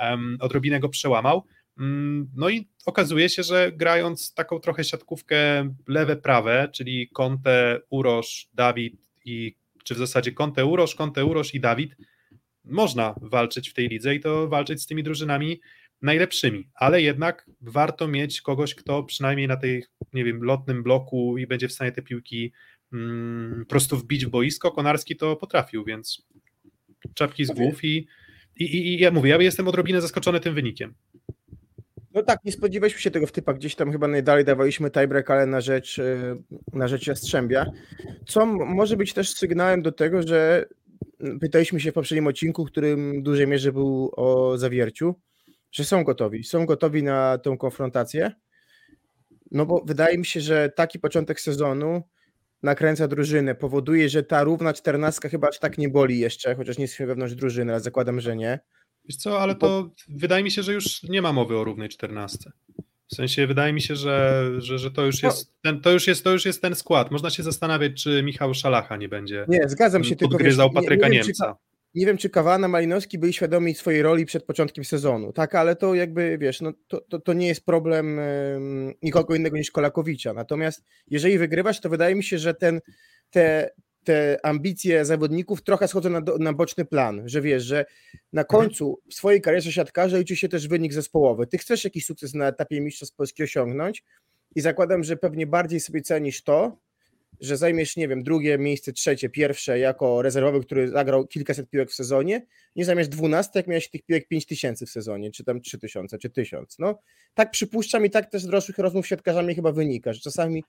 um, 0.00 0.36
odrobinę 0.40 0.80
go 0.80 0.88
przełamał. 0.88 1.44
Um, 1.78 2.30
no 2.36 2.48
i 2.48 2.68
okazuje 2.86 3.28
się, 3.28 3.42
że 3.42 3.72
grając 3.72 4.34
taką 4.34 4.60
trochę 4.60 4.84
siatkówkę 4.84 5.70
lewe-prawe, 5.88 6.68
czyli 6.72 7.08
Conte, 7.08 7.80
Urosz, 7.90 8.48
Dawid 8.54 8.94
i 9.24 9.54
czy 9.84 9.94
w 9.94 9.98
zasadzie 9.98 10.32
Conte, 10.32 10.66
Urosz, 10.66 10.94
Conte, 10.94 11.24
Urosz 11.24 11.54
i 11.54 11.60
Dawid, 11.60 11.96
można 12.64 13.14
walczyć 13.20 13.70
w 13.70 13.74
tej 13.74 13.88
lidze 13.88 14.14
i 14.14 14.20
to 14.20 14.48
walczyć 14.48 14.82
z 14.82 14.86
tymi 14.86 15.02
drużynami 15.02 15.60
najlepszymi, 16.02 16.68
ale 16.74 17.02
jednak 17.02 17.50
warto 17.60 18.08
mieć 18.08 18.40
kogoś, 18.40 18.74
kto 18.74 19.02
przynajmniej 19.02 19.48
na 19.48 19.56
tej, 19.56 19.84
nie 20.12 20.24
wiem, 20.24 20.44
lotnym 20.44 20.82
bloku 20.82 21.38
i 21.38 21.46
będzie 21.46 21.68
w 21.68 21.72
stanie 21.72 21.92
te 21.92 22.02
piłki 22.02 22.52
mm, 22.92 23.64
prosto 23.68 23.96
wbić 23.96 24.26
w 24.26 24.30
boisko. 24.30 24.70
Konarski 24.70 25.16
to 25.16 25.36
potrafił, 25.36 25.84
więc 25.84 26.26
czapki 27.14 27.44
z 27.44 27.50
głów 27.50 27.84
i, 27.84 28.06
i, 28.56 28.64
i, 28.64 28.94
i 28.94 28.98
ja 28.98 29.10
mówię, 29.10 29.30
ja 29.30 29.42
jestem 29.42 29.68
odrobinę 29.68 30.00
zaskoczony 30.00 30.40
tym 30.40 30.54
wynikiem. 30.54 30.94
No 32.16 32.22
tak, 32.22 32.44
nie 32.44 32.52
spodziewaliśmy 32.52 33.00
się 33.00 33.10
tego 33.10 33.26
w 33.26 33.32
typach. 33.32 33.56
Gdzieś 33.56 33.74
tam 33.74 33.92
chyba 33.92 34.08
najdalej 34.08 34.44
dawaliśmy 34.44 34.90
tiebreak, 34.90 35.30
ale 35.30 35.46
na 35.46 35.60
rzecz, 35.60 35.98
e, 35.98 36.36
na 36.72 36.88
rzecz 36.88 37.06
Jastrzębia. 37.06 37.66
Co 38.26 38.46
może 38.46 38.96
być 38.96 39.12
też 39.12 39.30
sygnałem 39.30 39.82
do 39.82 39.92
tego, 39.92 40.22
że 40.22 40.66
pytaliśmy 41.40 41.80
się 41.80 41.90
w 41.90 41.94
poprzednim 41.94 42.26
odcinku, 42.26 42.64
którym 42.64 43.20
w 43.20 43.22
dużej 43.22 43.46
mierze 43.46 43.72
był 43.72 44.10
o 44.16 44.58
zawierciu, 44.58 45.14
że 45.76 45.84
są 45.84 46.04
gotowi, 46.04 46.44
są 46.44 46.66
gotowi 46.66 47.02
na 47.02 47.38
tą 47.38 47.58
konfrontację. 47.58 48.32
No 49.50 49.66
bo 49.66 49.84
wydaje 49.86 50.18
mi 50.18 50.26
się, 50.26 50.40
że 50.40 50.70
taki 50.76 50.98
początek 50.98 51.40
sezonu 51.40 52.02
nakręca 52.62 53.08
drużynę, 53.08 53.54
powoduje, 53.54 54.08
że 54.08 54.22
ta 54.22 54.44
równa 54.44 54.72
czternastka 54.72 55.28
chyba 55.28 55.48
aż 55.48 55.58
tak 55.58 55.78
nie 55.78 55.88
boli 55.88 56.18
jeszcze, 56.18 56.54
chociaż 56.54 56.78
nie 56.78 56.84
jesteśmy 56.84 57.06
wewnątrz 57.06 57.34
drużyny, 57.34 57.72
ale 57.72 57.80
zakładam, 57.80 58.20
że 58.20 58.36
nie. 58.36 58.60
Wiesz 59.04 59.16
co, 59.16 59.40
ale 59.40 59.54
to 59.54 59.82
bo... 59.82 59.94
wydaje 60.08 60.44
mi 60.44 60.50
się, 60.50 60.62
że 60.62 60.72
już 60.72 61.02
nie 61.02 61.22
ma 61.22 61.32
mowy 61.32 61.58
o 61.58 61.64
równej 61.64 61.88
czternastce. 61.88 62.52
W 63.12 63.14
sensie 63.14 63.46
wydaje 63.46 63.72
mi 63.72 63.82
się, 63.82 63.96
że, 63.96 64.44
że, 64.58 64.78
że 64.78 64.90
to, 64.90 65.06
już 65.06 65.22
no. 65.22 65.28
jest 65.28 65.52
ten, 65.62 65.80
to, 65.80 65.92
już 65.92 66.06
jest, 66.06 66.24
to 66.24 66.32
już 66.32 66.44
jest 66.44 66.62
ten 66.62 66.74
skład. 66.74 67.10
Można 67.10 67.30
się 67.30 67.42
zastanawiać, 67.42 68.02
czy 68.02 68.22
Michał 68.22 68.54
Szalacha 68.54 68.96
nie 68.96 69.08
będzie 69.08 69.44
nie, 69.48 69.68
zgadzam 69.68 70.04
się, 70.04 70.16
podgryzał 70.16 70.68
tylko, 70.68 70.80
wiesz, 70.80 70.88
Patryka 70.88 71.08
nie, 71.08 71.18
nie 71.18 71.22
Niemca. 71.24 71.56
Nie 71.96 72.06
wiem, 72.06 72.16
czy 72.16 72.30
Kawana, 72.30 72.68
Malinowski 72.68 73.18
byli 73.18 73.32
świadomi 73.32 73.74
swojej 73.74 74.02
roli 74.02 74.26
przed 74.26 74.44
początkiem 74.44 74.84
sezonu, 74.84 75.32
tak, 75.32 75.54
ale 75.54 75.76
to 75.76 75.94
jakby, 75.94 76.38
wiesz, 76.38 76.60
no, 76.60 76.72
to, 76.88 77.00
to, 77.00 77.20
to 77.20 77.32
nie 77.32 77.46
jest 77.46 77.64
problem 77.64 78.20
nikogo 79.02 79.34
innego 79.34 79.56
niż 79.56 79.70
Kolakowicza, 79.70 80.32
natomiast 80.32 80.82
jeżeli 81.06 81.38
wygrywasz, 81.38 81.80
to 81.80 81.88
wydaje 81.88 82.14
mi 82.14 82.24
się, 82.24 82.38
że 82.38 82.54
ten, 82.54 82.80
te, 83.30 83.70
te 84.04 84.38
ambicje 84.42 85.04
zawodników 85.04 85.62
trochę 85.62 85.88
schodzą 85.88 86.10
na, 86.10 86.22
na 86.38 86.52
boczny 86.52 86.84
plan, 86.84 87.22
że 87.24 87.40
wiesz, 87.40 87.64
że 87.64 87.84
na 88.32 88.42
mhm. 88.42 88.46
końcu 88.46 89.00
w 89.10 89.14
swojej 89.14 89.40
karierze 89.40 89.72
siatkarza 89.72 90.18
liczy 90.18 90.36
się 90.36 90.48
też 90.48 90.68
wynik 90.68 90.92
zespołowy. 90.92 91.46
Ty 91.46 91.58
chcesz 91.58 91.84
jakiś 91.84 92.06
sukces 92.06 92.34
na 92.34 92.48
etapie 92.48 92.80
Mistrzostw 92.80 93.16
Polski 93.16 93.42
osiągnąć 93.42 94.04
i 94.54 94.60
zakładam, 94.60 95.04
że 95.04 95.16
pewnie 95.16 95.46
bardziej 95.46 95.80
sobie 95.80 96.02
cenisz 96.02 96.42
to, 96.42 96.78
że 97.40 97.56
zajmiesz, 97.56 97.96
nie 97.96 98.08
wiem, 98.08 98.22
drugie 98.22 98.58
miejsce, 98.58 98.92
trzecie, 98.92 99.28
pierwsze 99.28 99.78
jako 99.78 100.22
rezerwowy, 100.22 100.60
który 100.60 100.88
zagrał 100.88 101.26
kilkaset 101.26 101.70
piłek 101.70 101.90
w 101.90 101.94
sezonie, 101.94 102.46
nie 102.76 102.84
zamiast 102.84 103.10
12, 103.10 103.50
jak 103.54 103.66
miałeś 103.66 103.90
tych 103.90 104.02
piłek 104.02 104.28
5 104.28 104.46
tysięcy 104.46 104.86
w 104.86 104.90
sezonie, 104.90 105.30
czy 105.30 105.44
tam 105.44 105.60
3 105.60 105.78
tysiące, 105.78 106.18
czy 106.18 106.30
1000. 106.30 106.78
No, 106.78 106.98
tak 107.34 107.50
przypuszczam 107.50 108.06
i 108.06 108.10
tak 108.10 108.30
też 108.30 108.42
z 108.42 108.46
dorosłych 108.46 108.78
rozmów 108.78 109.06
z 109.06 109.08
siatkarzami 109.08 109.54
chyba 109.54 109.72
wynika, 109.72 110.12
że 110.12 110.20
czasami 110.20 110.64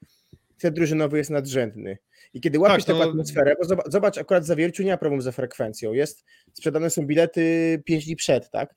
ten 0.60 0.74
drużynowy 0.74 1.18
jest 1.18 1.30
nadrzędny. 1.30 1.98
I 2.34 2.42
kiedy 2.42 2.60
łapiesz 2.60 2.86
tak, 2.86 2.98
taką 2.98 3.10
atmosferę, 3.10 3.56
bo 3.60 3.66
zobacz, 3.66 3.92
zobacz, 3.92 4.18
akurat 4.18 4.44
w 4.44 4.48
Zawierciu 4.48 4.84
nie 4.84 4.92
ma 4.92 4.98
problemu 4.98 5.22
ze 5.22 5.32
frekwencją, 5.32 5.94
jest, 5.94 6.26
sprzedane 6.54 6.90
są 6.90 7.06
bilety 7.06 7.82
5 7.86 8.06
dni 8.06 8.16
przed, 8.16 8.50
tak? 8.50 8.76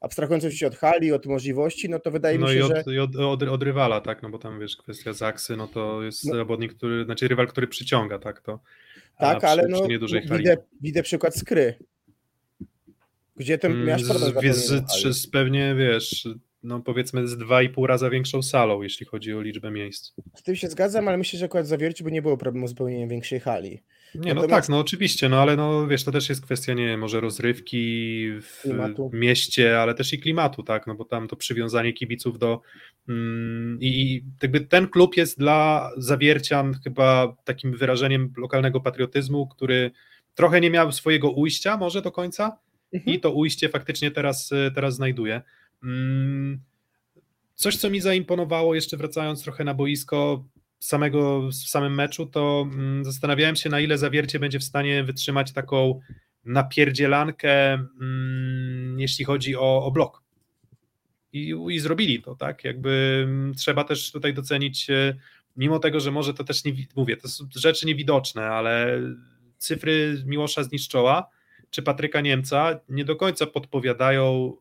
Abstrahując 0.00 0.44
oczywiście 0.44 0.66
od 0.66 0.76
hali, 0.76 1.12
od 1.12 1.26
możliwości, 1.26 1.88
no 1.88 1.98
to 1.98 2.10
wydaje 2.10 2.38
no 2.38 2.46
mi 2.46 2.52
się, 2.52 2.64
od, 2.64 2.72
że... 2.86 2.94
i 2.94 2.98
od, 2.98 3.16
od, 3.16 3.42
od 3.42 3.62
rywala, 3.62 4.00
tak, 4.00 4.22
no 4.22 4.30
bo 4.30 4.38
tam 4.38 4.60
wiesz, 4.60 4.76
kwestia 4.76 5.12
Zaksy, 5.12 5.56
no 5.56 5.68
to 5.68 6.02
jest 6.02 6.24
no. 6.24 6.34
zawodnik, 6.34 6.74
który, 6.74 7.04
znaczy 7.04 7.28
rywal, 7.28 7.46
który 7.46 7.66
przyciąga, 7.66 8.18
tak, 8.18 8.40
to 8.40 8.60
Tak, 9.18 9.44
ale 9.44 9.62
przy, 9.62 9.72
no, 9.72 9.80
przy 9.80 9.88
niedużej 9.88 10.22
widzę, 10.30 10.56
widzę 10.80 11.02
przykład 11.02 11.36
skry, 11.36 11.74
gdzie 13.36 13.58
ten 13.58 13.84
miałeś 13.84 14.04
problem 14.04 14.54
z, 14.54 14.92
z, 15.16 15.26
pewnie, 15.26 15.74
wiesz, 15.74 16.28
no 16.62 16.80
powiedzmy 16.80 17.28
z 17.28 17.36
dwa 17.36 17.62
i 17.62 17.68
pół 17.68 17.86
raza 17.86 18.10
większą 18.10 18.42
salą, 18.42 18.82
jeśli 18.82 19.06
chodzi 19.06 19.34
o 19.34 19.40
liczbę 19.40 19.70
miejsc. 19.70 20.12
Z 20.34 20.42
tym 20.42 20.56
się 20.56 20.68
zgadzam, 20.68 21.08
ale 21.08 21.18
myślę, 21.18 21.38
że 21.38 21.44
akurat 21.44 21.66
zawierci 21.66 22.04
by 22.04 22.12
nie 22.12 22.22
było 22.22 22.36
problemu 22.36 22.68
z 22.68 22.74
pełnieniem 22.74 23.08
większej 23.08 23.40
hali. 23.40 23.82
Nie, 24.14 24.34
no 24.34 24.46
tak, 24.46 24.68
no 24.68 24.78
oczywiście, 24.78 25.28
no 25.28 25.40
ale 25.40 25.56
no 25.56 25.86
wiesz, 25.86 26.04
to 26.04 26.12
też 26.12 26.28
jest 26.28 26.44
kwestia, 26.44 26.74
nie 26.74 26.98
może 26.98 27.20
rozrywki 27.20 28.26
w 28.42 28.60
klimatu. 28.62 29.10
mieście, 29.12 29.80
ale 29.80 29.94
też 29.94 30.12
i 30.12 30.18
klimatu, 30.18 30.62
tak, 30.62 30.86
no 30.86 30.94
bo 30.94 31.04
tam 31.04 31.28
to 31.28 31.36
przywiązanie 31.36 31.92
kibiców 31.92 32.38
do 32.38 32.60
mm, 33.08 33.78
i 33.80 34.22
jakby 34.42 34.60
ten 34.60 34.88
klub 34.88 35.16
jest 35.16 35.38
dla 35.38 35.90
zawiercian 35.96 36.74
chyba 36.84 37.36
takim 37.44 37.76
wyrażeniem 37.76 38.32
lokalnego 38.36 38.80
patriotyzmu, 38.80 39.46
który 39.46 39.90
trochę 40.34 40.60
nie 40.60 40.70
miał 40.70 40.92
swojego 40.92 41.30
ujścia 41.30 41.76
może 41.76 42.02
do 42.02 42.12
końca 42.12 42.58
mhm. 42.92 43.16
i 43.16 43.20
to 43.20 43.32
ujście 43.32 43.68
faktycznie 43.68 44.10
teraz, 44.10 44.50
teraz 44.74 44.94
znajduje. 44.94 45.42
Mm, 45.82 46.60
coś, 47.54 47.76
co 47.76 47.90
mi 47.90 48.00
zaimponowało, 48.00 48.74
jeszcze 48.74 48.96
wracając 48.96 49.42
trochę 49.42 49.64
na 49.64 49.74
boisko, 49.74 50.44
samego, 50.78 51.48
w 51.48 51.54
samym 51.54 51.94
meczu, 51.94 52.26
to 52.26 52.68
mm, 52.72 53.04
zastanawiałem 53.04 53.56
się, 53.56 53.70
na 53.70 53.80
ile 53.80 53.98
zawiercie 53.98 54.38
będzie 54.38 54.58
w 54.58 54.64
stanie 54.64 55.04
wytrzymać 55.04 55.52
taką 55.52 56.00
napierdzielankę, 56.44 57.72
mm, 57.72 59.00
jeśli 59.00 59.24
chodzi 59.24 59.56
o, 59.56 59.84
o 59.84 59.90
blok. 59.90 60.22
I, 61.32 61.54
I 61.70 61.78
zrobili 61.78 62.22
to, 62.22 62.34
tak? 62.34 62.64
Jakby 62.64 63.26
trzeba 63.56 63.84
też 63.84 64.12
tutaj 64.12 64.34
docenić, 64.34 64.90
e, 64.90 65.14
mimo 65.56 65.78
tego, 65.78 66.00
że 66.00 66.10
może 66.10 66.34
to 66.34 66.44
też 66.44 66.64
nie 66.64 66.72
mówię, 66.96 67.16
to 67.16 67.28
są 67.28 67.48
rzeczy 67.56 67.86
niewidoczne, 67.86 68.46
ale 68.46 69.00
cyfry 69.58 70.22
Miłosza 70.26 70.62
Zniszczoła 70.62 71.30
czy 71.70 71.82
Patryka 71.82 72.20
Niemca 72.20 72.80
nie 72.88 73.04
do 73.04 73.16
końca 73.16 73.46
podpowiadają 73.46 74.52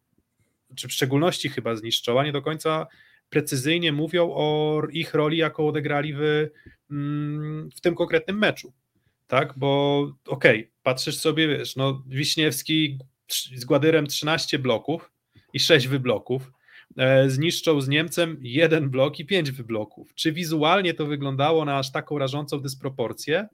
czy 0.76 0.88
w 0.88 0.94
szczególności 0.94 1.50
chyba 1.50 1.76
zniszczoła, 1.76 2.26
nie 2.26 2.32
do 2.32 2.42
końca 2.42 2.88
precyzyjnie 3.30 3.92
mówią 3.92 4.32
o 4.34 4.82
ich 4.92 5.14
roli, 5.14 5.38
jaką 5.38 5.68
odegrali 5.68 6.14
w, 6.14 6.50
mm, 6.92 7.70
w 7.76 7.82
tym 7.82 7.96
konkretnym 7.96 8.38
meczu. 8.38 8.74
Tak, 9.28 9.54
bo 9.58 10.00
okej, 10.28 10.60
okay, 10.60 10.72
patrzysz 10.84 11.18
sobie, 11.18 11.48
wiesz, 11.48 11.76
no 11.76 12.04
Wiśniewski 12.08 13.00
z 13.56 13.66
Gładyrem 13.66 14.08
13 14.08 14.60
bloków 14.60 15.12
i 15.54 15.60
6 15.60 15.88
wybloków, 15.88 16.52
e, 16.98 17.30
zniszczą 17.30 17.82
z 17.82 17.88
Niemcem 17.88 18.38
jeden 18.42 18.90
blok 18.90 19.20
i 19.20 19.26
5 19.26 19.52
wybloków. 19.52 20.14
Czy 20.14 20.32
wizualnie 20.32 20.94
to 20.94 21.06
wyglądało 21.06 21.66
na 21.66 21.78
aż 21.78 21.92
taką 21.92 22.18
rażącą 22.18 22.60
dysproporcję? 22.60 23.48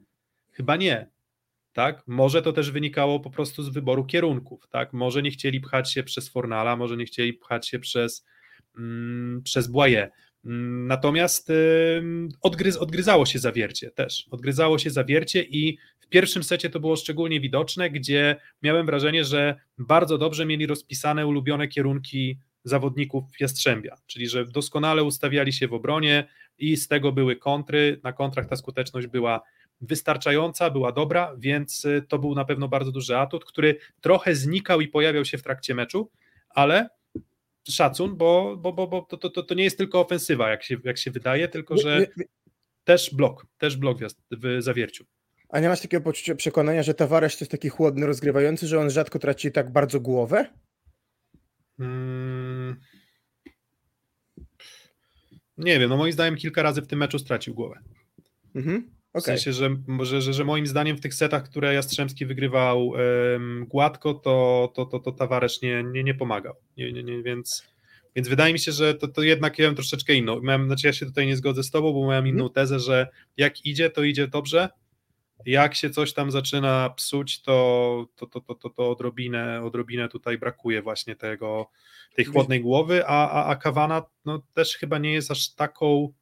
Chyba 0.50 0.76
nie 0.76 1.06
tak? 1.72 2.02
Może 2.06 2.42
to 2.42 2.52
też 2.52 2.70
wynikało 2.70 3.20
po 3.20 3.30
prostu 3.30 3.62
z 3.62 3.68
wyboru 3.68 4.04
kierunków, 4.04 4.68
tak? 4.68 4.92
Może 4.92 5.22
nie 5.22 5.30
chcieli 5.30 5.60
pchać 5.60 5.92
się 5.92 6.02
przez 6.02 6.28
Fornala, 6.28 6.76
może 6.76 6.96
nie 6.96 7.04
chcieli 7.04 7.34
pchać 7.34 7.68
się 7.68 7.78
przez, 7.78 8.26
przez 9.44 9.66
Błaje. 9.66 10.10
Mm, 10.44 10.86
natomiast 10.86 11.52
odgryz, 12.40 12.76
odgryzało 12.76 13.26
się 13.26 13.38
zawiercie 13.38 13.90
też. 13.90 14.26
Odgryzało 14.30 14.78
się 14.78 14.90
zawiercie 14.90 15.42
i 15.42 15.78
w 16.00 16.08
pierwszym 16.08 16.42
secie 16.44 16.70
to 16.70 16.80
było 16.80 16.96
szczególnie 16.96 17.40
widoczne, 17.40 17.90
gdzie 17.90 18.36
miałem 18.62 18.86
wrażenie, 18.86 19.24
że 19.24 19.56
bardzo 19.78 20.18
dobrze 20.18 20.46
mieli 20.46 20.66
rozpisane 20.66 21.26
ulubione 21.26 21.68
kierunki 21.68 22.38
zawodników 22.64 23.24
Jastrzębia, 23.40 23.96
czyli 24.06 24.28
że 24.28 24.46
doskonale 24.46 25.04
ustawiali 25.04 25.52
się 25.52 25.68
w 25.68 25.74
obronie 25.74 26.28
i 26.58 26.76
z 26.76 26.88
tego 26.88 27.12
były 27.12 27.36
kontry, 27.36 28.00
na 28.02 28.12
kontrach 28.12 28.48
ta 28.48 28.56
skuteczność 28.56 29.06
była 29.06 29.42
wystarczająca, 29.80 30.70
była 30.70 30.92
dobra, 30.92 31.34
więc 31.38 31.84
y, 31.84 32.02
to 32.08 32.18
był 32.18 32.34
na 32.34 32.44
pewno 32.44 32.68
bardzo 32.68 32.92
duży 32.92 33.18
atut, 33.18 33.44
który 33.44 33.78
trochę 34.00 34.34
znikał 34.34 34.80
i 34.80 34.88
pojawiał 34.88 35.24
się 35.24 35.38
w 35.38 35.42
trakcie 35.42 35.74
meczu, 35.74 36.10
ale 36.48 36.88
szacun, 37.68 38.16
bo, 38.16 38.56
bo, 38.56 38.72
bo, 38.72 38.86
bo 38.86 39.02
to, 39.02 39.30
to, 39.30 39.42
to 39.42 39.54
nie 39.54 39.64
jest 39.64 39.78
tylko 39.78 40.00
ofensywa, 40.00 40.50
jak 40.50 40.62
się, 40.62 40.76
jak 40.84 40.98
się 40.98 41.10
wydaje, 41.10 41.48
tylko 41.48 41.76
że 41.76 42.06
też 42.84 43.14
blok, 43.14 43.46
też 43.58 43.76
blok 43.76 43.98
w 44.30 44.56
zawierciu. 44.58 45.04
A 45.48 45.60
nie 45.60 45.68
masz 45.68 45.80
takiego 45.80 46.02
poczucia 46.02 46.34
przekonania, 46.34 46.82
że 46.82 46.94
Tavares 46.94 47.38
to 47.38 47.44
jest 47.44 47.52
taki 47.52 47.68
chłodny, 47.68 48.06
rozgrywający, 48.06 48.66
że 48.66 48.80
on 48.80 48.90
rzadko 48.90 49.18
traci 49.18 49.52
tak 49.52 49.72
bardzo 49.72 50.00
głowę? 50.00 50.46
Hmm. 51.76 52.80
Nie 55.58 55.78
wiem, 55.78 55.90
no 55.90 55.96
moim 55.96 56.12
zdaniem 56.12 56.36
kilka 56.36 56.62
razy 56.62 56.82
w 56.82 56.86
tym 56.86 56.98
meczu 56.98 57.18
stracił 57.18 57.54
głowę. 57.54 57.78
Mhm. 58.54 59.01
Okay. 59.14 59.22
W 59.22 59.24
sensie, 59.24 59.52
że, 59.52 59.76
że, 60.02 60.22
że, 60.22 60.32
że, 60.32 60.44
moim 60.44 60.66
zdaniem 60.66 60.96
w 60.96 61.00
tych 61.00 61.14
setach, 61.14 61.44
które 61.44 61.74
Jastrzębski 61.74 62.26
wygrywał 62.26 62.88
um, 62.88 63.66
gładko, 63.68 64.14
to, 64.14 64.72
to, 64.74 64.86
to, 64.86 64.98
to 64.98 65.12
Tawaresz 65.12 65.62
nie, 65.62 65.84
nie, 65.84 66.04
nie 66.04 66.14
pomagał. 66.14 66.54
Nie, 66.76 66.92
nie, 66.92 67.02
nie, 67.02 67.22
więc, 67.22 67.68
więc 68.16 68.28
wydaje 68.28 68.52
mi 68.52 68.58
się, 68.58 68.72
że 68.72 68.94
to, 68.94 69.08
to 69.08 69.22
jednak 69.22 69.58
ja 69.58 69.66
mam 69.66 69.74
troszeczkę 69.74 70.14
inną. 70.14 70.40
Miałem, 70.40 70.66
znaczy 70.66 70.86
ja 70.86 70.92
się 70.92 71.06
tutaj 71.06 71.26
nie 71.26 71.36
zgodzę 71.36 71.62
z 71.62 71.70
tobą, 71.70 71.92
bo 71.92 72.06
miałem 72.08 72.26
inną 72.26 72.44
mhm. 72.44 72.54
tezę, 72.54 72.80
że 72.80 73.08
jak 73.36 73.66
idzie, 73.66 73.90
to 73.90 74.02
idzie 74.02 74.28
dobrze. 74.28 74.68
Jak 75.46 75.74
się 75.74 75.90
coś 75.90 76.12
tam 76.12 76.30
zaczyna 76.30 76.90
psuć, 76.90 77.42
to, 77.42 78.06
to, 78.16 78.26
to, 78.26 78.40
to, 78.40 78.54
to, 78.54 78.70
to 78.70 78.90
odrobinę, 78.90 79.62
odrobinę 79.62 80.08
tutaj 80.08 80.38
brakuje 80.38 80.82
właśnie 80.82 81.16
tego, 81.16 81.70
tej 82.14 82.24
chłodnej 82.24 82.60
głowy, 82.60 83.06
a, 83.06 83.30
a, 83.30 83.46
a 83.46 83.56
Kawana 83.56 84.02
no, 84.24 84.42
też 84.54 84.76
chyba 84.76 84.98
nie 84.98 85.12
jest 85.12 85.30
aż 85.30 85.54
taką 85.54 86.12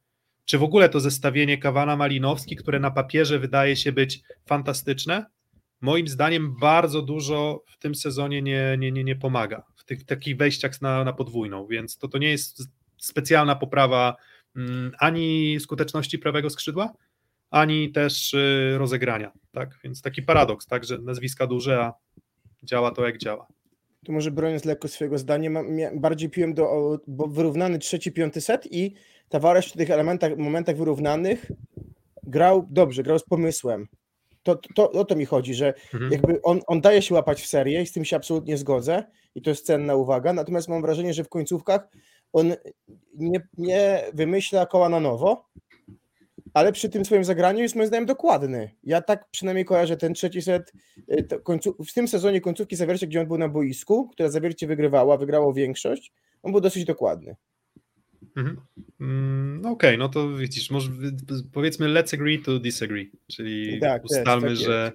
czy 0.45 0.57
w 0.57 0.63
ogóle 0.63 0.89
to 0.89 0.99
zestawienie 0.99 1.57
Kawana-Malinowski, 1.57 2.55
które 2.55 2.79
na 2.79 2.91
papierze 2.91 3.39
wydaje 3.39 3.75
się 3.75 3.91
być 3.91 4.21
fantastyczne, 4.45 5.25
moim 5.81 6.07
zdaniem 6.07 6.55
bardzo 6.59 7.01
dużo 7.01 7.63
w 7.67 7.77
tym 7.77 7.95
sezonie 7.95 8.41
nie, 8.41 8.75
nie, 8.79 8.91
nie, 8.91 9.03
nie 9.03 9.15
pomaga, 9.15 9.63
w 9.75 9.83
tych 9.83 10.05
takich 10.05 10.37
wejściach 10.37 10.81
na, 10.81 11.03
na 11.03 11.13
podwójną, 11.13 11.67
więc 11.67 11.97
to, 11.97 12.07
to 12.07 12.17
nie 12.17 12.29
jest 12.29 12.63
specjalna 12.97 13.55
poprawa 13.55 14.15
mm, 14.55 14.91
ani 14.99 15.57
skuteczności 15.59 16.19
prawego 16.19 16.49
skrzydła, 16.49 16.93
ani 17.49 17.91
też 17.91 18.33
y, 18.33 18.75
rozegrania, 18.77 19.31
tak, 19.51 19.79
więc 19.83 20.01
taki 20.01 20.21
paradoks, 20.21 20.67
tak, 20.67 20.85
że 20.85 20.97
nazwiska 20.97 21.47
duże, 21.47 21.79
a 21.79 21.93
działa 22.63 22.91
to 22.91 23.05
jak 23.05 23.17
działa. 23.17 23.47
Tu 24.05 24.11
może 24.11 24.31
broniąc 24.31 24.65
lekko 24.65 24.87
swojego 24.87 25.17
zdania, 25.17 25.51
bardziej 25.95 26.29
piłem 26.29 26.53
do, 26.53 26.99
bo 27.07 27.27
wyrównany 27.27 27.79
trzeci, 27.79 28.11
piąty 28.11 28.41
set 28.41 28.67
i 28.71 28.93
Tavares 29.31 29.65
w 29.65 29.77
tych 29.77 29.89
elementach, 29.89 30.37
momentach 30.37 30.77
wyrównanych 30.77 31.51
grał 32.23 32.67
dobrze, 32.69 33.03
grał 33.03 33.19
z 33.19 33.23
pomysłem. 33.23 33.87
To, 34.43 34.55
to, 34.75 34.91
o 34.91 35.05
to 35.05 35.15
mi 35.15 35.25
chodzi, 35.25 35.53
że 35.53 35.73
mhm. 35.93 36.11
jakby 36.11 36.41
on, 36.41 36.59
on 36.67 36.81
daje 36.81 37.01
się 37.01 37.15
łapać 37.15 37.41
w 37.41 37.47
serię 37.47 37.81
i 37.81 37.85
z 37.85 37.91
tym 37.91 38.05
się 38.05 38.15
absolutnie 38.15 38.57
zgodzę 38.57 39.03
i 39.35 39.41
to 39.41 39.49
jest 39.49 39.65
cenna 39.65 39.95
uwaga, 39.95 40.33
natomiast 40.33 40.67
mam 40.67 40.81
wrażenie, 40.81 41.13
że 41.13 41.23
w 41.23 41.29
końcówkach 41.29 41.87
on 42.33 42.53
nie, 43.13 43.47
nie 43.57 44.03
wymyśla 44.13 44.65
koła 44.65 44.89
na 44.89 44.99
nowo, 44.99 45.45
ale 46.53 46.71
przy 46.71 46.89
tym 46.89 47.05
swoim 47.05 47.23
zagraniu 47.23 47.59
jest 47.59 47.75
moim 47.75 47.87
zdaniem 47.87 48.05
dokładny. 48.05 48.71
Ja 48.83 49.01
tak 49.01 49.29
przynajmniej 49.31 49.65
kojarzę 49.65 49.97
ten 49.97 50.13
trzeci 50.13 50.41
set 50.41 50.73
y, 51.11 51.39
końcu, 51.43 51.75
w 51.85 51.93
tym 51.93 52.07
sezonie 52.07 52.41
końcówki 52.41 52.75
Zawiercie, 52.75 53.07
gdzie 53.07 53.21
on 53.21 53.27
był 53.27 53.37
na 53.37 53.49
boisku, 53.49 54.07
która 54.07 54.29
Zawiercie 54.29 54.67
wygrywała, 54.67 55.17
wygrało 55.17 55.53
większość, 55.53 56.13
on 56.43 56.51
był 56.51 56.61
dosyć 56.61 56.85
dokładny. 56.85 57.35
Mhm. 58.35 58.57
Mm, 58.99 59.59
Okej, 59.59 59.71
okay, 59.71 59.97
no 59.97 60.09
to 60.09 60.35
widzisz, 60.35 60.71
może 60.71 60.89
powiedzmy 61.53 61.87
let's 61.87 62.13
agree 62.13 62.39
to 62.39 62.59
disagree, 62.59 63.11
czyli 63.27 63.79
tak, 63.79 64.05
ustalmy, 64.05 64.47
tak 64.47 64.57
że 64.57 64.91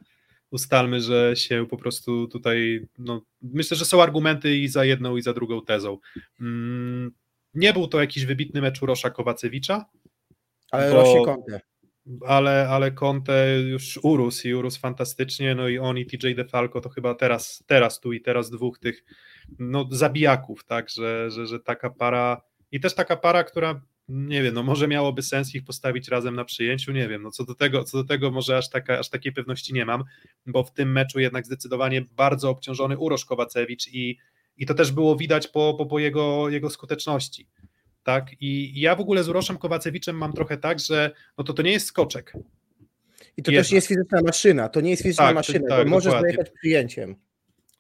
ustalmy, 0.50 1.00
że 1.00 1.36
się 1.36 1.66
po 1.70 1.76
prostu 1.76 2.28
tutaj, 2.28 2.86
no, 2.98 3.22
myślę, 3.42 3.76
że 3.76 3.84
są 3.84 4.02
argumenty 4.02 4.56
i 4.56 4.68
za 4.68 4.84
jedną 4.84 5.16
i 5.16 5.22
za 5.22 5.32
drugą 5.32 5.64
tezą. 5.64 5.98
Mm, 6.40 7.12
nie 7.54 7.72
był 7.72 7.88
to 7.88 8.00
jakiś 8.00 8.26
wybitny 8.26 8.60
mecz 8.60 8.82
Urosza 8.82 9.10
Kowacewicza, 9.10 9.84
ale 10.70 10.90
bo, 10.90 10.96
rośnie 10.96 11.24
Conte. 11.24 11.60
Ale, 12.26 12.68
ale 12.68 12.90
Conte 12.90 13.60
już 13.60 13.98
urósł 14.02 14.48
i 14.48 14.54
urósł 14.54 14.80
fantastycznie, 14.80 15.54
no 15.54 15.68
i 15.68 15.78
on 15.78 15.98
i 15.98 16.06
TJ 16.06 16.34
DeFalco 16.34 16.80
to 16.80 16.88
chyba 16.88 17.14
teraz, 17.14 17.64
teraz 17.66 18.00
tu 18.00 18.12
i 18.12 18.20
teraz 18.20 18.50
dwóch 18.50 18.78
tych 18.78 19.04
no, 19.58 19.88
zabijaków, 19.90 20.64
tak, 20.64 20.90
że, 20.90 21.30
że, 21.30 21.46
że 21.46 21.60
taka 21.60 21.90
para 21.90 22.42
i 22.72 22.80
też 22.80 22.94
taka 22.94 23.16
para, 23.16 23.44
która 23.44 23.80
nie 24.08 24.42
wiem, 24.42 24.54
no 24.54 24.62
może 24.62 24.88
miałoby 24.88 25.22
sens 25.22 25.54
ich 25.54 25.64
postawić 25.64 26.08
razem 26.08 26.34
na 26.34 26.44
przyjęciu, 26.44 26.92
nie 26.92 27.08
wiem, 27.08 27.22
no 27.22 27.30
co 27.30 27.44
do 27.44 27.54
tego, 27.54 27.84
co 27.84 27.98
do 27.98 28.04
tego 28.04 28.30
może 28.30 28.56
aż, 28.56 28.70
taka, 28.70 28.98
aż 28.98 29.10
takiej 29.10 29.32
pewności 29.32 29.74
nie 29.74 29.84
mam, 29.84 30.04
bo 30.46 30.64
w 30.64 30.72
tym 30.72 30.92
meczu 30.92 31.20
jednak 31.20 31.46
zdecydowanie 31.46 32.02
bardzo 32.16 32.50
obciążony 32.50 32.98
Urosz 32.98 33.24
Kowacewicz 33.24 33.88
i, 33.88 34.18
i 34.56 34.66
to 34.66 34.74
też 34.74 34.92
było 34.92 35.16
widać 35.16 35.48
po, 35.48 35.74
po, 35.74 35.86
po 35.86 35.98
jego, 35.98 36.48
jego 36.48 36.70
skuteczności, 36.70 37.48
tak, 38.02 38.30
i 38.40 38.80
ja 38.80 38.96
w 38.96 39.00
ogóle 39.00 39.24
z 39.24 39.28
Uroszem 39.28 39.58
Kowacewiczem 39.58 40.16
mam 40.16 40.32
trochę 40.32 40.56
tak, 40.56 40.80
że 40.80 41.10
no 41.38 41.44
to 41.44 41.52
to 41.52 41.62
nie 41.62 41.72
jest 41.72 41.86
skoczek. 41.86 42.32
I 43.36 43.42
to 43.42 43.50
Jednak. 43.50 43.64
też 43.64 43.72
jest 43.72 43.88
fizyczna 43.88 44.22
maszyna, 44.22 44.68
to 44.68 44.80
nie 44.80 44.90
jest 44.90 45.02
fizyczna 45.02 45.24
tak, 45.24 45.34
maszyna, 45.34 45.68
tak, 45.68 45.84
to 45.84 45.90
może 45.90 46.10
zajechać 46.10 46.50
przyjęciem. 46.50 47.16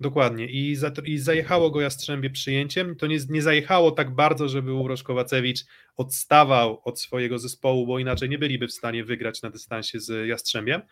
Dokładnie. 0.00 0.46
I, 0.46 0.76
za, 0.76 0.92
I 1.04 1.18
zajechało 1.18 1.70
go 1.70 1.80
Jastrzębie 1.80 2.30
przyjęciem. 2.30 2.96
To 2.96 3.06
nie, 3.06 3.18
nie 3.28 3.42
zajechało 3.42 3.90
tak 3.90 4.14
bardzo, 4.14 4.48
żeby 4.48 4.72
Urosz 4.72 5.02
Kowacewicz 5.02 5.64
odstawał 5.96 6.80
od 6.84 7.00
swojego 7.00 7.38
zespołu, 7.38 7.86
bo 7.86 7.98
inaczej 7.98 8.28
nie 8.28 8.38
byliby 8.38 8.68
w 8.68 8.72
stanie 8.72 9.04
wygrać 9.04 9.42
na 9.42 9.50
dystansie 9.50 10.00
z 10.00 10.28
Jastrzębiem. 10.28 10.82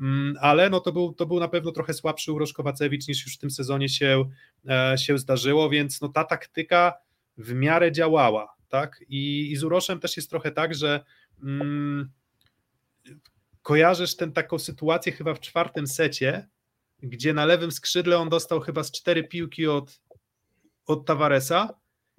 Mm, 0.00 0.34
ale 0.40 0.70
no 0.70 0.80
to, 0.80 0.92
był, 0.92 1.12
to 1.12 1.26
był 1.26 1.40
na 1.40 1.48
pewno 1.48 1.72
trochę 1.72 1.94
słabszy 1.94 2.32
Urosz 2.32 2.52
Kowacewicz 2.52 3.08
niż 3.08 3.24
już 3.24 3.34
w 3.34 3.38
tym 3.38 3.50
sezonie 3.50 3.88
się, 3.88 4.30
e, 4.68 4.98
się 4.98 5.18
zdarzyło, 5.18 5.70
więc 5.70 6.00
no 6.00 6.08
ta 6.08 6.24
taktyka 6.24 6.92
w 7.38 7.54
miarę 7.54 7.92
działała. 7.92 8.56
Tak? 8.68 9.04
I, 9.08 9.52
i 9.52 9.56
z 9.56 9.64
Uroszem 9.64 10.00
też 10.00 10.16
jest 10.16 10.30
trochę 10.30 10.50
tak, 10.50 10.74
że 10.74 11.04
mm, 11.42 12.10
kojarzysz 13.62 14.16
tę 14.16 14.32
taką 14.32 14.58
sytuację 14.58 15.12
chyba 15.12 15.34
w 15.34 15.40
czwartym 15.40 15.86
secie, 15.86 16.48
gdzie 17.04 17.34
na 17.34 17.44
lewym 17.44 17.72
skrzydle 17.72 18.18
on 18.18 18.28
dostał 18.28 18.60
chyba 18.60 18.82
z 18.82 18.90
cztery 18.90 19.24
piłki 19.24 19.66
od, 19.66 20.00
od 20.86 21.06
Tavaresa 21.06 21.74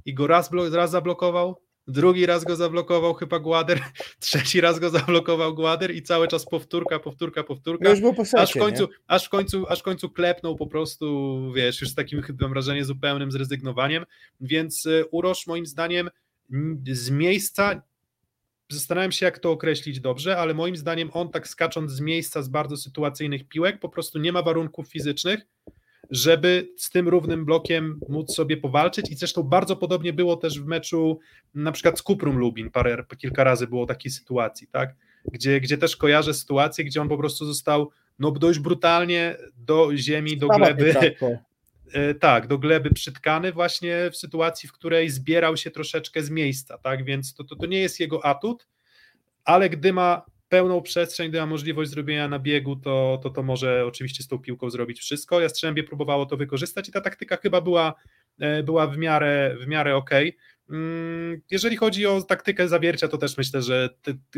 i 0.05 0.13
go 0.13 0.27
raz, 0.27 0.49
raz 0.71 0.91
zablokował, 0.91 1.61
drugi 1.87 2.25
raz 2.25 2.43
go 2.43 2.55
zablokował 2.55 3.13
chyba 3.13 3.39
Głader, 3.39 3.81
trzeci 4.19 4.61
raz 4.61 4.79
go 4.79 4.89
zablokował 4.89 5.55
Głader 5.55 5.95
i 5.95 6.01
cały 6.01 6.27
czas 6.27 6.45
powtórka, 6.45 6.99
powtórka, 6.99 7.43
powtórka. 7.43 7.83
No 7.83 7.89
już 7.89 7.99
było 7.99 8.13
po 8.13 8.23
aż 8.37 8.53
w 8.53 8.59
końcu, 8.59 8.89
aż 9.07 9.25
w 9.25 9.29
końcu, 9.29 9.65
aż 9.69 9.79
w 9.79 9.83
końcu 9.83 10.09
klepnął 10.09 10.55
po 10.55 10.67
prostu, 10.67 11.39
wiesz, 11.55 11.81
już 11.81 11.89
z 11.89 11.95
takim 11.95 12.21
chyba 12.21 12.47
wrażenie 12.47 12.85
zupełnym 12.85 13.31
zrezygnowaniem, 13.31 14.05
więc 14.41 14.85
y, 14.85 15.05
Urosz 15.11 15.47
moim 15.47 15.65
zdaniem 15.65 16.09
z 16.87 17.09
miejsca 17.09 17.81
Zastanawiam 18.69 19.11
się, 19.11 19.25
jak 19.25 19.39
to 19.39 19.51
określić 19.51 19.99
dobrze, 19.99 20.37
ale 20.37 20.53
moim 20.53 20.75
zdaniem 20.75 21.09
on 21.13 21.29
tak 21.29 21.47
skacząc 21.47 21.91
z 21.91 22.01
miejsca 22.01 22.41
z 22.41 22.49
bardzo 22.49 22.77
sytuacyjnych 22.77 23.47
piłek, 23.47 23.79
po 23.79 23.89
prostu 23.89 24.19
nie 24.19 24.31
ma 24.31 24.41
warunków 24.41 24.87
fizycznych, 24.87 25.47
żeby 26.11 26.69
z 26.77 26.89
tym 26.89 27.07
równym 27.07 27.45
blokiem 27.45 27.99
móc 28.09 28.35
sobie 28.35 28.57
powalczyć. 28.57 29.11
I 29.11 29.15
zresztą 29.15 29.43
bardzo 29.43 29.75
podobnie 29.75 30.13
było 30.13 30.37
też 30.37 30.59
w 30.61 30.65
meczu 30.65 31.19
na 31.53 31.71
przykład 31.71 31.99
z 31.99 32.01
Kuprum 32.01 32.37
Lubin, 32.37 32.71
parę, 32.71 33.03
kilka 33.17 33.43
razy 33.43 33.67
było 33.67 33.85
takiej 33.85 34.11
sytuacji, 34.11 34.67
tak? 34.67 34.95
Gdzie, 35.31 35.61
gdzie 35.61 35.77
też 35.77 35.97
kojarzę 35.97 36.33
sytuację, 36.33 36.85
gdzie 36.85 37.01
on 37.01 37.09
po 37.09 37.17
prostu 37.17 37.45
został 37.45 37.91
no 38.19 38.31
dość 38.31 38.59
brutalnie 38.59 39.37
do 39.57 39.97
ziemi, 39.97 40.37
do 40.37 40.47
gleby, 40.47 40.93
E, 41.21 41.54
tak, 42.19 42.47
do 42.47 42.57
gleby 42.57 42.89
przytkany 42.91 43.51
właśnie 43.51 44.11
w 44.11 44.17
sytuacji, 44.17 44.69
w 44.69 44.73
której 44.73 45.09
zbierał 45.09 45.57
się 45.57 45.71
troszeczkę 45.71 46.23
z 46.23 46.29
miejsca, 46.29 46.77
tak, 46.77 47.05
więc 47.05 47.33
to, 47.33 47.43
to, 47.43 47.55
to 47.55 47.65
nie 47.65 47.79
jest 47.79 47.99
jego 47.99 48.25
atut, 48.25 48.67
ale 49.43 49.69
gdy 49.69 49.93
ma 49.93 50.25
pełną 50.49 50.81
przestrzeń, 50.81 51.29
gdy 51.29 51.39
ma 51.39 51.45
możliwość 51.45 51.91
zrobienia 51.91 52.27
na 52.27 52.39
biegu, 52.39 52.75
to, 52.75 53.19
to, 53.23 53.29
to 53.29 53.43
może 53.43 53.85
oczywiście 53.85 54.23
z 54.23 54.27
tą 54.27 54.39
piłką 54.39 54.69
zrobić 54.69 54.99
wszystko. 54.99 55.41
Jastrzębie 55.41 55.83
próbowało 55.83 56.25
to 56.25 56.37
wykorzystać 56.37 56.89
i 56.89 56.91
ta 56.91 57.01
taktyka 57.01 57.37
chyba 57.37 57.61
była, 57.61 57.93
e, 58.39 58.63
była 58.63 58.87
w 58.87 58.97
miarę, 58.97 59.55
w 59.59 59.67
miarę 59.67 59.95
okej. 59.95 60.29
Okay. 60.29 60.77
Mm, 60.77 61.41
jeżeli 61.51 61.77
chodzi 61.77 62.05
o 62.05 62.21
taktykę 62.21 62.67
zawiercia, 62.67 63.07
to 63.07 63.17
też 63.17 63.37
myślę, 63.37 63.61
że 63.61 63.89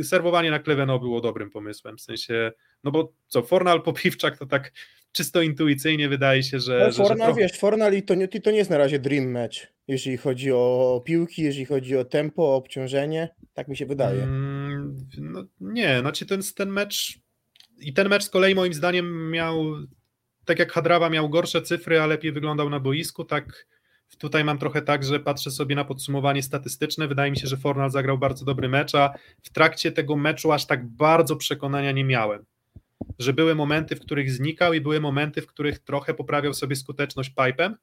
serwowanie 0.04 0.52
na 0.52 0.60
Kleveno 0.60 1.00
było 1.00 1.22
dobrym 1.22 1.50
pomysłem, 1.50 1.98
w 1.98 2.02
sensie, 2.02 2.52
no 2.84 2.92
bo 2.92 3.14
co, 3.28 3.42
Fornal, 3.42 3.82
Popiwczak 3.82 4.38
to 4.38 4.46
tak 4.46 4.72
czysto 5.12 5.42
intuicyjnie 5.42 6.10
wydaje 6.10 6.44
się, 6.44 6.60
że... 6.60 6.80
No, 6.80 6.92
że, 6.92 7.04
Fornal, 7.04 7.34
że 7.34 7.40
wiesz, 7.40 7.52
Fornal 7.52 7.94
i 7.94 8.04
to, 8.04 8.16
nie, 8.16 8.28
to 8.28 8.52
nie 8.52 8.58
jest 8.58 8.70
na 8.70 8.78
razie 8.78 9.00
dream 9.00 9.32
match, 9.32 9.58
jeżeli 9.88 10.18
chodzi 10.18 10.52
o 10.52 11.02
piłki, 11.06 11.42
jeżeli 11.42 11.66
chodzi 11.66 11.98
o 11.98 12.06
tempo, 12.06 12.44
o 12.44 12.56
obciążenie, 12.56 13.30
tak 13.54 13.68
mi 13.68 13.78
się 13.78 13.86
wydaje. 13.86 14.24
Mm, 14.24 15.08
no, 15.18 15.46
nie, 15.62 16.00
znaczy 16.00 16.26
ten, 16.26 16.42
ten 16.56 16.70
mecz 16.70 17.20
i 17.80 17.94
ten 17.94 18.10
mecz 18.10 18.24
z 18.24 18.30
kolei 18.30 18.56
moim 18.56 18.74
zdaniem 18.74 19.32
miał, 19.32 19.64
tak 20.46 20.60
jak 20.60 20.72
Hadrawa 20.72 21.10
miał 21.10 21.30
gorsze 21.30 21.62
cyfry, 21.62 22.02
a 22.02 22.06
lepiej 22.06 22.32
wyglądał 22.32 22.70
na 22.70 22.80
boisku, 22.80 23.26
tak 23.26 23.68
Tutaj 24.18 24.44
mam 24.44 24.58
trochę 24.58 24.82
tak, 24.82 25.04
że 25.04 25.20
patrzę 25.20 25.52
sobie 25.52 25.76
na 25.76 25.86
podsumowanie 25.86 26.44
statystyczne. 26.44 27.08
Wydaje 27.08 27.32
mi 27.32 27.38
się, 27.38 27.48
że 27.48 27.58
Fornal 27.58 27.90
zagrał 27.90 28.18
bardzo 28.18 28.46
dobry 28.46 28.70
mecz, 28.70 28.96
a 28.96 29.14
w 29.44 29.50
trakcie 29.50 29.92
tego 29.92 30.16
meczu 30.16 30.52
aż 30.52 30.66
tak 30.66 30.88
bardzo 30.88 31.36
przekonania 31.36 31.92
nie 31.92 32.04
miałem. 32.04 32.46
Że 33.20 33.34
były 33.34 33.56
momenty, 33.56 33.96
w 33.96 34.00
których 34.00 34.32
znikał 34.32 34.74
i 34.74 34.82
były 34.82 35.00
momenty, 35.00 35.42
w 35.42 35.48
których 35.48 35.80
trochę 35.80 36.14
poprawiał 36.14 36.54
sobie 36.54 36.76
skuteczność 36.76 37.30
pipem 37.30 37.78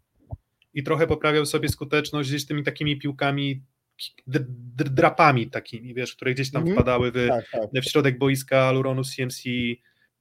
i 0.74 0.82
trochę 0.82 1.06
poprawiał 1.06 1.46
sobie 1.46 1.68
skuteczność 1.68 2.28
gdzieś 2.28 2.46
tymi 2.46 2.62
takimi 2.62 2.98
piłkami 2.98 3.62
drapami 4.76 5.50
takimi, 5.50 5.94
wiesz, 5.94 6.14
które 6.16 6.34
gdzieś 6.34 6.50
tam 6.50 6.64
-hmm. 6.64 6.72
wpadały 6.72 7.10
w, 7.10 7.28
tak, 7.28 7.44
tak. 7.50 7.82
w 7.82 7.90
środek 7.90 8.18
boiska 8.18 8.58
Aluronu 8.58 9.02
CMC 9.04 9.42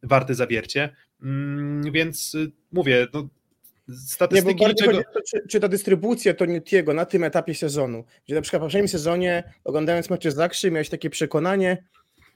warte 0.03 0.35
zawiercie. 0.35 0.95
Mm, 1.23 1.91
więc 1.91 2.35
y, 2.35 2.51
mówię, 2.71 3.07
no, 3.13 3.27
statystyki 3.95 4.61
nie, 4.61 4.67
niczego... 4.67 4.91
To, 5.13 5.19
czy, 5.27 5.47
czy, 5.49 5.59
ta 5.59 5.67
dystrybucja 5.67 6.33
to 6.33 6.45
Newtiego 6.45 6.93
na 6.93 7.05
tym 7.05 7.23
etapie 7.23 7.55
sezonu, 7.55 8.03
gdzie 8.25 8.35
na 8.35 8.41
przykład 8.41 8.61
w 8.61 8.65
poprzednim 8.65 8.87
sezonie 8.87 9.43
oglądając 9.63 10.09
mecze 10.09 10.31
z 10.31 10.35
Zakrzy 10.35 10.71
miałeś 10.71 10.89
takie 10.89 11.09
przekonanie, 11.09 11.83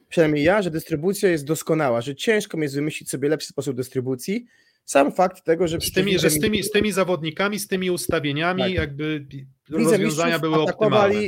przynajmniej 0.10 0.44
ja, 0.44 0.62
że 0.62 0.72
dystrybucja 0.72 1.30
jest 1.30 1.46
doskonała, 1.46 2.02
że 2.02 2.16
ciężko 2.16 2.58
jest 2.62 2.76
wymyślić 2.76 3.10
sobie 3.10 3.30
lepszy 3.30 3.48
sposób 3.48 3.76
dystrybucji. 3.76 4.46
Sam 4.86 5.12
fakt 5.12 5.44
tego, 5.44 5.68
że... 5.68 5.82
Z 5.82 5.92
tymi, 5.92 6.20
że 6.20 6.30
z 6.30 6.40
tymi, 6.40 6.64
z 6.64 6.72
tymi 6.72 6.92
zawodnikami, 6.92 7.60
z 7.60 7.68
tymi 7.68 7.92
ustawieniami 7.92 8.62
tak. 8.62 8.72
jakby 8.72 9.26
rozwiązania 9.70 10.40
były 10.40 10.56
optymalne. 10.56 11.20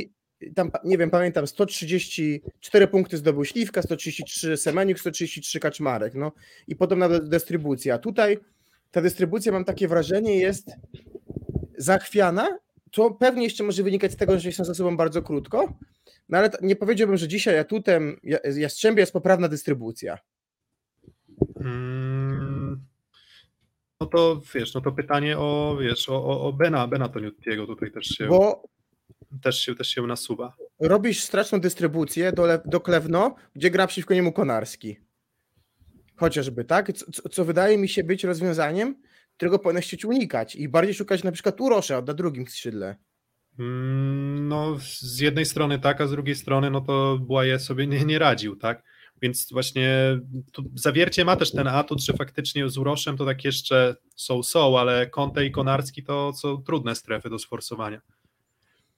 Tam, 0.54 0.70
nie 0.84 0.98
wiem, 0.98 1.10
pamiętam, 1.10 1.46
134 1.46 2.86
punkty 2.86 3.16
zdobył 3.16 3.44
Śliwka, 3.44 3.82
133 3.82 4.56
Semeniuk, 4.56 5.00
133 5.00 5.60
Kaczmarek, 5.60 6.14
no 6.14 6.32
i 6.68 6.76
podobna 6.76 7.08
dystrybucja. 7.08 7.98
Tutaj 7.98 8.38
ta 8.90 9.02
dystrybucja, 9.02 9.52
mam 9.52 9.64
takie 9.64 9.88
wrażenie, 9.88 10.36
jest 10.36 10.70
zachwiana, 11.78 12.58
co 12.92 13.10
pewnie 13.10 13.44
jeszcze 13.44 13.64
może 13.64 13.82
wynikać 13.82 14.12
z 14.12 14.16
tego, 14.16 14.38
że 14.38 14.52
są 14.52 14.64
za 14.64 14.74
sobą 14.74 14.96
bardzo 14.96 15.22
krótko, 15.22 15.74
no 16.30 16.38
ale 16.38 16.50
nie 16.62 16.76
powiedziałbym, 16.76 17.16
że 17.16 17.28
dzisiaj 17.28 17.58
atutem 17.58 18.20
Jastrzębia 18.56 19.00
jest 19.00 19.12
poprawna 19.12 19.48
dystrybucja. 19.48 20.18
Hmm, 21.58 22.80
no 24.00 24.06
to 24.06 24.40
wiesz, 24.54 24.74
no 24.74 24.80
to 24.80 24.92
pytanie 24.92 25.38
o, 25.38 25.78
wiesz, 25.80 26.08
o, 26.08 26.40
o 26.40 26.52
Bena, 26.52 26.88
Bena 26.88 27.08
Toniutiego 27.08 27.66
tutaj 27.66 27.92
też 27.92 28.06
się, 28.06 28.26
Bo 28.26 28.62
też 29.42 29.60
się, 29.60 29.74
też 29.74 29.88
się 29.88 30.02
nasuwa. 30.02 30.56
Robisz 30.80 31.22
straszną 31.22 31.60
dystrybucję 31.60 32.32
do, 32.32 32.58
do 32.64 32.80
Klewno, 32.80 33.34
gdzie 33.54 33.70
gra 33.70 33.86
przeciwko 33.86 34.14
niemu 34.14 34.32
Konarski. 34.32 34.96
Chociażby, 36.16 36.64
tak? 36.64 36.92
Co, 36.92 37.28
co, 37.28 37.44
wydaje 37.44 37.78
mi 37.78 37.88
się 37.88 38.04
być 38.04 38.24
rozwiązaniem, 38.24 39.02
którego 39.36 39.58
powinno 39.58 39.80
chcieć 39.80 40.04
unikać 40.04 40.56
i 40.56 40.68
bardziej 40.68 40.94
szukać 40.94 41.24
na 41.24 41.32
przykład 41.32 41.60
Urosza 41.60 42.02
na 42.02 42.14
drugim 42.14 42.46
skrzydle. 42.46 42.96
Mm, 43.60 44.48
no, 44.48 44.76
z 44.80 45.20
jednej 45.20 45.44
strony 45.44 45.78
tak, 45.78 46.00
a 46.00 46.06
z 46.06 46.10
drugiej 46.10 46.34
strony, 46.34 46.70
no 46.70 46.80
to 46.80 47.18
Błaje 47.18 47.58
sobie 47.58 47.86
nie, 47.86 48.04
nie 48.04 48.18
radził, 48.18 48.56
tak? 48.56 48.82
Więc 49.22 49.52
właśnie 49.52 50.18
zawiercie 50.74 51.24
ma 51.24 51.36
też 51.36 51.52
ten 51.52 51.68
atut, 51.68 52.02
że 52.02 52.12
faktycznie 52.12 52.68
z 52.68 52.78
Uroszem 52.78 53.16
to 53.16 53.24
tak 53.24 53.44
jeszcze 53.44 53.96
są, 54.16 54.42
są, 54.42 54.78
ale 54.78 55.06
Conte 55.06 55.46
i 55.46 55.50
Konarski 55.50 56.02
to 56.02 56.32
są 56.32 56.62
trudne 56.62 56.94
strefy 56.94 57.30
do 57.30 57.38
sforsowania. 57.38 58.00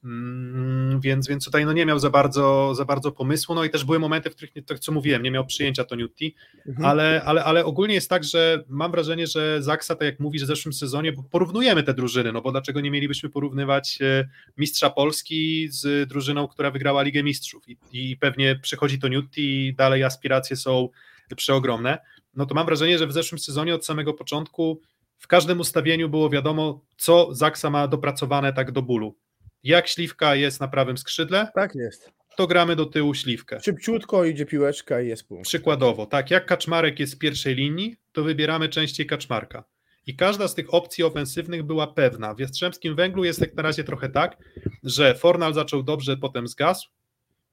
Mm, 0.04 1.00
więc, 1.00 1.28
więc 1.28 1.44
tutaj 1.44 1.64
no 1.64 1.72
nie 1.72 1.86
miał 1.86 1.98
za 1.98 2.10
bardzo, 2.10 2.74
za 2.74 2.84
bardzo 2.84 3.12
pomysłu, 3.12 3.54
no 3.54 3.64
i 3.64 3.70
też 3.70 3.84
były 3.84 3.98
momenty, 3.98 4.30
w 4.30 4.36
których, 4.36 4.52
tak 4.66 4.78
co 4.78 4.92
mówiłem, 4.92 5.22
nie 5.22 5.30
miał 5.30 5.46
przyjęcia 5.46 5.84
Toniutti, 5.84 6.34
mhm. 6.66 6.86
ale, 6.86 7.22
ale, 7.24 7.44
ale 7.44 7.64
ogólnie 7.64 7.94
jest 7.94 8.10
tak, 8.10 8.24
że 8.24 8.64
mam 8.68 8.90
wrażenie, 8.90 9.26
że 9.26 9.62
Zaksa, 9.62 9.94
tak 9.94 10.06
jak 10.06 10.20
mówisz, 10.20 10.42
w 10.42 10.46
zeszłym 10.46 10.72
sezonie, 10.72 11.12
bo 11.12 11.22
porównujemy 11.22 11.82
te 11.82 11.94
drużyny, 11.94 12.32
no 12.32 12.42
bo 12.42 12.52
dlaczego 12.52 12.80
nie 12.80 12.90
mielibyśmy 12.90 13.28
porównywać 13.28 13.98
e, 14.00 14.28
mistrza 14.56 14.90
Polski 14.90 15.68
z 15.70 16.08
drużyną, 16.08 16.48
która 16.48 16.70
wygrała 16.70 17.02
Ligę 17.02 17.22
Mistrzów? 17.22 17.68
I, 17.68 17.76
i 17.92 18.16
pewnie 18.16 18.56
przychodzi 18.62 18.98
Toniutti 18.98 19.66
i 19.66 19.74
dalej 19.74 20.04
aspiracje 20.04 20.56
są 20.56 20.88
przeogromne, 21.36 21.98
no 22.34 22.46
to 22.46 22.54
mam 22.54 22.66
wrażenie, 22.66 22.98
że 22.98 23.06
w 23.06 23.12
zeszłym 23.12 23.38
sezonie 23.38 23.74
od 23.74 23.86
samego 23.86 24.14
początku 24.14 24.80
w 25.18 25.26
każdym 25.26 25.60
ustawieniu 25.60 26.08
było 26.08 26.30
wiadomo, 26.30 26.80
co 26.96 27.34
Zaksa 27.34 27.70
ma 27.70 27.88
dopracowane 27.88 28.52
tak 28.52 28.72
do 28.72 28.82
bólu 28.82 29.16
jak 29.64 29.88
śliwka 29.88 30.34
jest 30.34 30.60
na 30.60 30.68
prawym 30.68 30.98
skrzydle, 30.98 31.48
tak 31.54 31.74
jest. 31.74 32.10
To 32.36 32.46
gramy 32.46 32.76
do 32.76 32.86
tyłu 32.86 33.14
śliwkę. 33.14 33.60
Szybciutko 33.60 34.24
idzie 34.24 34.46
piłeczka 34.46 35.00
i 35.00 35.08
jest 35.08 35.28
punkt. 35.28 35.44
Przykładowo, 35.44 36.06
tak, 36.06 36.30
jak 36.30 36.46
kaczmarek 36.46 37.00
jest 37.00 37.12
z 37.12 37.16
pierwszej 37.16 37.54
linii, 37.54 37.96
to 38.12 38.22
wybieramy 38.22 38.68
częściej 38.68 39.06
kaczmarka. 39.06 39.64
I 40.06 40.16
każda 40.16 40.48
z 40.48 40.54
tych 40.54 40.74
opcji 40.74 41.04
ofensywnych 41.04 41.62
była 41.62 41.86
pewna. 41.86 42.34
W 42.34 42.38
Jastrzębskim 42.38 42.96
Węglu 42.96 43.24
jest 43.24 43.40
jak 43.40 43.54
na 43.54 43.62
razie 43.62 43.84
trochę 43.84 44.08
tak, 44.08 44.36
że 44.82 45.14
Fornal 45.14 45.54
zaczął 45.54 45.82
dobrze, 45.82 46.16
potem 46.16 46.48
zgasł, 46.48 46.88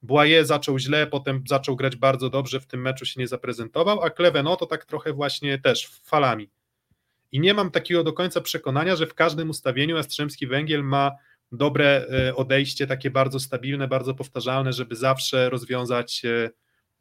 Błaje 0.01 0.45
zaczął 0.45 0.79
źle, 0.79 1.07
potem 1.07 1.43
zaczął 1.47 1.75
grać 1.75 1.95
bardzo 1.95 2.29
dobrze, 2.29 2.59
w 2.59 2.67
tym 2.67 2.81
meczu 2.81 3.05
się 3.05 3.19
nie 3.19 3.27
zaprezentował, 3.27 4.01
a 4.01 4.09
Kleveno 4.09 4.55
to 4.55 4.65
tak 4.65 4.85
trochę 4.85 5.13
właśnie 5.13 5.57
też 5.57 5.89
falami. 6.03 6.49
I 7.31 7.39
nie 7.39 7.53
mam 7.53 7.71
takiego 7.71 8.03
do 8.03 8.13
końca 8.13 8.41
przekonania, 8.41 8.95
że 8.95 9.07
w 9.07 9.13
każdym 9.13 9.49
ustawieniu 9.49 9.95
Jastrzębski 9.95 10.47
Węgiel 10.47 10.83
ma 10.83 11.11
dobre 11.51 12.05
e, 12.27 12.35
odejście, 12.35 12.87
takie 12.87 13.09
bardzo 13.11 13.39
stabilne, 13.39 13.87
bardzo 13.87 14.13
powtarzalne, 14.15 14.73
żeby 14.73 14.95
zawsze 14.95 15.49
rozwiązać 15.49 16.25
e, 16.25 16.49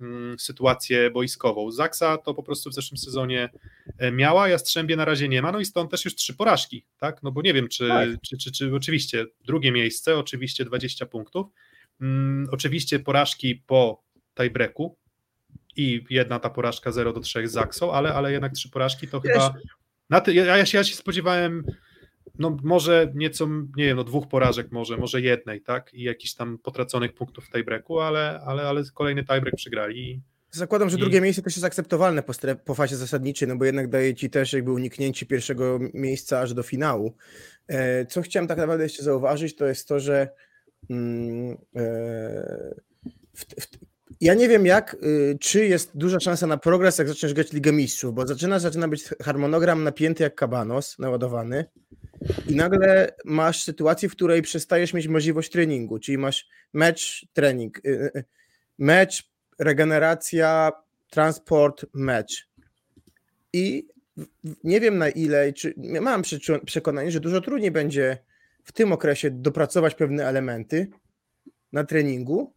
mm, 0.01 0.39
sytuację 0.39 1.11
boiskową. 1.11 1.71
Zaksa 1.71 2.19
to 2.19 2.35
po 2.35 2.43
prostu 2.43 2.71
w 2.71 2.75
zeszłym 2.75 2.99
sezonie 2.99 3.49
e, 3.99 4.13
miała, 4.13 4.49
Jastrzębie 4.49 4.97
na 4.97 5.05
razie 5.05 5.29
nie 5.29 5.43
ma, 5.43 5.53
no 5.53 5.61
i 5.61 5.65
stąd 5.65 5.91
też 5.91 6.05
już 6.05 6.15
trzy 6.15 6.35
porażki, 6.35 6.85
tak? 6.99 7.23
No 7.23 7.33
bo 7.33 7.43
nie 7.43 7.55
wiem, 7.55 7.69
czy, 7.69 7.89
Tak. 7.89 8.09
czy, 8.29 8.39
czy, 8.39 8.53
czy 8.53 8.75
oczywiście 8.75 9.27
drugie 9.45 9.73
miejsce, 9.73 10.19
oczywiście 10.19 10.65
20 10.65 11.07
punktów, 11.07 11.47
mm, 12.01 12.49
oczywiście 12.53 12.99
porażki 12.99 13.57
po 13.67 14.03
tiebreaku 14.35 14.97
i 15.77 16.05
jedna 16.11 16.39
ta 16.39 16.51
porażka 16.51 16.93
0 16.93 17.13
do 17.13 17.21
3 17.21 17.49
z 17.49 17.53
Zaksą, 17.53 17.93
ale, 17.93 18.15
ale 18.15 18.33
jednak 18.33 18.53
trzy 18.53 18.71
porażki 18.71 19.09
to 19.09 19.21
Wiesz- 19.21 19.33
chyba 19.33 19.55
na 20.11 20.21
ty, 20.21 20.35
ja, 20.35 20.57
ja, 20.57 20.67
się, 20.67 20.79
ja 20.79 20.85
się 20.85 20.95
spodziewałem 20.97 21.65
no 22.39 22.57
może 22.63 23.13
nieco, 23.15 23.49
nie 23.77 23.85
wiem, 23.85 23.97
no 23.97 24.05
dwóch 24.05 24.29
porażek 24.29 24.73
może, 24.73 24.97
może 24.97 25.21
jednej, 25.21 25.61
tak, 25.61 25.95
i 25.95 26.03
jakichś 26.03 26.35
tam 26.35 26.59
potraconych 26.59 27.15
punktów 27.15 27.45
w 27.45 27.51
tiebreaku, 27.51 28.01
ale, 28.01 28.41
ale, 28.47 28.63
ale 28.63 28.83
kolejny 28.95 29.25
tiebreak 29.25 29.57
przegrali 29.57 30.23
Zakładam, 30.51 30.91
że 30.91 30.97
I- 30.97 31.01
drugie 31.01 31.21
miejsce 31.21 31.43
też 31.43 31.57
jest 31.57 31.65
akceptowalne 31.65 32.23
po, 32.23 32.33
po 32.65 32.75
fazie 32.75 32.97
zasadniczej, 32.97 33.49
no 33.49 33.57
bo 33.57 33.65
jednak 33.65 33.89
daje 33.89 34.15
ci 34.15 34.31
też 34.31 34.53
jakby 34.53 34.73
uniknięcie 34.73 35.27
pierwszego 35.27 35.79
miejsca 35.95 36.41
aż 36.41 36.55
do 36.55 36.63
finału. 36.63 37.15
E, 37.69 38.07
Co 38.07 38.23
chciałem 38.23 38.47
tak 38.47 38.59
naprawdę 38.59 38.85
jeszcze 38.85 39.03
zauważyć, 39.03 39.57
to 39.57 39.67
jest 39.67 39.89
to, 39.89 40.01
że 40.01 40.29
mm, 40.91 41.57
e, 41.77 42.75
w, 43.35 43.45
w, 43.45 43.69
ja 44.21 44.35
nie 44.35 44.49
wiem 44.49 44.67
jak, 44.67 44.97
y, 45.03 45.39
czy 45.41 45.67
jest 45.67 45.97
duża 45.97 46.21
szansa 46.21 46.47
na 46.47 46.57
progres, 46.57 46.99
jak 46.99 47.09
zaczniesz 47.09 47.35
grać 47.35 47.53
Ligę 47.53 47.73
Mistrzów, 47.73 48.15
bo 48.15 48.27
zaczyna, 48.27 48.59
zaczyna 48.59 48.89
być 48.89 49.05
harmonogram 49.23 49.85
napięty 49.85 50.23
jak 50.23 50.35
kabanos, 50.35 50.99
naładowany 50.99 51.65
i 52.49 52.55
nagle 52.57 53.15
masz 53.25 53.63
sytuację, 53.63 54.09
w 54.09 54.13
której 54.13 54.43
przestajesz 54.43 54.95
mieć 54.95 55.09
możliwość 55.09 55.51
treningu, 55.51 55.99
czyli 55.99 56.19
masz 56.19 56.49
mecz, 56.73 57.27
trening, 57.33 57.79
y, 57.79 58.11
y, 58.17 58.25
mecz, 58.79 59.31
regeneracja, 59.59 60.73
transport, 61.11 61.87
mecz. 61.95 62.49
I 63.53 63.89
nie 64.65 64.81
wiem 64.81 64.99
na 64.99 65.09
ile, 65.09 65.53
czy 65.53 65.75
mam 66.01 66.23
przekonanie, 66.65 67.11
że 67.11 67.21
dużo 67.21 67.41
trudniej 67.41 67.71
będzie 67.71 68.19
w 68.65 68.73
tym 68.73 68.93
okresie 68.93 69.31
dopracować 69.31 69.95
pewne 69.95 70.27
elementy 70.27 70.87
na 71.73 71.85
treningu, 71.85 72.55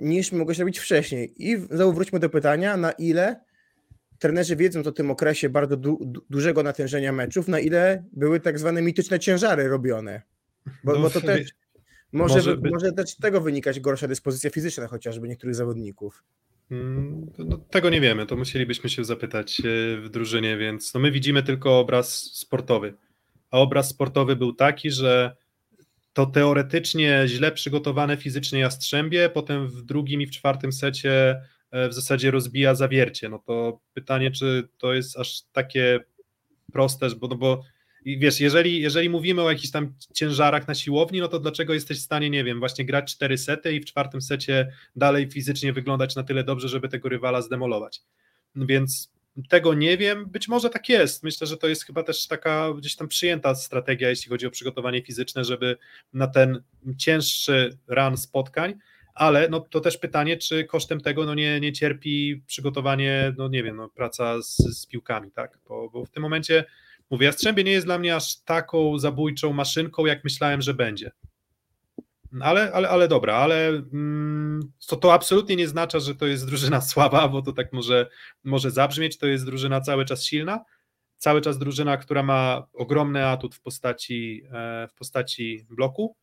niż 0.00 0.32
mogłeś 0.32 0.58
robić 0.58 0.78
wcześniej. 0.78 1.48
I 1.48 1.56
znowu 1.56 1.92
wróćmy 1.92 2.18
do 2.18 2.30
pytania, 2.30 2.76
na 2.76 2.92
ile 2.92 3.40
trenerzy 4.22 4.56
wiedzą 4.56 4.80
o 4.80 4.92
tym 4.92 5.10
okresie 5.10 5.48
bardzo 5.48 5.76
du- 5.76 5.98
du- 6.04 6.24
dużego 6.30 6.62
natężenia 6.62 7.12
meczów, 7.12 7.48
na 7.48 7.60
ile 7.60 8.04
były 8.12 8.40
tak 8.40 8.58
zwane 8.58 8.82
mityczne 8.82 9.20
ciężary 9.20 9.68
robione. 9.68 10.22
Bo, 10.84 10.92
No, 10.92 11.00
bo 11.00 11.10
to 11.10 11.20
też 11.40 11.50
może, 12.12 12.34
może 12.34 12.50
może, 12.50 12.56
by- 12.56 12.70
może 12.70 12.92
też 12.92 13.10
z 13.10 13.16
tego 13.16 13.40
wynikać 13.40 13.80
gorsza 13.80 14.08
dyspozycja 14.08 14.50
fizyczna 14.50 14.86
chociażby 14.86 15.28
niektórych 15.28 15.54
zawodników. 15.54 16.24
Mm, 16.70 17.26
No, 17.38 17.56
tego 17.58 17.90
nie 17.90 18.00
wiemy, 18.00 18.26
to 18.26 18.36
musielibyśmy 18.36 18.90
się 18.90 19.04
zapytać 19.04 19.60
e, 19.60 19.62
w 20.00 20.08
drużynie, 20.10 20.56
więc 20.56 20.94
no 20.94 21.00
my 21.00 21.10
widzimy 21.10 21.42
tylko 21.42 21.78
obraz 21.78 22.14
sportowy. 22.32 22.94
A 23.50 23.58
obraz 23.58 23.88
sportowy 23.88 24.36
był 24.36 24.52
taki, 24.52 24.90
że 24.90 25.36
to 26.12 26.26
teoretycznie 26.26 27.22
źle 27.26 27.52
przygotowane 27.52 28.16
fizycznie 28.16 28.60
Jastrzębie, 28.60 29.28
potem 29.28 29.68
w 29.68 29.82
drugim 29.82 30.22
i 30.22 30.26
w 30.26 30.30
czwartym 30.30 30.72
secie 30.72 31.40
w 31.72 31.92
zasadzie 31.92 32.30
rozbija 32.30 32.74
zawiercie. 32.74 33.28
No 33.28 33.38
to 33.38 33.80
pytanie, 33.94 34.30
czy 34.30 34.68
to 34.78 34.94
jest 34.94 35.18
aż 35.18 35.42
takie 35.52 36.00
proste, 36.72 37.08
bo, 37.10 37.28
no 37.28 37.36
bo 37.36 37.62
i 38.04 38.18
wiesz, 38.18 38.40
jeżeli, 38.40 38.80
jeżeli 38.80 39.08
mówimy 39.08 39.42
o 39.42 39.50
jakichś 39.50 39.70
tam 39.70 39.94
ciężarach 40.14 40.68
na 40.68 40.74
siłowni, 40.74 41.20
no 41.20 41.28
to 41.28 41.38
dlaczego 41.38 41.74
jesteś 41.74 41.98
w 41.98 42.02
stanie, 42.02 42.30
nie 42.30 42.44
wiem, 42.44 42.58
właśnie 42.58 42.84
grać 42.84 43.12
cztery 43.14 43.38
sety 43.38 43.74
i 43.74 43.80
w 43.80 43.84
czwartym 43.84 44.22
secie 44.22 44.72
dalej 44.96 45.30
fizycznie 45.30 45.72
wyglądać 45.72 46.16
na 46.16 46.22
tyle 46.22 46.44
dobrze, 46.44 46.68
żeby 46.68 46.88
tego 46.88 47.08
rywala 47.08 47.42
zdemolować. 47.42 48.02
Więc 48.56 49.12
tego 49.48 49.74
nie 49.74 49.98
wiem, 49.98 50.26
być 50.26 50.48
może 50.48 50.70
tak 50.70 50.88
jest. 50.88 51.22
Myślę, 51.22 51.46
że 51.46 51.56
to 51.56 51.68
jest 51.68 51.84
chyba 51.84 52.02
też 52.02 52.26
taka 52.26 52.74
gdzieś 52.78 52.96
tam 52.96 53.08
przyjęta 53.08 53.54
strategia, 53.54 54.08
jeśli 54.08 54.28
chodzi 54.28 54.46
o 54.46 54.50
przygotowanie 54.50 55.02
fizyczne, 55.02 55.44
żeby 55.44 55.76
na 56.12 56.26
ten 56.26 56.62
cięższy 56.98 57.78
run 57.86 58.16
spotkań, 58.16 58.74
ale 59.14 59.48
no 59.48 59.60
to 59.60 59.80
też 59.80 59.98
pytanie, 59.98 60.36
czy 60.36 60.64
kosztem 60.64 61.00
tego 61.00 61.24
no 61.24 61.34
nie, 61.34 61.60
nie 61.60 61.72
cierpi 61.72 62.42
przygotowanie, 62.46 63.34
no 63.38 63.48
nie 63.48 63.62
wiem, 63.62 63.76
no 63.76 63.88
praca 63.88 64.42
z, 64.42 64.56
z 64.56 64.86
piłkami, 64.86 65.30
tak? 65.30 65.58
Bo, 65.68 65.90
bo 65.90 66.04
w 66.04 66.10
tym 66.10 66.22
momencie 66.22 66.64
mówię, 67.10 67.26
Jastrzębie 67.26 67.64
nie 67.64 67.72
jest 67.72 67.86
dla 67.86 67.98
mnie 67.98 68.16
aż 68.16 68.40
taką 68.40 68.98
zabójczą 68.98 69.52
maszynką, 69.52 70.06
jak 70.06 70.24
myślałem, 70.24 70.62
że 70.62 70.74
będzie. 70.74 71.10
Ale, 72.40 72.72
ale, 72.72 72.88
ale 72.88 73.08
dobra, 73.08 73.34
ale 73.34 73.68
mm, 73.68 74.72
to, 74.86 74.96
to 74.96 75.12
absolutnie 75.12 75.56
nie 75.56 75.68
znaczy, 75.68 76.00
że 76.00 76.14
to 76.14 76.26
jest 76.26 76.46
drużyna 76.46 76.80
słaba, 76.80 77.28
bo 77.28 77.42
to 77.42 77.52
tak 77.52 77.72
może, 77.72 78.06
może 78.44 78.70
zabrzmieć. 78.70 79.18
To 79.18 79.26
jest 79.26 79.44
drużyna 79.44 79.80
cały 79.80 80.04
czas 80.04 80.24
silna, 80.24 80.64
cały 81.16 81.40
czas 81.40 81.58
drużyna, 81.58 81.96
która 81.96 82.22
ma 82.22 82.66
ogromny 82.72 83.26
atut 83.26 83.54
w 83.54 83.60
postaci, 83.60 84.42
e, 84.52 84.88
w 84.88 84.94
postaci 84.94 85.66
bloku. 85.70 86.16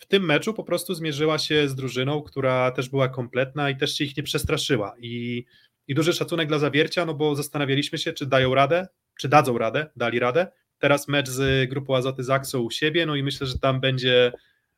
W 0.00 0.06
tym 0.06 0.24
meczu 0.24 0.54
po 0.54 0.64
prostu 0.64 0.94
zmierzyła 0.94 1.38
się 1.38 1.68
z 1.68 1.74
drużyną, 1.74 2.22
która 2.22 2.70
też 2.70 2.88
była 2.88 3.08
kompletna 3.08 3.70
i 3.70 3.76
też 3.76 3.94
się 3.94 4.04
ich 4.04 4.16
nie 4.16 4.22
przestraszyła. 4.22 4.94
I, 5.00 5.44
i 5.88 5.94
duży 5.94 6.12
szacunek 6.12 6.48
dla 6.48 6.58
zawiercia, 6.58 7.06
no 7.06 7.14
bo 7.14 7.36
zastanawialiśmy 7.36 7.98
się, 7.98 8.12
czy 8.12 8.26
dają 8.26 8.54
radę, 8.54 8.88
czy 9.18 9.28
dadzą 9.28 9.58
radę, 9.58 9.86
dali 9.96 10.18
radę. 10.18 10.46
Teraz 10.78 11.08
mecz 11.08 11.28
z 11.28 11.70
grupą 11.70 11.96
Azoty 11.96 12.24
Zaksą 12.24 12.60
u 12.60 12.70
siebie, 12.70 13.06
no 13.06 13.16
i 13.16 13.22
myślę, 13.22 13.46
że 13.46 13.58
tam 13.58 13.80
będzie 13.80 14.32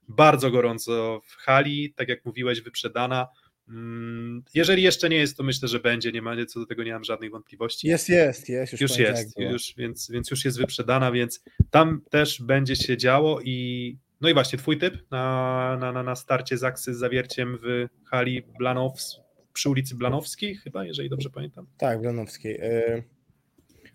bardzo 0.08 0.50
gorąco 0.50 1.20
w 1.24 1.36
hali, 1.36 1.94
tak 1.94 2.08
jak 2.08 2.24
mówiłeś, 2.24 2.60
wyprzedana. 2.60 3.28
Mm, 3.68 4.42
Jeżeli 4.54 4.82
jeszcze 4.82 5.08
nie 5.08 5.16
jest, 5.16 5.36
to 5.36 5.42
myślę, 5.42 5.68
że 5.68 5.80
będzie, 5.80 6.12
nie 6.12 6.22
ma, 6.22 6.46
co 6.46 6.60
do 6.60 6.66
tego 6.66 6.84
nie 6.84 6.92
mam 6.92 7.04
żadnych 7.04 7.30
wątpliwości. 7.30 7.88
Jest, 7.88 8.08
jest, 8.08 8.48
jest. 8.48 8.72
Już, 8.72 8.80
Już 8.80 8.96
jest, 8.96 9.36
było. 9.38 9.52
już, 9.52 9.74
więc, 9.76 10.10
więc 10.10 10.30
już 10.30 10.44
jest 10.44 10.58
wyprzedana, 10.58 11.12
więc 11.12 11.44
tam 11.70 12.00
też 12.10 12.42
będzie 12.42 12.76
się 12.76 12.96
działo 12.96 13.40
i 13.40 13.96
no 14.22 14.28
i 14.28 14.34
właśnie 14.34 14.58
twój 14.58 14.78
typ 14.78 15.10
na, 15.10 15.76
na, 15.80 15.92
na, 15.92 16.02
na 16.02 16.16
starcie 16.16 16.58
Zaksy 16.58 16.94
z 16.94 16.98
zawierciem 16.98 17.58
w 17.62 17.88
hali 18.04 18.42
Blanows, 18.58 19.20
przy 19.52 19.68
ulicy 19.70 19.94
Blanowskiej 19.94 20.54
chyba, 20.54 20.84
jeżeli 20.84 21.10
dobrze 21.10 21.30
pamiętam. 21.30 21.66
Tak, 21.78 22.00
Blanowskiej. 22.00 22.58
E, 22.60 23.02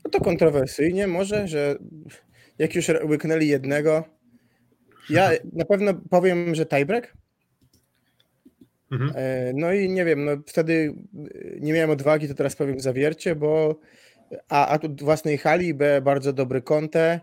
No 0.06 0.12
to 0.12 0.20
kontrowersyjnie 0.22 1.08
może, 1.08 1.48
że 1.48 1.76
jak 2.58 2.76
już 2.76 2.90
łyknęli 3.04 3.48
jednego, 3.48 4.04
ja 5.10 5.32
na 5.54 5.66
pewno 5.66 5.94
powiem, 5.94 6.56
że 6.56 6.66
tiebreak. 6.66 7.14
Mhm. 8.92 9.12
E, 9.16 9.54
No 9.54 9.74
i 9.74 9.90
nie 9.90 10.06
wiem, 10.06 10.26
no 10.26 10.32
wtedy 10.48 10.94
nie 11.60 11.74
miałem 11.74 11.90
odwagi, 11.90 12.28
to 12.28 12.34
teraz 12.34 12.56
powiem 12.56 12.80
zawiercie, 12.80 13.36
bo 13.36 13.80
A, 14.50 14.68
a 14.68 14.80
tu 14.80 14.96
własnej 15.06 15.38
hali, 15.38 15.74
B 15.74 16.02
bardzo 16.02 16.34
dobry 16.34 16.62
Conte, 16.62 17.20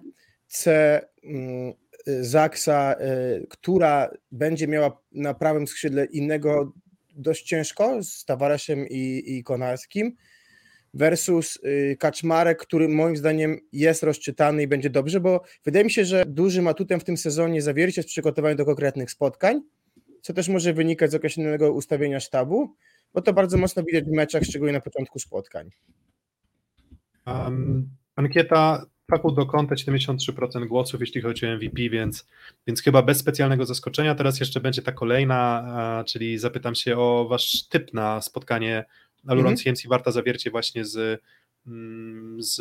C 0.46 1.00
mm, 1.24 1.72
Zaksa, 2.20 2.94
e, 2.94 3.40
która 3.48 4.10
będzie 4.32 4.68
miała 4.68 5.00
na 5.12 5.34
prawym 5.34 5.66
skrzydle 5.66 6.04
innego 6.04 6.72
dość 7.16 7.44
ciężko 7.44 8.02
z 8.02 8.24
Tawareszem 8.24 8.86
i, 8.88 9.22
i 9.26 9.44
Konarskim 9.44 10.16
versus 10.94 11.58
y, 11.64 11.96
Kaczmarek, 11.98 12.58
który 12.58 12.88
moim 12.88 13.16
zdaniem 13.16 13.58
jest 13.72 14.02
rozczytany 14.02 14.62
i 14.62 14.66
będzie 14.66 14.90
dobrze, 14.90 15.20
bo 15.20 15.42
wydaje 15.64 15.84
mi 15.84 15.90
się, 15.90 16.04
że 16.04 16.24
dużym 16.26 16.68
atutem 16.68 17.00
w 17.00 17.04
tym 17.04 17.16
sezonie 17.16 17.62
zawiercie 17.62 18.00
jest 18.00 18.08
przygotowanie 18.08 18.56
do 18.56 18.64
konkretnych 18.64 19.10
spotkań, 19.10 19.60
co 20.22 20.32
też 20.32 20.48
może 20.48 20.72
wynikać 20.72 21.10
z 21.10 21.14
określonego 21.14 21.72
ustawienia 21.72 22.20
sztabu, 22.20 22.74
bo 23.14 23.22
to 23.22 23.32
bardzo 23.32 23.58
mocno 23.58 23.82
widać 23.82 24.04
w 24.04 24.12
meczach, 24.12 24.42
szczególnie 24.42 24.72
na 24.72 24.80
początku 24.80 25.18
spotkań. 25.18 25.70
Um, 27.26 27.88
ankieta 28.16 28.86
fakult 29.10 29.36
do 29.36 29.46
konta 29.46 29.74
73% 29.74 30.66
głosów, 30.66 31.00
jeśli 31.00 31.20
chodzi 31.20 31.46
o 31.46 31.56
MVP, 31.56 31.88
więc, 31.90 32.26
więc 32.66 32.82
chyba 32.82 33.02
bez 33.02 33.18
specjalnego 33.18 33.64
zaskoczenia. 33.64 34.14
Teraz 34.14 34.40
jeszcze 34.40 34.60
będzie 34.60 34.82
ta 34.82 34.92
kolejna, 34.92 36.04
czyli 36.06 36.38
zapytam 36.38 36.74
się 36.74 36.98
o 36.98 37.26
wasz 37.28 37.68
typ 37.68 37.94
na 37.94 38.20
spotkanie 38.20 38.84
Aluron 39.26 39.52
Mhm. 39.52 39.56
CMC 39.56 39.88
Warta 39.88 40.10
Zawiercie 40.10 40.50
właśnie 40.50 40.84
z, 40.84 41.22
mm, 41.66 42.42
z, 42.42 42.56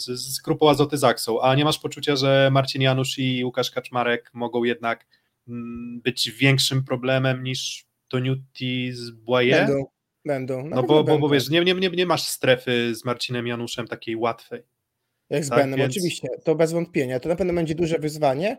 z, 0.00 0.04
z 0.06 0.40
grupą 0.40 0.70
Azoty 0.70 0.98
Zaksą. 0.98 1.40
A 1.40 1.54
nie 1.54 1.64
masz 1.64 1.78
poczucia, 1.78 2.16
że 2.16 2.48
Marcin 2.52 2.82
Janusz 2.82 3.18
i 3.18 3.44
Łukasz 3.44 3.70
Kaczmarek 3.70 4.30
mogą 4.34 4.64
jednak 4.64 5.06
mm, 5.48 6.00
być 6.00 6.30
większym 6.30 6.84
problemem 6.84 7.42
niż 7.42 7.86
Toniutti 8.08 8.92
z 8.92 9.10
Boye? 9.10 9.50
Będą, 9.50 9.84
będą. 10.24 10.68
No 10.68 10.82
bo, 10.82 11.04
bo, 11.04 11.18
bo 11.18 11.28
wiesz, 11.28 11.48
nie, 11.48 11.64
nie, 11.64 11.74
nie, 11.74 11.88
nie 11.90 12.06
masz 12.06 12.22
strefy 12.22 12.94
z 12.94 13.04
Marcinem 13.04 13.46
Januszem 13.46 13.88
takiej 13.88 14.16
łatwej. 14.16 14.62
Jak 15.30 15.44
z 15.44 15.48
Tak, 15.48 15.58
Benem, 15.58 15.78
więc- 15.78 15.90
oczywiście, 15.90 16.28
to 16.44 16.54
bez 16.54 16.72
wątpienia. 16.72 17.20
To 17.20 17.28
na 17.28 17.36
pewno 17.36 17.52
będzie 17.52 17.74
duże 17.74 17.98
wyzwanie. 17.98 18.56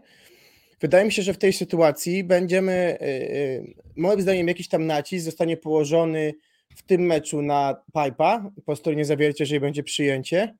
Wydaje 0.81 1.05
mi 1.05 1.11
się, 1.11 1.21
że 1.21 1.33
w 1.33 1.37
tej 1.37 1.53
sytuacji 1.53 2.23
będziemy, 2.23 2.97
yy, 3.01 3.73
moim 3.95 4.21
zdaniem, 4.21 4.47
jakiś 4.47 4.67
tam 4.67 4.85
nacisk 4.85 5.25
zostanie 5.25 5.57
położony 5.57 6.33
w 6.75 6.83
tym 6.83 7.01
meczu 7.01 7.41
na 7.41 7.83
Pipa 7.93 8.51
po 8.65 8.75
stronie 8.75 9.05
zawiercia, 9.05 9.43
jeżeli 9.43 9.59
będzie 9.59 9.83
przyjęcie. 9.83 10.55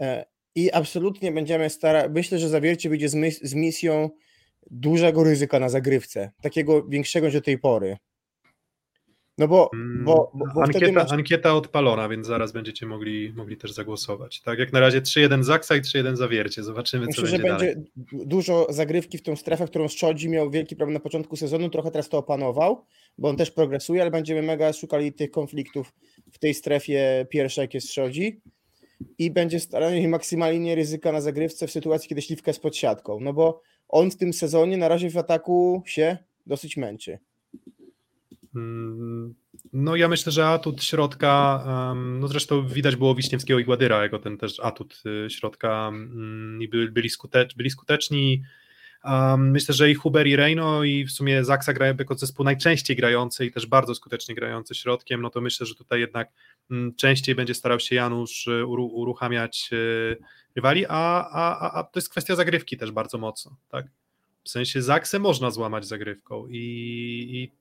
E, 0.00 0.24
I 0.54 0.72
absolutnie 0.72 1.32
będziemy 1.32 1.70
starać, 1.70 2.10
myślę, 2.14 2.38
że 2.38 2.48
zawiercie 2.48 2.88
wyjdzie 2.88 3.08
z, 3.08 3.42
z 3.42 3.54
misją 3.54 4.10
dużego 4.70 5.24
ryzyka 5.24 5.58
na 5.58 5.68
zagrywce, 5.68 6.30
takiego 6.42 6.88
większego 6.88 7.26
niż 7.26 7.34
do 7.34 7.40
tej 7.40 7.58
pory. 7.58 7.96
No 9.38 9.48
bo, 9.48 9.70
Mm, 9.74 10.04
bo, 10.04 10.30
bo, 10.34 10.44
bo 10.54 10.62
ankieta, 10.62 10.92
masz, 10.92 11.12
ankieta 11.12 11.54
odpalona, 11.54 12.08
więc 12.08 12.26
zaraz 12.26 12.52
będziecie 12.52 12.86
mogli, 12.86 13.32
mogli 13.32 13.56
też 13.56 13.72
zagłosować. 13.72 14.40
Tak, 14.40 14.58
jak 14.58 14.72
na 14.72 14.80
razie 14.80 15.00
3-1 15.00 15.42
Zaksa 15.42 15.76
i 15.76 15.80
3-1 15.80 16.16
Zawiercie. 16.16 16.62
Zobaczymy, 16.62 17.06
co 17.06 17.22
myślę, 17.22 17.38
że 17.38 17.42
będzie 17.42 17.48
dalej. 17.48 17.74
będzie 17.76 18.26
dużo 18.26 18.66
zagrywki 18.70 19.18
w 19.18 19.22
tą 19.22 19.36
strefę, 19.36 19.66
którą 19.66 19.88
Szczodzi 19.88 20.28
miał 20.28 20.50
wielki 20.50 20.76
problem 20.76 20.94
na 20.94 21.00
początku 21.00 21.36
sezonu, 21.36 21.68
trochę 21.70 21.90
teraz 21.90 22.08
to 22.08 22.18
opanował, 22.18 22.84
bo 23.18 23.28
on 23.28 23.36
też 23.36 23.50
progresuje, 23.50 24.02
ale 24.02 24.10
będziemy 24.10 24.42
mega 24.42 24.72
szukali 24.72 25.12
tych 25.12 25.30
konfliktów 25.30 25.92
w 26.32 26.38
tej 26.38 26.54
strefie 26.54 27.26
pierwszej, 27.30 27.62
jak 27.62 27.74
jest 27.74 27.90
Szczodzi 27.90 28.40
i 29.18 29.30
będzie 29.30 29.60
staranie 29.60 30.02
się 30.02 30.08
maksymalnie 30.08 30.74
ryzyka 30.74 31.12
na 31.12 31.20
zagrywce 31.20 31.66
w 31.66 31.70
sytuacji, 31.70 32.08
kiedy 32.08 32.22
Śliwka 32.22 32.50
jest 32.50 32.62
pod 32.62 32.76
siatką, 32.76 33.20
no 33.20 33.32
bo 33.32 33.62
on 33.88 34.10
w 34.10 34.16
tym 34.16 34.32
sezonie 34.32 34.76
na 34.76 34.88
razie 34.88 35.10
w 35.10 35.16
ataku 35.16 35.82
się 35.86 36.16
dosyć 36.46 36.76
męczy. 36.76 37.18
Mm, 38.54 39.34
No 39.72 39.96
ja 39.96 40.08
myślę, 40.08 40.32
że 40.32 40.46
atut 40.46 40.84
środka, 40.84 41.64
no 41.96 42.28
zresztą 42.28 42.66
widać 42.66 42.96
było 42.96 43.14
Wiśniewskiego 43.14 43.58
i 43.58 43.64
Gładyra, 43.64 44.02
jako 44.02 44.18
ten 44.18 44.38
też 44.38 44.60
atut 44.60 45.02
y, 45.26 45.30
środka 45.30 45.88
mm, 45.88 46.62
i 46.62 46.68
byli, 46.68 46.90
byli, 46.90 47.10
skutecz, 47.10 47.56
byli 47.56 47.70
skuteczni. 47.70 48.42
Myślę, 49.38 49.74
że 49.74 49.90
i 49.90 49.94
Huber 49.94 50.26
i 50.26 50.36
Reino 50.36 50.84
i 50.84 51.04
w 51.04 51.10
sumie 51.12 51.44
Zaksa 51.44 51.72
grają 51.72 51.94
jako 51.98 52.14
zespół 52.14 52.44
najczęściej 52.44 52.96
grający 52.96 53.46
i 53.46 53.52
też 53.52 53.66
bardzo 53.66 53.94
skutecznie 53.94 54.34
grający 54.34 54.74
środkiem, 54.74 55.22
no 55.22 55.30
to 55.30 55.40
myślę, 55.40 55.66
że 55.66 55.74
tutaj 55.74 56.00
jednak 56.00 56.28
mm, 56.70 56.94
częściej 56.94 57.34
będzie 57.34 57.54
starał 57.54 57.80
się 57.80 57.94
Janusz 57.94 58.46
y, 58.46 58.66
uru, 58.66 58.86
uruchamiać 58.86 59.70
y, 59.72 60.16
rywali, 60.56 60.86
a, 60.88 61.28
a, 61.30 61.72
a 61.78 61.84
to 61.84 61.98
jest 61.98 62.10
kwestia 62.10 62.36
zagrywki 62.36 62.76
też 62.76 62.90
bardzo 62.90 63.18
mocno, 63.18 63.56
tak? 63.68 63.86
W 64.50 64.52
sensie 64.52 64.82
Zaksę 64.82 65.18
można 65.18 65.50
złamać 65.50 65.86
zagrywką 65.86 66.46
i, 66.48 66.56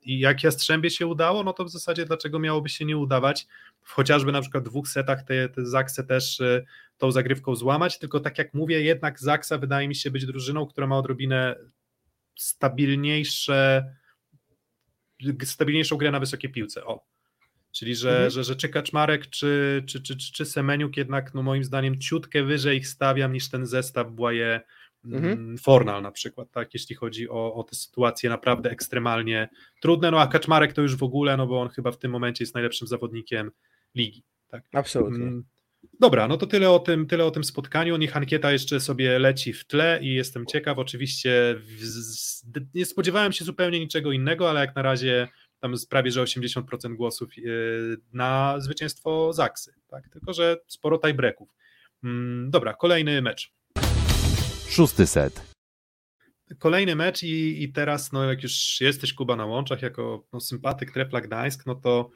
i, 0.03 0.11
i 0.13 0.19
jak 0.19 0.43
Jastrzębie 0.43 0.89
się 0.89 1.07
udało, 1.07 1.43
no 1.43 1.53
to 1.53 1.65
w 1.65 1.69
zasadzie 1.69 2.05
dlaczego 2.05 2.39
miałoby 2.39 2.69
się 2.69 2.85
nie 2.85 2.97
udawać 2.97 3.47
w 3.81 3.91
chociażby 3.91 4.31
na 4.31 4.41
przykład 4.41 4.63
dwóch 4.63 4.87
setach 4.87 5.23
te, 5.23 5.49
te 5.49 5.65
Zaksę 5.65 6.03
też 6.03 6.39
y, 6.39 6.65
tą 6.97 7.11
zagrywką 7.11 7.55
złamać, 7.55 7.99
tylko 7.99 8.19
tak 8.19 8.37
jak 8.37 8.53
mówię, 8.53 8.81
jednak 8.81 9.19
Zaksa 9.19 9.57
wydaje 9.57 9.87
mi 9.87 9.95
się 9.95 10.11
być 10.11 10.25
drużyną, 10.25 10.65
która 10.67 10.87
ma 10.87 10.97
odrobinę 10.97 11.55
stabilniejsze 12.35 13.85
stabilniejszą 15.43 15.97
grę 15.97 16.11
na 16.11 16.19
wysokiej 16.19 16.51
piłce, 16.51 16.85
o. 16.85 17.05
Czyli, 17.71 17.95
że, 17.95 18.09
Mhm. 18.09 18.29
że, 18.29 18.43
że 18.43 18.55
czy 18.55 18.69
Kaczmarek, 18.69 19.29
czy, 19.29 19.83
czy, 19.87 20.01
czy, 20.01 20.17
czy, 20.17 20.33
czy 20.33 20.45
Semeniuk 20.45 20.97
jednak, 20.97 21.33
no 21.33 21.43
moim 21.43 21.63
zdaniem, 21.63 21.99
ciutkę 21.99 22.43
wyżej 22.43 22.77
ich 22.77 22.87
stawiam 22.87 23.33
niż 23.33 23.49
ten 23.49 23.65
zestaw 23.65 24.11
Błaje 24.11 24.61
Mhm. 25.05 25.33
mm, 25.33 25.57
Fornal 25.57 26.01
na 26.01 26.11
przykład, 26.11 26.51
tak, 26.51 26.73
jeśli 26.73 26.95
chodzi 26.95 27.29
o, 27.29 27.53
o 27.53 27.63
te 27.63 27.75
sytuacje 27.75 28.29
naprawdę 28.29 28.71
ekstremalnie 28.71 29.49
trudne, 29.81 30.11
no 30.11 30.21
a 30.21 30.27
Kaczmarek 30.27 30.73
to 30.73 30.81
już 30.81 30.95
w 30.95 31.03
ogóle, 31.03 31.37
no 31.37 31.47
bo 31.47 31.61
on 31.61 31.69
chyba 31.69 31.91
w 31.91 31.97
tym 31.97 32.11
momencie 32.11 32.43
jest 32.43 32.53
najlepszym 32.53 32.87
zawodnikiem 32.87 33.51
ligi. 33.95 34.23
Tak. 34.47 34.63
Absolutnie. 34.73 35.23
Mm, 35.23 35.43
Dobra, 35.99 36.27
no 36.27 36.37
to 36.37 36.47
tyle 36.47 36.69
o 36.69 36.79
tym, 36.79 37.07
tyle 37.07 37.25
o 37.25 37.31
tym 37.31 37.43
spotkaniu. 37.43 37.97
Niech 37.97 38.17
ankieta 38.17 38.51
jeszcze 38.51 38.79
sobie 38.79 39.19
leci 39.19 39.53
w 39.53 39.65
tle 39.65 39.99
i 40.01 40.13
jestem 40.13 40.45
ciekaw. 40.45 40.77
Oczywiście 40.77 41.55
nie 42.73 42.85
spodziewałem 42.85 43.31
się 43.31 43.45
zupełnie 43.45 43.79
niczego 43.79 44.11
innego, 44.11 44.49
ale 44.49 44.59
jak 44.59 44.75
na 44.75 44.81
razie 44.81 45.27
tam 45.59 45.71
jest 45.71 45.89
prawie 45.89 46.11
że 46.11 46.23
80% 46.23 46.95
głosów 46.95 47.37
yy, 47.37 47.97
na 48.13 48.55
zwycięstwo 48.59 49.33
Zaksy. 49.33 49.73
Tak? 49.87 50.09
Tylko, 50.09 50.33
że 50.33 50.57
sporo 50.67 50.99
tiebreaków. 50.99 51.55
Mm, 52.03 52.51
dobra, 52.51 52.73
kolejny 52.73 53.21
mecz. 53.21 53.53
Szósty 54.69 55.07
set. 55.07 55.41
Kolejny 56.59 56.95
mecz 56.95 57.23
i, 57.23 57.63
i 57.63 57.71
teraz, 57.71 58.11
no 58.11 58.23
jak 58.23 58.43
już 58.43 58.81
jesteś 58.81 59.13
Kuba 59.13 59.35
na 59.35 59.45
łączach 59.45 59.81
jako 59.81 60.27
no, 60.33 60.39
sympatyk 60.39 60.91
Trefla 60.91 61.21
Gdańsk, 61.21 61.65
no 61.65 61.75
to 61.75 62.09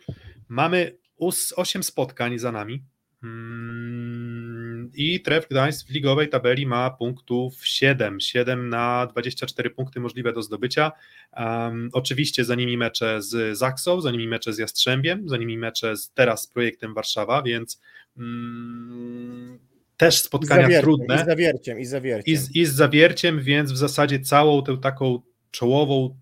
mamy 0.50 0.98
us, 1.16 1.54
8 1.58 1.84
spotkań 1.84 2.40
za 2.40 2.52
nami. 2.52 2.84
Mm, 3.24 4.92
I 4.94 5.22
Tref 5.22 5.48
Gdańsk 5.48 5.88
w 5.88 5.92
ligowej 5.92 6.30
tabeli 6.30 6.66
ma 6.66 6.90
punktów 6.90 7.68
7. 7.68 8.20
7 8.20 8.70
na 8.70 9.08
24 9.08 9.70
punkty 9.70 10.00
możliwe 10.00 10.34
do 10.34 10.42
zdobycia. 10.42 10.92
Um, 11.38 11.90
oczywiście 11.94 12.46
za 12.46 12.56
nimi 12.56 12.78
mecze 12.78 13.22
z 13.22 13.58
Zaksą, 13.58 14.02
za 14.02 14.12
nimi 14.12 14.28
mecze 14.28 14.54
z 14.54 14.58
Jastrzębiem, 14.58 15.30
za 15.30 15.38
nimi 15.38 15.58
mecze 15.58 15.98
z, 15.98 16.12
teraz 16.12 16.44
z 16.44 16.48
projektem 16.48 16.94
Warszawa, 16.94 17.42
więc 17.42 17.82
mm, 18.18 19.60
też 19.98 20.16
I 20.16 20.20
spotkania 20.20 20.62
zawierciem, 20.62 20.82
trudne. 20.84 21.16
I 21.16 21.20
z 21.20 21.26
zawierciem, 21.26 21.80
i 21.80 21.86
z 21.86 21.90
zawierciem. 21.90 22.34
I 22.34 22.38
z, 22.38 22.56
I 22.56 22.66
z 22.66 22.74
zawierciem, 22.74 23.42
więc 23.42 23.72
w 23.72 23.78
zasadzie 23.78 24.20
całą 24.20 24.64
tę 24.64 24.78
taką 24.78 25.22
czołową 25.52 26.20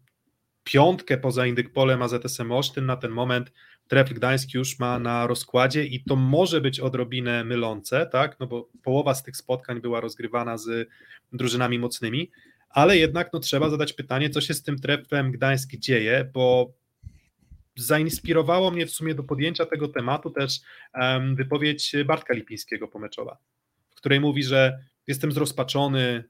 piątkę 0.64 1.18
poza 1.18 1.46
Indykpolem 1.46 2.02
a 2.02 2.08
ZSM 2.08 2.52
Olsztyn 2.52 2.86
na 2.86 2.98
ten 2.98 3.12
moment 3.12 3.52
Trefl 3.88 4.14
Gdańsk 4.14 4.54
już 4.54 4.80
ma 4.80 5.00
na 5.00 5.28
rozkładzie 5.28 5.86
i 5.86 6.04
to 6.04 6.16
może 6.16 6.62
być 6.62 6.80
odrobinę 6.80 7.44
mylące, 7.44 8.06
tak, 8.06 8.40
no 8.40 8.48
bo 8.48 8.70
połowa 8.84 9.16
z 9.16 9.24
tych 9.24 9.38
spotkań 9.38 9.82
była 9.82 10.02
rozgrywana 10.02 10.58
z 10.58 10.90
drużynami 11.34 11.80
mocnymi, 11.80 12.32
ale 12.70 12.98
jednak 12.98 13.30
no, 13.34 13.40
trzeba 13.40 13.70
zadać 13.70 13.94
pytanie, 13.94 14.30
co 14.30 14.42
się 14.42 14.54
z 14.54 14.64
tym 14.64 14.80
Treflem 14.80 15.32
Gdańsk 15.32 15.72
dzieje, 15.76 16.30
bo 16.34 16.74
zainspirowało 17.76 18.72
mnie 18.72 18.86
w 18.86 18.92
sumie 18.92 19.16
do 19.16 19.24
podjęcia 19.24 19.66
tego 19.66 19.88
tematu 19.88 20.30
też 20.30 20.60
um, 20.94 21.36
wypowiedź 21.36 21.96
Bartka 22.06 22.34
Lipińskiego 22.34 22.88
pomeczowa, 22.88 23.38
której 24.02 24.20
mówi, 24.20 24.44
że 24.44 24.80
jestem 25.08 25.32
zrozpaczony, 25.32 26.24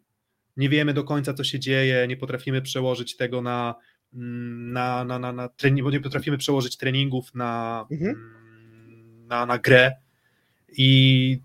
nie 0.57 0.69
wiemy 0.69 0.93
do 0.93 1.03
końca, 1.03 1.33
co 1.33 1.43
się 1.43 1.59
dzieje, 1.59 2.05
nie 2.07 2.17
potrafimy 2.17 2.61
przełożyć 2.61 3.17
tego 3.17 3.41
na, 3.41 3.75
mm, 4.13 4.71
na, 4.73 5.03
na, 5.03 5.19
na, 5.19 5.33
na 5.33 5.49
trening, 5.49 5.83
bo 5.83 5.91
nie 5.91 5.99
potrafimy 5.99 6.37
przełożyć 6.37 6.77
treningów 6.77 7.35
na, 7.35 7.85
Mhm. 7.91 8.11
mm, 8.11 9.27
na, 9.27 9.45
na 9.45 9.57
grę 9.57 9.91
i 10.77 11.39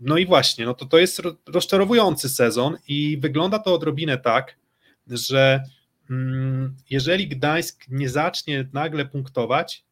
no 0.00 0.18
i 0.18 0.26
właśnie, 0.26 0.64
no 0.64 0.74
to, 0.74 0.86
to 0.86 0.98
jest 0.98 1.18
ro- 1.18 1.36
rozczarowujący 1.46 2.28
sezon 2.28 2.76
i 2.88 3.18
wygląda 3.18 3.58
to 3.58 3.74
odrobinę 3.74 4.18
tak, 4.18 4.56
że 5.06 5.62
mm, 6.10 6.76
jeżeli 6.90 7.28
Gdańsk 7.28 7.84
nie 7.88 8.08
zacznie 8.08 8.68
nagle 8.72 9.04
punktować, 9.06 9.84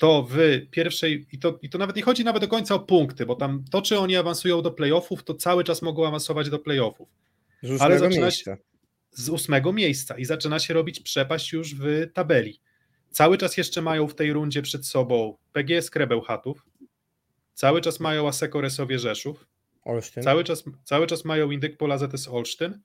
to 0.00 0.26
w 0.30 0.36
pierwszej, 0.70 1.26
i 1.32 1.38
to, 1.38 1.58
i 1.62 1.70
to 1.70 1.78
nawet 1.78 1.96
nie 1.96 2.02
chodzi 2.02 2.24
nawet 2.24 2.42
do 2.42 2.48
końca 2.48 2.74
o 2.74 2.78
punkty, 2.78 3.26
bo 3.26 3.34
tam 3.34 3.64
to, 3.70 3.82
czy 3.82 3.98
oni 3.98 4.16
awansują 4.16 4.62
do 4.62 4.70
playoffów, 4.70 5.24
to 5.24 5.34
cały 5.34 5.64
czas 5.64 5.82
mogą 5.82 6.06
awansować 6.06 6.50
do 6.50 6.58
playoffów 6.58 7.08
Z 7.62 7.82
ale 7.82 7.98
zaczyna 7.98 8.22
miejsca. 8.22 8.56
z 9.10 9.28
ósmego 9.28 9.72
miejsca 9.72 10.18
i 10.18 10.24
zaczyna 10.24 10.58
się 10.58 10.74
robić 10.74 11.00
przepaść 11.00 11.52
już 11.52 11.74
w 11.74 12.06
tabeli. 12.14 12.60
Cały 13.10 13.38
czas 13.38 13.56
jeszcze 13.56 13.82
mają 13.82 14.06
w 14.08 14.14
tej 14.14 14.32
rundzie 14.32 14.62
przed 14.62 14.86
sobą 14.86 15.36
PGS 15.52 15.90
Krebełchatów, 15.90 16.66
cały 17.54 17.80
czas 17.80 18.00
mają 18.00 18.28
Aseko 18.28 18.60
Resowie 18.60 18.98
Rzeszów, 18.98 19.46
Olsztyn. 19.84 20.22
cały 20.22 20.44
czas, 20.44 20.64
cały 20.84 21.06
czas 21.06 21.24
mają 21.24 21.50
Indyk 21.50 21.76
Pola 21.76 21.98
ZS 21.98 22.28
Olsztyn, 22.28 22.80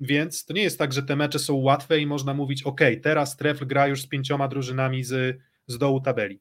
więc 0.00 0.44
to 0.44 0.54
nie 0.54 0.62
jest 0.62 0.78
tak, 0.78 0.92
że 0.92 1.02
te 1.02 1.16
mecze 1.16 1.38
są 1.38 1.54
łatwe 1.54 2.00
i 2.00 2.06
można 2.06 2.34
mówić, 2.34 2.62
ok, 2.62 2.80
teraz 3.02 3.36
Trefl 3.36 3.66
gra 3.66 3.88
już 3.88 4.02
z 4.02 4.06
pięcioma 4.06 4.48
drużynami 4.48 5.04
z, 5.04 5.38
z 5.66 5.78
dołu 5.78 6.00
tabeli. 6.00 6.40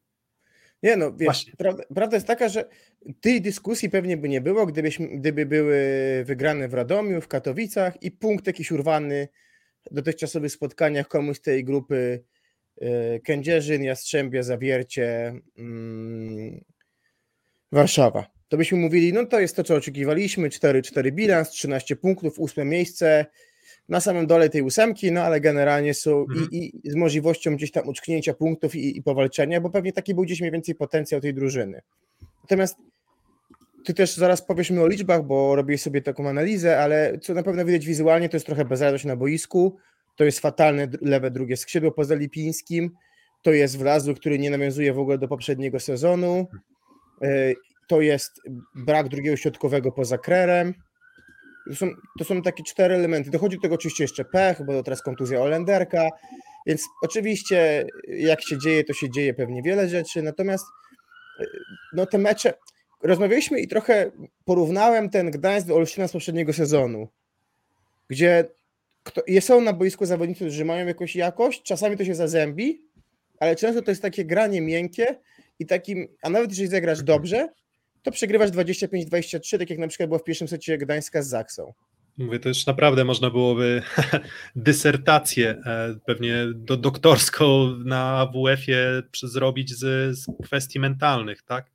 Nie 0.83 0.97
no, 0.97 1.13
wiesz, 1.13 1.51
prawda, 1.57 1.83
prawda 1.95 2.17
jest 2.17 2.27
taka, 2.27 2.49
że 2.49 2.69
tej 3.21 3.41
dyskusji 3.41 3.89
pewnie 3.89 4.17
by 4.17 4.29
nie 4.29 4.41
było, 4.41 4.65
gdybyśmy, 4.65 5.07
gdyby 5.07 5.45
były 5.45 5.79
wygrane 6.25 6.67
w 6.67 6.73
Radomiu, 6.73 7.21
w 7.21 7.27
Katowicach 7.27 8.03
i 8.03 8.11
punkt 8.11 8.47
jakiś 8.47 8.71
urwany 8.71 9.27
w 9.91 9.93
dotychczasowych 9.93 10.51
spotkaniach 10.51 11.07
komuś 11.07 11.37
z 11.37 11.41
tej 11.41 11.63
grupy 11.63 12.23
e, 12.81 13.19
Kędzierzyn, 13.19 13.83
Jastrzębie, 13.83 14.43
Zawiercie, 14.43 15.33
mm, 15.57 16.61
Warszawa. 17.71 18.27
To 18.47 18.57
byśmy 18.57 18.77
mówili, 18.77 19.13
no 19.13 19.25
to 19.25 19.39
jest 19.39 19.55
to, 19.55 19.63
co 19.63 19.75
oczekiwaliśmy, 19.75 20.49
4-4 20.49 21.11
bilans, 21.11 21.49
13 21.49 21.95
punktów, 21.95 22.39
ósme 22.39 22.65
miejsce, 22.65 23.25
na 23.89 23.99
samym 23.99 24.27
dole 24.27 24.49
tej 24.49 24.61
ósemki, 24.61 25.11
no 25.11 25.21
ale 25.21 25.41
generalnie 25.41 25.93
są 25.93 26.19
Mhm. 26.19 26.47
i, 26.51 26.79
i 26.83 26.91
z 26.91 26.95
możliwością 26.95 27.55
gdzieś 27.55 27.71
tam 27.71 27.87
uczknięcia 27.87 28.33
punktów 28.33 28.75
i, 28.75 28.97
i 28.97 29.03
powalczenia, 29.03 29.61
bo 29.61 29.69
pewnie 29.69 29.93
taki 29.93 30.15
był 30.15 30.23
gdzieś 30.23 30.39
mniej 30.39 30.51
więcej 30.51 30.75
potencjał 30.75 31.21
tej 31.21 31.33
drużyny. 31.33 31.81
Natomiast 32.43 32.77
ty 33.85 33.93
też 33.93 34.15
zaraz 34.15 34.41
powiesz 34.41 34.71
mi 34.71 34.79
o 34.79 34.87
liczbach, 34.87 35.23
bo 35.23 35.55
robię 35.55 35.77
sobie 35.77 36.01
taką 36.01 36.29
analizę, 36.29 36.79
ale 36.79 37.19
co 37.21 37.33
na 37.33 37.43
pewno 37.43 37.65
widać 37.65 37.85
wizualnie, 37.85 38.29
to 38.29 38.35
jest 38.35 38.45
trochę 38.45 38.65
bezradość 38.65 39.05
na 39.05 39.15
boisku, 39.15 39.77
to 40.15 40.23
jest 40.23 40.39
fatalne 40.39 40.87
lewe 41.01 41.31
drugie 41.31 41.57
skrzydło 41.57 41.91
poza 41.91 42.15
Lipińskim, 42.15 42.91
to 43.41 43.51
jest 43.51 43.77
Wlazły, 43.77 44.15
który 44.15 44.39
nie 44.39 44.49
nawiązuje 44.49 44.93
w 44.93 44.99
ogóle 44.99 45.17
do 45.17 45.27
poprzedniego 45.27 45.79
sezonu, 45.79 46.47
e, 47.21 47.53
to 47.87 48.01
jest 48.01 48.41
brak 48.75 49.07
drugiego 49.07 49.37
środkowego 49.37 49.91
poza 49.91 50.17
Krerem, 50.17 50.73
to 51.69 51.75
są, 51.75 51.91
to 52.19 52.25
są 52.25 52.41
takie 52.41 52.63
cztery 52.63 52.95
elementy. 52.95 53.29
Dochodzi 53.29 53.55
do 53.55 53.61
tego 53.61 53.75
oczywiście 53.75 54.03
jeszcze 54.03 54.25
pech, 54.25 54.65
bo 54.65 54.83
teraz 54.83 55.01
kontuzja 55.01 55.41
Olenderka, 55.41 56.09
więc 56.65 56.85
oczywiście 57.01 57.87
jak 58.07 58.41
się 58.41 58.57
dzieje, 58.57 58.83
to 58.83 58.93
się 58.93 59.09
dzieje 59.09 59.33
pewnie 59.33 59.61
wiele 59.61 59.89
rzeczy, 59.89 60.21
natomiast 60.21 60.65
y, 61.39 61.45
no 61.93 62.05
te 62.05 62.17
mecze, 62.17 62.53
rozmawialiśmy 63.03 63.59
i 63.59 63.67
trochę 63.67 64.11
porównałem 64.45 65.09
ten 65.09 65.31
Gdańsk 65.31 65.67
do 65.67 65.75
Olsztyna 65.75 66.07
z 66.07 66.11
poprzedniego 66.11 66.53
sezonu, 66.53 67.07
gdzie 68.09 68.45
kto, 69.03 69.21
są 69.39 69.61
na 69.61 69.73
boisku 69.73 70.05
zawodnicy, 70.05 70.45
którzy 70.45 70.65
mają 70.65 70.87
jakąś 70.87 71.15
jakość, 71.15 71.63
czasami 71.63 71.97
to 71.97 72.05
się 72.05 72.15
zazębi, 72.15 72.81
ale 73.39 73.55
często 73.55 73.81
to 73.81 73.91
jest 73.91 74.01
takie 74.01 74.25
granie 74.25 74.61
miękkie 74.61 75.19
i 75.59 75.65
takim, 75.65 76.07
a 76.21 76.29
nawet 76.29 76.49
jeżeli 76.49 76.69
zagrasz 76.69 77.03
dobrze, 77.03 77.49
to 78.07 78.11
przegrywasz 78.11 78.49
25-23, 78.49 79.57
tak 79.57 79.69
jak 79.69 79.79
na 79.79 79.87
przykład 79.87 80.09
było 80.09 80.19
w 80.19 80.23
pierwszym 80.23 80.47
secie 80.47 80.77
Gdańska 80.77 81.21
z 81.21 81.27
Zaksą. 81.27 81.73
Mówię, 82.17 82.39
to 82.39 82.49
już 82.49 82.65
naprawdę 82.65 83.05
można 83.05 83.29
byłoby 83.29 83.81
dysertację 84.55 85.49
e, 85.49 85.95
pewnie 86.05 86.45
do, 86.55 86.77
doktorską 86.77 87.77
na 87.85 88.31
WF-ie 88.33 89.03
zrobić 89.23 89.73
z, 89.75 90.17
z 90.19 90.25
kwestii 90.43 90.79
mentalnych, 90.79 91.43
tak? 91.43 91.71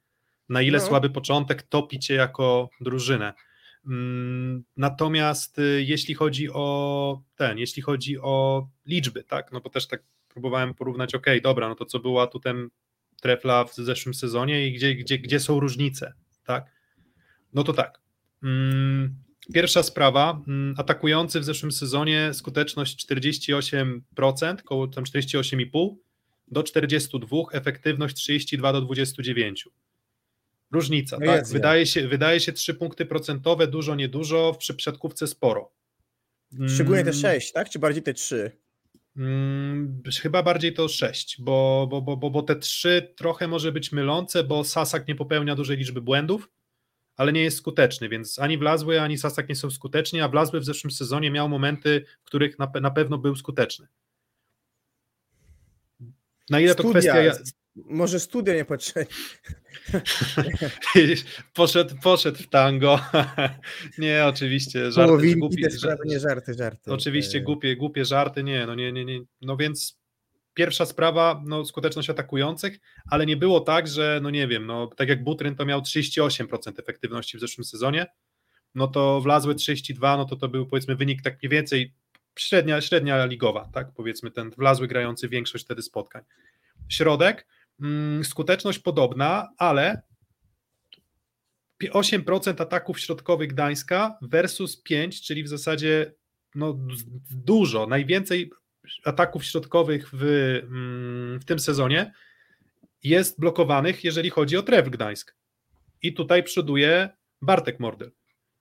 Na 0.48 0.62
ile 0.62 0.78
No. 0.78 0.84
słaby 0.86 1.10
początek 1.10 1.62
topi 1.62 1.98
cię 1.98 2.14
jako 2.14 2.70
drużynę. 2.80 3.32
Mm, 3.86 4.64
Natomiast 4.76 5.58
y, 5.58 5.82
jeśli 5.86 6.14
chodzi 6.14 6.50
o 6.50 7.20
ten, 7.36 7.58
jeśli 7.58 7.82
chodzi 7.82 8.18
o 8.18 8.66
liczby, 8.86 9.24
tak, 9.24 9.52
no 9.52 9.60
bo 9.60 9.70
też 9.70 9.86
tak 9.86 10.02
próbowałem 10.28 10.74
porównać, 10.74 11.14
ok, 11.14 11.26
dobra, 11.42 11.68
no 11.68 11.74
to 11.74 11.86
co 11.86 11.98
było 11.98 12.22
atutem 12.22 12.70
trefla 13.22 13.64
w 13.64 13.74
zeszłym 13.74 14.14
sezonie 14.14 14.66
i 14.66 14.72
gdzie, 14.72 14.94
gdzie, 14.94 15.18
gdzie 15.18 15.40
są 15.40 15.60
różnice, 15.60 16.12
tak? 16.44 16.64
No 17.52 17.64
to 17.64 17.72
tak. 17.72 18.00
Mm, 18.42 19.16
Pierwsza 19.54 19.82
sprawa, 19.82 20.42
mm, 20.48 20.74
atakujący 20.78 21.40
w 21.40 21.44
zeszłym 21.44 21.72
sezonie 21.72 22.34
skuteczność 22.34 22.96
48%, 23.06 24.62
koło 24.62 24.88
tam 24.88 25.04
48,5 25.04 25.96
do 26.48 26.62
42, 26.62 27.36
efektywność 27.52 28.16
32 28.16 28.72
do 28.72 28.80
29. 28.80 29.68
Różnica, 30.72 31.16
No 31.20 31.26
tak? 31.26 31.38
jest, 31.38 31.52
Wydaje 31.52 31.86
się, 31.86 32.08
wydaje 32.08 32.40
się 32.40 32.52
3 32.52 32.74
punkty 32.74 33.06
procentowe, 33.06 33.66
dużo, 33.66 33.94
niedużo, 33.94 34.52
w 34.52 34.58
przypadkówce 34.58 35.26
sporo. 35.26 35.72
Szczególnie 36.68 37.04
te 37.04 37.10
Mm, 37.10 37.20
6, 37.20 37.52
tak? 37.52 37.70
Czy 37.70 37.78
bardziej 37.78 38.02
te 38.02 38.14
3? 38.14 38.61
Mm, 39.16 40.02
chyba 40.22 40.42
bardziej 40.42 40.74
to 40.74 40.88
6, 40.88 41.40
bo, 41.40 41.86
bo, 41.90 42.02
bo, 42.02 42.16
bo, 42.16 42.30
bo 42.30 42.42
te 42.42 42.56
3 42.56 43.12
trochę 43.16 43.48
może 43.48 43.72
być 43.72 43.92
mylące, 43.92 44.44
bo 44.44 44.64
Sasak 44.64 45.08
nie 45.08 45.14
popełnia 45.14 45.54
dużej 45.54 45.76
liczby 45.76 46.00
błędów, 46.00 46.48
ale 47.16 47.32
nie 47.32 47.42
jest 47.42 47.56
skuteczny, 47.56 48.08
więc 48.08 48.38
ani 48.38 48.58
Wlazły, 48.58 49.00
ani 49.00 49.18
Sasak 49.18 49.48
nie 49.48 49.56
są 49.56 49.70
skuteczni, 49.70 50.20
a 50.20 50.28
Wlazły 50.28 50.60
w 50.60 50.64
zeszłym 50.64 50.90
sezonie 50.90 51.30
miał 51.30 51.48
momenty, 51.48 52.04
w 52.22 52.24
których 52.24 52.58
na, 52.58 52.72
na 52.80 52.90
pewno 52.90 53.18
był 53.18 53.36
skuteczny. 53.36 53.86
Na 56.50 56.60
ile 56.60 56.74
to 56.74 56.90
kwestia... 56.90 57.32
Może 57.76 58.20
studia 58.20 58.54
nie 58.54 58.64
potrzebne. 58.64 59.14
poszedł, 61.54 61.94
poszedł 62.02 62.38
w 62.38 62.48
tango. 62.48 63.00
nie, 63.98 64.24
oczywiście, 64.26 64.92
żarty, 64.92 65.08
Połowinki, 65.08 65.40
głupie, 65.40 65.62
te 65.62 65.70
sprawy, 65.70 66.02
nie 66.06 66.20
żarty, 66.20 66.54
żarty. 66.54 66.92
Oczywiście 66.92 67.38
E, 67.38 67.40
głupie, 67.40 67.76
głupie 67.76 68.04
żarty, 68.04 68.44
nie, 68.44 68.66
no 68.66 68.74
nie, 68.74 68.92
nie, 68.92 69.04
nie. 69.04 69.20
No 69.40 69.56
więc 69.56 70.02
pierwsza 70.54 70.86
sprawa, 70.86 71.42
no 71.46 71.64
skuteczność 71.64 72.10
atakujących, 72.10 72.78
ale 73.06 73.26
nie 73.26 73.36
było 73.36 73.60
tak, 73.60 73.88
że 73.88 74.20
no 74.22 74.30
nie 74.30 74.48
wiem, 74.48 74.66
no 74.66 74.86
tak 74.86 75.08
jak 75.08 75.24
Butryn 75.24 75.56
to 75.56 75.66
miał 75.66 75.80
38% 75.80 76.72
efektywności 76.78 77.36
w 77.36 77.40
zeszłym 77.40 77.64
sezonie, 77.64 78.06
no 78.74 78.88
to 78.88 79.20
wlazły 79.20 79.54
32, 79.54 80.16
no 80.16 80.24
to 80.24 80.36
to 80.36 80.48
był 80.48 80.66
powiedzmy 80.66 80.96
wynik 80.96 81.22
tak 81.22 81.42
mniej 81.42 81.50
więcej 81.50 81.94
średnia, 82.38 82.80
średnia 82.80 83.26
ligowa, 83.26 83.68
tak 83.72 83.92
powiedzmy 83.94 84.30
ten 84.30 84.50
wlazły 84.50 84.88
grający 84.88 85.28
większość 85.28 85.64
wtedy 85.64 85.82
spotkań. 85.82 86.22
Środek, 86.88 87.46
skuteczność 88.22 88.78
podobna, 88.78 89.48
ale 89.58 90.02
8% 91.90 92.62
ataków 92.62 93.00
środkowych 93.00 93.48
Gdańska 93.48 94.18
versus 94.22 94.82
5, 94.82 95.22
czyli 95.22 95.42
w 95.42 95.48
zasadzie 95.48 96.14
no, 96.54 96.78
dużo, 97.30 97.86
najwięcej 97.86 98.50
ataków 99.04 99.44
środkowych 99.44 100.10
w, 100.12 100.22
mm, 100.22 101.40
w 101.40 101.44
tym 101.44 101.58
sezonie 101.58 102.12
jest 103.02 103.40
blokowanych, 103.40 104.04
jeżeli 104.04 104.30
chodzi 104.30 104.56
o 104.56 104.62
Tref 104.62 104.88
Gdańsk. 104.88 105.36
I 106.02 106.14
tutaj 106.14 106.42
przoduje 106.42 107.08
Bartek 107.42 107.80
Mordel, 107.80 108.12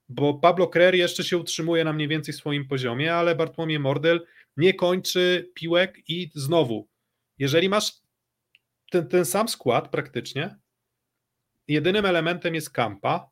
bo 0.09 0.33
Pablo 0.33 0.67
Krer 0.67 0.95
jeszcze 0.95 1.23
się 1.23 1.37
utrzymuje 1.37 1.83
na 1.83 1.93
mniej 1.93 2.07
więcej 2.07 2.33
swoim 2.33 2.67
poziomie, 2.67 3.15
ale 3.15 3.35
Bartłomiej 3.35 3.79
Mordel 3.79 4.25
nie 4.57 4.73
kończy 4.73 5.51
piłek 5.53 6.09
i 6.09 6.31
znowu, 6.35 6.87
jeżeli 7.37 7.69
masz 7.69 8.01
ten, 8.91 9.07
ten 9.07 9.25
sam 9.25 9.49
skład 9.49 9.89
praktycznie, 9.89 10.55
jedynym 11.67 12.05
elementem 12.05 12.55
jest 12.55 12.69
Kampa, 12.69 13.29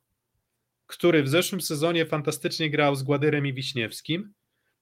który 0.86 1.22
w 1.22 1.28
zeszłym 1.28 1.60
sezonie 1.60 2.06
fantastycznie 2.06 2.70
grał 2.70 2.96
z 2.96 3.02
Gładyrem 3.02 3.46
i 3.46 3.54
Wiśniewskim, 3.54 4.32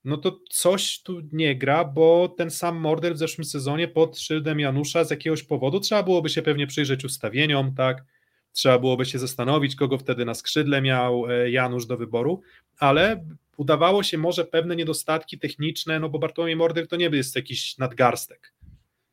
no 0.05 0.17
to 0.17 0.39
coś 0.51 1.03
tu 1.03 1.21
nie 1.33 1.57
gra, 1.57 1.85
bo 1.85 2.29
ten 2.29 2.51
sam 2.51 2.77
Mordel 2.77 3.15
w 3.15 3.19
zeszłym 3.19 3.45
sezonie 3.45 3.89
pod 3.89 4.19
szyldem 4.19 4.61
Janusza 4.61 5.05
z 5.05 5.11
jakiegoś 5.11 5.43
powodu 5.43 5.81
trzeba 5.81 6.03
byłoby 6.03 6.29
się 6.29 6.43
pewnie 6.43 6.67
przyjrzeć 6.67 7.05
ustawieniom, 7.05 7.75
tak? 7.75 8.05
Trzeba 8.53 8.79
byłoby 8.79 9.05
się 9.05 9.19
zastanowić, 9.19 9.77
kogo 9.77 9.99
wtedy 9.99 10.25
na 10.25 10.35
skrzydle 10.35 10.83
miał 10.83 11.31
e, 11.31 11.51
Janusz 11.51 11.87
do 11.87 11.97
wyboru, 11.97 12.43
ale 12.79 13.25
udawało 13.57 14.03
się 14.03 14.19
może 14.19 14.45
pewne 14.45 14.77
niedostatki 14.77 15.39
techniczne, 15.39 16.01
no 16.01 16.09
bo 16.09 16.19
Bartłomiej 16.19 16.57
Mordel 16.57 16.89
to 16.89 16.97
nie 16.97 17.11
jest 17.13 17.37
jakiś 17.37 17.79
nadgarstek. 17.79 18.53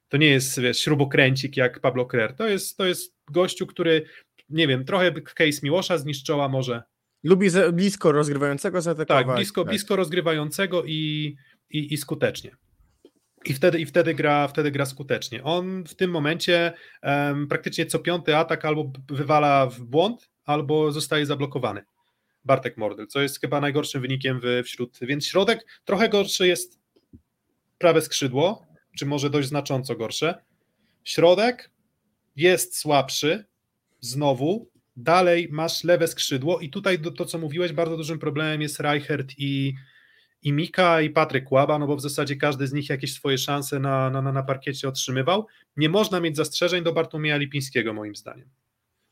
To 0.10 0.18
nie 0.18 0.28
jest 0.28 0.60
wiesz, 0.60 0.80
śrubokręcik 0.80 1.58
jak 1.58 1.80
Pablo 1.80 2.06
Krer. 2.06 2.34
To 2.36 2.48
jest, 2.48 2.78
to 2.78 2.86
jest 2.86 3.16
gościu, 3.32 3.68
który, 3.68 4.06
nie 4.50 4.68
wiem, 4.68 4.86
trochę 4.86 5.12
case 5.12 5.60
Miłosza 5.64 5.98
zniszczoła 5.98 6.50
może, 6.50 6.84
Lubi 7.26 7.50
za, 7.50 7.72
blisko 7.72 8.12
rozgrywającego 8.12 8.82
zaatakować. 8.82 9.26
tak, 9.26 9.36
blisko, 9.36 9.66
blisko 9.66 9.96
rozgrywającego 9.96 10.84
i, 10.84 11.36
i, 11.70 11.94
i 11.94 11.98
skutecznie. 11.98 12.56
I 13.46 13.54
wtedy, 13.54 13.80
I 13.80 13.86
wtedy 13.86 14.14
gra, 14.14 14.48
wtedy 14.48 14.72
gra 14.72 14.86
skutecznie. 14.86 15.44
On 15.44 15.84
w 15.84 15.96
tym 15.96 16.12
momencie 16.12 16.74
em, 17.02 17.48
praktycznie 17.48 17.86
co 17.86 18.00
piąty 18.00 18.36
atak 18.36 18.66
albo 18.66 18.92
wywala 19.10 19.66
w 19.68 19.80
błąd, 19.80 20.30
albo 20.44 20.92
zostaje 20.92 21.26
zablokowany. 21.26 21.84
Bartek 22.44 22.78
Mordel, 22.78 23.08
co 23.08 23.22
jest 23.22 23.42
chyba 23.42 23.62
najgorszym 23.62 24.02
wynikiem 24.02 24.42
wśród. 24.64 25.00
Więc 25.02 25.28
środek 25.28 25.82
trochę 25.86 26.10
gorszy 26.10 26.48
jest 26.48 26.80
prawe 27.78 28.02
skrzydło, 28.02 28.65
czy 28.96 29.06
może 29.06 29.30
dość 29.30 29.48
znacząco 29.48 29.96
gorsze. 29.96 30.42
Środek 31.04 31.72
jest 32.36 32.78
słabszy, 32.78 33.46
znowu, 34.00 34.70
dalej 34.98 35.48
masz 35.52 35.84
lewe 35.84 36.08
skrzydło 36.08 36.60
i 36.60 36.70
tutaj 36.70 37.00
do, 37.00 37.12
to, 37.12 37.26
co 37.26 37.38
mówiłeś, 37.38 37.74
bardzo 37.74 37.98
dużym 37.98 38.20
problemem 38.20 38.62
jest 38.62 38.80
Reichert 38.80 39.32
i, 39.38 39.74
i 40.42 40.54
Mika 40.54 41.02
i 41.02 41.10
Patryk 41.10 41.52
Łaba, 41.52 41.80
no 41.80 41.88
bo 41.88 41.96
w 41.96 42.02
zasadzie 42.02 42.36
każdy 42.36 42.68
z 42.68 42.74
nich 42.74 42.90
jakieś 42.90 43.14
swoje 43.14 43.38
szanse 43.38 43.80
na, 43.80 44.10
na, 44.10 44.22
na- 44.22 44.44
parkiecie 44.44 44.88
otrzymywał. 44.88 45.48
Nie 45.78 45.90
można 45.90 46.20
mieć 46.20 46.36
zastrzeżeń 46.36 46.84
do 46.84 46.94
Bartłomieja 46.94 47.38
Lipińskiego 47.38 47.94
moim 47.94 48.16
zdaniem. 48.16 48.50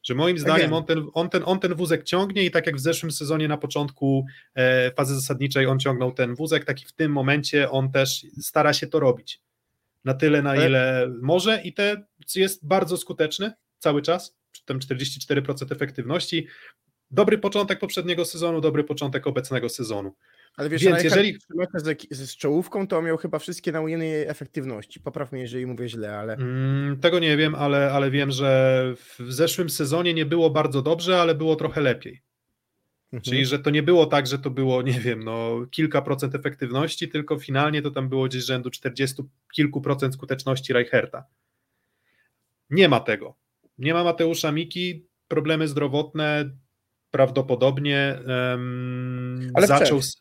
Że 0.04 0.16
moim 0.16 0.38
zdaniem 0.38 0.56
Again. 0.56 0.74
on 0.74 0.86
ten, 0.86 1.08
on, 1.14 1.30
ten, 1.30 1.44
on 1.46 1.60
ten 1.60 1.76
wózek 1.76 2.04
ciągnie 2.04 2.46
i 2.46 2.52
tak 2.52 2.66
jak 2.66 2.76
w 2.76 2.80
zeszłym 2.80 3.12
sezonie 3.12 3.48
na 3.48 3.58
początku 3.58 4.26
e, 4.56 4.92
fazy 4.92 5.16
zasadniczej 5.16 5.68
on 5.68 5.80
ciągnął 5.80 6.12
ten 6.12 6.36
wózek, 6.36 6.66
tak 6.66 6.82
i 6.82 6.86
w 6.86 6.92
tym 6.92 7.12
momencie 7.12 7.72
on 7.72 7.92
też 7.92 8.26
stara 8.42 8.74
się 8.74 8.88
to 8.88 9.00
robić. 9.00 9.42
Na 10.06 10.14
tyle, 10.14 10.42
na 10.42 10.56
ile 10.56 11.12
może 11.22 11.62
i 11.62 11.74
te 11.74 12.06
jest 12.36 12.68
bardzo 12.68 12.98
skuteczny 12.98 13.52
cały 13.78 14.02
czas, 14.02 14.38
tym 14.66 14.80
44% 14.80 15.72
efektywności. 15.72 16.48
Dobry 17.12 17.38
początek 17.38 17.80
poprzedniego 17.80 18.26
sezonu, 18.26 18.62
dobry 18.62 18.84
początek 18.84 19.28
obecnego 19.28 19.70
sezonu. 19.70 20.16
Ale 20.56 20.70
wiesz, 20.70 20.84
Więc 20.84 21.04
jeżeli- 21.04 21.38
z, 21.74 22.30
z 22.30 22.38
czołówką, 22.38 22.88
to 22.88 22.98
on 22.98 23.06
miał 23.06 23.18
chyba 23.18 23.40
wszystkie 23.40 23.72
na 23.72 23.82
ujemnej 23.82 24.28
efektywności. 24.28 25.00
Popraw 25.00 25.32
mnie, 25.32 25.42
jeżeli 25.42 25.66
mówię 25.66 25.90
źle, 25.90 26.18
ale... 26.18 26.34
Mm, 26.34 27.00
tego 27.00 27.20
nie 27.20 27.38
wiem, 27.38 27.56
ale, 27.56 27.92
ale 27.92 28.12
wiem, 28.12 28.32
że 28.32 28.84
w 29.20 29.32
zeszłym 29.34 29.70
sezonie 29.70 30.14
nie 30.14 30.26
było 30.26 30.50
bardzo 30.50 30.82
dobrze, 30.82 31.22
ale 31.22 31.36
było 31.36 31.56
trochę 31.56 31.82
lepiej. 31.82 32.22
Mhm. 33.14 33.22
Czyli, 33.22 33.46
że 33.46 33.60
to 33.60 33.70
nie 33.70 33.84
było 33.84 34.06
tak, 34.06 34.28
że 34.28 34.40
to 34.40 34.50
było, 34.50 34.82
nie 34.82 35.00
wiem, 35.00 35.24
no 35.24 35.66
kilka 35.72 36.02
procent 36.02 36.36
efektywności, 36.36 37.10
tylko 37.10 37.40
finalnie 37.40 37.82
to 37.82 37.92
tam 37.92 38.10
było 38.10 38.28
gdzieś 38.28 38.46
rzędu 38.46 38.70
40 38.70 39.24
kilku 39.54 39.82
procent 39.82 40.14
skuteczności 40.14 40.74
Reicherta. 40.74 41.24
Nie 42.70 42.90
ma 42.90 43.00
tego. 43.00 43.36
Nie 43.78 43.94
ma 43.94 44.04
Mateusza 44.04 44.52
Miki, 44.52 45.06
problemy 45.28 45.68
zdrowotne 45.68 46.50
prawdopodobnie 47.12 48.20
em, 48.28 49.52
Ale 49.54 49.68
zaczął. 49.68 50.02
wszedł. 50.02 50.18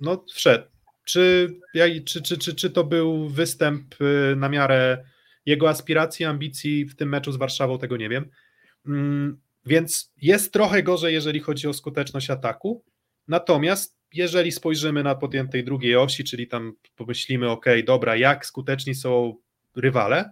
No, 0.00 0.24
wszedł. 0.34 0.64
Czy, 1.04 1.54
czy, 2.04 2.22
czy, 2.22 2.38
czy, 2.38 2.54
czy 2.54 2.70
to 2.70 2.84
był 2.84 3.28
występ 3.28 3.94
y, 4.00 4.36
na 4.36 4.48
miarę 4.48 5.04
jego 5.46 5.68
aspiracji, 5.68 6.24
ambicji 6.24 6.84
w 6.84 6.96
tym 6.96 7.08
meczu 7.08 7.32
z 7.32 7.36
Warszawą, 7.36 7.78
tego 7.78 7.96
nie 7.96 8.08
wiem. 8.08 8.30
Mm, 8.86 9.40
Więc 9.66 10.12
jest 10.22 10.52
trochę 10.52 10.82
gorzej, 10.82 11.14
jeżeli 11.14 11.40
chodzi 11.40 11.68
o 11.68 11.72
skuteczność 11.72 12.30
ataku. 12.30 12.84
Natomiast 13.28 13.96
jeżeli 14.14 14.52
spojrzymy 14.52 15.02
na 15.02 15.14
podjętej 15.14 15.64
drugiej 15.64 15.96
osi, 15.96 16.24
czyli 16.24 16.48
tam 16.48 16.72
pomyślimy, 16.96 17.50
ok, 17.50 17.66
dobra, 17.86 18.16
jak 18.16 18.46
skuteczni 18.46 18.94
są 18.94 19.34
rywale, 19.76 20.30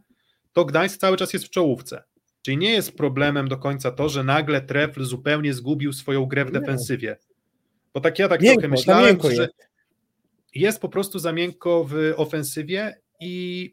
to 0.53 0.65
Gdańsk 0.65 1.01
cały 1.01 1.17
czas 1.17 1.33
jest 1.33 1.45
w 1.45 1.51
czołówce. 1.51 2.03
Czyli 2.43 2.57
nie 2.57 2.71
jest 2.71 2.97
problemem 2.97 3.49
do 3.49 3.59
końca 3.59 3.91
to, 3.91 4.09
że 4.09 4.25
nagle 4.25 4.61
Trefl 4.61 5.05
zupełnie 5.05 5.55
zgubił 5.55 5.93
swoją 5.93 6.27
grę 6.27 6.45
w 6.45 6.51
defensywie. 6.53 7.17
Bo 7.95 8.01
tak 8.01 8.19
ja 8.19 8.29
tak 8.29 8.41
Miękko, 8.41 8.61
trochę 8.61 8.69
myślałem, 8.69 9.19
że 9.23 9.43
jest. 9.43 9.55
jest 10.55 10.81
po 10.81 10.89
prostu 10.89 11.19
za 11.19 11.33
miękko 11.33 11.85
w 11.85 12.13
ofensywie 12.17 13.01
i 13.21 13.73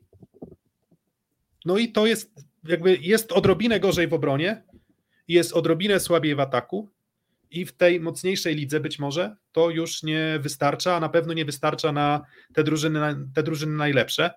No 1.65 1.77
i 1.77 1.91
to 1.91 2.05
jest 2.05 2.31
jakby 2.63 2.97
jest 2.97 3.31
odrobinę 3.31 3.79
gorzej 3.79 4.07
w 4.07 4.13
obronie, 4.13 4.63
jest 5.31 5.53
odrobinę 5.53 5.99
słabiej 5.99 6.35
w 6.35 6.39
ataku 6.39 6.89
i 7.51 7.65
w 7.65 7.71
tej 7.71 7.99
mocniejszej 7.99 8.55
lidze 8.55 8.79
być 8.79 8.99
może 8.99 9.35
to 9.51 9.69
już 9.69 10.03
nie 10.03 10.39
wystarcza, 10.39 10.95
a 10.95 10.99
na 10.99 11.09
pewno 11.09 11.33
nie 11.33 11.45
wystarcza 11.45 11.91
na 11.91 12.25
te 12.53 12.63
drużyny, 12.63 12.99
te 13.33 13.43
drużyny 13.43 13.75
najlepsze. 13.75 14.31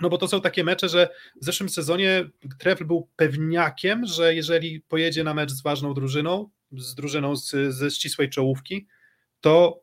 No 0.00 0.08
bo 0.08 0.18
to 0.18 0.28
są 0.28 0.40
takie 0.40 0.64
mecze, 0.64 0.88
że 0.88 1.08
w 1.40 1.44
zeszłym 1.44 1.68
sezonie 1.68 2.24
Trefl 2.58 2.84
był 2.84 3.08
pewniakiem, 3.16 4.06
że 4.06 4.34
jeżeli 4.34 4.80
pojedzie 4.80 5.24
na 5.24 5.34
mecz 5.34 5.50
z 5.50 5.62
ważną 5.62 5.94
drużyną, 5.94 6.50
z 6.72 6.94
drużyną 6.94 7.36
z, 7.36 7.74
ze 7.74 7.90
ścisłej 7.90 8.30
czołówki, 8.30 8.86
to 9.40 9.82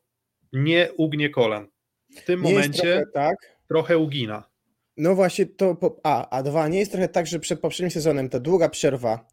nie 0.54 0.90
ugnie 0.98 1.30
kolan. 1.30 1.68
W 2.16 2.24
tym 2.24 2.42
nie 2.42 2.50
momencie 2.50 2.82
trochę, 2.82 3.06
tak. 3.14 3.36
trochę 3.68 3.98
ugina. 3.98 4.50
No 4.98 5.16
właśnie 5.16 5.46
to, 5.46 6.00
a, 6.04 6.30
a 6.30 6.44
dwa, 6.44 6.68
nie 6.68 6.80
jest 6.80 6.92
trochę 6.92 7.10
tak, 7.10 7.28
że 7.28 7.40
przed 7.40 7.60
poprzednim 7.60 7.92
sezonem 7.92 8.30
ta 8.30 8.40
długa 8.40 8.70
przerwa 8.70 9.26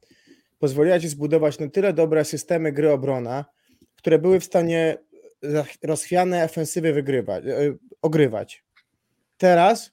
pozwoliła 0.58 1.00
ci 1.00 1.08
zbudować 1.08 1.58
na 1.58 1.68
tyle 1.68 1.92
dobre 1.92 2.24
systemy 2.24 2.72
gry 2.72 2.90
obrona, 2.90 3.44
które 3.96 4.18
były 4.18 4.40
w 4.40 4.44
stanie 4.44 4.98
rozchwiane 5.82 6.44
ofensywy 6.44 6.92
wygrywać, 6.92 7.44
e, 7.46 7.74
ogrywać. 8.02 8.64
Teraz 9.36 9.92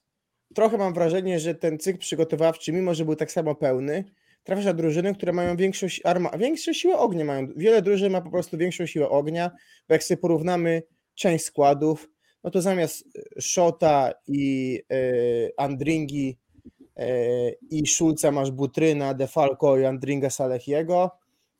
trochę 0.54 0.78
mam 0.78 0.94
wrażenie, 0.94 1.40
że 1.40 1.54
ten 1.54 1.78
cykl 1.78 1.98
przygotowawczy, 1.98 2.72
mimo 2.72 2.94
że 2.94 3.04
był 3.04 3.16
tak 3.16 3.32
samo 3.32 3.54
pełny, 3.54 4.04
trafia 4.44 4.64
na 4.64 4.72
drużyny, 4.72 5.14
które 5.14 5.32
mają 5.32 5.56
większą, 5.56 5.86
arma, 6.04 6.30
większą 6.38 6.72
siłę 6.72 6.98
ognia. 6.98 7.24
Mają. 7.24 7.48
Wiele 7.56 7.82
drużyn 7.82 8.12
ma 8.12 8.20
po 8.20 8.30
prostu 8.30 8.58
większą 8.58 8.86
siłę 8.86 9.08
ognia, 9.08 9.50
bo 9.88 9.94
jak 9.94 10.04
sobie 10.04 10.18
porównamy 10.18 10.82
część 11.14 11.44
składów, 11.44 12.08
no 12.44 12.50
to 12.50 12.62
zamiast 12.62 13.04
Szota 13.40 14.12
i 14.26 14.80
y, 14.92 15.52
Andringi 15.56 16.38
i 17.70 17.86
Szulca 17.86 18.30
masz 18.30 18.50
Butryna, 18.50 19.14
Defalco 19.14 19.78
i 19.78 19.84
Andringa 19.84 20.30
Salechiego, 20.30 21.10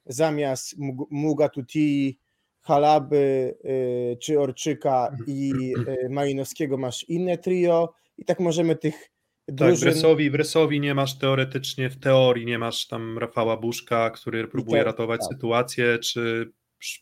zamiast 0.07 0.75
Muga 1.11 1.49
Tuti, 1.49 2.19
Halaby 2.61 3.55
y, 3.65 4.17
czy 4.21 4.41
Orczyka 4.41 5.17
i 5.27 5.53
Malinowskiego 6.11 6.77
masz 6.77 7.05
inne 7.09 7.39
trio 7.39 7.95
i 8.19 8.25
tak 8.25 8.41
możemy 8.41 8.77
tych 8.77 9.11
tak, 9.47 9.55
drużyn... 9.55 9.77
Tak, 9.77 9.93
Bresowi, 9.95 10.31
Bresowi 10.31 10.81
nie 10.81 10.95
masz 10.95 11.19
teoretycznie, 11.19 11.91
w 11.91 11.97
teorii 11.97 12.47
nie 12.47 12.59
masz 12.59 12.87
tam 12.87 13.19
Rafała 13.19 13.57
Buszka, 13.57 14.11
który 14.11 14.49
próbuje 14.49 14.81
te, 14.81 14.85
ratować 14.85 15.21
tak. 15.21 15.29
sytuację, 15.33 15.99
czy 15.99 16.53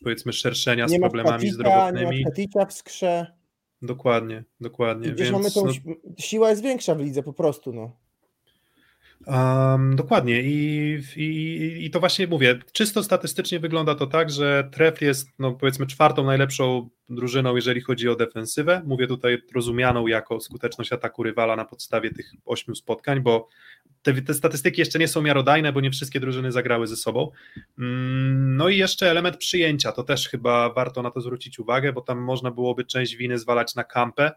powiedzmy 0.03 0.33
szerszenia 0.33 0.85
nie 0.85 0.97
z 0.97 0.99
problemami 0.99 1.43
Katica, 1.43 1.53
zdrowotnymi. 1.53 2.17
Nie 2.17 2.23
ma 2.23 2.29
Katica 2.29 2.65
w 2.65 2.73
skrze. 2.73 3.33
Dokładnie, 3.81 4.43
dokładnie. 4.61 5.11
Gdzieś 5.11 5.31
Więc, 5.31 5.55
mamy 5.55 5.73
tą, 5.73 5.79
no... 5.85 5.95
siła 6.17 6.49
jest 6.49 6.61
większa 6.61 6.95
w 6.95 6.99
lidze 6.99 7.23
po 7.23 7.33
prostu, 7.33 7.73
no. 7.73 8.02
Um, 9.27 9.95
dokładnie 9.95 10.41
I, 10.41 10.99
i, 11.15 11.85
i 11.85 11.89
to 11.89 11.99
właśnie 11.99 12.27
mówię, 12.27 12.59
czysto 12.71 13.03
statystycznie 13.03 13.59
wygląda 13.59 13.95
to 13.95 14.07
tak, 14.07 14.29
że 14.29 14.69
Tref 14.71 15.01
jest 15.01 15.29
no, 15.39 15.51
powiedzmy 15.51 15.87
czwartą 15.87 16.23
najlepszą 16.23 16.89
drużyną, 17.09 17.55
jeżeli 17.55 17.81
chodzi 17.81 18.09
o 18.09 18.15
defensywę. 18.15 18.81
Mówię 18.85 19.07
tutaj 19.07 19.37
rozumianą 19.55 20.07
jako 20.07 20.39
skuteczność 20.39 20.93
ataku 20.93 21.23
rywala 21.23 21.55
na 21.55 21.65
podstawie 21.65 22.11
tych 22.11 22.31
ośmiu 22.45 22.75
spotkań, 22.75 23.19
bo 23.21 23.47
te, 24.01 24.21
te 24.21 24.33
statystyki 24.33 24.81
jeszcze 24.81 24.99
nie 24.99 25.07
są 25.07 25.21
miarodajne, 25.21 25.73
bo 25.73 25.81
nie 25.81 25.91
wszystkie 25.91 26.19
drużyny 26.19 26.51
zagrały 26.51 26.87
ze 26.87 26.95
sobą. 26.95 27.31
Mm, 27.79 28.55
no 28.57 28.69
i 28.69 28.77
jeszcze 28.77 29.11
element 29.11 29.37
przyjęcia, 29.37 29.91
to 29.91 30.03
też 30.03 30.29
chyba 30.29 30.73
warto 30.73 31.01
na 31.01 31.11
to 31.11 31.21
zwrócić 31.21 31.59
uwagę, 31.59 31.93
bo 31.93 32.01
tam 32.01 32.19
można 32.19 32.51
byłoby 32.51 32.85
część 32.85 33.15
winy 33.15 33.37
zwalać 33.37 33.75
na 33.75 33.83
kampę, 33.83 34.31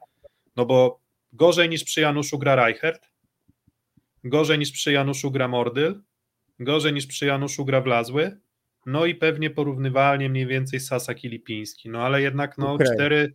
no 0.57 0.67
bo 0.67 1.01
gorzej 1.33 1.69
niż 1.69 1.85
przy 1.85 2.01
Januszu 2.01 2.39
gra 2.39 2.57
Reichert, 2.57 3.09
gorzej 4.25 4.59
niż 4.59 4.73
przy 4.73 4.93
Januszu 4.93 5.31
gra 5.31 5.49
Mordyl, 5.49 6.03
gorzej 6.61 6.93
niż 6.93 7.07
przy 7.07 7.27
Januszu 7.27 7.65
gra 7.65 7.81
Wlazły, 7.81 8.41
no 8.87 9.07
i 9.07 9.15
pewnie 9.15 9.51
porównywalnie 9.51 10.29
mniej 10.29 10.47
więcej 10.47 10.81
Sasak 10.81 11.25
i 11.25 11.29
Lipiński, 11.29 11.89
no 11.89 12.03
ale 12.03 12.23
jednak 12.23 12.59
no 12.59 12.73
okay. 12.73 12.87
cztery 12.87 13.35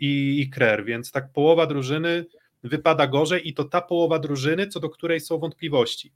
i, 0.00 0.40
i 0.40 0.50
Krer, 0.50 0.84
więc 0.84 1.12
tak 1.12 1.32
połowa 1.32 1.66
drużyny 1.66 2.26
wypada 2.62 3.06
gorzej 3.06 3.48
i 3.48 3.54
to 3.54 3.64
ta 3.64 3.80
połowa 3.80 4.18
drużyny, 4.18 4.66
co 4.66 4.80
do 4.80 4.90
której 4.90 5.20
są 5.20 5.38
wątpliwości. 5.38 6.12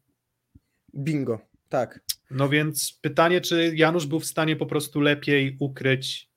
Bingo, 0.95 1.41
tak. 1.69 2.01
No 2.31 2.49
więc 2.49 2.99
pytanie, 3.01 3.41
czy 3.41 3.73
Janusz 3.77 4.07
był 4.07 4.21
w 4.21 4.27
stanie 4.27 4.57
po 4.57 4.67
prostu 4.67 5.01
lepiej 5.01 5.57
ukryć 5.61 6.29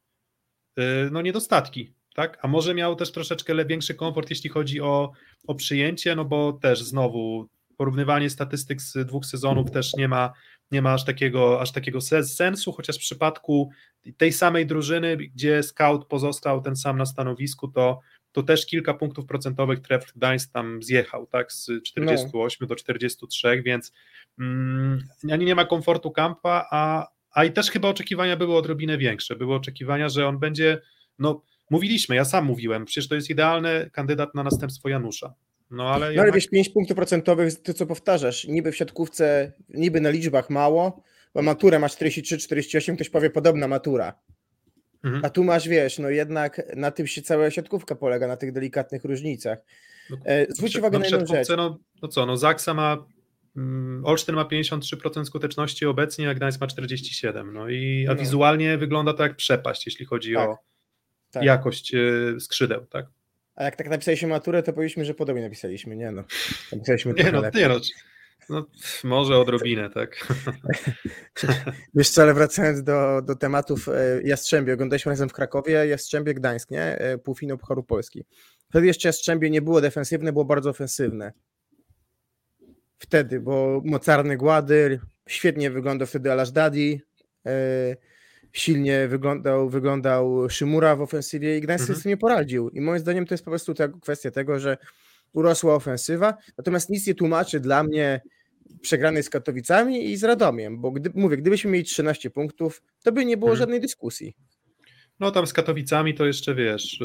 yy, 0.78 0.84
no 1.12 1.22
niedostatki, 1.22 1.94
tak? 2.16 2.38
A 2.42 2.48
może 2.48 2.74
miał 2.74 2.96
też 2.96 3.12
troszeczkę 3.12 3.66
większy 3.66 3.96
komfort, 3.96 4.30
jeśli 4.30 4.50
chodzi 4.50 4.82
o, 4.82 5.12
o 5.48 5.56
przyjęcie, 5.56 6.16
no 6.16 6.26
bo 6.26 6.54
też 6.54 6.84
znowu 6.84 7.50
porównywanie 7.78 8.30
statystyk 8.30 8.82
z 8.82 9.08
dwóch 9.08 9.26
sezonów 9.26 9.72
też 9.72 9.94
nie 9.94 10.08
ma, 10.08 10.34
nie 10.72 10.82
ma 10.82 10.94
aż 10.94 11.06
takiego, 11.06 11.62
aż 11.62 11.72
takiego 11.72 12.00
sensu, 12.24 12.72
chociaż 12.72 12.96
w 12.96 13.00
przypadku 13.00 13.70
tej 14.18 14.34
samej 14.34 14.66
drużyny, 14.66 15.18
gdzie 15.18 15.64
scout 15.64 16.06
pozostał 16.06 16.62
ten 16.62 16.76
sam 16.76 16.98
na 16.98 17.06
stanowisku, 17.06 17.68
to, 17.68 18.00
to 18.32 18.44
też 18.44 18.66
kilka 18.66 18.94
punktów 18.94 19.26
procentowych 19.26 19.80
Tref 19.80 20.14
Gdańsk 20.16 20.52
tam 20.52 20.84
zjechał, 20.84 21.28
tak, 21.28 21.52
z 21.52 21.72
48 21.84 22.58
no. 22.62 22.68
do 22.68 22.76
43, 22.76 23.62
więc 23.66 23.94
mm, 24.40 25.08
ani 25.32 25.46
nie 25.46 25.56
ma 25.56 25.66
komfortu 25.66 26.12
kampa, 26.12 26.68
a, 26.72 27.08
a 27.32 27.46
i 27.46 27.52
też 27.52 27.72
chyba 27.72 27.90
oczekiwania 27.90 28.38
były 28.38 28.58
odrobinę 28.58 28.98
większe, 28.98 29.36
były 29.36 29.56
oczekiwania, 29.56 30.10
że 30.10 30.28
on 30.28 30.40
będzie, 30.40 30.82
no 31.20 31.42
mówiliśmy, 31.70 32.16
ja 32.16 32.26
sam 32.26 32.46
mówiłem, 32.46 32.86
przecież 32.86 33.08
to 33.08 33.16
jest 33.16 33.30
idealny 33.30 33.90
kandydat 33.94 34.36
na 34.36 34.44
następstwo 34.44 34.90
Janusza, 34.90 35.34
no 35.72 35.90
ale, 35.90 36.14
no, 36.14 36.22
ale 36.22 36.32
wiesz, 36.32 36.48
5 36.48 36.70
punktów 36.70 36.96
procentowych, 36.96 37.62
ty 37.62 37.74
co 37.74 37.86
powtarzasz, 37.86 38.48
niby 38.48 38.72
w 38.72 38.76
siatkówce, 38.76 39.52
niby 39.70 40.02
na 40.02 40.10
liczbach 40.10 40.50
mało, 40.50 41.04
bo 41.34 41.42
maturę 41.42 41.80
masz 41.80 41.92
43, 41.92 42.38
48, 42.38 42.96
ktoś 42.96 43.10
powie 43.10 43.30
podobna 43.30 43.68
matura. 43.68 44.14
Mhm. 45.04 45.26
A 45.26 45.30
tu 45.30 45.44
masz, 45.44 45.68
wiesz, 45.68 46.00
no 46.00 46.10
jednak 46.10 46.62
na 46.76 46.92
tym 46.92 47.08
się 47.08 47.22
cała 47.22 47.52
siatkówka 47.52 47.96
polega, 47.96 48.28
na 48.28 48.38
tych 48.38 48.52
delikatnych 48.52 49.06
różnicach. 49.06 49.60
No, 50.10 50.18
e, 50.26 50.46
zwróć 50.50 50.74
no, 50.74 50.80
uwagę 50.80 51.00
na 51.00 51.06
jedną 51.06 51.26
rzecz. 51.26 51.50
No, 51.58 51.80
no 52.02 52.08
co, 52.08 52.26
no 52.26 52.38
Zaksa 52.38 52.74
ma, 52.74 53.06
mm, 53.58 54.06
Olsztyn 54.06 54.36
ma 54.36 54.46
53% 54.46 55.26
skuteczności 55.26 55.86
obecnie, 55.86 56.30
a 56.30 56.34
Gdańsk 56.34 56.62
ma 56.62 56.68
47%. 56.68 57.54
No 57.54 57.70
i 57.70 58.08
a 58.10 58.14
no. 58.14 58.20
wizualnie 58.20 58.78
wygląda 58.78 59.14
to 59.14 59.24
jak 59.24 59.36
przepaść, 59.36 59.86
jeśli 59.86 60.06
chodzi 60.06 60.34
tak. 60.34 60.50
o 60.50 60.58
tak. 61.32 61.44
jakość 61.44 61.96
e, 61.96 62.00
skrzydeł, 62.40 62.86
tak? 62.86 63.06
A 63.56 63.64
jak 63.64 63.76
tak 63.76 63.90
napisaliśmy 63.90 64.28
maturę, 64.28 64.64
to 64.64 64.74
powiedzmy, 64.74 65.06
że 65.06 65.14
podobnie 65.14 65.42
napisaliśmy, 65.42 65.96
nie 65.96 66.12
no. 66.12 66.24
Napisaliśmy 66.72 67.14
nie, 67.14 67.32
no, 67.32 67.42
nie 67.56 67.68
no, 67.68 67.80
no, 68.50 68.66
może 69.04 69.38
odrobinę, 69.38 69.90
tak. 69.90 70.28
Wiesz 71.96 72.10
co, 72.10 72.22
ale 72.22 72.34
wracając 72.34 72.84
do, 72.84 73.22
do 73.22 73.36
tematów 73.36 73.90
e, 73.90 74.22
Jastrzębie, 74.24 74.74
oglądaliśmy 74.74 75.10
razem 75.10 75.30
w 75.30 75.34
Krakowie 75.34 75.88
Jastrzębie 75.88 76.34
Gdańsk, 76.34 76.72
nie? 76.72 76.82
E, 76.82 77.18
półfinał 77.18 77.58
Pucharu 77.58 77.84
Polski. 77.84 78.26
Wtedy 78.70 78.88
jeszcze 78.88 79.08
Jastrzębie 79.10 79.50
nie 79.50 79.62
było 79.62 79.82
defensywne, 79.82 80.32
było 80.32 80.46
bardzo 80.46 80.70
ofensywne. 80.70 81.34
Wtedy, 82.98 83.40
bo 83.40 83.82
mocarny 83.86 84.38
Gładyr, 84.38 85.00
świetnie 85.30 85.72
wyglądał 85.72 86.08
wtedy 86.08 86.32
Alasz 86.32 86.52
Dadi, 86.52 87.02
e, 87.46 87.96
silnie 88.56 89.08
wyglądał, 89.08 89.70
wyglądał 89.70 90.50
Szymura 90.50 90.96
w 90.96 91.02
ofensywie 91.02 91.58
i 91.58 91.62
Gdańsk 91.62 91.82
mhm. 91.82 91.88
sobie 91.88 92.00
z 92.00 92.04
tym 92.04 92.10
nie 92.10 92.18
poradził. 92.18 92.70
I 92.70 92.82
moim 92.82 93.00
zdaniem 93.00 93.26
to 93.26 93.34
jest 93.34 93.46
po 93.46 93.52
prostu 93.52 93.74
ta 93.74 93.88
kwestia 93.88 94.32
tego, 94.32 94.60
że 94.60 94.78
urosła 95.34 95.76
ofensywa, 95.76 96.38
natomiast 96.58 96.90
nic 96.90 97.08
nie 97.08 97.16
tłumaczy 97.16 97.60
dla 97.60 97.84
mnie 97.84 98.22
przegranej 98.82 99.24
z 99.24 99.30
Katowicami 99.30 100.12
i 100.12 100.18
z 100.18 100.24
Radomiem, 100.24 100.82
bo 100.82 100.92
gdy, 100.92 101.12
mówię, 101.14 101.38
gdybyśmy 101.38 101.72
mieli 101.72 101.86
13 101.86 102.30
punktów, 102.30 102.84
to 103.04 103.12
by 103.12 103.26
nie 103.26 103.38
było 103.38 103.52
mhm. 103.52 103.60
żadnej 103.60 103.82
dyskusji. 103.82 104.34
No 105.20 105.32
tam 105.32 105.48
z 105.48 105.54
Katowicami 105.54 106.14
to 106.14 106.26
jeszcze 106.26 106.56
wiesz, 106.56 107.00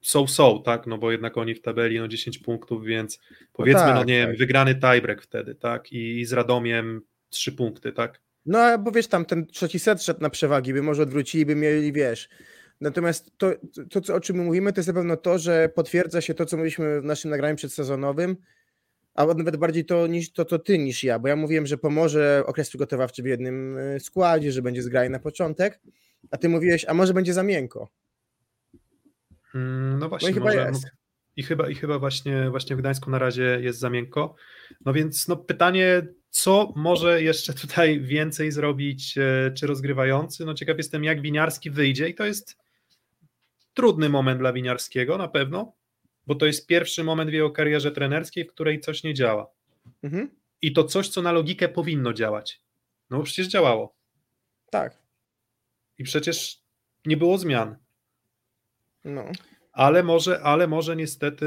są, 0.00 0.26
są, 0.26 0.62
tak, 0.62 0.86
no 0.86 0.98
bo 0.98 1.12
jednak 1.12 1.38
oni 1.38 1.54
w 1.54 1.62
tabeli 1.62 1.98
no 1.98 2.08
10 2.08 2.38
punktów, 2.38 2.84
więc 2.84 3.20
powiedzmy, 3.52 3.80
no, 3.80 3.86
tak, 3.86 3.94
no 3.94 4.04
nie 4.04 4.20
tak. 4.20 4.28
wiem, 4.28 4.36
wygrany 4.36 4.74
tiebreak 4.74 5.22
wtedy, 5.22 5.54
tak, 5.54 5.92
i, 5.92 6.20
i 6.20 6.24
z 6.24 6.32
Radomiem 6.32 7.00
3 7.30 7.52
punkty, 7.52 7.92
tak. 7.92 8.20
No, 8.50 8.78
bo 8.78 8.90
wiesz, 8.90 9.06
tam 9.06 9.24
ten 9.24 9.46
trzeci 9.46 9.78
set 9.78 10.02
szedł 10.02 10.20
na 10.20 10.30
przewagi, 10.30 10.72
by 10.72 10.82
może 10.82 11.02
odwrócili, 11.02 11.46
by 11.46 11.54
mieli, 11.54 11.92
wiesz. 11.92 12.28
Natomiast 12.80 13.38
to, 13.38 13.52
to 13.90 14.00
co, 14.00 14.14
o 14.14 14.20
czym 14.20 14.44
mówimy, 14.44 14.72
to 14.72 14.80
jest 14.80 14.88
na 14.88 14.94
pewno 14.94 15.16
to, 15.16 15.38
że 15.38 15.68
potwierdza 15.74 16.20
się 16.20 16.34
to, 16.34 16.46
co 16.46 16.56
mówiliśmy 16.56 17.00
w 17.00 17.04
naszym 17.04 17.30
nagraniu 17.30 17.56
przedsezonowym, 17.56 18.36
a 19.14 19.26
nawet 19.26 19.56
bardziej 19.56 19.84
to 19.84 20.06
niż 20.06 20.32
to, 20.32 20.44
to 20.44 20.58
ty 20.58 20.78
niż 20.78 21.04
ja, 21.04 21.18
bo 21.18 21.28
ja 21.28 21.36
mówiłem, 21.36 21.66
że 21.66 21.78
pomoże 21.78 22.42
okres 22.46 22.68
przygotowawczy 22.68 23.22
w 23.22 23.26
jednym 23.26 23.78
e, 23.78 24.00
składzie, 24.00 24.52
że 24.52 24.62
będzie 24.62 24.82
zgraj 24.82 25.10
na 25.10 25.18
początek, 25.18 25.80
a 26.30 26.36
ty 26.36 26.48
mówiłeś, 26.48 26.84
a 26.84 26.94
może 26.94 27.14
będzie 27.14 27.34
za 27.34 27.42
miękko. 27.42 27.88
Mm, 29.54 29.98
no 29.98 30.08
właśnie, 30.08 30.26
no 30.26 30.30
i 30.30 30.34
chyba 30.34 30.46
może, 30.46 30.68
jest. 30.68 30.86
I 31.36 31.42
chyba, 31.42 31.68
i 31.68 31.74
chyba 31.74 31.98
właśnie, 31.98 32.50
właśnie 32.50 32.76
w 32.76 32.78
Gdańsku 32.78 33.10
na 33.10 33.18
razie 33.18 33.58
jest 33.60 33.78
za 33.78 33.90
miękko. 33.90 34.34
No 34.84 34.92
więc 34.92 35.28
no 35.28 35.36
pytanie, 35.36 36.02
co 36.30 36.72
może 36.76 37.22
jeszcze 37.22 37.54
tutaj 37.54 38.00
więcej 38.00 38.52
zrobić, 38.52 39.18
e, 39.18 39.52
czy 39.56 39.66
rozgrywający? 39.66 40.44
No 40.44 40.54
ciekaw 40.54 40.76
jestem, 40.76 41.04
jak 41.04 41.20
Winiarski 41.20 41.70
wyjdzie 41.70 42.08
i 42.08 42.14
to 42.14 42.24
jest 42.24 42.56
trudny 43.74 44.08
moment 44.08 44.40
dla 44.40 44.52
Winiarskiego 44.52 45.18
na 45.18 45.28
pewno, 45.28 45.72
bo 46.26 46.34
to 46.34 46.46
jest 46.46 46.66
pierwszy 46.66 47.04
moment 47.04 47.30
w 47.30 47.32
jego 47.32 47.50
karierze 47.50 47.92
trenerskiej, 47.92 48.44
w 48.44 48.52
której 48.52 48.80
coś 48.80 49.02
nie 49.02 49.14
działa. 49.14 49.50
Mhm. 50.02 50.30
I 50.62 50.72
to 50.72 50.84
coś, 50.84 51.08
co 51.08 51.22
na 51.22 51.32
logikę 51.32 51.68
powinno 51.68 52.12
działać. 52.12 52.60
No 53.10 53.18
bo 53.18 53.24
przecież 53.24 53.46
działało. 53.46 53.94
Tak. 54.70 54.98
I 55.98 56.04
przecież 56.04 56.62
nie 57.06 57.16
było 57.16 57.38
zmian. 57.38 57.76
No. 59.04 59.24
Ale 59.72 60.02
może, 60.02 60.40
ale 60.42 60.66
może 60.66 60.96
niestety 60.96 61.46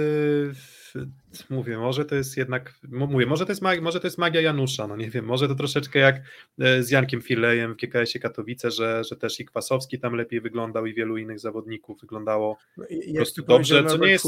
mówię, 1.50 1.78
może 1.78 2.06
to 2.06 2.16
jest 2.16 2.38
jednak, 2.38 2.74
mówię, 2.92 3.26
może 3.26 3.46
to 3.46 3.52
jest, 3.52 3.62
magia, 3.62 3.82
może 3.82 4.00
to 4.00 4.08
jest 4.08 4.18
magia 4.18 4.42
Janusza, 4.42 4.88
no 4.88 4.96
nie 4.96 5.10
wiem, 5.10 5.26
może 5.26 5.48
to 5.48 5.56
troszeczkę 5.56 6.00
jak 6.00 6.22
e, 6.60 6.84
z 6.84 6.92
Jankiem 6.92 7.22
Filejem 7.22 7.74
w 7.74 7.78
GKS-ie 7.78 8.22
Katowice, 8.22 8.72
że, 8.72 9.04
że 9.04 9.16
też 9.16 9.40
i 9.40 9.46
Kwasowski 9.46 10.00
tam 10.00 10.16
lepiej 10.16 10.42
wyglądał 10.42 10.86
i 10.86 10.94
wielu 10.94 11.18
innych 11.18 11.40
zawodników 11.40 12.02
wyglądało 12.02 12.58
no 12.78 12.86
po 13.08 13.16
prostu 13.16 13.44
dobrze, 13.44 13.86
co 13.86 13.98
nie, 13.98 14.12
jest, 14.12 14.26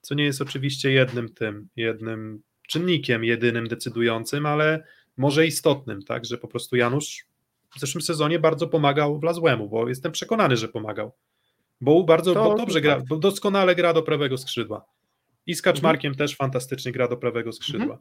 co 0.00 0.14
nie 0.14 0.24
jest 0.24 0.42
oczywiście 0.42 0.92
jednym 0.92 1.28
tym, 1.28 1.68
jednym 1.76 2.42
czynnikiem, 2.68 3.24
jedynym 3.24 3.68
decydującym, 3.68 4.46
ale 4.46 4.84
może 5.16 5.46
istotnym, 5.46 6.02
tak, 6.02 6.24
że 6.24 6.38
po 6.38 6.48
prostu 6.48 6.76
Janusz 6.76 7.26
w 7.76 7.80
zeszłym 7.80 8.02
sezonie 8.02 8.38
bardzo 8.38 8.68
pomagał 8.68 9.18
Wlazłemu, 9.18 9.68
bo 9.68 9.88
jestem 9.88 10.12
przekonany, 10.12 10.56
że 10.56 10.68
pomagał. 10.68 11.12
Bo 11.80 12.04
bardzo 12.04 12.34
bo 12.34 12.54
dobrze 12.56 12.80
gra, 12.80 13.02
bo 13.08 13.16
doskonale 13.16 13.74
gra 13.74 13.92
do 13.92 14.02
prawego 14.02 14.38
skrzydła. 14.38 14.84
I 15.46 15.54
z 15.54 15.62
Kaczmarkiem 15.62 16.08
mhm. 16.08 16.28
też 16.28 16.36
fantastycznie 16.36 16.92
gra 16.92 17.08
do 17.08 17.16
prawego 17.16 17.52
skrzydła. 17.52 17.84
Mhm. 17.84 18.00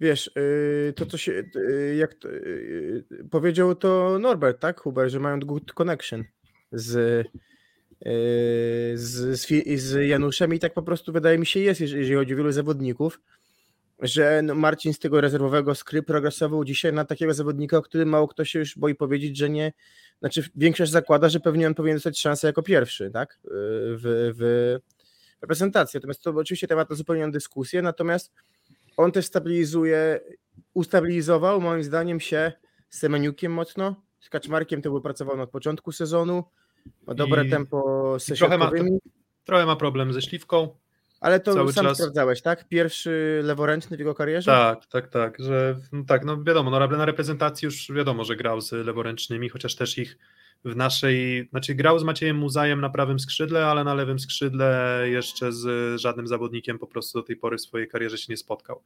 Wiesz, 0.00 0.30
y, 0.38 0.92
to 0.96 1.06
co 1.06 1.18
się, 1.18 1.44
y, 1.56 1.96
jak 1.98 2.14
to, 2.14 2.28
y, 2.28 3.04
powiedział 3.30 3.74
to 3.74 4.18
Norbert, 4.18 4.60
tak, 4.60 4.80
Huber, 4.80 5.10
że 5.10 5.20
mają 5.20 5.40
good 5.40 5.72
connection 5.72 6.24
z, 6.72 7.26
z, 8.94 9.40
z 9.76 10.08
Januszem 10.08 10.54
i 10.54 10.58
tak 10.58 10.74
po 10.74 10.82
prostu 10.82 11.12
wydaje 11.12 11.38
mi 11.38 11.46
się 11.46 11.60
jest, 11.60 11.80
jeżeli 11.80 12.14
chodzi 12.14 12.34
o 12.34 12.36
wielu 12.36 12.52
zawodników, 12.52 13.20
że 13.98 14.42
no 14.42 14.54
Marcin 14.54 14.92
z 14.92 14.98
tego 14.98 15.20
rezerwowego 15.20 15.74
skry 15.74 16.02
progresował 16.02 16.64
dzisiaj 16.64 16.92
na 16.92 17.04
takiego 17.04 17.34
zawodnika, 17.34 17.78
o 17.78 17.82
którym 17.82 18.08
mało 18.08 18.28
kto 18.28 18.44
się 18.44 18.58
już 18.58 18.78
boi 18.78 18.94
powiedzieć, 18.94 19.36
że 19.36 19.50
nie, 19.50 19.72
znaczy 20.20 20.42
większość 20.56 20.92
zakłada, 20.92 21.28
że 21.28 21.40
pewnie 21.40 21.66
on 21.66 21.74
powinien 21.74 21.96
dostać 21.96 22.20
szansę 22.20 22.46
jako 22.46 22.62
pierwszy, 22.62 23.10
tak, 23.10 23.40
w, 23.44 24.32
w 24.38 24.78
reprezentacji. 25.42 25.98
Natomiast 25.98 26.22
to 26.22 26.30
oczywiście 26.30 26.66
temat 26.66 26.90
na 26.90 26.96
zupełnie 26.96 27.30
dyskusję, 27.30 27.82
natomiast 27.82 28.32
on 28.96 29.12
też 29.12 29.26
stabilizuje, 29.26 30.20
ustabilizował 30.74 31.60
moim 31.60 31.84
zdaniem 31.84 32.20
się 32.20 32.52
z 32.88 32.98
Semeniukiem 32.98 33.52
mocno, 33.52 34.02
z 34.20 34.28
Kaczmarkiem 34.28 34.82
to 34.82 34.90
był 34.90 35.00
pracował 35.00 35.40
od 35.40 35.50
początku 35.50 35.92
sezonu, 35.92 36.44
ma 37.06 37.14
dobre 37.14 37.46
I, 37.46 37.50
tempo 37.50 38.16
z 38.18 38.38
trochę 38.38 38.58
ma, 38.58 38.70
trochę 39.44 39.66
ma 39.66 39.76
problem 39.76 40.12
ze 40.12 40.22
śliwką, 40.22 40.68
ale 41.20 41.40
to 41.40 41.54
Cały 41.54 41.72
sam 41.72 41.84
czas... 41.84 41.98
sprawdzałeś, 41.98 42.42
tak? 42.42 42.68
Pierwszy 42.68 43.40
leworęczny 43.44 43.96
w 43.96 44.00
jego 44.00 44.14
karierze? 44.14 44.50
Tak, 44.50 44.86
tak, 44.86 45.08
tak, 45.08 45.38
że 45.38 45.76
no 45.92 46.04
tak, 46.06 46.24
no 46.24 46.42
wiadomo, 46.42 46.70
no 46.70 46.88
na 46.88 47.04
reprezentacji 47.04 47.66
już 47.66 47.92
wiadomo, 47.92 48.24
że 48.24 48.36
grał 48.36 48.60
z 48.60 48.72
leworęcznymi, 48.72 49.48
chociaż 49.48 49.76
też 49.76 49.98
ich 49.98 50.18
w 50.64 50.76
naszej, 50.76 51.48
znaczy 51.50 51.74
grał 51.74 51.98
z 51.98 52.04
Maciejem 52.04 52.36
Muzajem 52.36 52.80
na 52.80 52.90
prawym 52.90 53.18
skrzydle, 53.18 53.66
ale 53.66 53.84
na 53.84 53.94
lewym 53.94 54.18
skrzydle 54.18 55.02
jeszcze 55.04 55.52
z 55.52 56.00
żadnym 56.00 56.26
zawodnikiem 56.26 56.78
po 56.78 56.86
prostu 56.86 57.18
do 57.18 57.22
tej 57.22 57.36
pory 57.36 57.56
w 57.56 57.60
swojej 57.60 57.88
karierze 57.88 58.18
się 58.18 58.26
nie 58.28 58.36
spotkał. 58.36 58.82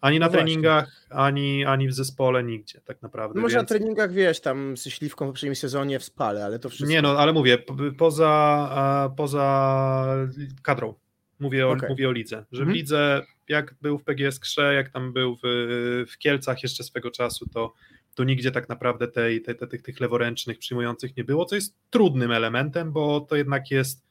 Ani 0.00 0.18
na 0.18 0.26
no 0.26 0.32
treningach, 0.32 1.06
ani, 1.10 1.64
ani 1.64 1.88
w 1.88 1.94
zespole, 1.94 2.44
nigdzie 2.44 2.80
tak 2.80 3.02
naprawdę. 3.02 3.34
No 3.34 3.42
może 3.42 3.56
więc... 3.56 3.70
na 3.70 3.78
treningach, 3.78 4.12
wiesz, 4.12 4.40
tam 4.40 4.76
ze 4.76 4.90
śliwką 4.90 5.26
w 5.26 5.28
poprzednim 5.28 5.56
sezonie 5.56 5.98
w 5.98 6.04
spale, 6.04 6.44
ale 6.44 6.58
to 6.58 6.68
wszystko... 6.68 6.90
Nie 6.90 7.02
no, 7.02 7.18
ale 7.18 7.32
mówię, 7.32 7.58
poza, 7.98 9.12
poza 9.16 10.26
kadrą, 10.62 10.94
mówię 11.38 11.66
o, 11.66 11.70
okay. 11.70 11.88
mówię 11.88 12.08
o 12.08 12.12
lidze, 12.12 12.44
że 12.52 12.62
mhm. 12.62 12.72
w 12.72 12.76
lidze, 12.76 13.22
jak 13.48 13.74
był 13.82 13.98
w 13.98 14.04
PGS 14.04 14.40
Krze, 14.40 14.74
jak 14.74 14.88
tam 14.88 15.12
był 15.12 15.36
w, 15.36 16.06
w 16.08 16.18
Kielcach 16.18 16.62
jeszcze 16.62 16.84
swego 16.84 17.10
czasu, 17.10 17.48
to 17.48 17.72
to 18.16 18.24
nigdzie 18.24 18.50
tak 18.50 18.68
naprawdę 18.68 19.08
tej, 19.08 19.42
tej, 19.42 19.54
tej, 19.54 19.82
tych 19.82 20.00
leworęcznych 20.00 20.58
przyjmujących 20.58 21.16
nie 21.16 21.24
było, 21.24 21.44
co 21.44 21.54
jest 21.54 21.74
trudnym 21.90 22.32
elementem, 22.32 22.92
bo 22.92 23.20
to 23.20 23.36
jednak 23.36 23.70
jest 23.70 24.06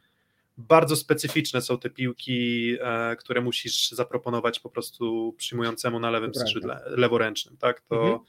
bardzo 0.58 0.96
specyficzne 0.96 1.62
są 1.62 1.78
te 1.78 1.90
piłki, 1.90 2.76
e, 2.82 3.16
które 3.16 3.42
musisz 3.42 3.92
zaproponować 3.92 4.60
po 4.60 4.70
prostu 4.70 5.36
przyjmującemu 5.38 6.00
na 6.00 6.10
lewym 6.10 6.36
skrzydle, 6.36 6.82
leworęcznym, 6.86 7.58
tak, 7.58 7.82
to 7.82 8.02
mhm. 8.02 8.20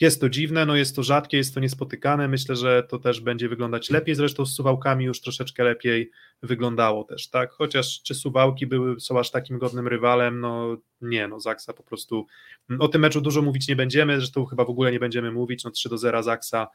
Jest 0.00 0.20
to 0.20 0.28
dziwne, 0.28 0.66
no 0.66 0.76
jest 0.76 0.96
to 0.96 1.02
rzadkie, 1.02 1.36
jest 1.36 1.54
to 1.54 1.60
niespotykane, 1.60 2.28
myślę, 2.28 2.56
że 2.56 2.82
to 2.82 2.98
też 2.98 3.20
będzie 3.20 3.48
wyglądać 3.48 3.90
lepiej, 3.90 4.14
zresztą 4.14 4.46
z 4.46 4.54
Suwałkami 4.54 5.04
już 5.04 5.20
troszeczkę 5.20 5.64
lepiej 5.64 6.10
wyglądało 6.42 7.04
też, 7.04 7.28
tak, 7.28 7.52
chociaż 7.52 8.02
czy 8.02 8.14
Suwałki 8.14 8.66
były, 8.66 9.00
są 9.00 9.18
aż 9.18 9.30
takim 9.30 9.58
godnym 9.58 9.88
rywalem, 9.88 10.40
no 10.40 10.76
nie, 11.00 11.28
no 11.28 11.40
Zaksa 11.40 11.72
po 11.72 11.82
prostu, 11.82 12.26
mm, 12.70 12.80
o 12.80 12.88
tym 12.88 13.00
meczu 13.00 13.20
dużo 13.20 13.42
mówić 13.42 13.68
nie 13.68 13.76
będziemy, 13.76 14.16
zresztą 14.16 14.44
chyba 14.44 14.64
w 14.64 14.70
ogóle 14.70 14.92
nie 14.92 15.00
będziemy 15.00 15.32
mówić, 15.32 15.64
no 15.64 15.70
3 15.70 15.88
do 15.88 15.98
0 15.98 16.22
Zaksa, 16.22 16.68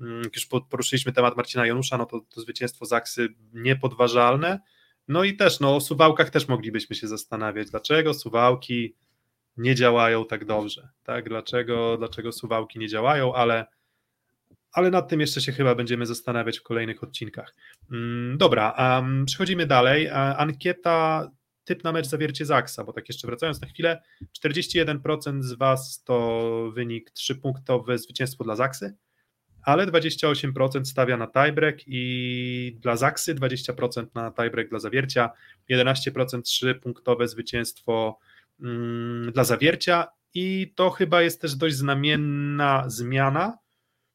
mm, 0.00 0.22
jak 0.22 0.34
już 0.36 0.46
poruszyliśmy 0.70 1.12
temat 1.12 1.36
Marcina 1.36 1.66
Janusza, 1.66 1.98
no 1.98 2.06
to, 2.06 2.20
to 2.20 2.40
zwycięstwo 2.40 2.86
Zaksy 2.86 3.28
niepodważalne, 3.52 4.60
no 5.08 5.24
i 5.24 5.36
też, 5.36 5.60
no 5.60 5.76
o 5.76 5.80
Suwałkach 5.80 6.30
też 6.30 6.48
moglibyśmy 6.48 6.96
się 6.96 7.08
zastanawiać, 7.08 7.70
dlaczego 7.70 8.14
Suwałki 8.14 8.94
nie 9.58 9.74
działają 9.74 10.26
tak 10.26 10.44
dobrze, 10.44 10.88
tak, 11.02 11.28
dlaczego, 11.28 11.96
dlaczego 11.98 12.32
Suwałki 12.32 12.78
nie 12.78 12.88
działają, 12.88 13.34
ale 13.34 13.66
ale 14.72 14.90
nad 14.90 15.08
tym 15.08 15.20
jeszcze 15.20 15.40
się 15.40 15.52
chyba 15.52 15.74
będziemy 15.74 16.06
zastanawiać 16.06 16.58
w 16.58 16.62
kolejnych 16.62 17.02
odcinkach. 17.02 17.54
Mm, 17.92 18.38
dobra, 18.38 18.74
um, 18.78 19.24
przechodzimy 19.24 19.66
dalej. 19.66 20.08
Ankieta 20.12 21.30
typ 21.64 21.84
na 21.84 21.92
mecz 21.92 22.06
zawiercie 22.06 22.46
Zaksa, 22.46 22.84
bo 22.84 22.92
tak 22.92 23.08
jeszcze 23.08 23.26
wracając 23.26 23.60
na 23.60 23.68
chwilę, 23.68 24.02
41% 24.44 25.42
z 25.42 25.52
Was 25.52 26.02
to 26.04 26.70
wynik 26.74 27.10
trzypunktowe 27.10 27.98
zwycięstwo 27.98 28.44
dla 28.44 28.56
Zaksy, 28.56 28.94
ale 29.62 29.86
28% 29.86 30.84
stawia 30.84 31.16
na 31.16 31.26
tiebreak 31.26 31.78
i 31.86 32.76
dla 32.80 32.96
Zaksy 32.96 33.34
20% 33.34 34.06
na 34.14 34.30
tiebreak 34.30 34.68
dla 34.68 34.78
Zawiercia, 34.78 35.30
11% 35.70 36.42
trzypunktowe 36.42 37.28
zwycięstwo 37.28 38.18
dla 39.32 39.44
Zawiercia 39.44 40.06
i 40.34 40.72
to 40.76 40.90
chyba 40.90 41.22
jest 41.22 41.40
też 41.40 41.54
dość 41.54 41.76
znamienna 41.76 42.84
zmiana, 42.86 43.58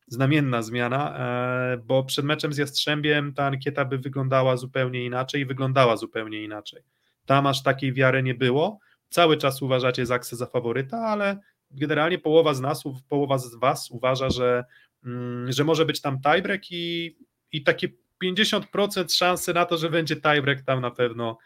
znamienna 0.07 0.61
zmiana, 0.61 1.18
e, 1.18 1.78
bo 1.78 2.03
przed 2.03 2.26
meczem 2.26 2.53
z 2.53 2.57
Jastrzębiem 2.57 3.34
ta 3.34 3.45
ankieta 3.45 3.86
by 3.86 3.98
wyglądała 3.98 4.57
zupełnie 4.57 5.06
inaczej 5.06 5.41
i 5.41 5.45
wyglądała 5.45 5.98
zupełnie 5.98 6.44
inaczej. 6.44 6.82
Tam 7.26 7.48
aż 7.48 7.64
takiej 7.64 7.94
wiary 7.94 8.24
nie 8.24 8.36
było. 8.36 8.80
Cały 9.10 9.38
czas 9.38 9.61
uważacie 9.61 10.06
Zaksę 10.06 10.36
za 10.36 10.45
faworyta, 10.45 10.98
ale 10.98 11.40
generalnie 11.72 12.20
połowa 12.20 12.53
z 12.53 12.61
nas, 12.61 12.84
połowa 13.10 13.38
z 13.38 13.56
was 13.56 13.91
uważa, 13.91 14.30
że, 14.30 14.64
mm, 15.06 15.52
że 15.52 15.64
może 15.64 15.86
być 15.86 16.02
tam 16.02 16.22
tiebreak 16.22 16.72
i, 16.72 17.18
i 17.52 17.64
takie 17.64 17.90
50% 18.24 19.14
szansy 19.14 19.53
na 19.53 19.65
to, 19.65 19.78
że 19.78 19.90
będzie 19.90 20.15
tiebreak 20.15 20.61
tam 20.61 20.82
na 20.82 20.91
pewno, 20.91 21.38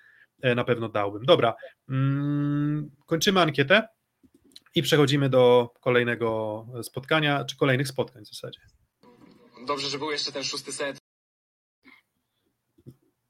na 0.44 0.64
pewno 0.64 0.90
dałbym. 0.90 1.26
Dobra, 1.26 1.56
mm, 1.90 2.92
kończymy 3.06 3.42
ankietę 3.42 3.88
i 4.76 4.82
przechodzimy 4.82 5.30
do 5.30 5.74
kolejnego 5.82 6.66
spotkania, 6.84 7.46
czy 7.46 7.58
kolejnych 7.58 7.88
spotkań 7.88 8.26
w 8.26 8.28
zasadzie. 8.28 8.60
Dobrze, 9.68 9.90
że 9.90 9.98
był 9.98 10.12
jeszcze 10.12 10.32
ten 10.32 10.44
szósty 10.44 10.72
set. 10.72 10.98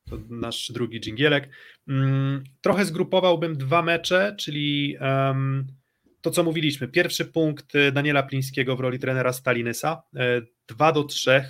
To 0.09 0.17
nasz 0.29 0.71
drugi 0.71 0.99
dżingielek. 0.99 1.49
Mm, 1.87 2.43
trochę 2.61 2.85
zgrupowałbym 2.85 3.57
dwa 3.57 3.81
mecze, 3.81 4.35
czyli 4.39 4.97
to, 6.21 6.31
co 6.31 6.43
mówiliśmy. 6.43 6.87
Pierwszy 6.87 7.25
punkt 7.25 7.75
y, 7.75 7.91
Daniela 7.91 8.23
Plińskiego 8.23 8.75
w 8.75 8.79
roli 8.79 8.99
trenera 8.99 9.33
Stalinysa. 9.33 10.03
2 10.67 10.89
e, 10.89 10.93
do 10.93 11.03
3 11.03 11.45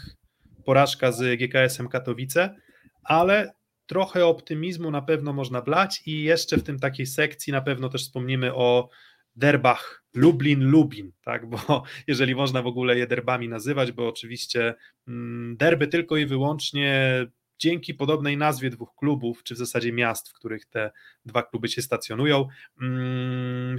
porażka 0.66 1.12
z 1.12 1.40
GKS-em 1.40 1.88
Katowice, 1.88 2.56
ale 3.04 3.54
trochę 3.88 4.26
optymizmu 4.26 4.92
na 4.92 5.02
pewno 5.02 5.34
można 5.34 5.62
blać 5.62 6.02
i 6.06 6.24
jeszcze 6.24 6.58
w 6.58 6.64
tym 6.64 6.80
takiej 6.80 7.06
sekcji 7.06 7.54
na 7.54 7.62
pewno 7.62 7.90
też 7.90 8.04
wspomnimy 8.04 8.56
o 8.56 8.90
derbach 9.36 10.04
Lublin-Lubin, 10.16 11.12
tak, 11.24 11.50
bo 11.50 11.84
jeżeli 12.08 12.36
można 12.36 12.62
w 12.62 12.68
ogóle 12.68 12.98
je 12.98 13.08
derbami 13.08 13.50
nazywać, 13.50 13.92
bo 13.92 14.08
oczywiście 14.08 14.76
mm, 15.08 15.58
derby 15.58 15.88
tylko 15.88 16.18
i 16.18 16.26
wyłącznie 16.26 17.26
dzięki 17.60 17.94
podobnej 17.94 18.38
nazwie 18.38 18.70
dwóch 18.70 18.96
klubów, 18.96 19.44
czy 19.44 19.56
w 19.56 19.58
zasadzie 19.58 19.94
miast, 19.94 20.30
w 20.30 20.34
których 20.34 20.66
te 20.66 20.92
dwa 21.26 21.44
kluby 21.44 21.68
się 21.68 21.82
stacjonują. 21.82 22.48
Mm, 22.82 23.78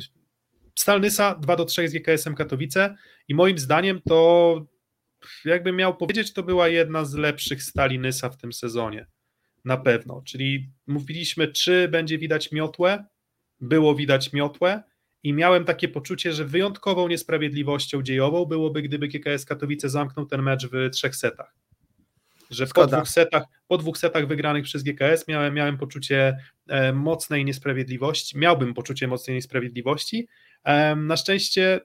Stalnysa 0.74 1.35
2 1.35 1.56
do 1.56 1.64
3 1.64 1.89
z 1.89 1.93
GKS-em 1.93 2.35
Katowice 2.35 2.97
i 3.28 3.35
moim 3.35 3.59
zdaniem 3.59 4.01
to 4.09 4.66
jakbym 5.44 5.76
miał 5.76 5.97
powiedzieć, 5.97 6.32
to 6.32 6.43
była 6.43 6.68
jedna 6.68 7.05
z 7.05 7.14
lepszych 7.14 7.62
stali 7.62 7.98
Nysa 7.98 8.30
w 8.30 8.36
tym 8.36 8.52
sezonie. 8.52 9.06
Na 9.68 9.76
pewno. 9.76 10.22
Czyli 10.24 10.70
mówiliśmy, 10.86 11.48
czy 11.48 11.88
będzie 11.88 12.18
widać 12.18 12.52
miotłę. 12.52 13.04
Było 13.60 13.94
widać 13.94 14.32
miotłę 14.32 14.82
i 15.22 15.32
miałem 15.32 15.64
takie 15.64 15.88
poczucie, 15.88 16.32
że 16.32 16.44
wyjątkową 16.44 17.08
niesprawiedliwością 17.08 18.02
dziejową 18.02 18.44
byłoby, 18.44 18.82
gdyby 18.82 19.08
GKS 19.08 19.44
Katowice 19.44 19.88
zamknął 19.88 20.26
ten 20.26 20.42
mecz 20.42 20.66
w 20.66 20.90
trzech 20.90 21.16
setach 21.16 21.54
że 22.50 22.66
po 22.66 22.86
dwóch, 22.86 23.08
setach, 23.08 23.42
po 23.68 23.78
dwóch 23.78 23.98
setach 23.98 24.26
wygranych 24.26 24.64
przez 24.64 24.82
GKS 24.82 25.28
miałem, 25.28 25.54
miałem 25.54 25.78
poczucie 25.78 26.38
e, 26.68 26.92
mocnej 26.92 27.44
niesprawiedliwości, 27.44 28.38
miałbym 28.38 28.74
poczucie 28.74 29.08
mocnej 29.08 29.36
niesprawiedliwości. 29.36 30.28
E, 30.64 30.96
na 30.96 31.16
szczęście, 31.16 31.80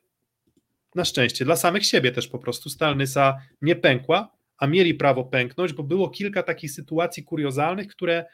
na 0.96 1.06
szczęście, 1.06 1.46
dla 1.46 1.56
samych 1.56 1.86
siebie 1.86 2.12
też 2.12 2.28
po 2.28 2.40
prostu 2.40 2.70
Stalnysa 2.70 3.38
nie 3.62 3.76
pękła, 3.76 4.32
a 4.58 4.68
mieli 4.68 4.94
prawo 4.94 5.24
pęknąć, 5.24 5.74
bo 5.74 5.84
było 5.84 6.10
kilka 6.10 6.44
takich 6.44 6.72
sytuacji 6.72 7.24
kuriozalnych, 7.24 7.88
które 7.88 8.26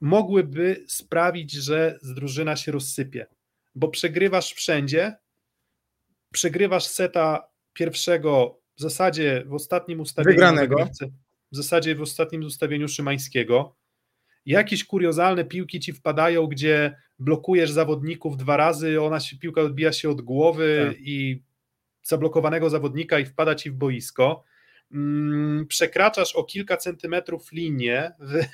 mogłyby 0.00 0.84
sprawić, 0.88 1.52
że 1.52 1.98
drużyna 2.02 2.56
się 2.56 2.72
rozsypie, 2.72 3.26
bo 3.74 3.88
przegrywasz 3.88 4.52
wszędzie, 4.52 5.16
przegrywasz 6.32 6.84
seta 6.84 7.48
pierwszego 7.72 8.58
w 8.76 8.80
zasadzie 8.80 9.44
w 9.46 9.54
ostatnim 9.54 10.00
ustawieniu 10.00 10.34
Wygranego. 10.34 10.88
w 11.52 11.56
zasadzie 11.56 11.94
w 11.94 12.02
ostatnim 12.02 12.44
ustawieniu 12.44 12.88
Szymańskiego. 12.88 13.76
Jakieś 14.46 14.84
kuriozalne 14.84 15.44
piłki 15.44 15.80
ci 15.80 15.92
wpadają, 15.92 16.46
gdzie 16.46 16.96
blokujesz 17.18 17.70
zawodników 17.70 18.36
dwa 18.36 18.56
razy, 18.56 19.02
ona 19.02 19.20
się, 19.20 19.38
piłka 19.38 19.60
odbija 19.60 19.92
się 19.92 20.10
od 20.10 20.20
głowy 20.20 20.86
Tak. 20.88 21.00
i 21.00 21.42
zablokowanego 22.02 22.70
zawodnika 22.70 23.18
i 23.18 23.24
wpada 23.24 23.54
ci 23.54 23.70
w 23.70 23.74
boisko. 23.74 24.44
Mm, 24.92 25.66
Przekraczasz 25.66 26.36
o 26.36 26.44
kilka 26.44 26.76
centymetrów 26.76 27.52
linię, 27.52 28.12
w, 28.20 28.44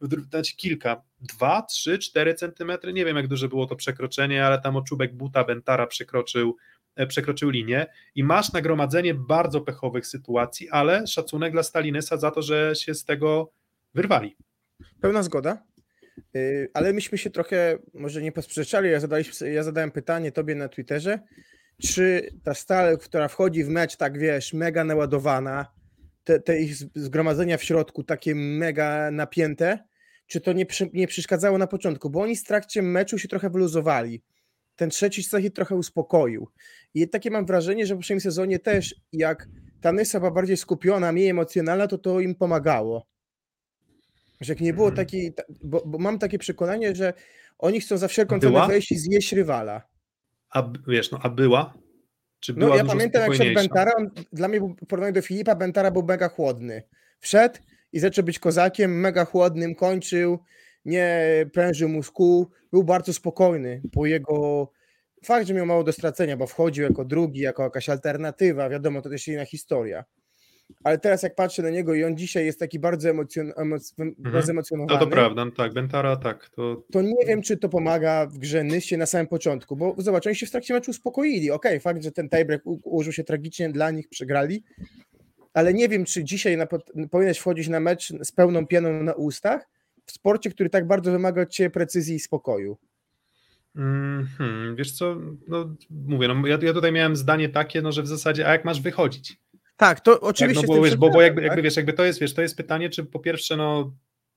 w, 0.00 0.28
znaczy 0.30 0.56
kilka, 0.56 1.02
dwa, 1.20 1.62
trzy, 1.62 1.98
cztery 1.98 2.34
centymetry, 2.34 2.92
nie 2.92 3.04
wiem 3.04 3.16
jak 3.16 3.28
duże 3.28 3.48
było 3.48 3.66
to 3.66 3.76
przekroczenie, 3.76 4.46
ale 4.46 4.60
tam 4.60 4.76
o 4.76 4.82
czubek 4.82 5.14
buta 5.14 5.44
Bentara 5.44 5.86
przekroczył, 5.86 6.56
e, 6.96 7.06
przekroczył 7.06 7.50
linię 7.50 7.86
i 8.14 8.24
masz 8.24 8.52
nagromadzenie 8.52 9.14
bardzo 9.14 9.60
pechowych 9.60 10.06
sytuacji, 10.06 10.68
ale 10.68 11.06
szacunek 11.06 11.52
dla 11.52 11.62
Stalinesa 11.62 12.16
za 12.16 12.30
to, 12.30 12.42
że 12.42 12.72
się 12.76 12.94
z 12.94 13.04
tego 13.04 13.52
wyrwali. 13.94 14.36
Pełna 15.00 15.22
zgoda. 15.22 15.62
Yy, 16.34 16.70
Ale 16.74 16.92
myśmy 16.92 17.18
się 17.18 17.30
trochę 17.30 17.78
może 17.94 18.22
nie 18.22 18.32
posprzeczali. 18.32 18.90
Ja, 18.90 19.00
zadaliśmy, 19.00 19.52
ja 19.52 19.62
zadałem 19.62 19.90
pytanie 19.90 20.32
tobie 20.32 20.54
na 20.54 20.68
Twitterze, 20.68 21.18
czy 21.82 22.30
ta 22.44 22.54
stal, 22.54 22.98
która 22.98 23.28
wchodzi 23.28 23.64
w 23.64 23.68
mecz, 23.68 23.96
tak 23.96 24.18
wiesz, 24.18 24.52
mega 24.52 24.84
naładowana, 24.84 25.66
te, 26.26 26.40
te 26.40 26.60
ich 26.60 26.74
zgromadzenia 26.94 27.56
w 27.58 27.64
środku 27.64 28.04
takie 28.04 28.34
mega 28.34 29.10
napięte, 29.10 29.78
czy 30.26 30.40
to 30.40 30.52
nie, 30.52 30.66
przy, 30.66 30.90
nie 30.92 31.06
przeszkadzało 31.06 31.58
na 31.58 31.66
początku? 31.66 32.10
Bo 32.10 32.20
oni 32.20 32.36
w 32.36 32.44
trakcie 32.44 32.82
meczu 32.82 33.18
się 33.18 33.28
trochę 33.28 33.50
wyluzowali. 33.50 34.22
Ten 34.76 34.90
trzeci 34.90 35.22
ich 35.38 35.52
trochę 35.52 35.74
uspokoił. 35.74 36.48
I 36.94 37.08
takie 37.08 37.30
mam 37.30 37.46
wrażenie, 37.46 37.86
że 37.86 37.94
w 37.94 37.98
poprzednim 37.98 38.20
sezonie 38.20 38.58
też, 38.58 38.94
jak 39.12 39.48
ta 39.80 39.92
Nysa 39.92 40.18
była 40.20 40.30
bardziej 40.30 40.56
skupiona, 40.56 41.12
mniej 41.12 41.28
emocjonalna, 41.28 41.86
to 41.86 41.98
to 41.98 42.20
im 42.20 42.34
pomagało. 42.34 43.06
Że 44.40 44.52
jak 44.52 44.60
nie 44.60 44.74
było 44.74 44.88
Mhm. 44.88 45.06
takiej, 45.06 45.34
ta- 45.34 45.42
bo, 45.64 45.82
bo 45.86 45.98
mam 45.98 46.18
takie 46.18 46.38
przekonanie, 46.38 46.94
że 46.94 47.12
oni 47.58 47.80
chcą 47.80 47.98
za 47.98 48.08
wszelką 48.08 48.40
Była? 48.40 48.60
cenę 48.60 48.72
wejść 48.72 48.92
i 48.92 48.98
zjeść 48.98 49.32
rywala. 49.32 49.82
A 50.50 50.72
wiesz, 50.88 51.10
no 51.10 51.18
a 51.22 51.28
była? 51.30 51.74
Czy 52.40 52.54
No 52.56 52.76
ja 52.76 52.84
pamiętam 52.84 53.22
jak 53.22 53.30
spokojniejsza? 53.34 53.60
Bentara, 53.60 53.92
on, 53.98 54.10
dla 54.32 54.48
mnie 54.48 54.60
w 54.60 54.86
porównaniu 54.88 55.14
do 55.14 55.22
Filipa, 55.22 55.54
Bentara 55.54 55.90
był 55.90 56.02
mega 56.02 56.28
chłodny. 56.28 56.82
Wszedł 57.20 57.58
i 57.92 57.98
zaczął 57.98 58.24
być 58.24 58.38
kozakiem, 58.38 59.00
mega 59.00 59.24
chłodnym, 59.24 59.74
kończył, 59.74 60.38
nie 60.84 61.20
prężył 61.52 61.88
mózgu, 61.88 62.50
był 62.72 62.84
bardzo 62.84 63.12
spokojny 63.12 63.82
po 63.92 64.06
jego... 64.06 64.68
Fakt, 65.24 65.46
że 65.46 65.54
miał 65.54 65.66
mało 65.66 65.84
do 65.84 65.92
stracenia, 65.92 66.36
bo 66.36 66.46
wchodził 66.46 66.84
jako 66.84 67.04
drugi, 67.04 67.40
jako 67.40 67.62
jakaś 67.62 67.88
alternatywa, 67.88 68.68
wiadomo, 68.68 69.02
to 69.02 69.10
też 69.10 69.28
inna 69.28 69.44
historia. 69.44 70.04
Ale 70.84 70.98
teraz 70.98 71.22
jak 71.22 71.34
patrzę 71.34 71.62
na 71.62 71.70
niego 71.70 71.94
i 71.94 72.04
on 72.04 72.16
dzisiaj 72.16 72.46
jest 72.46 72.60
taki 72.60 72.78
bardzo 72.78 73.10
emocjon, 73.10 73.52
emoc, 73.56 73.94
No 74.18 74.42
zemocjonowany, 74.42 75.00
to 75.00 75.06
prawda, 75.06 75.44
no 75.44 75.50
tak, 75.50 75.72
Bentara 75.72 76.16
tak, 76.16 76.48
to 76.48 76.82
to 76.92 77.02
nie 77.02 77.26
wiem, 77.26 77.42
czy 77.42 77.56
to 77.56 77.68
pomaga 77.68 78.26
w 78.26 78.38
grze 78.38 78.64
Nysie 78.64 78.96
na 78.96 79.06
samym 79.06 79.26
początku, 79.26 79.76
bo 79.76 79.94
zobacz, 79.98 80.26
oni 80.26 80.36
się 80.36 80.46
w 80.46 80.50
trakcie 80.50 80.74
meczu 80.74 80.90
uspokoili. 80.90 81.50
Okej, 81.50 81.80
fakt, 81.80 82.02
że 82.02 82.12
ten 82.12 82.28
tiebreak 82.28 82.62
ułożył 82.64 83.12
się 83.12 83.24
tragicznie 83.24 83.68
dla 83.68 83.90
nich, 83.90 84.08
przegrali, 84.08 84.64
ale 85.54 85.74
nie 85.74 85.88
wiem, 85.88 86.04
czy 86.04 86.24
dzisiaj 86.24 86.56
na, 86.56 86.66
powinieneś 87.10 87.38
wchodzić 87.38 87.68
na 87.68 87.80
mecz 87.80 88.12
z 88.22 88.32
pełną 88.32 88.66
pianą 88.66 89.02
na 89.02 89.12
ustach 89.12 89.68
w 90.06 90.12
sporcie, 90.12 90.50
który 90.50 90.70
tak 90.70 90.86
bardzo 90.86 91.12
wymaga 91.12 91.42
od 91.42 91.50
ciebie 91.50 91.70
precyzji 91.70 92.16
i 92.16 92.20
spokoju. 92.20 92.76
Mhm, 93.76 94.76
wiesz 94.76 94.92
co, 94.92 95.16
no 95.48 95.76
mówię, 95.90 96.28
no 96.28 96.46
ja, 96.46 96.58
ja 96.62 96.72
tutaj 96.72 96.92
miałem 96.92 97.16
zdanie 97.16 97.48
takie, 97.48 97.82
no 97.82 97.92
że 97.92 98.02
w 98.02 98.06
zasadzie, 98.06 98.48
a 98.48 98.52
jak 98.52 98.64
masz 98.64 98.80
wychodzić? 98.80 99.40
Tak, 99.76 100.00
to 100.00 100.12
Tak, 100.14 100.22
oczywiście. 100.22 100.66
no 100.66 100.74
z 100.74 100.76
bo, 100.78 100.84
wiesz, 100.84 100.96
bo, 100.96 101.10
bo 101.10 101.22
jakby, 101.22 101.40
tak? 101.40 101.46
jakby 101.46 101.62
wiesz, 101.62 101.76
jakby 101.76 101.92
to 101.92 102.04
jest, 102.04 102.20
wiesz, 102.20 102.34
to 102.34 102.42
jest 102.42 102.56
pytanie, 102.56 102.90
czy 102.90 103.04
po 103.04 103.18
pierwsze, 103.18 103.56
no, 103.56 103.96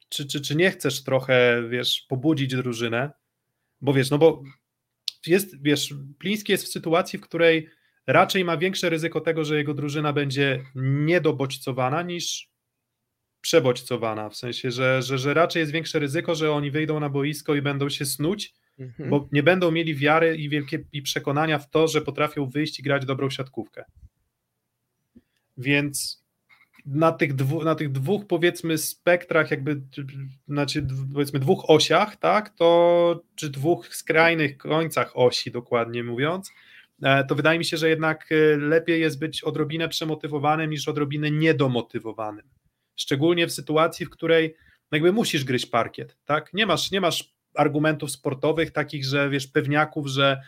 czy, 0.09 0.27
czy, 0.27 0.41
czy 0.41 0.55
nie 0.55 0.71
chcesz 0.71 1.03
trochę, 1.03 1.63
wiesz, 1.69 2.05
pobudzić 2.09 2.55
drużynę, 2.55 3.11
bo 3.81 3.93
wiesz, 3.93 4.09
no 4.09 4.17
bo 4.17 4.43
jest, 5.27 5.63
wiesz, 5.63 5.93
Pliński 6.19 6.51
jest 6.51 6.65
w 6.65 6.71
sytuacji, 6.71 7.19
w 7.19 7.21
której 7.21 7.69
raczej 8.07 8.45
ma 8.45 8.57
większe 8.57 8.89
ryzyko 8.89 9.21
tego, 9.21 9.45
że 9.45 9.57
jego 9.57 9.73
drużyna 9.73 10.13
będzie 10.13 10.63
niedobodźcowana 10.75 12.01
niż 12.01 12.49
przebodźcowana, 13.41 14.29
w 14.29 14.35
sensie, 14.35 14.71
że, 14.71 15.01
że, 15.01 15.17
że 15.17 15.33
raczej 15.33 15.59
jest 15.59 15.71
większe 15.71 15.99
ryzyko, 15.99 16.35
że 16.35 16.51
oni 16.51 16.71
wyjdą 16.71 16.99
na 16.99 17.09
boisko 17.09 17.55
i 17.55 17.61
będą 17.61 17.89
się 17.89 18.05
snuć, 18.05 18.53
Mhm. 18.79 19.09
bo 19.09 19.27
nie 19.31 19.43
będą 19.43 19.71
mieli 19.71 19.95
wiary 19.95 20.37
i 20.37 20.49
wielkie 20.49 20.83
i 20.93 21.01
przekonania 21.01 21.59
w 21.59 21.69
to, 21.69 21.87
że 21.87 22.01
potrafią 22.01 22.49
wyjść 22.49 22.79
i 22.79 22.83
grać 22.83 23.05
dobrą 23.05 23.29
siatkówkę. 23.29 23.85
Więc 25.59 26.23
na 26.85 27.11
tych, 27.11 27.35
dwu, 27.35 27.63
na 27.63 27.75
tych 27.75 27.91
dwóch 27.91 28.27
powiedzmy 28.27 28.77
spektrach, 28.77 29.51
jakby 29.51 29.81
znaczy 30.47 30.87
powiedzmy 31.13 31.39
dwóch 31.39 31.69
osiach, 31.69 32.15
tak, 32.15 32.49
to 32.49 33.23
czy 33.35 33.49
dwóch 33.49 33.95
skrajnych 33.95 34.57
końcach 34.57 35.11
osi, 35.13 35.51
dokładnie 35.51 36.03
mówiąc, 36.03 36.51
e, 37.03 37.23
to 37.23 37.35
wydaje 37.35 37.59
mi 37.59 37.65
się, 37.65 37.77
że 37.77 37.89
jednak 37.89 38.31
e, 38.31 38.57
lepiej 38.57 39.01
jest 39.01 39.19
być 39.19 39.43
odrobinę 39.43 39.89
przemotywowanym 39.89 40.69
niż 40.69 40.87
odrobinę 40.87 41.31
niedomotywowanym. 41.31 42.45
Szczególnie 42.95 43.47
w 43.47 43.51
sytuacji, 43.51 44.05
w 44.05 44.09
której 44.09 44.55
jakby 44.91 45.11
musisz 45.11 45.43
gryźć 45.43 45.65
parkiet, 45.65 46.17
tak? 46.25 46.53
Nie 46.53 46.65
masz, 46.65 46.91
nie 46.91 47.01
masz 47.01 47.33
argumentów 47.55 48.11
sportowych 48.11 48.71
takich, 48.71 49.05
że 49.05 49.29
wiesz, 49.29 49.47
pewniaków, 49.47 50.07
że 50.07 50.41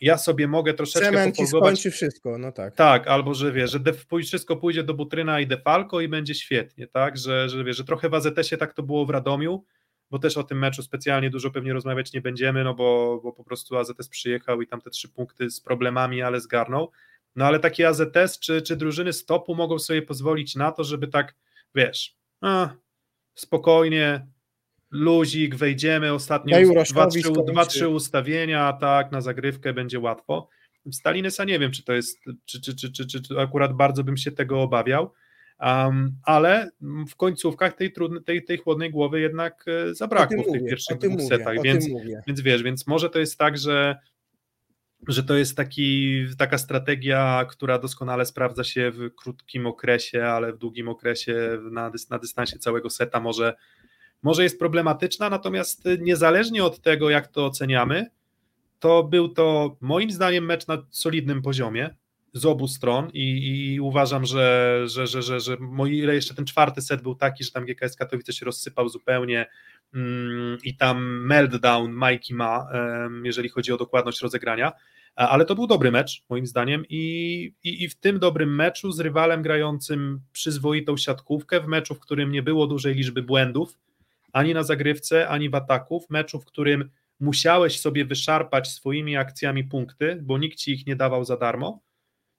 ja 0.00 0.18
sobie 0.18 0.48
mogę 0.48 0.74
troszeczkę 0.74 1.08
Cement 1.08 1.36
pofolgować. 1.36 1.78
skończy 1.78 1.90
wszystko, 1.90 2.38
no 2.38 2.52
tak. 2.52 2.74
tak, 2.74 3.08
albo 3.08 3.34
że 3.34 3.52
wiesz, 3.52 3.70
że 3.70 3.80
def, 3.80 4.06
wszystko 4.24 4.56
pójdzie 4.56 4.82
do 4.82 4.94
Butryna 4.94 5.40
i 5.40 5.46
Defalco 5.46 6.00
i 6.00 6.08
będzie 6.08 6.34
świetnie, 6.34 6.86
tak, 6.86 7.16
że, 7.16 7.48
że 7.48 7.64
wiesz, 7.64 7.76
że 7.76 7.84
trochę 7.84 8.08
w 8.08 8.14
AZS-ie 8.14 8.58
tak 8.58 8.74
to 8.74 8.82
było 8.82 9.06
w 9.06 9.10
Radomiu, 9.10 9.64
bo 10.10 10.18
też 10.18 10.36
o 10.36 10.44
tym 10.44 10.58
meczu 10.58 10.82
specjalnie 10.82 11.30
dużo 11.30 11.50
pewnie 11.50 11.72
rozmawiać 11.72 12.12
nie 12.12 12.20
będziemy, 12.20 12.64
no 12.64 12.74
bo, 12.74 13.20
bo 13.22 13.32
po 13.32 13.44
prostu 13.44 13.76
AZS 13.76 14.08
przyjechał 14.08 14.62
i 14.62 14.66
tam 14.66 14.80
te 14.80 14.90
trzy 14.90 15.08
punkty 15.08 15.50
z 15.50 15.60
problemami, 15.60 16.22
ale 16.22 16.40
zgarnął, 16.40 16.90
no 17.36 17.44
ale 17.44 17.60
taki 17.60 17.84
AZS 17.84 18.38
czy, 18.40 18.62
czy 18.62 18.76
drużyny 18.76 19.12
stopu 19.12 19.54
mogą 19.54 19.78
sobie 19.78 20.02
pozwolić 20.02 20.56
na 20.56 20.72
to, 20.72 20.84
żeby 20.84 21.08
tak, 21.08 21.34
wiesz, 21.74 22.16
a, 22.40 22.74
spokojnie, 23.34 24.26
luzik, 24.90 25.54
wejdziemy, 25.54 26.12
ostatnie 26.12 26.52
Daj 26.52 26.64
dwa, 26.64 27.06
trzy, 27.06 27.32
dwa, 27.46 27.66
trzy 27.66 27.88
ustawienia, 27.88 28.72
tak, 28.72 29.12
na 29.12 29.20
zagrywkę 29.20 29.72
będzie 29.72 30.00
łatwo. 30.00 30.48
W 30.86 30.94
Stalinesa 30.94 31.44
nie 31.44 31.58
wiem, 31.58 31.72
czy 31.72 31.84
to 31.84 31.92
jest, 31.92 32.18
czy, 32.44 32.60
czy, 32.60 32.76
czy, 32.76 32.92
czy, 32.92 33.06
czy, 33.06 33.40
akurat 33.40 33.72
bardzo 33.72 34.04
bym 34.04 34.16
się 34.16 34.32
tego 34.32 34.62
obawiał, 34.62 35.12
um, 35.60 36.12
ale 36.22 36.70
w 37.08 37.16
końcówkach 37.16 37.72
tej, 37.72 37.92
trudnej, 37.92 38.24
tej, 38.24 38.44
tej 38.44 38.58
chłodnej 38.58 38.90
głowy 38.90 39.20
jednak 39.20 39.64
e, 39.68 39.94
zabrakło 39.94 40.42
w 40.42 40.46
tych 40.46 40.60
mówię, 40.60 40.70
pierwszych 40.70 40.98
dwóch 40.98 41.12
mówię, 41.12 41.26
setach, 41.26 41.62
więc, 41.62 41.86
więc 42.26 42.40
wiesz, 42.40 42.62
więc 42.62 42.86
może 42.86 43.10
to 43.10 43.18
jest 43.18 43.38
tak, 43.38 43.58
że 43.58 43.98
że 45.08 45.22
to 45.22 45.36
jest 45.36 45.56
taki, 45.56 46.24
taka 46.38 46.58
strategia, 46.58 47.46
która 47.50 47.78
doskonale 47.78 48.26
sprawdza 48.26 48.64
się 48.64 48.90
w 48.90 49.14
krótkim 49.14 49.66
okresie, 49.66 50.24
ale 50.24 50.52
w 50.52 50.58
długim 50.58 50.88
okresie 50.88 51.58
na, 51.70 51.90
dys, 51.90 52.10
na 52.10 52.18
dystansie 52.18 52.58
całego 52.58 52.90
seta 52.90 53.20
może, 53.20 53.54
może 54.22 54.42
jest 54.42 54.58
problematyczna, 54.58 55.30
natomiast 55.30 55.84
niezależnie 55.98 56.64
od 56.64 56.80
tego, 56.80 57.10
jak 57.10 57.28
to 57.28 57.46
oceniamy, 57.46 58.10
to 58.78 59.04
był 59.04 59.28
to 59.28 59.76
moim 59.80 60.10
zdaniem 60.10 60.44
mecz 60.44 60.66
na 60.66 60.86
solidnym 60.90 61.42
poziomie 61.42 61.94
z 62.32 62.46
obu 62.46 62.68
stron 62.68 63.10
i, 63.12 63.74
i 63.74 63.80
uważam, 63.80 64.24
że, 64.24 64.80
że, 64.84 65.06
że, 65.06 65.22
że, 65.22 65.40
że 65.40 65.56
o 65.78 65.86
ile 65.86 66.14
jeszcze 66.14 66.34
ten 66.34 66.44
czwarty 66.44 66.82
set 66.82 67.02
był 67.02 67.14
taki, 67.14 67.44
że 67.44 67.50
tam 67.50 67.64
GKS 67.64 67.96
Katowice 67.96 68.32
się 68.32 68.46
rozsypał 68.46 68.88
zupełnie 68.88 69.46
mm, 69.94 70.58
i 70.62 70.76
tam 70.76 71.26
meltdown 71.26 71.92
Mikey 71.94 72.34
ma, 72.34 72.68
em, 72.72 73.26
jeżeli 73.26 73.48
chodzi 73.48 73.72
o 73.72 73.76
dokładność 73.76 74.20
rozegrania, 74.20 74.72
ale 75.14 75.44
to 75.44 75.54
był 75.54 75.66
dobry 75.66 75.90
mecz 75.90 76.24
moim 76.28 76.46
zdaniem 76.46 76.84
i, 76.88 77.54
i, 77.64 77.84
i 77.84 77.88
w 77.88 77.94
tym 77.94 78.18
dobrym 78.18 78.54
meczu 78.54 78.92
z 78.92 79.00
rywalem 79.00 79.42
grającym 79.42 80.20
przyzwoitą 80.32 80.96
siatkówkę, 80.96 81.60
w 81.60 81.66
meczu, 81.66 81.94
w 81.94 82.00
którym 82.00 82.32
nie 82.32 82.42
było 82.42 82.66
dużej 82.66 82.94
liczby 82.94 83.22
błędów, 83.22 83.78
ani 84.32 84.54
na 84.54 84.62
zagrywce, 84.62 85.28
ani 85.28 85.50
w 85.50 85.54
ataku, 85.54 86.00
w 86.00 86.10
meczu, 86.10 86.40
w 86.40 86.44
którym 86.44 86.90
musiałeś 87.20 87.80
sobie 87.80 88.04
wyszarpać 88.04 88.68
swoimi 88.68 89.16
akcjami 89.16 89.64
punkty, 89.64 90.18
bo 90.22 90.38
nikt 90.38 90.58
ci 90.58 90.72
ich 90.72 90.86
nie 90.86 90.96
dawał 90.96 91.24
za 91.24 91.36
darmo, 91.36 91.82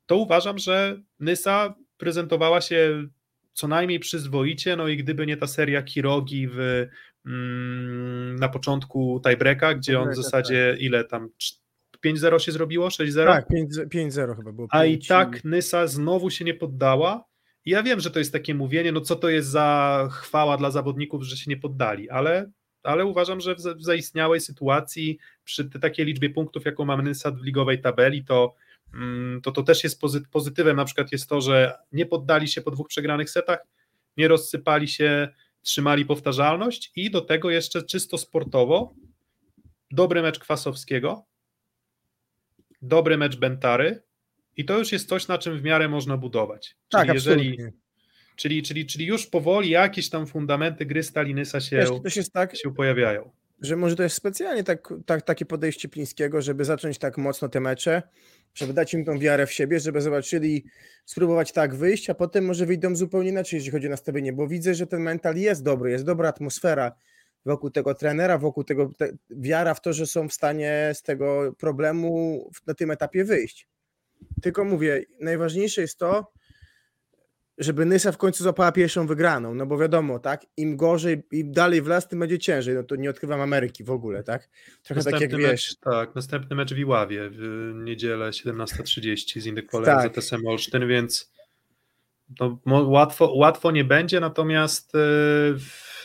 to 0.06 0.18
uważam, 0.18 0.58
że 0.58 1.02
Nysa 1.20 1.76
prezentowała 1.98 2.62
się 2.62 3.08
co 3.54 3.68
najmniej 3.68 4.00
przyzwoicie, 4.00 4.76
no 4.76 4.88
i 4.88 4.98
gdyby 4.98 5.26
nie 5.26 5.38
ta 5.38 5.48
seria 5.48 5.82
Kirogi 5.82 6.48
w, 6.48 6.88
mm, 7.26 8.36
na 8.36 8.50
początku 8.50 9.22
tiebreaka, 9.24 9.74
gdzie 9.74 10.00
on 10.00 10.12
w 10.12 10.16
zasadzie 10.16 10.78
ile 10.80 11.04
tam 11.04 11.30
5-0 12.02 12.40
się 12.40 12.52
zrobiło, 12.52 12.88
6-0? 12.90 13.26
Tak, 13.26 13.48
5 13.48 13.76
5-0 13.90 14.36
chyba 14.36 14.52
było. 14.52 14.68
A 14.72 14.86
i 14.86 15.00
tak 15.00 15.44
Nysa 15.44 15.88
znowu 15.88 16.30
się 16.30 16.46
nie 16.46 16.54
poddała. 16.54 17.31
Ja 17.66 17.84
wiem, 17.84 18.00
że 18.00 18.12
to 18.12 18.20
jest 18.20 18.34
takie 18.34 18.56
mówienie, 18.56 18.92
no 18.92 19.02
co 19.02 19.16
to 19.16 19.30
jest 19.30 19.50
za 19.50 20.08
chwała 20.12 20.58
dla 20.58 20.72
zawodników, 20.72 21.24
że 21.24 21.38
się 21.38 21.52
nie 21.52 21.58
poddali, 21.58 22.10
ale, 22.10 22.52
ale 22.84 23.06
uważam, 23.06 23.42
że 23.42 23.56
w, 23.56 23.60
za- 23.60 23.74
w 23.76 23.84
zaistniałej 23.84 24.42
sytuacji, 24.42 25.18
przy 25.44 25.70
takiej 25.70 26.06
liczbie 26.06 26.30
punktów, 26.30 26.66
jaką 26.66 26.86
ma 26.86 26.98
Nysa 27.02 27.32
w 27.32 27.44
ligowej 27.44 27.82
tabeli, 27.82 28.26
to, 28.26 28.56
mm, 28.94 29.42
to 29.42 29.52
to 29.52 29.64
też 29.64 29.84
jest 29.84 30.02
pozy- 30.02 30.28
pozytywem. 30.32 30.76
Na 30.78 30.86
przykład 30.86 31.12
jest 31.12 31.30
to, 31.30 31.42
że 31.42 31.78
nie 31.92 32.06
poddali 32.06 32.48
się 32.48 32.62
po 32.62 32.72
dwóch 32.72 32.88
przegranych 32.88 33.30
setach, 33.30 33.60
nie 34.18 34.28
rozsypali 34.28 34.88
się, 34.88 35.30
trzymali 35.62 36.06
powtarzalność 36.06 36.92
i 36.96 37.12
do 37.12 37.22
tego 37.22 37.50
jeszcze 37.50 37.84
czysto 37.84 38.18
sportowo 38.18 38.94
dobry 39.92 40.22
mecz 40.22 40.40
Kwasowskiego, 40.40 41.26
dobry 42.82 43.18
mecz 43.18 43.36
Bentary 43.36 44.04
i 44.58 44.66
to 44.66 44.78
już 44.78 44.92
jest 44.92 45.10
coś, 45.10 45.28
na 45.28 45.38
czym 45.38 45.58
w 45.58 45.64
miarę 45.64 45.90
można 45.90 46.18
budować. 46.18 46.76
Tak, 46.90 47.02
czyli, 47.02 47.14
jeżeli, 47.14 47.50
absolutnie. 47.52 47.80
czyli, 48.36 48.64
czyli, 48.64 48.86
czyli 48.86 49.06
już 49.06 49.28
powoli 49.28 49.70
jakieś 49.70 50.10
tam 50.10 50.28
fundamenty 50.28 50.86
gry 50.86 51.04
Stalinysa 51.04 51.60
się, 51.62 51.86
też 52.04 52.16
jest 52.16 52.34
tak, 52.34 52.56
się 52.58 52.74
pojawiają. 52.74 53.32
że 53.62 53.76
może 53.76 53.96
to 53.96 54.04
jest 54.04 54.16
specjalnie 54.16 54.64
tak, 54.64 54.94
tak, 55.06 55.22
takie 55.22 55.46
podejście 55.46 55.90
Plińskiego, 55.90 56.42
żeby 56.42 56.66
zacząć 56.66 56.98
tak 56.98 57.18
mocno 57.18 57.50
te 57.50 57.60
mecze, 57.60 58.02
żeby 58.54 58.74
dać 58.74 58.94
im 58.94 59.06
tą 59.06 59.20
wiarę 59.20 59.46
w 59.48 59.52
siebie, 59.54 59.80
żeby 59.80 60.02
zobaczyli, 60.02 60.66
spróbować 61.06 61.52
tak 61.52 61.76
wyjść, 61.76 62.10
a 62.10 62.14
potem 62.14 62.46
może 62.46 62.66
wyjdą 62.66 62.96
zupełnie 62.96 63.30
inaczej, 63.30 63.58
jeśli 63.58 63.72
chodzi 63.72 63.88
o 63.88 63.90
nastawienie, 63.90 64.34
bo 64.34 64.48
widzę, 64.48 64.74
że 64.76 64.88
ten 64.88 65.02
mental 65.02 65.36
jest 65.38 65.64
dobry, 65.64 65.92
jest 65.92 66.06
dobra 66.06 66.30
atmosfera 66.30 66.92
wokół 67.46 67.70
tego 67.70 67.94
trenera, 67.96 68.38
wokół 68.38 68.64
tego, 68.64 68.92
te, 68.98 69.10
wiara 69.30 69.74
w 69.74 69.82
to, 69.82 69.94
że 69.94 70.06
są 70.08 70.28
w 70.30 70.34
stanie 70.34 70.92
z 70.94 71.02
tego 71.02 71.54
problemu 71.60 72.50
w- 72.56 72.68
na 72.68 72.74
tym 72.74 72.92
etapie 72.92 73.24
wyjść. 73.24 73.68
Tylko 74.42 74.66
mówię, 74.66 75.04
najważniejsze 75.20 75.82
jest 75.82 75.98
to, 75.98 76.32
żeby 77.58 77.86
Nysa 77.86 78.12
w 78.12 78.18
końcu 78.18 78.44
złapała 78.44 78.72
pierwszą 78.72 79.08
wygraną, 79.08 79.56
no 79.56 79.66
bo 79.66 79.78
wiadomo, 79.78 80.20
tak, 80.20 80.46
im 80.58 80.78
gorzej, 80.78 81.24
im 81.32 81.52
dalej 81.52 81.82
w 81.82 81.88
las, 81.88 82.08
tym 82.08 82.20
będzie 82.20 82.40
ciężej, 82.40 82.76
no 82.76 82.84
to 82.84 82.96
nie 82.96 83.10
odkrywam 83.10 83.42
Ameryki 83.42 83.84
w 83.84 83.92
ogóle, 83.92 84.24
tak? 84.24 84.50
Trochę 84.84 85.04
tak 85.04 85.14
jak 85.14 85.22
Następny 85.22 85.38
wiesz, 85.38 85.70
mecz, 85.70 85.80
tak, 85.80 86.16
następny 86.16 86.56
mecz 86.56 86.74
w 86.74 86.78
Iławie 86.78 87.30
w 87.32 87.72
niedzielę 87.76 88.30
17.30 88.30 89.40
z 89.40 89.46
Indykpolem 89.46 89.86
Tak. 89.86 90.14
tak. 90.14 90.24
ZSM 90.24 90.48
Olsztyn, 90.48 90.88
więc 90.88 91.32
mo- 92.66 92.90
łatwo, 92.90 93.34
łatwo 93.36 93.72
nie 93.72 93.84
będzie, 93.84 94.20
natomiast 94.20 94.96
e, 94.96 95.00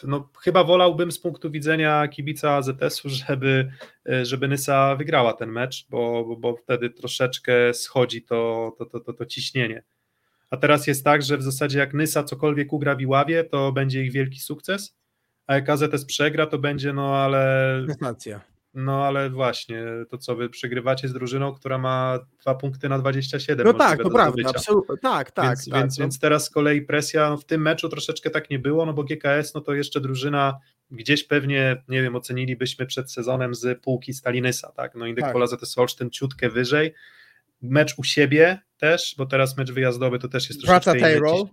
no, 0.04 0.28
chyba 0.40 0.64
wolałbym 0.64 1.12
z 1.12 1.18
punktu 1.18 1.50
widzenia 1.50 2.08
kibica 2.08 2.52
AZS-u, 2.52 3.08
żeby, 3.26 3.70
e, 4.08 4.24
żeby 4.24 4.48
Nysa 4.48 4.96
wygrała 4.96 5.32
ten 5.32 5.50
mecz, 5.50 5.86
bo, 5.90 6.24
bo, 6.24 6.36
bo 6.36 6.56
wtedy 6.56 6.90
troszeczkę 6.90 7.74
schodzi 7.74 8.22
to, 8.22 8.72
to, 8.78 8.86
to, 8.86 9.00
to, 9.00 9.12
to 9.12 9.26
ciśnienie. 9.26 9.82
A 10.50 10.56
teraz 10.56 10.86
jest 10.86 11.04
tak, 11.04 11.22
że 11.22 11.38
w 11.38 11.42
zasadzie 11.42 11.78
jak 11.78 11.94
Nysa 11.94 12.24
cokolwiek 12.24 12.72
ugra 12.72 12.94
w 12.94 13.00
Iławie, 13.00 13.44
to 13.44 13.72
będzie 13.72 14.04
ich 14.04 14.12
wielki 14.12 14.40
sukces, 14.40 14.96
a 15.46 15.54
jak 15.54 15.68
AZS 15.68 16.04
przegra, 16.04 16.46
to 16.46 16.58
będzie 16.58 16.92
no 16.92 17.16
ale 17.16 17.84
sensacja. 17.88 18.55
No 18.76 19.04
ale 19.04 19.30
właśnie, 19.30 19.84
to 20.10 20.18
co 20.18 20.36
wy 20.36 20.48
przegrywacie 20.48 21.08
z 21.08 21.12
drużyną, 21.12 21.54
która 21.54 21.78
ma 21.78 22.18
dwa 22.40 22.54
punkty 22.54 22.88
na 22.88 22.98
27. 22.98 23.66
No 23.66 23.74
tak, 23.74 24.02
to 24.02 24.10
prawda, 24.10 24.42
absolutnie, 24.50 24.96
tak, 25.02 25.30
tak, 25.30 25.48
więc, 25.48 25.68
tak. 25.68 25.80
więc, 25.80 25.98
no. 25.98 26.02
więc 26.02 26.18
teraz 26.18 26.44
z 26.44 26.50
kolei 26.50 26.82
presja, 26.82 27.30
no 27.30 27.36
w 27.36 27.44
tym 27.44 27.62
meczu 27.62 27.88
troszeczkę 27.88 28.30
tak 28.30 28.50
nie 28.50 28.58
było, 28.58 28.86
no 28.86 28.92
bo 28.92 29.04
GKS, 29.04 29.54
no 29.54 29.60
to 29.60 29.74
jeszcze 29.74 30.00
drużyna 30.00 30.58
gdzieś 30.90 31.24
pewnie, 31.24 31.82
nie 31.88 32.02
wiem, 32.02 32.16
ocenilibyśmy 32.16 32.86
przed 32.86 33.12
sezonem 33.12 33.54
z 33.54 33.82
półki 33.82 34.12
Stalinysa, 34.12 34.72
tak, 34.72 34.94
no 34.94 35.06
Indyk 35.06 35.24
Tak. 35.24 35.32
Pola 35.32 35.46
ZS 35.46 35.78
Olsztyn 35.78 36.10
ciutkę 36.10 36.50
wyżej, 36.50 36.94
mecz 37.62 37.98
u 37.98 38.04
siebie 38.04 38.58
też, 38.76 39.14
bo 39.18 39.26
teraz 39.26 39.56
mecz 39.56 39.72
wyjazdowy 39.72 40.18
to 40.18 40.28
też 40.28 40.48
jest 40.48 40.66
Wraca 40.66 40.92
troszeczkę 40.92 41.12
inny 41.12 41.20
Taylor. 41.20 41.46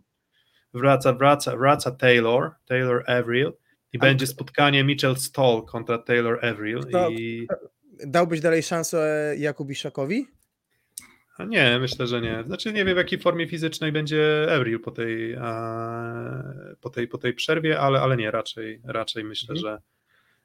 Wraca, 0.74 1.14
wraca, 1.14 1.58
wraca 1.58 1.92
Taylor, 1.92 2.52
Taylor 2.66 3.04
Avril 3.12 3.54
i 3.94 3.98
będzie 4.00 4.28
spotkanie 4.28 4.84
Mitchell 4.84 5.16
Stoll 5.16 5.66
kontra 5.66 5.98
Taylor 5.98 6.46
Avril 6.46 6.80
Kto- 6.80 7.10
i 7.12 7.48
Dałbyś 8.08 8.40
dalej 8.42 8.64
szansę 8.64 9.34
Jakubiszakowi? 9.38 10.28
A 11.38 11.44
nie, 11.46 11.78
myślę, 11.80 12.08
że 12.08 12.22
nie. 12.22 12.44
Znaczy 12.48 12.74
nie 12.74 12.86
wiem 12.86 12.94
w 12.94 12.98
jakiej 12.98 13.20
formie 13.20 13.48
fizycznej 13.48 13.92
będzie 13.92 14.48
Avril 14.56 14.80
po 14.80 14.92
tej, 14.92 15.36
po 16.82 16.90
tej, 16.90 17.08
po 17.08 17.18
tej 17.18 17.34
przerwie, 17.34 17.80
ale, 17.80 18.02
ale 18.02 18.18
nie, 18.18 18.32
raczej, 18.32 18.82
raczej 18.84 19.24
myślę, 19.24 19.56
Mhm. 19.56 19.60
że 19.60 19.82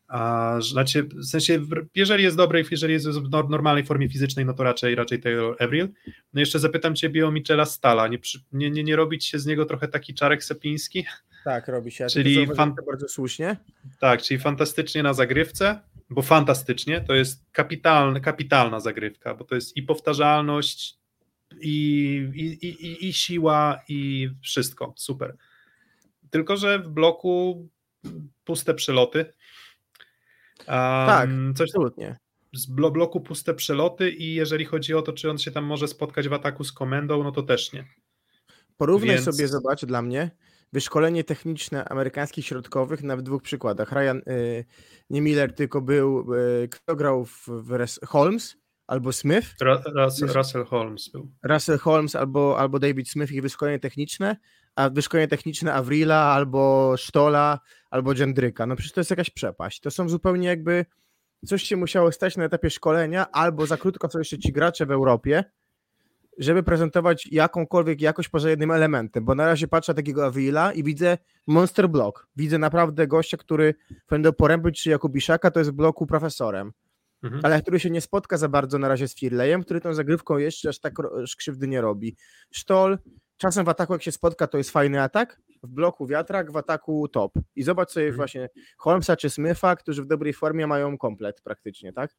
a, 0.08 0.58
znaczy, 0.60 1.02
w 1.02 1.24
sensie, 1.24 1.60
jeżeli 1.94 2.24
jest 2.24 2.36
dobrej, 2.36 2.64
jeżeli 2.70 2.92
jest 2.92 3.08
w 3.08 3.30
nor- 3.30 3.50
normalnej 3.50 3.84
formie 3.84 4.08
fizycznej, 4.08 4.46
no 4.46 4.54
to 4.54 4.62
raczej, 4.64 4.94
raczej 4.94 5.20
Taylor 5.20 5.56
Avril. 5.62 5.88
No 6.32 6.40
jeszcze 6.40 6.58
zapytam 6.58 6.94
Ciebie 6.94 7.26
o 7.26 7.30
Michela 7.30 7.64
Stala. 7.64 8.08
Nie, 8.08 8.70
nie, 8.70 8.84
nie 8.84 8.96
robić 8.96 9.26
się 9.26 9.38
z 9.38 9.46
niego 9.46 9.64
trochę 9.64 9.88
taki 9.88 10.14
czarek 10.14 10.44
sepiński? 10.44 11.04
Tak, 11.48 11.68
robi 11.68 11.90
się. 11.90 12.06
Czyli 12.06 12.46
fan- 12.46 12.74
bardzo 12.86 13.08
słusznie. 13.08 13.56
Tak, 14.00 14.22
czyli 14.22 14.40
fantastycznie 14.40 15.02
na 15.02 15.14
zagrywce, 15.14 15.80
bo 16.10 16.22
fantastycznie 16.22 17.00
to 17.00 17.14
jest 17.14 17.44
kapitalna, 17.52 18.20
kapitalna 18.20 18.80
zagrywka, 18.80 19.34
bo 19.34 19.44
to 19.44 19.54
jest 19.54 19.76
i 19.76 19.82
powtarzalność, 19.82 20.98
i, 21.60 21.74
i, 22.34 22.66
i, 22.66 23.08
i- 23.08 23.12
siła, 23.12 23.80
i 23.88 24.30
wszystko. 24.42 24.92
Super. 24.96 25.36
Tylko, 26.30 26.56
że 26.56 26.78
w 26.78 26.88
bloku 26.88 27.68
puste 28.44 28.74
przeloty. 28.74 29.18
Um, 29.18 30.66
Tak, 31.06 31.30
Coś 31.56 31.68
Absolutnie. 31.70 32.16
z 32.52 32.70
blo- 32.70 32.92
bloku 32.92 33.20
puste 33.20 33.54
przeloty 33.54 34.10
i 34.10 34.34
jeżeli 34.34 34.64
chodzi 34.64 34.94
o 34.94 35.02
to, 35.02 35.12
czy 35.12 35.30
on 35.30 35.38
się 35.38 35.50
tam 35.50 35.64
może 35.64 35.88
spotkać 35.88 36.28
w 36.28 36.32
ataku 36.32 36.64
z 36.64 36.72
komendą, 36.72 37.22
no 37.24 37.32
to 37.32 37.42
też 37.42 37.72
nie. 37.72 37.84
Porównaj 38.76 39.08
Więc- 39.14 39.24
sobie, 39.24 39.48
zobacz 39.48 39.84
dla 39.84 40.02
mnie, 40.02 40.30
wyszkolenie 40.72 41.24
techniczne 41.24 41.84
amerykańskich 41.84 42.46
środkowych 42.46 43.02
na 43.02 43.16
dwóch 43.16 43.42
przykładach. 43.42 43.92
Ryan, 43.92 44.16
y, 44.28 44.64
nie 45.10 45.20
Miller, 45.22 45.54
tylko 45.54 45.80
był, 45.80 46.34
y, 46.34 46.68
kto 46.68 46.96
grał 46.96 47.24
w, 47.24 47.46
w 47.48 47.88
Holmes 48.06 48.56
albo 48.86 49.12
Smith, 49.12 49.54
Ra- 49.60 49.82
Rus- 49.96 50.22
Jest- 50.22 50.34
Russell 50.34 50.64
Holmes 50.64 51.08
był. 51.08 51.30
Russell 51.42 51.78
Holmes 51.78 52.16
albo, 52.16 52.58
albo 52.58 52.78
David 52.78 53.08
Smith, 53.08 53.32
ich 53.32 53.42
wyszkolenie 53.42 53.78
techniczne, 53.78 54.36
a 54.76 54.90
wyszkolenie 54.90 55.28
techniczne 55.28 55.74
Avrila 55.74 56.16
albo 56.22 56.94
Stola 56.98 57.60
albo 57.90 58.12
Jendryka. 58.12 58.66
No 58.66 58.76
przecież 58.76 58.92
to 58.92 59.00
jest 59.00 59.10
jakaś 59.10 59.30
przepaść. 59.30 59.80
To 59.80 59.90
są 59.90 60.08
zupełnie 60.08 60.48
jakby 60.48 60.86
coś 61.46 61.62
się 61.62 61.76
musiało 61.76 62.12
stać 62.12 62.36
na 62.36 62.44
etapie 62.44 62.70
szkolenia, 62.70 63.30
albo 63.30 63.66
za 63.66 63.76
krótko 63.76 64.10
są 64.10 64.18
jeszcze 64.18 64.38
ci 64.38 64.52
gracze 64.52 64.86
w 64.86 64.90
Europie, 64.90 65.44
żeby 66.38 66.62
prezentować 66.62 67.26
jakąkolwiek 67.32 68.00
jakość 68.00 68.28
poza 68.28 68.50
jednym 68.50 68.70
elementem, 68.70 69.24
bo 69.24 69.34
na 69.34 69.46
razie 69.46 69.68
patrzę 69.68 69.94
takiego 69.94 70.26
Avrila 70.26 70.72
i 70.72 70.82
widzę 70.82 71.18
monster 71.46 71.88
block. 71.88 72.26
Widzę 72.36 72.58
naprawdę 72.58 73.06
gościa, 73.06 73.36
który 73.36 73.74
będą 74.10 74.32
porębić 74.32 74.82
czy 74.82 74.90
Jakubiszaka, 74.90 75.50
to 75.50 75.60
jest 75.60 75.70
w 75.70 75.74
bloku 75.74 76.06
profesorem 76.06 76.72
Mhm. 77.22 77.44
ale 77.44 77.62
który 77.62 77.80
się 77.80 77.90
nie 77.90 78.00
spotka 78.00 78.36
za 78.36 78.48
bardzo 78.48 78.78
na 78.78 78.88
razie 78.88 79.08
z 79.08 79.14
Firleyem, 79.14 79.62
który 79.64 79.80
tą 79.80 79.94
zagrywką 79.94 80.38
jeszcze 80.38 80.68
aż 80.68 80.78
tak 80.80 80.94
krzywdy 81.38 81.68
nie 81.68 81.80
robi. 81.80 82.16
Sztol, 82.50 82.98
czasem 83.36 83.64
w 83.64 83.68
ataku 83.68 83.92
jak 83.92 84.02
się 84.02 84.12
spotka, 84.12 84.46
to 84.46 84.58
jest 84.58 84.70
fajny 84.70 85.02
atak, 85.02 85.40
w 85.62 85.68
bloku 85.68 86.06
wiatrak, 86.06 86.52
w 86.52 86.56
ataku 86.56 87.08
top. 87.08 87.32
I 87.56 87.62
zobacz 87.62 87.90
sobie 87.90 88.06
Mhm. 88.06 88.16
właśnie 88.16 88.48
Holmesa 88.76 89.16
czy 89.16 89.30
Smitha, 89.30 89.76
którzy 89.76 90.02
w 90.02 90.06
dobrej 90.06 90.32
formie 90.32 90.66
mają 90.66 90.98
komplet 90.98 91.40
praktycznie, 91.40 91.92
tak? 91.92 92.16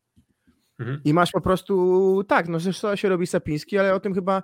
Mhm. 0.79 1.01
I 1.05 1.13
masz 1.13 1.31
po 1.31 1.41
prostu, 1.41 2.23
tak, 2.27 2.47
no 2.47 2.59
zresztą 2.59 2.95
się 2.95 3.09
robi 3.09 3.27
Sapiński, 3.27 3.77
ale 3.77 3.93
o 3.93 3.99
tym 3.99 4.13
chyba 4.13 4.43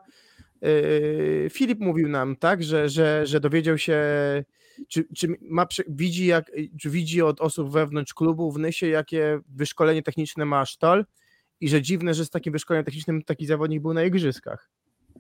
yy, 0.62 1.48
Filip 1.52 1.80
mówił 1.80 2.10
nam, 2.10 2.36
tak, 2.36 2.64
że, 2.64 2.90
że, 2.90 3.28
że 3.28 3.40
dowiedział 3.40 3.78
się, 3.78 4.03
czy, 4.88 5.06
czy 5.16 5.28
ma, 5.41 5.68
widzi, 5.88 6.26
jak, 6.26 6.52
czy 6.82 6.90
widzi 6.90 7.22
od 7.22 7.41
osób 7.41 7.72
wewnątrz 7.72 8.14
klubu 8.14 8.52
w 8.52 8.60
Nysie, 8.60 8.88
jakie 8.88 9.40
wyszkolenie 9.49 10.03
techniczne 10.03 10.45
ma 10.45 10.66
Sztol 10.66 11.06
i 11.60 11.70
że 11.70 11.82
dziwne, 11.82 12.14
że 12.14 12.26
z 12.26 12.30
takim 12.30 12.53
wyszkoleniem 12.53 12.86
technicznym 12.86 13.24
taki 13.24 13.45
zawodnik 13.45 13.82
był 13.82 13.94
na 13.94 14.03
igrzyskach. 14.03 14.70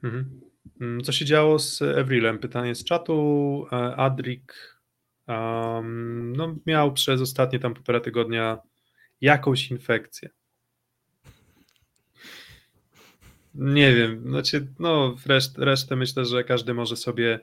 Mhm. 0.03 0.41
Mm, 0.81 1.03
Co 1.03 1.11
się 1.11 1.25
działo 1.25 1.59
z 1.59 1.81
Evrilem? 1.81 2.39
Pytanie 2.39 2.75
z 2.75 2.83
czatu. 2.83 3.65
E, 3.71 3.95
Adrik 3.95 4.79
um, 5.27 6.33
no, 6.35 6.55
miał 6.65 6.93
przez 6.93 7.21
ostatnie 7.21 7.59
tam 7.59 7.73
półtora 7.73 7.99
tygodnia 7.99 8.57
jakąś 9.21 9.71
infekcję. 9.71 10.29
Nie 13.55 13.95
wiem, 13.95 14.21
znaczy, 14.29 14.67
no 14.79 15.15
reszt, 15.25 15.57
resztę 15.57 15.95
myślę, 15.95 16.25
że 16.25 16.43
każdy 16.43 16.73
może 16.73 16.95
sobie, 16.95 17.39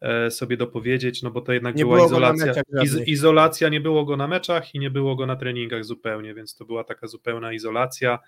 e, 0.00 0.30
sobie 0.30 0.56
dopowiedzieć, 0.56 1.22
no 1.22 1.30
bo 1.30 1.40
to 1.40 1.52
jednak 1.52 1.76
Nie 1.76 1.84
była 1.84 2.06
izolacja. 2.06 2.52
Iz, 2.82 2.96
izolacja, 2.96 3.68
nie 3.68 3.80
było 3.80 4.04
go 4.04 4.16
na 4.16 4.28
meczach 4.28 4.74
i 4.74 4.78
nie 4.78 4.90
było 4.90 5.16
go 5.16 5.26
na 5.26 5.36
treningach 5.36 5.84
zupełnie, 5.84 6.34
więc 6.34 6.54
to 6.54 6.64
była 6.64 6.84
taka 6.84 7.06
zupełna 7.06 7.52
izolacja, 7.52 8.18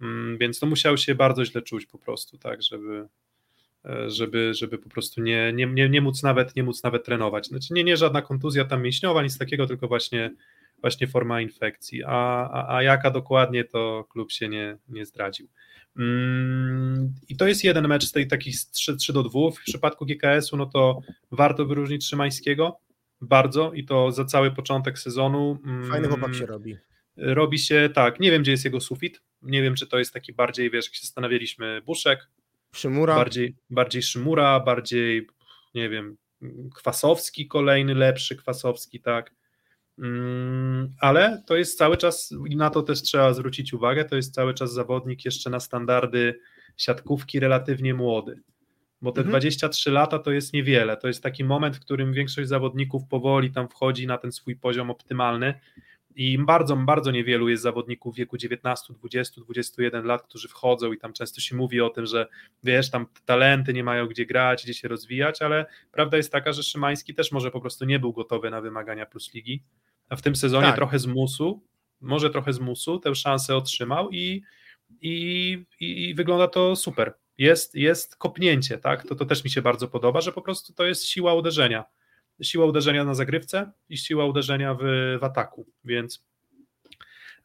mm, 0.00 0.38
więc 0.38 0.58
to 0.60 0.66
musiał 0.66 0.96
się 0.96 1.14
bardzo 1.14 1.44
źle 1.44 1.62
czuć 1.62 1.86
po 1.86 1.98
prostu, 1.98 2.38
tak, 2.38 2.62
żeby, 2.62 3.08
e, 3.84 4.10
żeby, 4.10 4.54
żeby 4.54 4.78
po 4.78 4.88
prostu 4.88 5.22
nie, 5.22 5.52
nie, 5.52 5.66
nie, 5.66 5.88
nie, 5.88 6.00
móc 6.00 6.22
nawet, 6.22 6.56
nie 6.56 6.62
móc 6.62 6.82
nawet 6.82 7.04
trenować. 7.04 7.46
Znaczy 7.46 7.74
nie, 7.74 7.84
nie 7.84 7.96
żadna 7.96 8.22
kontuzja 8.22 8.64
tam 8.64 8.82
mięśniowa, 8.82 9.22
nic 9.22 9.38
takiego, 9.38 9.66
tylko 9.66 9.88
właśnie, 9.88 10.30
właśnie 10.80 11.06
forma 11.06 11.40
infekcji. 11.40 12.04
A, 12.04 12.50
a, 12.50 12.76
a 12.76 12.82
jaka 12.82 13.10
dokładnie, 13.10 13.64
to 13.64 14.06
klub 14.10 14.32
się 14.32 14.48
nie, 14.48 14.76
nie 14.88 15.06
zdradził. 15.06 15.48
Mm, 15.98 17.14
I 17.28 17.36
to 17.36 17.46
jest 17.46 17.64
jeden 17.64 17.88
mecz 17.88 18.04
z 18.04 18.12
tej 18.12 18.28
takich 18.28 18.56
3, 18.72 18.96
3 18.96 19.12
do 19.12 19.22
2. 19.22 19.50
W 19.50 19.60
przypadku 19.66 20.06
GKS-u, 20.06 20.56
no 20.56 20.66
to 20.66 21.00
warto 21.30 21.66
wyróżnić 21.66 22.06
Szymańskiego 22.06 22.80
bardzo 23.20 23.72
i 23.72 23.84
to 23.84 24.12
za 24.12 24.24
cały 24.24 24.50
początek 24.50 24.98
sezonu. 24.98 25.58
Fajny 25.90 26.08
chłopak 26.08 26.34
się 26.34 26.46
robi. 26.46 26.76
Robi 27.16 27.58
się 27.58 27.90
tak, 27.94 28.20
nie 28.20 28.30
wiem 28.30 28.42
gdzie 28.42 28.50
jest 28.50 28.64
jego 28.64 28.80
sufit, 28.80 29.22
nie 29.42 29.62
wiem 29.62 29.74
czy 29.74 29.86
to 29.86 29.98
jest 29.98 30.12
taki 30.12 30.32
bardziej, 30.32 30.70
wiesz, 30.70 30.86
jak 30.86 30.94
się 30.94 31.00
zastanawialiśmy, 31.00 31.82
Buszek, 31.86 32.28
Szymura. 32.74 33.14
bardziej, 33.14 33.56
bardziej 33.70 34.02
Szymura, 34.02 34.60
bardziej, 34.60 35.26
nie 35.74 35.88
wiem, 35.88 36.16
Kwasowski 36.74 37.48
kolejny, 37.48 37.94
lepszy 37.94 38.36
Kwasowski, 38.36 39.00
tak, 39.00 39.30
Mm, 39.30 39.37
ale 41.00 41.42
to 41.46 41.56
jest 41.56 41.78
cały 41.78 41.96
czas, 41.96 42.34
i 42.48 42.56
na 42.56 42.70
to 42.70 42.82
też 42.82 43.02
trzeba 43.02 43.32
zwrócić 43.34 43.74
uwagę, 43.74 44.04
to 44.04 44.16
jest 44.16 44.34
cały 44.34 44.54
czas 44.54 44.72
zawodnik 44.72 45.24
jeszcze 45.24 45.50
na 45.50 45.60
standardy 45.60 46.40
siatkówki 46.76 47.40
relatywnie 47.40 47.94
młody. 47.94 48.40
Bo 49.02 49.12
te 49.12 49.20
Mhm. 49.20 49.30
23 49.30 49.90
lata 49.90 50.18
to 50.18 50.30
jest 50.30 50.52
niewiele. 50.52 50.96
To 50.96 51.08
jest 51.08 51.22
taki 51.22 51.44
moment, 51.44 51.76
w 51.76 51.80
którym 51.80 52.12
większość 52.12 52.48
zawodników 52.48 53.02
powoli 53.08 53.50
tam 53.50 53.68
wchodzi 53.68 54.06
na 54.06 54.18
ten 54.18 54.32
swój 54.32 54.56
poziom 54.56 54.90
optymalny. 54.90 55.54
I 56.14 56.38
bardzo, 56.38 56.76
bardzo 56.76 57.10
niewielu 57.10 57.48
jest 57.48 57.62
zawodników 57.62 58.14
w 58.14 58.18
wieku 58.18 58.36
19, 58.36 58.94
20, 58.94 59.40
21 59.40 60.04
lat, 60.04 60.22
którzy 60.22 60.48
wchodzą 60.48 60.92
i 60.92 60.98
tam 60.98 61.12
często 61.12 61.40
się 61.40 61.56
mówi 61.56 61.80
o 61.80 61.90
tym, 61.90 62.06
że 62.06 62.26
wiesz, 62.64 62.90
tam 62.90 63.06
talenty 63.24 63.72
nie 63.72 63.84
mają 63.84 64.06
gdzie 64.06 64.26
grać, 64.26 64.64
gdzie 64.64 64.74
się 64.74 64.88
rozwijać, 64.88 65.42
ale 65.42 65.66
prawda 65.92 66.16
jest 66.16 66.32
taka, 66.32 66.52
że 66.52 66.62
Szymański 66.62 67.14
też 67.14 67.32
może 67.32 67.50
po 67.50 67.60
prostu 67.60 67.84
nie 67.84 67.98
był 67.98 68.12
gotowy 68.12 68.50
na 68.50 68.60
wymagania 68.60 69.06
plus 69.06 69.34
ligi, 69.34 69.62
w 70.16 70.22
tym 70.22 70.36
sezonie 70.36 70.66
Tak. 70.66 70.76
trochę 70.76 70.98
z 70.98 71.06
musu, 71.06 71.62
może 72.00 72.30
trochę 72.30 72.52
z 72.52 72.60
musu 72.60 72.98
tę 72.98 73.14
szansę 73.14 73.56
otrzymał 73.56 74.10
i, 74.10 74.42
i, 75.00 75.64
i, 75.80 76.08
i 76.08 76.14
wygląda 76.14 76.48
to 76.48 76.76
super. 76.76 77.14
Jest, 77.38 77.74
jest 77.74 78.16
kopnięcie, 78.16 78.78
tak? 78.78 79.06
To, 79.06 79.14
to 79.14 79.24
też 79.26 79.44
mi 79.44 79.50
się 79.50 79.62
bardzo 79.62 79.88
podoba, 79.88 80.20
że 80.20 80.32
po 80.32 80.42
prostu 80.42 80.72
to 80.72 80.84
jest 80.84 81.04
siła 81.04 81.34
uderzenia. 81.34 81.84
Siła 82.42 82.66
uderzenia 82.66 83.04
na 83.04 83.14
zagrywce 83.14 83.72
i 83.88 83.96
siła 83.98 84.24
uderzenia 84.24 84.74
w, 84.74 84.80
w 85.20 85.24
ataku, 85.24 85.66
więc 85.84 86.24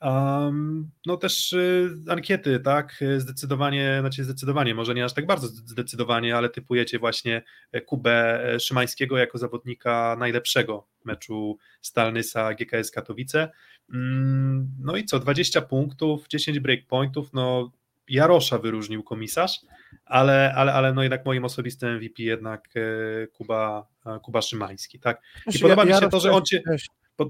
um, 0.03 0.91
no 1.05 1.17
też 1.17 1.53
y, 1.53 1.89
ankiety, 2.09 2.59
tak? 2.59 3.03
Zdecydowanie, 3.17 3.97
znaczy 3.99 4.23
zdecydowanie, 4.23 4.75
może 4.75 4.93
nie 4.93 5.05
aż 5.05 5.13
tak 5.13 5.25
bardzo 5.25 5.47
zdecydowanie, 5.47 6.37
ale 6.37 6.49
typujecie 6.49 6.99
właśnie 6.99 7.41
Kubę 7.85 8.47
Szymańskiego 8.59 9.17
jako 9.17 9.37
zawodnika 9.37 10.15
najlepszego 10.19 10.87
meczu 11.05 11.57
Stalnysa 11.81 12.53
GKS 12.53 12.91
Katowice. 12.91 13.51
Mm, 13.93 14.67
No 14.79 14.95
i 14.95 15.05
co, 15.05 15.19
20 15.19 15.61
punktów, 15.61 16.27
10 16.27 16.59
breakpointów, 16.59 17.33
no 17.33 17.71
Jarosza 18.07 18.57
wyróżnił 18.57 19.03
komisarz, 19.03 19.59
ale, 20.05 20.53
ale, 20.55 20.73
ale 20.73 20.93
no 20.93 21.03
jednak 21.03 21.25
moim 21.25 21.45
osobistym 21.45 21.95
MVP 21.95 22.23
jednak 22.23 22.69
e, 22.75 23.27
Kuba, 23.27 23.87
e, 24.05 24.19
Kuba 24.19 24.41
Szymański, 24.41 24.99
tak? 24.99 25.21
I 25.37 25.43
Znaczy, 25.43 25.59
podoba 25.59 25.81
ja- 25.81 25.85
mi 25.85 25.91
się 25.91 25.95
Jarosz 25.95 26.11
to, 26.11 26.19
że 26.19 26.31
on 26.31 26.43
cię, 26.45 26.61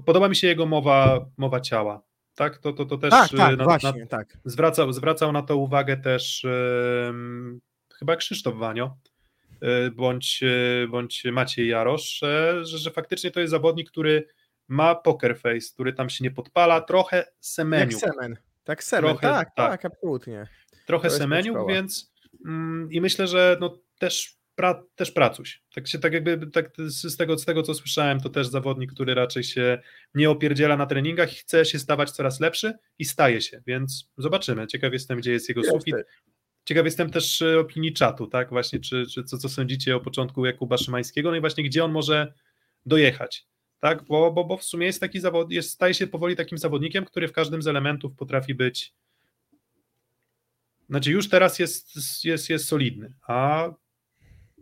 podoba 0.06 0.28
mi 0.28 0.36
się 0.36 0.46
jego 0.46 0.66
mowa, 0.66 1.26
mowa 1.36 1.60
ciała, 1.60 2.02
tak? 2.34 2.58
To, 2.58 2.72
to, 2.72 2.84
to 2.84 2.98
też 2.98 3.10
Tak, 3.10 3.34
e, 3.34 3.36
tak, 3.36 3.58
na, 3.58 3.64
właśnie, 3.64 4.00
na, 4.00 4.06
tak. 4.06 4.38
zwracał, 4.44 4.92
zwracał 4.92 5.32
na 5.32 5.42
to 5.42 5.56
uwagę 5.56 5.96
też 5.96 6.46
chyba 7.98 8.16
Krzysztof 8.16 8.56
Wanio, 8.56 8.96
e, 9.60 9.90
bądź, 9.90 10.42
e, 10.42 10.88
bądź 10.88 11.24
Maciej 11.24 11.68
Jarosz, 11.68 12.18
że, 12.18 12.64
że 12.64 12.90
faktycznie 12.90 13.30
to 13.30 13.40
jest 13.40 13.50
zawodnik, 13.50 13.90
który 13.90 14.28
ma 14.68 14.94
poker 14.94 15.38
face, 15.38 15.74
który 15.74 15.92
tam 15.92 16.10
się 16.10 16.24
nie 16.24 16.30
podpala, 16.30 16.80
trochę 16.80 17.16
Jak 17.16 17.32
semeniuk, 17.40 18.00
Semen. 18.00 18.36
Tak, 18.64 18.84
Semen, 18.84 19.10
Trochę, 19.10 19.28
tak, 19.28 19.54
tak. 19.54 19.70
tak, 19.70 19.84
absolutnie. 19.84 20.46
trochę 20.86 21.10
podszkoła. 21.10 21.66
więc 21.66 22.12
mm, 22.46 22.88
i 22.92 23.00
myślę, 23.00 23.26
że 23.26 23.56
no 23.60 23.78
też, 23.98 24.38
pra, 24.54 24.82
też 24.94 25.10
pracuś. 25.10 25.62
Tak 25.74 25.88
się 25.88 25.98
tak 25.98 26.12
jakby 26.12 26.46
tak 26.46 26.70
z, 26.78 27.16
tego, 27.16 27.38
z 27.38 27.44
tego 27.44 27.62
co 27.62 27.74
słyszałem, 27.74 28.20
to 28.20 28.28
też 28.28 28.46
zawodnik, 28.46 28.92
który 28.92 29.14
raczej 29.14 29.44
się 29.44 29.82
nie 30.14 30.30
opierdziela 30.30 30.76
na 30.76 30.86
treningach 30.86 31.32
i 31.32 31.36
chce 31.36 31.64
się 31.64 31.78
stawać 31.78 32.10
coraz 32.10 32.40
lepszy 32.40 32.72
i 32.98 33.04
staje 33.04 33.40
się, 33.40 33.62
więc 33.66 34.10
zobaczymy. 34.18 34.66
Ciekaw 34.66 34.92
jestem, 34.92 35.18
gdzie 35.18 35.32
jest 35.32 35.48
jego 35.48 35.60
Jest, 35.60 35.72
sufit. 35.72 35.94
Ciekaw 36.64 36.84
jestem 36.84 37.10
też 37.10 37.42
e, 37.42 37.60
opinii 37.60 37.92
czatu, 37.92 38.26
tak? 38.26 38.50
Właśnie, 38.50 38.80
czy, 38.80 39.06
czy 39.06 39.24
co, 39.24 39.38
co 39.38 39.48
sądzicie 39.48 39.96
o 39.96 40.00
początku 40.00 40.46
Jakuba 40.46 40.78
Szymańskiego, 40.78 41.30
no 41.30 41.36
i 41.36 41.40
właśnie 41.40 41.64
gdzie 41.64 41.84
on 41.84 41.92
może 41.92 42.32
dojechać, 42.86 43.46
tak? 43.80 44.04
Bo, 44.04 44.32
bo, 44.32 44.44
bo 44.44 44.56
w 44.56 44.64
sumie 44.64 44.86
jest 44.86 45.00
taki 45.00 45.20
zawod, 45.20 45.50
jest, 45.50 45.70
staje 45.70 45.94
się 45.94 46.06
powoli 46.06 46.36
takim 46.36 46.58
zawodnikiem, 46.58 47.04
który 47.04 47.28
w 47.28 47.32
każdym 47.32 47.62
z 47.62 47.66
elementów 47.66 48.14
potrafi 48.16 48.54
być. 48.54 48.94
Znaczy, 50.88 51.10
już 51.10 51.28
teraz 51.28 51.58
jest, 51.58 51.96
jest, 52.24 52.50
jest 52.50 52.68
solidny, 52.68 53.14
a, 53.28 53.68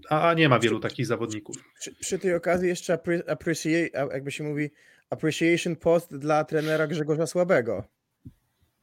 a 0.09 0.35
nie 0.35 0.49
ma 0.49 0.59
wielu 0.59 0.81
takich 0.81 1.07
zawodników. 1.07 1.57
Przy, 1.81 1.95
przy 1.95 2.19
tej 2.19 2.35
okazji 2.35 2.69
jeszcze 2.69 2.97
appre- 2.97 3.31
appreciate, 3.31 4.09
jakby 4.13 4.31
się 4.31 4.45
mówi, 4.45 4.71
appreciation 5.11 5.77
post 5.77 6.17
dla 6.17 6.45
trenera 6.45 6.87
Grzegorza 6.87 7.27
Słabego. 7.27 7.85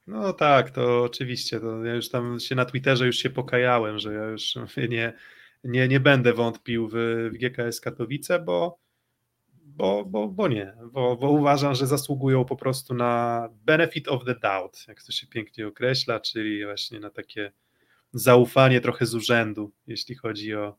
No 0.08 0.34
tak, 0.34 0.70
to 0.70 1.04
oczywiście. 1.04 1.60
To 1.60 1.86
ja 1.86 1.96
już 1.96 2.10
tam 2.10 2.40
się 2.40 2.56
na 2.56 2.66
Twitterze 2.66 3.06
już 3.06 3.18
się 3.18 3.30
pokajałem, 3.30 4.00
że 4.00 4.14
ja 4.14 4.24
już 4.24 4.56
nie, 4.90 5.14
nie, 5.64 5.88
nie 5.88 6.00
będę 6.00 6.34
wątpił 6.34 6.88
w, 6.88 6.94
w 7.34 7.38
GKS 7.38 7.82
Katowice, 7.82 8.40
bo, 8.40 8.80
bo, 9.54 10.06
bo, 10.06 10.28
bo 10.28 10.48
nie, 10.48 10.74
bo, 10.92 11.16
bo 11.16 11.30
uważam, 11.30 11.76
że 11.76 11.88
zasługują 11.88 12.46
po 12.46 12.56
prostu 12.56 12.94
na 12.94 13.50
benefit 13.66 14.08
of 14.08 14.26
the 14.26 14.36
doubt, 14.36 14.88
jak 14.88 15.04
to 15.04 15.12
się 15.12 15.28
pięknie 15.28 15.68
określa, 15.68 16.20
czyli 16.20 16.66
właśnie 16.66 17.00
na 17.00 17.10
takie 17.10 17.52
zaufanie 18.14 18.82
trochę 18.82 19.06
z 19.06 19.16
urzędu, 19.16 19.72
jeśli 19.88 20.16
chodzi 20.16 20.56
o, 20.56 20.78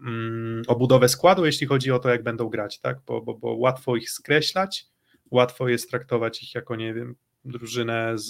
mm, 0.00 0.62
o 0.66 0.76
budowę 0.76 1.08
składu, 1.08 1.46
jeśli 1.46 1.66
chodzi 1.66 1.90
o 1.90 1.98
to, 1.98 2.08
jak 2.08 2.22
będą 2.22 2.48
grać, 2.48 2.78
tak? 2.78 2.98
Bo, 3.06 3.20
bo, 3.20 3.34
bo 3.34 3.54
łatwo 3.54 3.96
ich 3.96 4.10
skreślać, 4.10 4.86
łatwo 5.30 5.68
jest 5.68 5.90
traktować 5.90 6.42
ich 6.42 6.54
jako, 6.54 6.76
nie 6.76 6.94
wiem, 6.94 7.14
drużynę 7.44 8.12
z, 8.18 8.28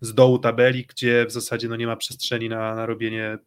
z 0.00 0.14
dołu 0.14 0.38
tabeli, 0.38 0.86
gdzie 0.86 1.26
w 1.26 1.32
zasadzie 1.32 1.68
no 1.68 1.76
nie 1.76 1.86
ma 1.86 1.96
przestrzeni 1.96 2.48
na, 2.48 2.74
na 2.74 2.86
robienie 2.86 3.38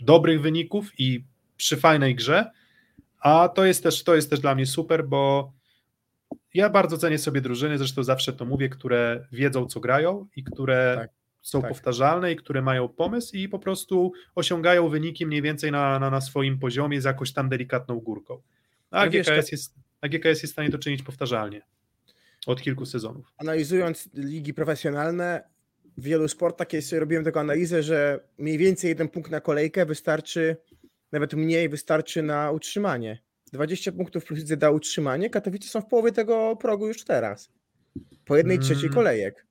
dobrych 0.00 0.40
wyników 0.40 1.00
i 1.00 1.24
przy 1.56 1.76
fajnej 1.76 2.14
grze, 2.14 2.50
a 3.20 3.48
to 3.48 3.64
jest 3.64 3.82
też, 3.82 4.04
to 4.04 4.14
jest 4.14 4.30
też 4.30 4.40
dla 4.40 4.54
mnie 4.54 4.66
super, 4.66 5.08
bo 5.08 5.52
ja 6.54 6.70
bardzo 6.70 6.98
cenię 6.98 7.18
sobie 7.18 7.40
drużyny, 7.40 7.78
zresztą 7.78 8.02
zawsze 8.02 8.32
to 8.32 8.44
mówię, 8.44 8.68
które 8.68 9.26
wiedzą, 9.32 9.66
co 9.66 9.80
grają 9.80 10.26
i 10.36 10.44
które 10.44 10.94
Tak, 10.98 11.10
są 11.42 11.60
tak. 11.60 11.70
powtarzalne 11.70 12.32
i 12.32 12.36
które 12.36 12.62
mają 12.62 12.88
pomysł 12.88 13.36
i 13.36 13.48
po 13.48 13.58
prostu 13.58 14.12
osiągają 14.34 14.88
wyniki 14.88 15.26
mniej 15.26 15.42
więcej 15.42 15.72
na, 15.72 15.98
na, 15.98 16.10
na 16.10 16.20
swoim 16.20 16.58
poziomie 16.58 17.00
z 17.00 17.04
jakąś 17.04 17.32
tam 17.32 17.48
delikatną 17.48 18.00
górką. 18.00 18.42
A 18.90 19.08
wiesz, 19.08 19.26
GKS, 19.26 19.36
tak- 19.44 19.52
jest, 19.52 19.74
a 20.00 20.08
GKS 20.08 20.24
jest 20.24 20.44
w 20.44 20.48
stanie 20.48 20.70
to 20.70 20.78
czynić 20.78 21.02
powtarzalnie 21.02 21.62
od 22.46 22.62
kilku 22.62 22.86
sezonów. 22.86 23.32
Analizując 23.36 24.08
ligi 24.14 24.54
profesjonalne, 24.54 25.52
w 25.96 26.02
wielu 26.02 26.28
sportach, 26.28 26.68
kiedy 26.68 26.82
sobie 26.82 27.00
robiłem 27.00 27.24
taką 27.24 27.40
analizę, 27.40 27.82
że 27.82 28.20
mniej 28.38 28.58
więcej 28.58 28.88
jeden 28.88 29.08
punkt 29.08 29.30
na 29.30 29.40
kolejkę 29.40 29.86
wystarczy, 29.86 30.56
nawet 31.12 31.34
mniej 31.34 31.68
wystarczy 31.68 32.22
na 32.22 32.50
utrzymanie. 32.50 33.18
20 33.52 33.92
punktów 33.92 34.24
plus 34.24 34.44
da 34.44 34.70
utrzymanie, 34.70 35.30
Katowice 35.30 35.68
są 35.68 35.80
w 35.80 35.86
połowie 35.86 36.12
tego 36.12 36.56
progu 36.56 36.88
już 36.88 37.04
teraz. 37.04 37.50
Po 38.24 38.36
jednej 38.36 38.58
trzeciej 38.58 38.84
Mm. 38.84 38.94
kolejek. 38.94 39.46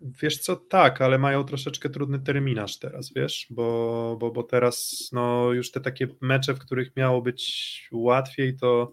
Wiesz 0.00 0.38
co, 0.38 0.56
tak, 0.56 1.02
ale 1.02 1.18
mają 1.18 1.44
troszeczkę 1.44 1.90
trudny 1.90 2.18
terminarz 2.18 2.78
teraz, 2.78 3.12
wiesz, 3.16 3.46
bo, 3.50 4.16
bo, 4.20 4.30
bo 4.30 4.42
teraz 4.42 5.08
no, 5.12 5.52
już 5.52 5.70
te 5.70 5.80
takie 5.80 6.08
mecze, 6.20 6.54
w 6.54 6.58
których 6.58 6.96
miało 6.96 7.22
być 7.22 7.88
łatwiej, 7.92 8.56
to 8.56 8.92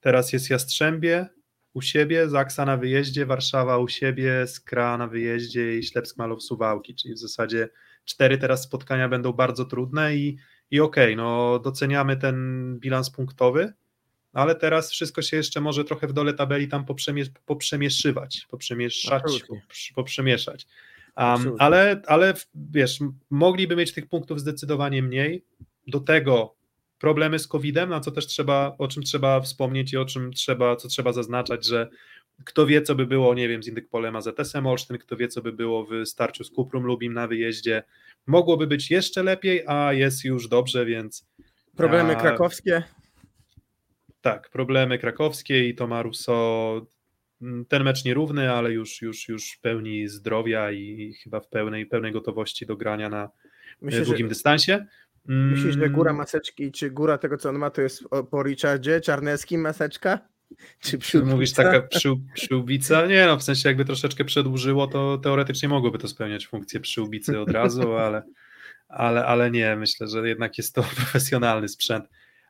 teraz 0.00 0.32
jest 0.32 0.50
Jastrzębie 0.50 1.28
u 1.74 1.82
siebie, 1.82 2.28
Zaksa 2.28 2.64
na 2.64 2.76
wyjeździe, 2.76 3.26
Warszawa 3.26 3.78
u 3.78 3.88
siebie, 3.88 4.46
Skra 4.46 4.98
na 4.98 5.06
wyjeździe 5.08 5.78
i 5.78 5.82
Ślepsk 5.82 6.18
Malow 6.18 6.42
Suwałki, 6.42 6.94
czyli 6.94 7.14
w 7.14 7.18
zasadzie 7.18 7.68
cztery 8.04 8.38
teraz 8.38 8.62
spotkania 8.62 9.08
będą 9.08 9.32
bardzo 9.32 9.64
trudne 9.64 10.16
i, 10.16 10.38
i 10.70 10.80
okej, 10.80 11.16
no 11.16 11.58
doceniamy 11.58 12.16
ten 12.16 12.76
bilans 12.80 13.10
punktowy, 13.10 13.72
ale 14.32 14.54
teraz 14.54 14.90
wszystko 14.90 15.22
się 15.22 15.36
jeszcze 15.36 15.60
może 15.60 15.84
trochę 15.84 16.06
w 16.06 16.12
dole 16.12 16.34
tabeli 16.34 16.68
tam 16.68 16.84
poprzemie, 16.84 17.24
poprzemieszywać, 17.46 18.46
poprzemieszać, 18.50 19.22
Absolutnie. 19.22 19.62
poprz- 19.70 19.94
poprzemieszać. 19.94 20.66
Um, 21.16 21.54
ale, 21.58 22.02
ale 22.06 22.34
wiesz, 22.54 22.98
mogliby 23.30 23.76
mieć 23.76 23.92
tych 23.92 24.06
punktów 24.06 24.40
zdecydowanie 24.40 25.02
mniej. 25.02 25.44
Do 25.86 26.00
tego 26.00 26.54
problemy 26.98 27.38
z 27.38 27.48
COVID-em, 27.48 27.90
na 27.90 28.00
co 28.00 28.10
też 28.10 28.26
trzeba, 28.26 28.74
o 28.78 28.88
czym 28.88 29.02
trzeba 29.02 29.40
wspomnieć 29.40 29.92
i 29.92 29.96
o 29.96 30.04
czym 30.04 30.32
trzeba, 30.32 30.76
co 30.76 30.88
trzeba 30.88 31.12
zaznaczać, 31.12 31.66
że 31.66 31.88
Kto 32.44 32.66
wie, 32.66 32.82
co 32.82 32.94
by 32.94 33.06
było, 33.06 33.34
nie 33.34 33.48
wiem, 33.48 33.62
z 33.62 33.66
Indykpolem 33.68 34.16
AZS-em 34.16 34.66
Olsztyn, 34.66 34.98
kto 34.98 35.16
wie, 35.16 35.28
co 35.28 35.42
by 35.42 35.52
było 35.52 35.86
w 35.86 36.06
starciu 36.06 36.44
z 36.44 36.50
Kuprum 36.50 36.84
Lubim 36.84 37.12
na 37.12 37.26
wyjeździe. 37.26 37.82
Mogłoby 38.26 38.66
być 38.66 38.90
jeszcze 38.90 39.22
lepiej, 39.22 39.64
a 39.66 39.92
jest 39.92 40.24
już 40.24 40.48
dobrze, 40.48 40.86
więc 40.86 41.26
Problemy 41.76 42.16
A- 42.16 42.20
krakowskie. 42.20 42.82
Tak, 44.20 44.50
problemy 44.50 44.98
krakowskie 44.98 45.68
i 45.68 45.74
Toma 45.74 46.02
Russo, 46.02 46.86
mm, 47.42 47.64
ten 47.64 47.84
mecz 47.84 48.04
nierówny, 48.04 48.52
ale 48.52 48.72
już, 48.72 49.02
już, 49.02 49.28
już 49.28 49.52
w 49.52 49.60
pełni 49.60 50.08
zdrowia 50.08 50.70
i 50.70 51.14
chyba 51.22 51.40
w 51.40 51.48
pełnej, 51.48 51.86
pełnej 51.86 52.12
gotowości 52.12 52.66
do 52.66 52.76
grania 52.76 53.08
na 53.08 53.30
Myślę, 53.80 53.98
że, 53.98 54.04
długim 54.04 54.28
dystansie. 54.28 54.86
Mm, 55.28 55.50
myślisz, 55.50 55.74
że 55.74 55.90
góra 55.90 56.12
maseczki, 56.12 56.72
czy 56.72 56.90
góra 56.90 57.18
tego, 57.18 57.36
co 57.36 57.48
on 57.48 57.58
ma, 57.58 57.70
to 57.70 57.82
jest 57.82 58.04
po 58.30 58.42
Richardzie 58.42 59.00
Czarneckim 59.00 59.60
maseczka? 59.60 60.18
Czy 60.80 60.98
Czy 60.98 61.22
mówisz 61.22 61.52
przyłbica? 61.52 61.62
taka 61.72 61.86
przył, 61.86 62.20
przyłbica? 62.34 63.06
Nie 63.06 63.26
no, 63.26 63.36
w 63.36 63.42
sensie 63.42 63.68
jakby 63.68 63.84
troszeczkę 63.84 64.24
przedłużyło, 64.24 64.86
to 64.86 65.18
teoretycznie 65.18 65.68
mogłoby 65.68 65.98
to 65.98 66.08
spełniać 66.08 66.46
funkcję 66.46 66.80
przyłbicy 66.80 67.40
od 67.40 67.50
razu, 67.50 67.92
ale, 67.92 68.22
ale, 68.88 69.26
ale 69.26 69.50
nie, 69.50 69.76
myślę, 69.76 70.08
że 70.08 70.28
jednak 70.28 70.58
jest 70.58 70.74
to 70.74 70.82
profesjonalny 70.96 71.68
sprzęt. 71.68 72.08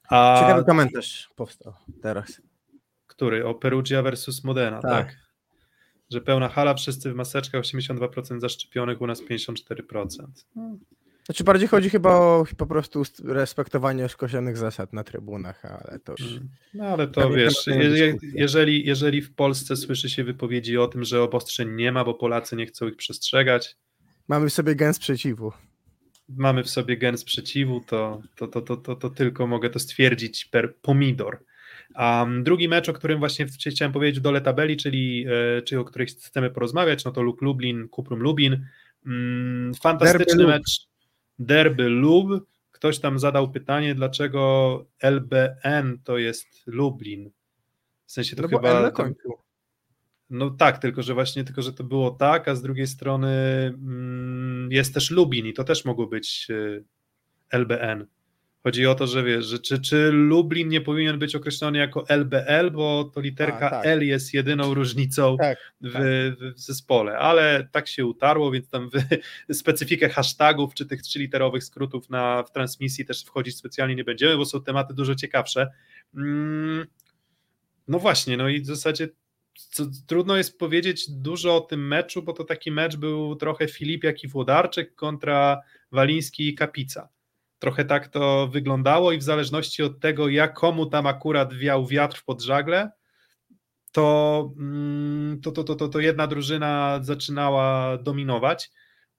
A 0.09 0.41
Ciekawy 0.41 0.65
komentarz 0.65 1.31
powstał 1.37 1.73
teraz. 2.03 2.43
który? 3.07 3.47
O 3.47 3.55
Perugia 3.55 4.03
versus 4.03 4.45
Modena, 4.45 4.83
tak. 4.83 5.07
Tak. 5.07 5.17
Że 6.11 6.21
pełna 6.21 6.49
hala, 6.49 6.75
wszyscy 6.75 7.13
w 7.13 7.15
maseczkach, 7.15 7.63
82% 7.63 8.41
zaszczepionych, 8.41 9.01
u 9.01 9.07
nas 9.07 9.23
54%. 9.23 10.07
No, 10.57 10.77
Znaczy 11.27 11.45
bardziej 11.45 11.69
chodzi 11.69 11.91
chyba 11.91 12.11
o 12.11 12.45
po 12.57 12.67
prostu 12.67 13.03
respektowanie 13.25 14.09
skosianych 14.09 14.57
zasad 14.57 14.93
na 14.93 15.05
trybunach, 15.05 15.65
ale 15.65 15.99
to 15.99 16.15
już... 16.19 16.41
No 16.75 16.85
ale 16.85 17.09
to 17.09 17.31
wiesz, 17.31 17.67
je, 17.67 18.17
jeżeli, 18.23 18.87
jeżeli 18.87 19.23
w 19.23 19.35
Polsce 19.35 19.77
słyszy 19.77 20.11
się 20.11 20.25
wypowiedzi 20.25 20.79
o 20.79 20.87
tym, 20.87 21.05
że 21.05 21.23
obostrzeń 21.23 21.75
nie 21.75 21.93
ma, 21.93 22.05
bo 22.05 22.15
Polacy 22.15 22.57
nie 22.57 22.67
chcą 22.67 22.89
ich 22.89 22.97
przestrzegać, 22.97 23.77
Mamy 24.29 24.49
w 24.49 24.53
sobie 24.53 24.75
gen 24.75 24.95
sprzeciwu. 24.95 25.53
Mamy 26.29 26.65
w 26.65 26.71
sobie 26.71 26.97
gen 26.97 27.19
sprzeciwu, 27.19 27.81
to, 27.87 28.23
to, 28.37 28.49
to, 28.49 28.61
to, 28.61 28.77
to, 28.77 28.97
to 28.97 29.11
tylko 29.11 29.47
mogę 29.47 29.71
to 29.71 29.79
stwierdzić 29.79 30.45
per 30.45 30.77
pomidor. 30.77 31.39
Um, 31.99 32.45
drugi 32.45 32.69
mecz, 32.69 32.89
o 32.89 32.93
którym 32.93 33.19
właśnie 33.19 33.47
chciałem 33.47 33.93
powiedzieć 33.93 34.21
w 34.21 34.23
dole 34.23 34.41
tabeli, 34.41 34.77
czyli, 34.77 35.27
e, 35.59 35.63
czyli 35.63 35.79
o 35.79 35.85
której 35.85 36.07
chcemy 36.07 36.51
porozmawiać, 36.51 37.05
no 37.05 37.11
to 37.11 37.23
Luk 37.23 37.43
Lublin, 37.43 37.89
Kuprum 37.89 38.21
Lubin. 38.21 38.67
Mm, 39.07 39.75
fantastyczny 39.75 40.37
Derby 40.37 40.47
mecz, 40.47 40.87
derby 41.39 41.89
Lub. 41.89 42.49
Ktoś 42.73 42.99
tam 42.99 43.19
zadał 43.19 43.51
pytanie, 43.51 43.95
dlaczego 43.95 44.85
LBN 45.03 45.99
to 46.05 46.19
jest 46.19 46.47
Lublin. 46.67 47.31
W 48.07 48.13
sensie 48.13 48.37
to 48.37 48.43
No 48.43 48.49
chyba... 48.49 48.71
L 48.71 48.83
na 48.83 48.91
końcu. 48.91 49.48
No 50.31 50.51
tak, 50.51 50.79
tylko 50.79 51.03
że 51.03 51.15
właśnie 51.15 51.45
tylko, 51.45 51.63
że 51.63 51.73
to 51.73 51.85
było 51.85 52.11
tak, 52.11 52.49
a 52.49 52.55
z 52.55 52.63
drugiej 52.63 52.87
strony 52.87 53.29
mm, 53.67 54.69
jest 54.73 54.95
też 54.95 55.11
Lubin 55.11 55.47
i 55.47 55.53
to 55.53 55.65
też 55.65 55.85
mogło 55.85 56.07
być 56.07 56.47
y, 56.51 56.85
LBN. 57.53 58.07
Chodzi 58.63 58.87
o 58.87 58.95
to, 58.95 59.07
że 59.07 59.23
wiesz, 59.25 59.47
że 59.47 59.59
czy, 59.59 59.81
czy 59.81 60.11
Lublin 60.13 60.69
nie 60.69 60.81
powinien 60.81 61.19
być 61.19 61.37
określony 61.37 61.79
jako 61.79 62.09
LBL, 62.09 62.71
bo 62.71 63.11
to 63.15 63.21
literka 63.21 63.67
A, 63.67 63.71
tak. 63.71 63.87
L 63.87 64.07
jest 64.07 64.35
jedyną 64.35 64.75
różnicą 64.75 65.37
Tak, 65.37 65.59
w, 65.81 65.93
tak. 65.93 66.03
w, 66.03 66.55
w 66.55 66.61
zespole, 66.61 67.19
ale 67.19 67.69
tak 67.73 67.89
się 67.89 68.07
utarło, 68.07 68.51
więc 68.51 68.69
tam 68.71 68.91
w 69.49 69.55
specyfikę 69.61 70.09
hashtagów 70.09 70.75
czy 70.75 70.87
tych 70.87 71.03
trzyliterowych 71.03 71.65
skrótów 71.65 72.11
na, 72.11 72.43
w 72.43 72.53
transmisji 72.53 73.05
też 73.05 73.25
wchodzić 73.25 73.57
specjalnie 73.57 73.95
nie 73.95 74.05
będziemy, 74.05 74.37
bo 74.37 74.45
są 74.45 74.63
tematy 74.63 74.95
dużo 74.95 75.15
ciekawsze. 75.15 75.71
Mm, 76.15 76.87
no 77.89 77.99
właśnie, 77.99 78.37
no 78.37 78.49
i 78.49 78.61
w 78.61 78.67
zasadzie 78.67 79.09
co, 79.59 79.87
trudno 80.07 80.37
jest 80.37 80.59
powiedzieć 80.59 81.11
dużo 81.11 81.57
o 81.57 81.61
tym 81.61 81.89
meczu, 81.89 82.23
bo 82.23 82.33
to 82.33 82.45
taki 82.45 82.71
mecz 82.71 82.97
był 82.97 83.37
trochę 83.37 83.69
Filipiak 83.69 84.25
i 84.25 84.29
Włodarczyk 84.29 84.95
kontra 84.95 85.61
Waliński 85.93 86.49
i 86.49 86.55
Kapica. 86.55 87.09
Trochę 87.59 87.85
tak 87.85 88.09
to 88.09 88.49
wyglądało 88.53 89.13
i 89.13 89.19
w 89.19 89.23
zależności 89.23 89.83
od 89.83 90.01
tego, 90.01 90.29
jak 90.29 90.55
komu 90.55 90.87
tam 90.87 91.07
akurat 91.07 91.55
wiał 91.55 91.87
wiatr 91.87 92.23
pod 92.25 92.43
żagle, 92.43 92.91
to, 93.93 94.51
mm, 94.59 95.41
to, 95.41 95.53
to, 95.53 95.65
to, 95.65 95.75
to, 95.75 95.89
to 95.89 96.01
jedna 96.01 96.27
drużyna 96.27 96.99
zaczynała 97.03 97.99
dominować. 97.99 98.71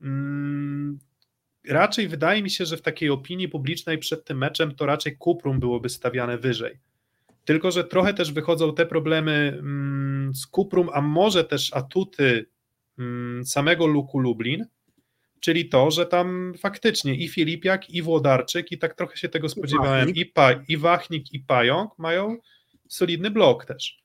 Mm, 0.01 0.99
Raczej 1.67 2.07
wydaje 2.07 2.43
mi 2.43 2.49
się, 2.49 2.65
że 2.65 2.77
w 2.77 2.81
takiej 2.81 3.09
opinii 3.09 3.49
publicznej 3.49 3.97
przed 3.97 4.25
tym 4.25 4.37
meczem 4.37 4.75
to 4.75 4.85
raczej 4.85 5.17
Kuprum 5.17 5.59
byłoby 5.59 5.89
stawiane 5.89 6.37
wyżej. 6.37 6.79
Tylko, 7.45 7.71
że 7.71 7.83
trochę 7.83 8.13
też 8.13 8.31
wychodzą 8.31 8.73
te 8.75 8.85
problemy 8.85 9.57
mm, 9.59 10.35
z 10.35 10.47
Kuprum, 10.47 10.89
a 10.93 11.01
może 11.01 11.43
też 11.43 11.73
atuty 11.73 12.45
mm, 12.99 13.45
samego 13.45 13.87
Luku 13.87 14.19
Lublin, 14.19 14.65
czyli 15.39 15.69
to, 15.69 15.91
że 15.91 16.05
tam 16.05 16.53
faktycznie 16.59 17.15
i 17.15 17.27
Filipiak, 17.27 17.89
i 17.89 18.01
Włodarczyk, 18.01 18.71
i 18.71 18.77
tak 18.77 18.95
trochę 18.95 19.17
się 19.17 19.29
tego 19.29 19.49
spodziewałem, 19.49 20.09
i, 20.09 20.25
pa, 20.25 20.51
i 20.67 20.77
Wachnik, 20.77 21.33
i 21.33 21.39
Pająk 21.39 21.91
mają 21.97 22.37
solidny 22.87 23.31
blok 23.31 23.65
też. 23.65 24.03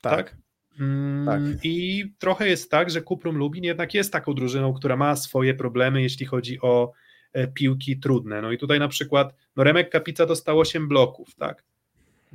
tak. 0.00 0.30
Tak? 0.30 0.36
Mm, 0.80 1.26
Tak. 1.26 1.64
I 1.64 2.04
trochę 2.18 2.48
jest 2.48 2.70
tak, 2.70 2.90
że 2.90 3.02
Kuprum 3.02 3.36
Lubin 3.36 3.64
jednak 3.64 3.94
jest 3.94 4.12
taką 4.12 4.34
drużyną, 4.34 4.72
która 4.72 4.96
ma 4.96 5.16
swoje 5.16 5.54
problemy, 5.54 6.02
jeśli 6.02 6.26
chodzi 6.26 6.60
o 6.60 6.92
e, 7.32 7.48
piłki 7.48 8.00
trudne. 8.00 8.42
No 8.42 8.52
i 8.52 8.58
tutaj 8.58 8.78
na 8.78 8.88
przykład 8.88 9.34
no 9.56 9.64
Remek 9.64 9.90
Kapica 9.90 10.26
dostał 10.26 10.58
8 10.58 10.88
bloków, 10.88 11.34
tak? 11.34 11.64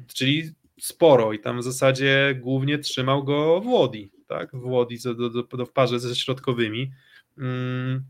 Czyli 0.07 0.51
sporo 0.81 1.33
i 1.33 1.39
tam 1.39 1.59
w 1.59 1.63
zasadzie 1.63 2.35
głównie 2.41 2.77
trzymał 2.77 3.23
go 3.23 3.61
Włodi, 3.61 4.11
tak? 4.27 4.49
Włodi 4.55 4.99
do, 5.03 5.13
do, 5.29 5.43
do, 5.43 5.65
w 5.65 5.71
parze 5.71 5.99
ze 5.99 6.15
środkowymi. 6.15 6.91
Mm, 7.37 8.03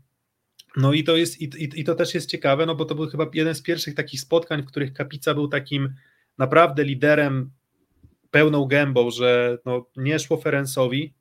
No 0.76 0.92
i 0.92 1.04
to 1.04 1.16
jest, 1.16 1.40
i, 1.40 1.44
i, 1.44 1.80
i 1.80 1.84
to 1.84 1.94
też 1.94 2.14
jest 2.14 2.30
ciekawe, 2.30 2.66
no 2.66 2.74
bo 2.74 2.84
to 2.84 2.94
był 2.94 3.06
chyba 3.08 3.26
jeden 3.34 3.54
z 3.54 3.62
pierwszych 3.62 3.94
takich 3.94 4.20
spotkań, 4.20 4.62
w 4.62 4.66
których 4.66 4.92
Kapica 4.92 5.34
był 5.34 5.48
takim 5.48 5.94
naprawdę 6.38 6.84
liderem 6.84 7.50
pełną 8.30 8.64
gębą, 8.64 9.10
że 9.10 9.58
no, 9.64 9.86
nie 9.96 10.18
szło 10.18 10.36
Ferencowi, 10.36 11.14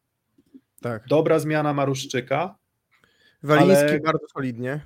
tak. 0.81 1.07
dobra 1.07 1.39
zmiana 1.39 1.73
Maruszczyka, 1.73 2.55
Waliński 3.43 3.89
ale- 3.89 3.99
bardzo 3.99 4.27
solidnie. 4.33 4.79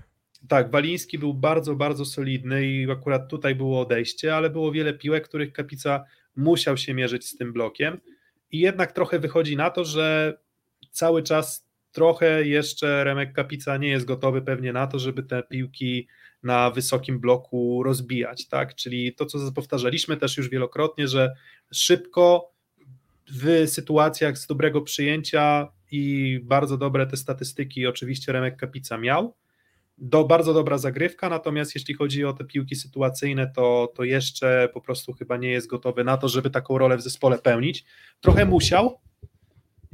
Tak, 0.48 0.72
Waliński 0.72 1.20
był 1.20 1.34
bardzo, 1.34 1.76
bardzo 1.76 2.06
solidny 2.06 2.66
i 2.68 2.92
akurat 2.92 3.30
tutaj 3.30 3.56
było 3.56 3.82
odejście, 3.82 4.36
ale 4.36 4.50
było 4.50 4.72
wiele 4.72 4.94
piłek, 4.94 5.28
których 5.28 5.54
Kapica 5.54 6.04
musiał 6.36 6.78
się 6.78 6.94
mierzyć 6.94 7.28
z 7.28 7.38
tym 7.38 7.54
blokiem 7.54 8.02
i 8.52 8.60
jednak 8.60 8.92
trochę 8.92 9.20
wychodzi 9.20 9.58
na 9.58 9.70
to, 9.70 9.86
że 9.86 10.38
cały 10.92 11.24
czas 11.24 11.68
trochę 11.92 12.48
jeszcze 12.48 13.04
Remek 13.04 13.34
Kapica 13.34 13.78
nie 13.78 13.88
jest 13.88 14.06
gotowy 14.06 14.42
pewnie 14.42 14.74
na 14.74 14.88
to, 14.88 15.00
żeby 15.00 15.24
te 15.24 15.44
piłki 15.44 16.08
na 16.44 16.72
wysokim 16.72 17.20
bloku 17.20 17.84
rozbijać, 17.84 18.48
tak? 18.48 18.76
Czyli 18.76 19.16
to, 19.16 19.26
co 19.26 19.52
powtarzaliśmy 19.52 20.18
też 20.18 20.38
już 20.38 20.50
wielokrotnie, 20.50 21.08
że 21.08 21.34
szybko 21.72 22.52
w 23.32 23.70
sytuacjach 23.70 24.38
z 24.38 24.48
dobrego 24.48 24.82
przyjęcia 24.82 25.68
i 25.92 26.40
bardzo 26.44 26.78
dobre 26.78 27.08
te 27.08 27.18
statystyki 27.18 27.88
oczywiście 27.88 28.32
Remek 28.32 28.58
Kapica 28.58 28.98
miał, 28.98 29.36
do, 29.98 30.24
bardzo 30.24 30.54
dobra 30.54 30.78
zagrywka, 30.78 31.30
natomiast 31.30 31.76
jeśli 31.76 31.94
chodzi 31.94 32.26
o 32.26 32.34
te 32.34 32.46
piłki 32.46 32.76
sytuacyjne, 32.76 33.52
to, 33.56 33.94
to 33.96 34.04
jeszcze 34.04 34.70
po 34.74 34.82
prostu 34.82 35.14
chyba 35.14 35.38
nie 35.38 35.52
jest 35.52 35.68
gotowy 35.68 36.04
na 36.04 36.18
to, 36.18 36.28
żeby 36.28 36.50
taką 36.50 36.78
rolę 36.78 36.98
w 36.98 37.02
zespole 37.02 37.38
pełnić. 37.38 37.86
Trochę 38.22 38.46
musiał 38.46 39.00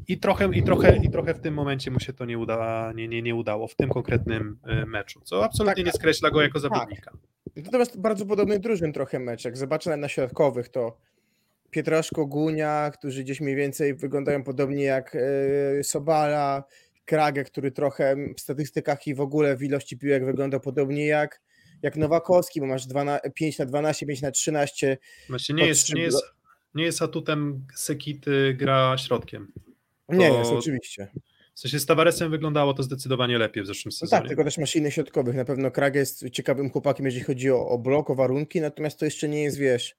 i 0.08 0.20
trochę, 0.20 0.50
i 0.54 0.64
trochę, 0.64 0.98
i 0.98 1.10
trochę 1.10 1.34
w 1.34 1.40
tym 1.40 1.54
momencie 1.54 1.92
mu 1.92 2.00
się 2.00 2.14
to 2.14 2.26
nie, 2.26 2.38
uda, 2.38 2.92
nie, 2.96 3.08
nie, 3.08 3.22
nie 3.22 3.36
udało, 3.36 3.68
w 3.68 3.76
tym 3.76 3.90
konkretnym 3.90 4.60
y, 4.84 4.86
meczu, 4.86 5.22
co 5.24 5.46
absolutnie 5.46 5.84
Tak, 5.84 5.94
nie 5.94 6.00
skreśla 6.00 6.32
go 6.32 6.42
jako 6.42 6.60
zawodnika. 6.60 7.12
Natomiast 7.56 8.02
bardzo 8.02 8.26
podobny 8.26 8.60
drużyn 8.60 8.94
trochę 8.94 9.20
mecz. 9.20 9.46
Jak 9.46 9.58
zobaczę 9.58 9.98
na 9.98 10.08
środkowych, 10.08 10.70
to 10.70 10.98
Pietraszko, 11.70 12.26
Gunia, 12.26 12.92
którzy 12.94 13.24
gdzieś 13.24 13.42
mniej 13.42 13.56
więcej 13.56 13.96
wyglądają 13.96 14.44
podobnie 14.44 14.84
jak 14.84 15.16
e, 15.16 15.84
Sobala, 15.84 16.64
Krage, 17.10 17.44
który 17.44 17.72
trochę 17.72 18.16
w 18.38 18.42
statystykach 18.42 19.08
i 19.08 19.16
w 19.16 19.22
ogóle 19.22 19.58
w 19.58 19.64
ilości 19.64 19.98
piłek 19.98 20.26
wygląda 20.26 20.60
podobnie 20.60 21.06
jak, 21.06 21.42
jak 21.82 21.96
Nowakowski, 21.96 22.60
bo 22.60 22.66
masz 22.66 22.86
12, 22.88 23.32
5 23.32 23.60
na 23.60 23.66
12, 23.66 24.06
5 24.06 24.22
na 24.22 24.32
13. 24.32 24.98
Właśnie 25.30 25.56
nie 25.56 25.68
jest, 25.68 25.94
nie, 25.94 26.02
jest, 26.02 26.24
nie 26.76 26.84
jest 26.84 27.02
atutem 27.02 27.66
Sekity 27.76 28.54
gra 28.58 28.98
środkiem. 28.98 29.52
Nie 30.10 30.30
To- 30.30 30.40
jest, 30.40 30.52
oczywiście. 30.52 31.08
W 31.56 31.60
sensie 31.60 31.80
z 31.80 31.86
Tavaresem 31.86 32.32
wyglądało 32.32 32.74
to 32.74 32.84
zdecydowanie 32.84 33.38
lepiej 33.38 33.64
w 33.64 33.68
zeszłym 33.68 33.92
No 33.92 33.98
sezonie. 33.98 34.20
tak, 34.22 34.28
tylko 34.28 34.44
też 34.44 34.58
masz 34.58 34.76
innych 34.76 34.94
środkowych. 34.94 35.36
Na 35.36 35.46
pewno 35.46 35.72
Krage 35.72 36.00
jest 36.00 36.30
ciekawym 36.30 36.70
chłopakiem, 36.70 37.06
jeżeli 37.06 37.24
chodzi 37.26 37.52
o, 37.52 37.68
o 37.68 37.78
blok, 37.78 38.10
o 38.10 38.16
warunki, 38.16 38.62
natomiast 38.62 39.00
to 39.00 39.06
jeszcze 39.06 39.30
nie 39.30 39.44
jest, 39.44 39.58
wiesz, 39.58 39.96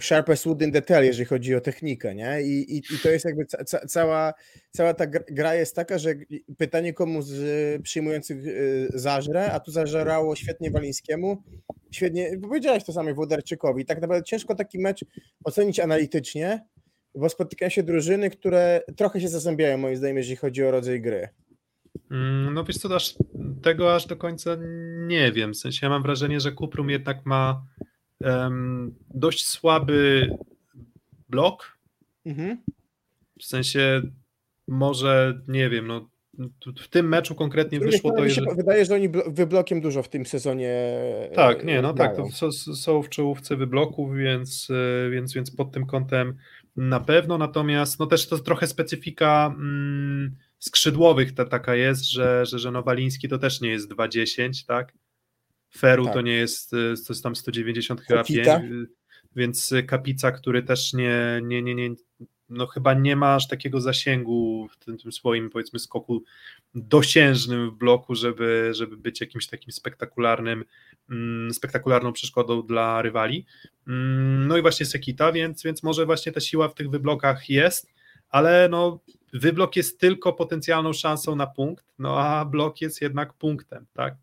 sharpest 0.00 0.44
wood 0.44 0.62
in 0.62 0.70
detail, 0.70 1.04
jeżeli 1.04 1.24
chodzi 1.24 1.54
o 1.54 1.60
technikę, 1.60 2.14
nie? 2.14 2.42
I, 2.42 2.76
i, 2.76 2.78
i 2.78 2.98
to 3.02 3.08
jest 3.10 3.24
jakby 3.24 3.46
ca, 3.46 3.64
ca, 3.64 3.86
cała, 3.86 4.34
cała 4.70 4.94
ta 4.94 5.06
gr- 5.06 5.24
gra 5.30 5.54
jest 5.54 5.76
taka, 5.76 5.98
że 5.98 6.14
pytanie 6.58 6.92
komu 6.92 7.22
z 7.22 7.82
przyjmujących 7.82 8.46
y, 8.46 8.88
zażre, 8.94 9.52
a 9.52 9.60
tu 9.60 9.70
zażerało 9.70 10.36
świetnie 10.36 10.70
Walińskiemu, 10.70 11.42
świetnie, 11.90 12.38
powiedziałeś 12.42 12.84
to 12.84 12.92
samo 12.92 13.14
Włodarczykowi. 13.14 13.84
Tak 13.84 14.00
naprawdę 14.00 14.24
ciężko 14.24 14.54
taki 14.54 14.78
mecz 14.78 15.04
ocenić 15.44 15.80
analitycznie, 15.80 16.64
Bo 17.14 17.28
spotykają 17.28 17.70
się 17.70 17.82
drużyny, 17.82 18.30
które 18.30 18.82
trochę 18.96 19.20
się 19.20 19.28
zazębiają, 19.28 19.78
moim 19.78 19.96
zdaniem, 19.96 20.16
jeżeli 20.16 20.36
chodzi 20.36 20.64
o 20.64 20.70
rodzaj 20.70 21.00
gry. 21.00 21.28
Mm, 22.10 22.54
No 22.54 22.64
wiesz 22.64 22.78
co, 22.78 22.94
aż, 22.96 23.14
tego 23.62 23.94
aż 23.94 24.06
do 24.06 24.16
końca 24.16 24.56
nie 25.06 25.32
wiem. 25.32 25.52
W 25.52 25.56
sensie 25.56 25.78
ja 25.82 25.90
mam 25.90 26.02
wrażenie, 26.02 26.40
że 26.40 26.52
Kuprum 26.52 26.90
jednak 26.90 27.26
ma 27.26 27.66
dość 29.14 29.46
słaby 29.46 30.30
blok. 31.28 31.78
Mhm. 32.26 32.58
W 33.38 33.44
sensie 33.44 34.02
może, 34.68 35.40
nie 35.48 35.70
wiem, 35.70 35.86
no 35.86 36.10
w 36.82 36.88
tym 36.88 37.08
meczu 37.08 37.34
konkretnie 37.34 37.80
wyszło 37.80 38.12
to, 38.12 38.28
że... 38.28 38.34
się 38.34 38.42
wydaje, 38.56 38.84
że 38.84 38.94
oni 38.94 39.10
blo- 39.10 39.34
wyblokiem 39.34 39.80
dużo 39.80 40.02
w 40.02 40.08
tym 40.08 40.26
sezonie. 40.26 40.74
Tak, 41.34 41.62
e, 41.62 41.64
nie, 41.64 41.82
no 41.82 41.94
tak, 41.94 42.16
to 42.16 42.52
są 42.74 43.02
w 43.02 43.08
czołówce 43.08 43.56
wybloków, 43.56 44.16
więc, 44.16 44.68
e, 44.70 45.10
więc, 45.10 45.32
więc 45.32 45.56
pod 45.56 45.72
tym 45.72 45.86
kątem 45.86 46.36
na 46.76 47.00
pewno, 47.00 47.38
natomiast 47.38 47.98
no 47.98 48.06
też 48.06 48.28
to 48.28 48.38
trochę 48.38 48.66
specyfika 48.66 49.54
mm, 49.56 50.36
skrzydłowych 50.58 51.34
ta, 51.34 51.44
taka 51.44 51.74
jest, 51.74 52.10
że, 52.10 52.46
że, 52.46 52.58
że 52.58 52.70
Nowaliński 52.70 53.28
to 53.28 53.38
też 53.38 53.60
nie 53.60 53.70
jest 53.70 53.92
2,10, 53.92 54.66
tak? 54.66 54.92
Feru 55.76 56.04
Tak. 56.04 56.14
to 56.14 56.20
nie 56.20 56.32
jest, 56.36 56.70
to 56.70 56.76
jest 57.08 57.22
tam 57.22 57.36
190 57.36 58.00
chyba 58.00 58.24
5, 58.24 58.46
Kapita. 58.46 58.68
więc 59.36 59.74
Kapica, 59.86 60.32
który 60.32 60.62
też 60.62 60.92
nie, 60.92 61.40
nie, 61.42 61.62
nie, 61.62 61.74
nie 61.74 61.94
no 62.50 62.66
chyba 62.66 62.94
nie 62.94 63.16
ma 63.16 63.34
aż 63.34 63.48
takiego 63.48 63.80
zasięgu 63.80 64.68
w 64.70 64.76
tym, 64.84 64.98
tym 64.98 65.12
swoim 65.12 65.50
powiedzmy 65.50 65.78
skoku 65.78 66.22
dosiężnym 66.74 67.70
w 67.70 67.74
bloku, 67.74 68.14
żeby, 68.14 68.70
żeby 68.74 68.96
być 68.96 69.20
jakimś 69.20 69.46
takim 69.46 69.72
spektakularnym, 69.72 70.64
mm, 71.10 71.54
spektakularną 71.54 72.12
przeszkodą 72.12 72.62
dla 72.62 73.02
rywali. 73.02 73.46
Mm, 73.88 74.46
No 74.46 74.56
i 74.56 74.62
właśnie 74.62 74.86
Sekita, 74.86 75.32
więc, 75.32 75.62
więc 75.62 75.82
może 75.82 76.06
właśnie 76.06 76.32
ta 76.32 76.40
siła 76.40 76.68
w 76.68 76.74
tych 76.74 76.90
wyblokach 76.90 77.50
jest, 77.50 77.86
ale 78.28 78.68
no 78.70 79.00
wyblok 79.32 79.76
jest 79.76 80.00
tylko 80.00 80.32
potencjalną 80.32 80.92
szansą 80.92 81.36
na 81.36 81.46
punkt, 81.46 81.84
no 81.98 82.20
a 82.20 82.44
blok 82.44 82.80
jest 82.80 83.00
jednak 83.02 83.32
punktem, 83.34 83.86
tak? 83.92 84.14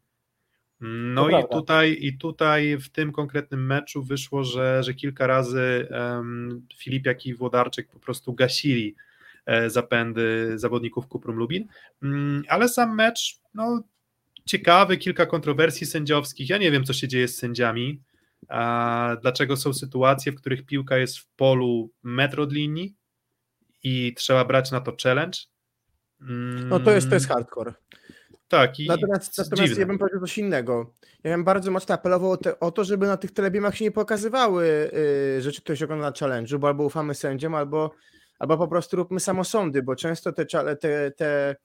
No 0.82 1.30
i 1.30 1.44
tutaj, 1.52 1.98
i 2.02 2.18
tutaj 2.18 2.78
w 2.78 2.90
tym 2.90 3.12
konkretnym 3.12 3.66
meczu 3.66 4.04
wyszło, 4.04 4.44
że, 4.44 4.84
że 4.84 4.94
kilka 4.94 5.28
razy 5.28 5.88
um, 5.92 6.68
Filip, 6.76 7.06
jak 7.06 7.26
i 7.26 7.34
Włodarczyk 7.34 7.88
po 7.90 8.00
prostu 8.00 8.34
gasili 8.34 8.96
e, 9.46 9.70
zapędy 9.70 10.54
zawodników 10.56 11.08
Kuprum 11.08 11.36
Lubin, 11.36 11.68
Mm, 12.02 12.44
ale 12.50 12.70
sam 12.70 12.96
mecz, 12.96 13.40
no 13.54 13.84
ciekawy, 14.46 14.98
kilka 14.98 15.26
kontrowersji 15.26 15.88
sędziowskich, 15.88 16.50
ja 16.50 16.58
nie 16.58 16.72
wiem 16.72 16.84
co 16.84 16.94
się 16.94 17.08
dzieje 17.08 17.28
z 17.28 17.38
sędziami, 17.38 18.02
a 18.50 19.18
dlaczego 19.22 19.58
są 19.58 19.74
sytuacje, 19.74 20.32
w 20.32 20.36
których 20.36 20.66
piłka 20.66 20.98
jest 20.98 21.18
w 21.18 21.28
polu 21.28 21.92
metr 22.04 22.40
od 22.40 22.54
linii 22.54 22.96
i 23.84 24.14
trzeba 24.18 24.46
brać 24.46 24.72
na 24.72 24.82
to 24.82 24.96
challenge. 25.04 25.40
Mm, 26.22 26.70
No 26.70 26.80
to 26.80 26.92
jest, 26.92 27.10
to 27.10 27.16
jest 27.16 27.28
hardcore. 27.28 27.74
Tak, 28.48 28.80
i 28.80 28.88
Natomiast, 28.88 29.38
natomiast 29.38 29.64
dziwne. 29.70 29.82
ja 29.82 29.88
bym 29.88 29.98
powiedział 29.98 30.20
coś 30.20 30.38
innego. 30.38 30.94
Ja 31.24 31.32
bym 31.32 31.44
bardzo 31.44 31.72
mocno 31.72 31.96
apelował 31.96 32.32
o, 32.32 32.38
te, 32.38 32.60
o 32.60 32.72
to, 32.72 32.84
żeby 32.84 33.08
na 33.08 33.18
tych 33.18 33.32
telebimach 33.32 33.76
się 33.76 33.86
nie 33.86 33.92
pokazywały 33.92 34.92
y, 35.38 35.42
rzeczy, 35.42 35.62
które 35.62 35.78
się 35.78 35.86
ogląda 35.86 36.06
na 36.06 36.12
challenge'u, 36.12 36.58
bo 36.60 36.68
albo 36.68 36.84
ufamy 36.84 37.16
sędziom, 37.16 37.56
albo, 37.56 37.92
albo 38.40 38.58
po 38.58 38.68
prostu 38.68 38.98
róbmy 38.98 39.20
samosądy, 39.20 39.84
bo 39.84 39.96
często 39.96 40.34
te, 40.34 40.46
te, 40.80 41.12
te 41.12 41.56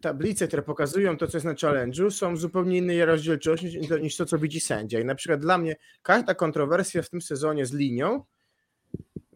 tablice, 0.00 0.48
które 0.48 0.62
pokazują 0.62 1.16
to, 1.16 1.26
co 1.26 1.36
jest 1.36 1.46
na 1.46 1.54
challenge'u, 1.54 2.10
są 2.10 2.36
zupełnie 2.36 2.78
innej 2.78 3.04
rozdzielczości 3.04 3.66
niż, 3.66 3.90
niż 4.00 4.16
to, 4.16 4.26
co 4.26 4.38
widzi 4.38 4.60
sędzia. 4.60 5.00
I 5.00 5.04
na 5.04 5.14
przykład 5.14 5.40
dla 5.40 5.58
mnie 5.58 5.76
każda 6.02 6.34
kontrowersja 6.34 7.02
w 7.02 7.10
tym 7.10 7.22
sezonie 7.22 7.66
z 7.66 7.72
linią 7.72 8.24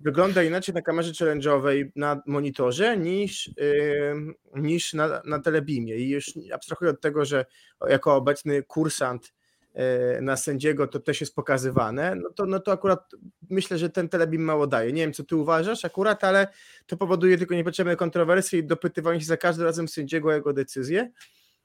wygląda 0.01 0.43
inaczej 0.43 0.75
na 0.75 0.83
kamerze 0.83 1.13
challenge'owej 1.13 1.91
na 1.97 2.23
monitorze 2.27 2.97
niż, 2.97 3.47
yy, 3.57 4.35
niż 4.55 4.95
na, 4.95 5.23
na 5.25 5.39
telebimie. 5.39 5.97
I 5.97 6.09
już 6.09 6.33
abstrahuję 6.53 6.91
od 6.91 7.01
tego, 7.01 7.25
że 7.25 7.45
jako 7.89 8.15
obecny 8.15 8.63
kursant 8.63 9.35
yy, 9.75 9.83
na 10.23 10.37
sędziego 10.37 10.87
to 10.87 11.01
też 11.01 11.21
jest 11.21 11.35
pokazywane, 11.35 12.15
no 12.15 12.31
to, 12.31 12.47
no 12.47 12.61
to 12.61 12.73
akurat 12.73 13.11
myślę, 13.51 13.79
że 13.79 13.91
ten 13.91 14.09
telebim 14.09 14.43
mało 14.43 14.67
daje. 14.67 14.93
Nie 14.93 15.03
wiem, 15.03 15.13
co 15.13 15.25
ty 15.25 15.37
uważasz 15.37 15.85
akurat, 15.85 16.25
ale 16.25 16.49
to 16.87 16.97
powoduje 16.97 17.39
tylko 17.39 17.55
niepotrzebne 17.55 17.97
kontrowersje 17.97 18.59
i 18.59 18.65
dopytywanie 18.65 19.21
się 19.21 19.27
za 19.27 19.37
każdym 19.37 19.65
razem 19.65 19.89
sędziego 19.89 20.29
o 20.29 20.33
jego 20.33 20.53
decyzję, 20.53 21.11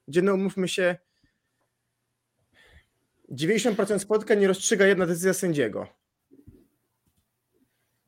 gdzie 0.08 0.22
no 0.22 0.34
umówmy 0.34 0.68
się 0.68 0.96
90% 3.32 4.00
spotkań 4.00 4.40
nie 4.40 4.48
rozstrzyga 4.48 4.86
jedna 4.88 5.06
decyzja 5.06 5.34
sędziego. 5.34 6.01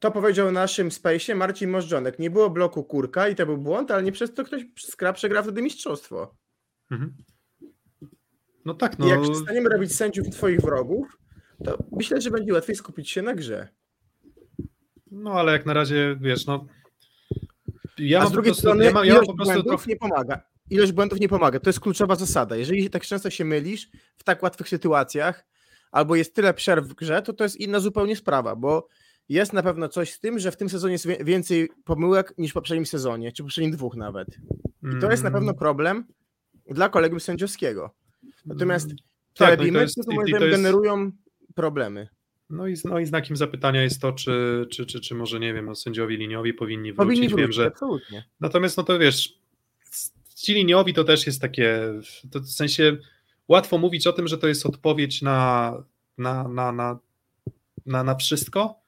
To 0.04 0.12
powiedział 0.12 0.52
naszym 0.52 0.90
space'ie 0.90 1.36
Marcin 1.36 1.70
Możdżonek. 1.70 2.20
Nie 2.20 2.30
było 2.30 2.50
bloku 2.50 2.84
kurka 2.84 3.30
i 3.30 3.36
to 3.36 3.46
był 3.46 3.58
błąd, 3.58 3.92
ale 3.92 4.04
nie 4.04 4.12
przez 4.12 4.34
to 4.34 4.44
ktoś 4.44 4.66
skra 4.78 5.14
przegra 5.14 5.44
wtedy 5.44 5.62
mistrzostwo. 5.62 6.36
Mhm. 6.92 7.14
No 8.66 8.74
tak, 8.74 8.94
I 8.94 9.02
no. 9.02 9.08
jak 9.08 9.22
przestaniemy 9.22 9.70
robić 9.70 9.96
sędziów 9.96 10.30
twoich 10.30 10.62
wrogów, 10.62 11.18
to 11.66 11.78
myślę, 11.92 12.22
że 12.22 12.32
będzie 12.32 12.54
łatwiej 12.54 12.76
skupić 12.76 13.10
się 13.10 13.22
na 13.22 13.36
grze. 13.36 13.68
No 15.12 15.34
ale 15.34 15.52
jak 15.52 15.66
na 15.66 15.74
razie, 15.74 16.18
wiesz, 16.22 16.46
no. 16.46 16.66
Ja 17.98 18.22
A 18.22 18.26
z 18.26 18.32
drugiej 18.32 18.50
prostu, 18.52 18.62
strony 18.62 18.86
ja 18.86 18.92
mam, 18.92 19.06
ja 19.06 19.14
mam 19.14 19.26
po 19.26 19.34
prostu 19.34 19.54
błędów 19.54 19.72
trochę. 19.72 19.90
nie 19.90 19.96
pomaga. 19.96 20.42
Ilość 20.70 20.92
błędów 20.92 21.20
nie 21.20 21.30
pomaga. 21.30 21.60
To 21.60 21.70
jest 21.70 21.80
kluczowa 21.80 22.16
zasada. 22.16 22.56
Jeżeli 22.56 22.90
tak 22.90 23.06
często 23.06 23.30
się 23.30 23.46
mylisz 23.46 23.90
w 24.18 24.24
tak 24.24 24.44
łatwych 24.44 24.70
sytuacjach, 24.70 25.46
albo 25.92 26.16
jest 26.16 26.36
tyle 26.36 26.54
przerw 26.54 26.88
w 26.88 26.94
grze, 26.94 27.22
to 27.22 27.34
to 27.34 27.44
jest 27.44 27.58
inna 27.58 27.80
zupełnie 27.80 28.16
sprawa, 28.16 28.56
bo 28.56 28.88
jest 29.30 29.54
na 29.54 29.64
pewno 29.64 29.90
coś 29.90 30.14
z 30.14 30.20
tym, 30.20 30.40
że 30.40 30.52
w 30.52 30.58
tym 30.58 30.70
sezonie 30.70 30.92
jest 30.92 31.08
więcej 31.24 31.70
pomyłek 31.86 32.34
niż 32.38 32.52
w 32.52 32.54
poprzednim 32.54 32.86
sezonie, 32.86 33.32
czy 33.32 33.44
poprzednim 33.44 33.72
dwóch 33.72 33.96
nawet. 33.96 34.28
I 34.98 35.00
to 35.02 35.12
jest 35.12 35.24
na 35.24 35.30
Mm, 35.30 35.40
pewno 35.42 35.54
problem 35.54 36.06
dla 36.70 36.90
kolegium 36.90 37.20
sędziowskiego. 37.20 37.94
Natomiast 38.46 38.88
tak, 38.90 38.98
no 38.98 39.04
i 39.04 39.04
to 39.34 39.46
telebimy 39.46 39.80
jest- 39.80 39.98
i 39.98 40.32
to 40.32 40.46
jest- 40.46 40.58
generują 40.58 41.12
problemy. 41.56 42.08
No 42.50 42.68
i, 42.68 42.76
no 42.86 43.00
i 43.00 43.06
znakiem 43.06 43.38
zapytania 43.38 43.84
jest 43.84 44.02
to, 44.02 44.12
czy, 44.14 44.66
czy, 44.72 44.86
czy, 44.86 45.00
czy 45.02 45.16
może, 45.16 45.40
nie 45.40 45.54
wiem, 45.54 45.66
no, 45.66 45.76
sędziowie 45.76 46.18
liniowi 46.18 46.54
powinni 46.54 46.94
wrócić. 46.94 47.08
Powinni 47.08 47.28
Wiem, 47.28 47.38
wrócić, 47.38 47.56
że 47.56 47.68
absolutnie. 47.68 48.26
Natomiast, 48.40 48.78
no 48.78 48.84
to 48.84 49.00
wiesz, 49.00 49.40
ci 50.36 50.54
liniowi 50.54 50.94
to 50.94 51.04
też 51.04 51.26
jest 51.28 51.42
takie, 51.42 51.80
to 52.32 52.40
w 52.40 52.48
sensie 52.50 52.98
łatwo 53.48 53.78
mówić 53.78 54.08
o 54.08 54.14
tym, 54.14 54.28
że 54.28 54.38
to 54.38 54.48
jest 54.48 54.66
odpowiedź 54.66 55.22
na, 55.22 55.74
na, 56.18 56.48
na, 56.48 56.72
na, 56.72 57.00
na, 57.86 58.04
na 58.04 58.16
wszystko, 58.16 58.83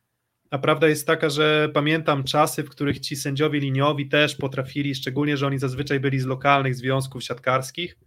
a 0.49 0.57
prawda 0.57 0.87
jest 0.87 1.07
taka, 1.07 1.29
że 1.29 1.69
pamiętam 1.73 2.23
czasy, 2.23 2.63
w 2.63 2.69
których 2.69 2.99
ci 2.99 3.15
sędziowie 3.15 3.59
liniowi 3.59 4.09
też 4.09 4.35
potrafili, 4.35 4.95
szczególnie, 4.95 5.37
że 5.37 5.47
oni 5.47 5.59
zazwyczaj 5.59 5.99
byli 5.99 6.19
z 6.19 6.25
lokalnych 6.25 6.75
związków 6.75 7.23
siatkarskich, 7.23 7.97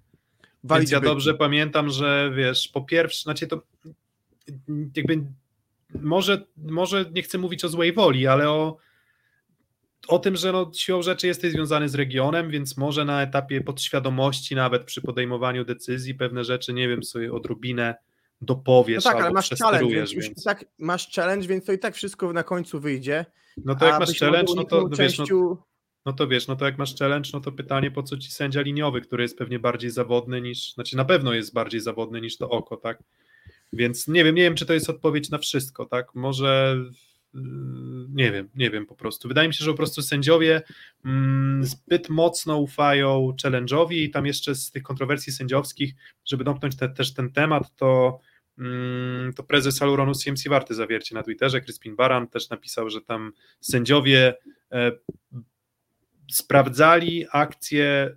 Walić 0.64 0.82
więc 0.82 0.92
ja 0.92 1.00
byki. 1.00 1.10
dobrze 1.10 1.34
pamiętam, 1.34 1.90
że 1.90 2.32
wiesz, 2.36 2.68
po 2.68 2.82
pierwsze, 2.82 3.22
znaczy 3.22 3.46
to 3.46 3.62
jakby 4.96 5.24
może, 5.94 6.46
może 6.56 7.10
nie 7.14 7.22
chcę 7.22 7.38
mówić 7.38 7.64
o 7.64 7.68
złej 7.68 7.92
woli, 7.92 8.26
ale 8.26 8.50
o, 8.50 8.76
o 10.08 10.18
tym, 10.18 10.36
że 10.36 10.52
no, 10.52 10.70
siłą 10.74 11.02
rzeczy 11.02 11.26
jesteś 11.26 11.52
związany 11.52 11.88
z 11.88 11.94
regionem, 11.94 12.50
więc 12.50 12.76
może 12.76 13.04
na 13.04 13.22
etapie 13.22 13.60
podświadomości, 13.60 14.54
nawet 14.54 14.84
przy 14.84 15.02
podejmowaniu 15.02 15.64
decyzji, 15.64 16.14
pewne 16.14 16.44
rzeczy, 16.44 16.72
nie 16.72 16.88
wiem, 16.88 17.02
sobie 17.02 17.32
odrobinę 17.32 17.94
No 18.40 18.46
dopowiesz 18.46 19.04
tak, 19.04 19.14
albo 19.14 19.24
ale 19.24 19.34
masz 19.34 19.50
challenge, 19.50 19.94
więc 19.94 20.12
już 20.12 20.26
tak 20.44 20.64
masz 20.78 21.12
challenge, 21.14 21.48
więc 21.48 21.64
to 21.64 21.72
i 21.72 21.78
tak 21.78 21.94
wszystko 21.94 22.32
na 22.32 22.42
końcu 22.42 22.80
wyjdzie. 22.80 23.26
no 23.64 23.74
to 23.74 23.86
jak 23.86 24.00
masz 24.00 24.18
challenge, 24.18 24.52
no 24.56 24.64
to 24.64 24.88
wiesz, 24.88 25.18
no, 25.18 25.24
no 26.06 26.12
to 26.12 26.28
wiesz, 26.28 26.48
no 26.48 26.56
to 26.56 26.64
jak 26.64 26.78
masz 26.78 26.96
challenge, 26.96 27.30
no 27.32 27.40
to 27.40 27.52
pytanie, 27.52 27.90
po 27.90 28.02
co 28.02 28.16
ci 28.16 28.30
sędzia 28.30 28.60
liniowy, 28.60 29.00
który 29.00 29.22
jest 29.22 29.38
pewnie 29.38 29.58
bardziej 29.58 29.90
zawodny 29.90 30.40
niż, 30.40 30.74
znaczy 30.74 30.96
na 30.96 31.04
pewno 31.04 31.34
jest 31.34 31.54
bardziej 31.54 31.80
zawodny 31.80 32.20
niż 32.20 32.36
to 32.36 32.50
oko, 32.50 32.76
tak? 32.76 33.02
Więc 33.72 34.08
nie 34.08 34.24
wiem, 34.24 34.34
nie 34.34 34.42
wiem, 34.42 34.54
czy 34.54 34.66
to 34.66 34.74
jest 34.74 34.90
odpowiedź 34.90 35.30
na 35.30 35.38
wszystko, 35.38 35.86
tak? 35.86 36.14
Może 36.14 36.76
nie 38.08 38.32
wiem, 38.32 38.48
nie 38.54 38.70
wiem 38.70 38.86
po 38.86 38.94
prostu. 38.94 39.28
Wydaje 39.28 39.48
mi 39.48 39.54
się, 39.54 39.64
że 39.64 39.70
po 39.70 39.76
prostu 39.76 40.02
sędziowie 40.02 40.62
mm, 41.04 41.64
zbyt 41.64 42.08
mocno 42.08 42.58
ufają 42.58 43.32
challenge'owi 43.42 43.94
i 43.94 44.10
tam 44.10 44.26
jeszcze 44.26 44.54
z 44.54 44.70
tych 44.70 44.82
kontrowersji 44.82 45.32
sędziowskich, 45.32 45.94
żeby 46.24 46.44
domknąć 46.44 46.76
te, 46.76 46.88
też 46.88 47.14
ten 47.14 47.32
temat, 47.32 47.76
to 47.76 48.20
to 49.36 49.42
prezes 49.42 49.82
Aluronu 49.82 50.14
CMC 50.14 50.48
Warty 50.48 50.74
zawiercie 50.74 51.14
na 51.14 51.22
Twitterze, 51.22 51.60
Crispin 51.60 51.96
Baran 51.96 52.28
też 52.28 52.50
napisał, 52.50 52.90
że 52.90 53.00
tam 53.00 53.32
sędziowie 53.60 54.34
e, 54.72 54.92
sprawdzali 56.30 57.26
akcje 57.32 58.16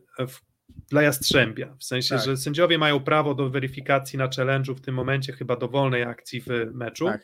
dla 0.90 1.02
Jastrzębia, 1.02 1.76
w 1.80 1.84
sensie, 1.84 2.16
Tak. 2.16 2.26
że 2.26 2.38
sędziowie 2.38 2.78
mają 2.78 3.00
prawo 3.00 3.36
do 3.36 3.50
weryfikacji 3.50 4.20
na 4.20 4.28
challenge'u 4.28 4.76
w 4.76 4.82
tym 4.82 4.96
momencie 4.96 5.34
chyba 5.34 5.56
dowolnej 5.56 6.04
akcji 6.04 6.42
w 6.42 6.48
meczu, 6.74 7.06
Tak. 7.06 7.22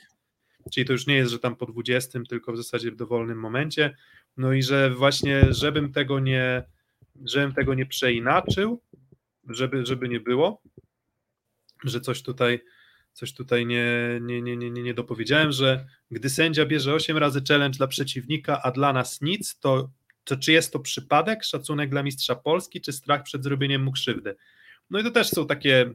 czyli 0.73 0.85
to 0.85 0.93
już 0.93 1.07
nie 1.07 1.15
jest, 1.15 1.31
że 1.31 1.39
tam 1.39 1.55
po 1.55 1.65
20, 1.65 2.19
tylko 2.29 2.53
w 2.53 2.57
zasadzie 2.57 2.91
w 2.91 2.95
dowolnym 2.95 3.39
momencie, 3.39 3.95
no 4.37 4.53
i 4.53 4.63
że 4.63 4.89
właśnie, 4.89 5.45
żebym 5.49 5.93
tego 5.93 6.19
nie, 6.19 6.63
żebym 7.25 7.53
tego 7.53 7.73
nie 7.73 7.85
przeinaczył, 7.85 8.81
żeby, 9.49 9.85
żeby 9.85 10.09
nie 10.09 10.19
było, 10.19 10.61
że 11.83 12.01
coś 12.01 12.21
tutaj 12.21 12.59
coś 13.17 13.33
tutaj 13.33 13.65
nie, 13.65 14.19
nie, 14.21 14.41
nie, 14.41 14.57
nie, 14.57 14.71
nie, 14.71 14.83
nie 14.83 14.93
dopowiedziałem, 14.93 15.51
że 15.51 15.85
gdy 16.11 16.29
sędzia 16.29 16.65
bierze 16.65 16.93
8 16.93 17.17
razy 17.17 17.41
challenge 17.47 17.77
dla 17.77 17.87
przeciwnika, 17.87 18.61
a 18.61 18.71
dla 18.71 18.93
nas 18.93 19.21
nic, 19.21 19.59
to, 19.59 19.89
to 20.23 20.37
czy 20.37 20.51
jest 20.51 20.73
to 20.73 20.79
przypadek, 20.79 21.43
szacunek 21.43 21.89
dla 21.89 22.03
mistrza 22.03 22.35
Polski, 22.35 22.81
czy 22.81 22.93
strach 22.93 23.23
przed 23.23 23.43
zrobieniem 23.43 23.83
mu 23.83 23.91
krzywdy? 23.91 24.35
No 24.89 24.99
i 24.99 25.03
to 25.03 25.11
też 25.11 25.29
są 25.29 25.47
takie, 25.47 25.93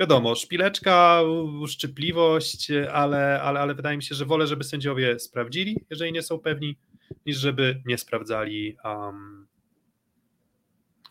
wiadomo, 0.00 0.34
szpileczka, 0.34 1.22
uszczypliwość, 1.60 2.70
ale, 2.92 3.42
ale, 3.42 3.60
ale 3.60 3.74
wydaje 3.74 3.96
mi 3.96 4.02
się, 4.02 4.14
że 4.14 4.24
wolę, 4.24 4.46
żeby 4.46 4.64
sędziowie 4.64 5.18
sprawdzili, 5.18 5.76
jeżeli 5.90 6.12
nie 6.12 6.22
są 6.22 6.38
pewni, 6.38 6.78
niż 7.26 7.36
żeby 7.36 7.82
nie 7.86 7.98
sprawdzali 7.98 8.76
um, 8.84 9.46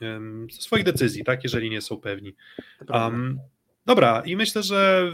um, 0.01 0.47
swoich 0.51 0.83
decyzji, 0.83 1.23
tak, 1.23 1.43
jeżeli 1.43 1.69
nie 1.69 1.81
są 1.81 1.97
pewni. 1.97 2.35
Um, 2.89 3.39
dobra, 3.85 4.21
i 4.25 4.35
myślę, 4.35 4.63
że 4.63 5.11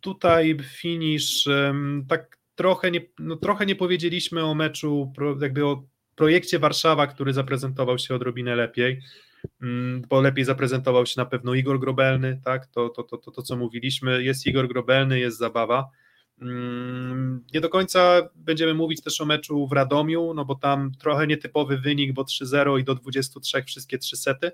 tutaj 0.00 0.58
finish 0.62 1.46
um, 1.46 2.04
tak 2.08 2.38
trochę 2.54 2.90
nie, 2.90 3.00
no, 3.18 3.36
trochę 3.36 3.66
nie 3.66 3.76
powiedzieliśmy 3.76 4.44
o 4.44 4.54
meczu, 4.54 5.12
jakby 5.40 5.66
o 5.66 5.84
projekcie 6.16 6.58
Warszawa, 6.58 7.06
który 7.06 7.32
zaprezentował 7.32 7.98
się 7.98 8.14
odrobinę 8.14 8.56
lepiej, 8.56 9.00
mm, 9.62 10.02
bo 10.08 10.20
lepiej 10.20 10.44
zaprezentował 10.44 11.06
się 11.06 11.14
na 11.16 11.26
pewno 11.26 11.54
Igor 11.54 11.80
Grobelny, 11.80 12.40
tak, 12.44 12.66
to, 12.66 12.88
to, 12.88 13.02
to, 13.02 13.18
to, 13.18 13.30
to 13.30 13.42
co 13.42 13.56
mówiliśmy, 13.56 14.22
jest 14.22 14.46
Igor 14.46 14.68
Grobelny, 14.68 15.18
jest 15.18 15.38
zabawa, 15.38 15.90
mm, 16.40 17.44
nie 17.54 17.60
do 17.60 17.68
końca 17.68 18.28
będziemy 18.34 18.74
mówić 18.74 19.02
też 19.02 19.20
o 19.20 19.24
meczu 19.24 19.66
w 19.66 19.72
Radomiu, 19.72 20.34
no 20.34 20.44
bo 20.44 20.54
tam 20.54 20.92
trochę 21.00 21.26
nietypowy 21.26 21.78
wynik, 21.78 22.12
bo 22.12 22.22
3-0 22.22 22.80
i 22.80 22.84
do 22.84 22.94
23 22.94 23.62
wszystkie 23.62 23.98
trzy 23.98 24.16
sety. 24.16 24.50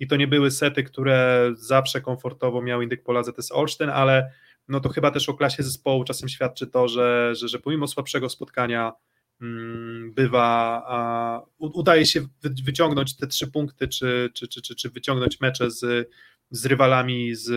I 0.00 0.06
to 0.06 0.16
nie 0.16 0.26
były 0.26 0.50
sety, 0.50 0.82
które 0.82 1.50
zawsze 1.54 2.00
komfortowo 2.00 2.62
miał 2.62 2.82
Indyk 2.82 3.02
Pola 3.02 3.22
ZS 3.22 3.52
Olsztyn, 3.52 3.90
ale 3.90 4.32
no 4.68 4.80
to 4.80 4.88
chyba 4.88 5.10
też 5.10 5.28
o 5.28 5.34
klasie 5.34 5.62
zespołu 5.62 6.04
czasem 6.04 6.28
świadczy 6.28 6.66
to, 6.66 6.88
że, 6.88 7.34
że, 7.34 7.48
że 7.48 7.58
pomimo 7.58 7.86
słabszego 7.86 8.28
spotkania 8.28 8.92
mm, 9.40 10.12
bywa, 10.12 10.82
a, 10.86 11.42
udaje 11.58 12.06
się 12.06 12.20
wyciągnąć 12.64 13.16
te 13.16 13.26
trzy 13.26 13.46
punkty, 13.46 13.88
czy, 13.88 14.30
czy, 14.34 14.48
czy, 14.48 14.62
czy, 14.62 14.74
czy 14.74 14.90
wyciągnąć 14.90 15.40
mecze 15.40 15.70
z, 15.70 16.10
z 16.50 16.66
rywalami 16.66 17.34
z 17.34 17.48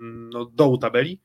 mm, 0.00 0.30
no, 0.30 0.44
dołu 0.44 0.78
tabeli. 0.78 1.20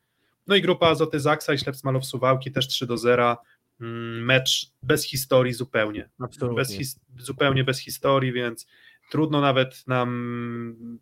No 0.48 0.56
i 0.56 0.62
grupa 0.62 0.88
Azoty 0.88 1.20
Zaksa 1.20 1.54
i 1.54 1.58
Ślep 1.58 1.76
Smalow 1.76 2.06
Suwałki 2.06 2.52
też 2.52 2.68
3 2.68 2.88
do 2.88 2.98
0. 2.98 3.38
Mm, 3.82 4.26
mecz 4.26 4.72
bez 4.84 5.04
historii 5.04 5.54
zupełnie. 5.54 6.10
Bez 6.56 6.74
his, 6.78 7.00
zupełnie 7.20 7.64
bez 7.64 7.80
historii, 7.80 8.34
więc 8.34 8.68
trudno 9.12 9.42
nawet 9.42 9.88
nam 9.88 11.00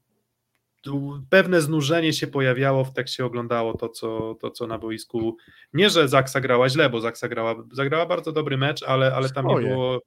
pewne 1.30 1.62
znużenie 1.62 2.14
się 2.14 2.28
pojawiało 2.28 2.84
w 2.84 2.94
tekście 2.94 3.26
oglądało 3.26 3.78
to 3.78 3.90
co, 3.90 4.36
to, 4.42 4.52
co 4.52 4.68
na 4.68 4.78
boisku. 4.78 5.38
Nie, 5.74 5.90
że 5.90 6.08
Zaksa 6.08 6.42
grała 6.42 6.70
źle, 6.70 6.90
bo 6.90 7.02
Zaksa 7.02 7.28
grała, 7.28 7.56
zagrała 7.72 8.06
bardzo 8.06 8.32
dobry 8.32 8.58
mecz, 8.58 8.84
ale, 8.84 9.16
ale 9.16 9.30
tam 9.30 9.48
nie 9.48 9.56
było, 9.56 10.02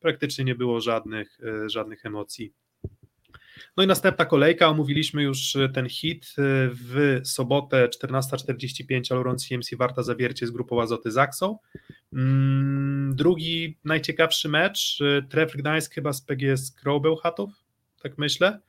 praktycznie 0.00 0.44
nie 0.44 0.54
było 0.54 0.80
żadnych, 0.80 1.38
e, 1.64 1.68
żadnych 1.68 2.06
emocji. 2.06 2.52
No 3.76 3.82
i 3.82 3.86
następna 3.86 4.24
kolejka, 4.24 4.68
omówiliśmy 4.68 5.22
już 5.22 5.56
ten 5.74 5.88
hit 5.88 6.24
e, 6.24 6.42
w 6.72 7.20
sobotę 7.24 7.88
14.45 7.88 9.12
Aluron 9.12 9.38
CMC 9.38 9.76
Warta 9.76 10.02
Zawiercie 10.02 10.46
z 10.46 10.50
grupą 10.50 10.82
Azoty 10.82 11.10
Zaksą. 11.10 11.58
Mm, 12.12 13.16
drugi 13.16 13.78
najciekawszy 13.84 14.48
mecz, 14.48 15.00
e, 15.00 15.22
Tref 15.22 15.56
Gdańsk 15.56 15.94
chyba 15.94 16.12
z 16.12 16.22
PGS 16.22 16.72
Krąbełchatów, 16.72 17.50
tak 18.02 18.18
myślę 18.18 18.60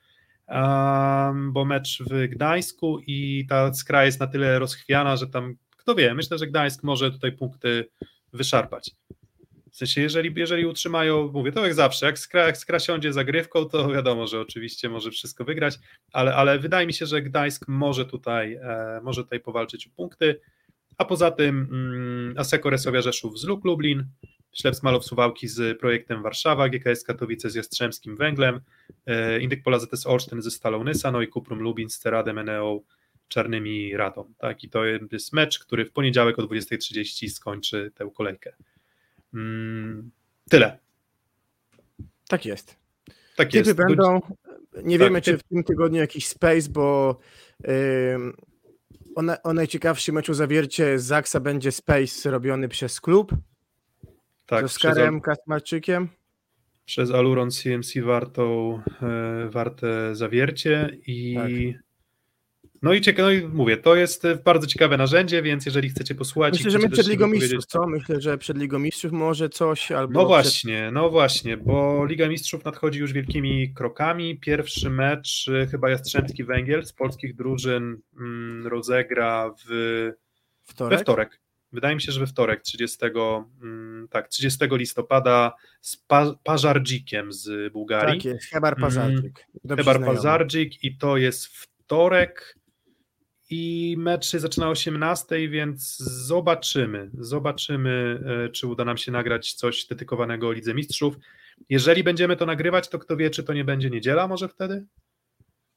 bo 1.52 1.66
mecz 1.66 2.04
w 2.10 2.28
Gdańsku 2.28 3.00
i 3.08 3.46
ta 3.50 3.74
skra 3.74 4.06
jest 4.06 4.20
na 4.20 4.28
tyle 4.28 4.60
rozchwiana, 4.60 5.18
że 5.18 5.28
tam, 5.28 5.56
kto 5.78 5.96
wie, 5.96 6.14
myślę, 6.14 6.38
że 6.38 6.48
Gdańsk 6.48 6.84
może 6.84 7.12
tutaj 7.12 7.32
punkty 7.32 7.90
wyszarpać. 8.34 8.92
W 9.72 9.78
sensie, 9.78 10.02
jeżeli, 10.02 10.34
jeżeli 10.36 10.66
utrzymają, 10.66 11.32
mówię, 11.34 11.52
to 11.52 11.64
jak 11.64 11.74
zawsze, 11.74 12.06
jak 12.06 12.20
skra, 12.20 12.46
jak 12.46 12.58
skra 12.58 12.80
siądzie 12.80 13.14
zagrywką, 13.14 13.66
to 13.66 13.88
wiadomo, 13.90 14.28
że 14.28 14.40
oczywiście 14.40 14.90
może 14.90 15.12
wszystko 15.12 15.46
wygrać, 15.46 15.80
ale, 16.12 16.36
ale 16.36 16.60
wydaje 16.60 16.88
mi 16.88 16.94
się, 16.94 17.06
że 17.06 17.22
Gdańsk 17.22 17.68
może 17.68 18.06
tutaj, 18.06 18.54
e, 18.54 19.02
może 19.04 19.24
tutaj 19.24 19.40
powalczyć 19.40 19.88
o 19.88 19.90
punkty, 19.96 20.40
a 20.98 21.06
poza 21.06 21.32
tym 21.32 21.68
mm, 21.72 22.38
Aseko 22.38 22.70
Resowia 22.70 23.02
Rzeszów 23.02 23.40
z 23.40 23.44
Luk 23.44 23.66
Lublin, 23.66 24.06
Ślep 24.54 24.76
Smalow 24.76 25.06
Suwałki 25.06 25.48
z 25.48 25.80
projektem 25.80 26.24
Warszawa, 26.24 26.70
GKS 26.70 27.04
Katowice 27.04 27.50
z 27.50 27.56
Jastrzębskim 27.56 28.16
Węglem, 28.16 28.62
e, 29.06 29.40
Indyk 29.40 29.64
Pola 29.64 29.80
ZS 29.80 30.08
Olsztyn 30.08 30.42
ze 30.42 30.52
Stalą 30.52 30.84
Nysa, 30.84 31.12
no 31.12 31.22
i 31.22 31.28
Kuprum 31.28 31.60
Lubin 31.60 31.90
z 31.90 32.00
Ceradem 32.00 32.38
Eneo 32.38 32.82
Czarnymi 33.28 33.98
Radą. 33.98 34.34
Tak? 34.38 34.64
I 34.64 34.70
to 34.70 34.86
jest 35.12 35.34
mecz, 35.34 35.60
który 35.60 35.86
w 35.86 35.92
poniedziałek 35.92 36.40
o 36.40 36.42
20.30 36.42 37.30
skończy 37.30 37.92
tę 37.96 38.10
kolejkę. 38.16 38.54
Mm, 39.34 40.12
tyle. 40.50 40.80
Tak 42.28 42.46
jest. 42.46 42.76
Tak 43.36 43.52
Typy 43.52 43.58
jest. 43.58 43.78
będą, 43.78 44.22
nie 44.84 45.00
tak, 45.00 45.08
wiemy 45.08 45.22
czy 45.22 45.38
w 45.38 45.44
tym 45.44 45.64
tygodniu 45.64 46.00
jakiś 46.00 46.28
space, 46.28 46.70
bo 46.70 47.20
yy, 47.64 47.72
o, 49.16 49.22
na, 49.22 49.42
o 49.42 49.54
najciekawszym 49.54 50.16
meczu 50.16 50.34
zawiercie 50.34 51.00
Zaksa 51.00 51.40
będzie 51.40 51.72
space 51.72 52.32
robiony 52.32 52.68
przez 52.68 53.02
klub, 53.02 53.36
tak, 54.56 54.70
z 54.70 54.76
Oskarem 54.76 55.22
przez, 55.22 55.26
Kasmarczykiem. 55.26 56.10
Przez 56.86 57.12
Aluron 57.12 57.52
CMC 57.52 58.02
wartą, 58.02 58.80
e, 59.02 59.50
warte 59.50 60.16
zawiercie 60.16 60.98
i 61.08 61.36
tak. 61.36 61.52
no 62.82 62.94
i 62.94 63.02
ciekawe, 63.02 63.30
no 63.30 63.32
i 63.32 63.48
mówię, 63.48 63.78
to 63.78 63.96
jest 63.96 64.28
bardzo 64.46 64.68
ciekawe 64.68 64.98
narzędzie, 64.98 65.42
więc 65.42 65.66
jeżeli 65.66 65.90
chcecie 65.90 66.16
posłuchać... 66.16 66.54
Myślę, 66.54 66.72
że 66.72 66.80
my 66.80 66.90
przed 66.90 67.08
Ligą 67.08 67.28
Mistrzów, 67.28 67.66
co? 67.66 67.88
Myślę, 67.88 68.22
że 68.22 68.38
przed 68.38 68.58
Ligą 68.58 68.80
Mistrzów 68.80 69.12
może 69.12 69.50
coś 69.50 69.92
albo... 69.92 70.14
No 70.14 70.26
właśnie, 70.26 70.82
przed... 70.82 70.94
no 70.94 71.10
właśnie, 71.10 71.58
bo 71.58 72.06
Liga 72.06 72.30
Mistrzów 72.30 72.66
nadchodzi 72.66 73.00
już 73.00 73.14
wielkimi 73.14 73.74
krokami. 73.74 74.40
Pierwszy 74.40 74.90
mecz, 74.90 75.48
e, 75.48 75.68
chyba 75.68 75.90
Jastrzębski 75.90 76.44
Węgiel 76.44 76.86
z 76.86 76.94
polskich 76.94 77.36
drużyn 77.36 77.98
mm, 78.20 78.68
rozegra 78.68 79.54
w... 79.66 80.12
Wtorek? 80.64 81.00
we 81.00 81.04
wtorek. 81.04 81.43
Wydaje 81.74 81.96
mi 81.96 82.02
się, 82.02 82.12
że 82.12 82.20
we 82.20 82.28
wtorek, 82.28 82.62
30, 82.62 82.98
mm, 83.62 84.08
tak, 84.08 84.28
30 84.28 84.66
listopada 84.72 85.54
z 85.82 85.98
pa, 85.98 86.36
Pażardzikiem 86.44 87.34
z 87.34 87.74
Bułgarii. 87.74 88.22
Tak 88.22 88.26
jest, 88.26 88.46
Hebar 88.46 88.74
mm, 88.74 88.82
Pażardzik. 88.82 89.48
Hebar 89.78 90.06
Pażardzik 90.06 90.84
i 90.84 90.98
to 90.98 91.18
jest 91.18 91.48
wtorek 91.48 92.64
i 93.50 93.96
mecz 93.98 94.26
się 94.26 94.40
zaczyna 94.40 94.68
o 94.68 94.70
18, 94.70 95.50
więc 95.50 95.98
zobaczymy, 95.98 97.10
zobaczymy, 97.14 98.20
e, 98.46 98.50
czy 98.50 98.68
uda 98.68 98.86
nam 98.86 98.98
się 98.98 99.12
nagrać 99.12 99.54
coś 99.54 99.86
dedykowanego 99.86 100.52
Lidze 100.52 100.74
Mistrzów. 100.74 101.16
Jeżeli 101.70 102.04
będziemy 102.04 102.36
to 102.36 102.46
nagrywać, 102.46 102.90
to 102.90 103.00
kto 103.00 103.18
wie, 103.18 103.30
czy 103.30 103.44
to 103.44 103.54
nie 103.54 103.66
będzie 103.66 103.90
niedziela 103.90 104.28
może 104.28 104.48
wtedy? 104.48 104.86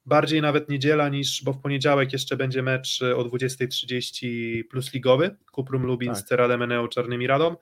Bardziej 0.07 0.43
nawet 0.43 0.69
niedziela 0.69 1.09
niż, 1.09 1.45
bo 1.45 1.53
w 1.53 1.61
poniedziałek 1.61 2.13
jeszcze 2.13 2.37
będzie 2.37 2.63
mecz 2.63 3.03
o 3.03 3.25
20.30 3.25 4.65
plus 4.65 4.95
ligowy, 4.95 5.37
Kuprum 5.53 5.83
Lubin 5.83 6.09
tak. 6.09 6.19
z 6.19 6.25
Ceradem 6.25 6.63
Eneo 6.63 6.89
Czarnymi 6.89 7.27
Radą, 7.27 7.57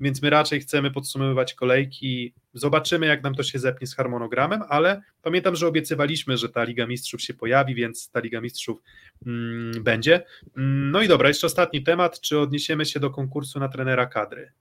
więc 0.00 0.22
my 0.22 0.30
raczej 0.30 0.60
chcemy 0.60 0.90
podsumowywać 0.90 1.54
kolejki, 1.54 2.34
zobaczymy 2.54 3.06
jak 3.06 3.22
nam 3.22 3.34
to 3.34 3.42
się 3.42 3.58
zepnie 3.58 3.86
z 3.86 3.94
harmonogramem, 3.94 4.62
ale 4.68 5.02
pamiętam, 5.22 5.56
że 5.56 5.66
obiecywaliśmy, 5.66 6.36
że 6.36 6.48
ta 6.48 6.64
Liga 6.64 6.86
Mistrzów 6.86 7.22
się 7.22 7.34
pojawi, 7.34 7.74
więc 7.74 8.10
ta 8.10 8.20
Liga 8.20 8.40
Mistrzów 8.40 8.82
mm, 9.26 9.82
będzie. 9.82 10.22
Mm, 10.56 10.90
no 10.90 11.02
i 11.02 11.08
dobra, 11.08 11.28
jeszcze 11.28 11.46
ostatni 11.46 11.82
temat, 11.82 12.20
czy 12.20 12.38
odniesiemy 12.38 12.86
się 12.86 13.00
do 13.00 13.10
konkursu 13.10 13.60
na 13.60 13.68
trenera 13.68 14.06
kadry? 14.06 14.52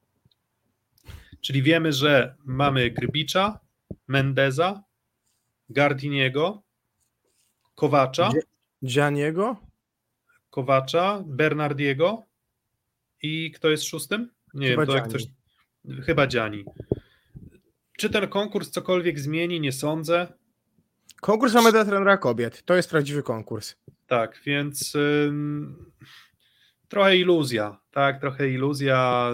Czyli 1.41 1.63
wiemy, 1.63 1.93
że 1.93 2.35
mamy 2.45 2.91
Grbicza, 2.91 3.59
Mendeza, 4.07 4.83
Gardiniego, 5.69 6.63
Kowacza. 7.75 8.31
Gianniego? 8.85 9.57
Kowacza, 10.49 11.23
Bernardiego 11.25 12.23
i 13.21 13.51
kto 13.51 13.69
jest 13.69 13.83
szóstym? 13.83 14.29
Nie 14.53 14.67
Chyba 14.69 14.81
wiem, 14.81 14.87
to 14.87 14.95
jak 14.95 15.09
ktoś. 15.09 15.23
Chyba 16.05 16.27
Gianni. 16.27 16.65
Czy 17.97 18.09
ten 18.09 18.27
konkurs 18.27 18.69
cokolwiek 18.69 19.19
zmieni? 19.19 19.61
Nie 19.61 19.71
sądzę. 19.71 20.27
Konkurs 21.21 21.53
mamy 21.53 21.71
dla 21.71 21.85
trenera 21.85 22.17
kobiet. 22.17 22.63
To 22.63 22.75
jest 22.75 22.89
prawdziwy 22.89 23.23
konkurs. 23.23 23.75
Tak, 24.07 24.41
więc 24.45 24.95
ym, 24.95 25.91
trochę 26.87 27.17
iluzja, 27.17 27.79
tak, 27.91 28.19
trochę 28.19 28.49
iluzja. 28.49 29.31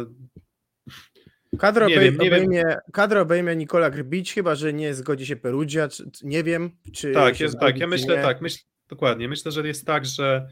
Kadro, 1.59 1.87
nie 1.87 1.95
obej, 1.95 2.11
wiem, 2.11 2.19
nie 2.21 2.27
obejmie, 2.27 2.63
wiem. 2.69 2.77
kadro 2.93 3.21
obejmie 3.21 3.55
Nikola 3.55 3.89
Grbić, 3.89 4.33
chyba 4.33 4.55
że 4.55 4.73
nie 4.73 4.93
zgodzi 4.93 5.25
się 5.25 5.35
Perugia, 5.35 5.87
nie 6.23 6.43
wiem. 6.43 6.71
Czy 6.93 7.11
tak, 7.11 7.39
jest 7.39 7.59
tak. 7.59 7.77
Ja 7.77 7.87
myślę 7.87 8.15
nie. 8.15 8.21
tak, 8.21 8.41
myśl, 8.41 8.59
dokładnie. 8.87 9.27
Myślę, 9.27 9.51
że 9.51 9.67
jest 9.67 9.85
tak, 9.85 10.05
że 10.05 10.47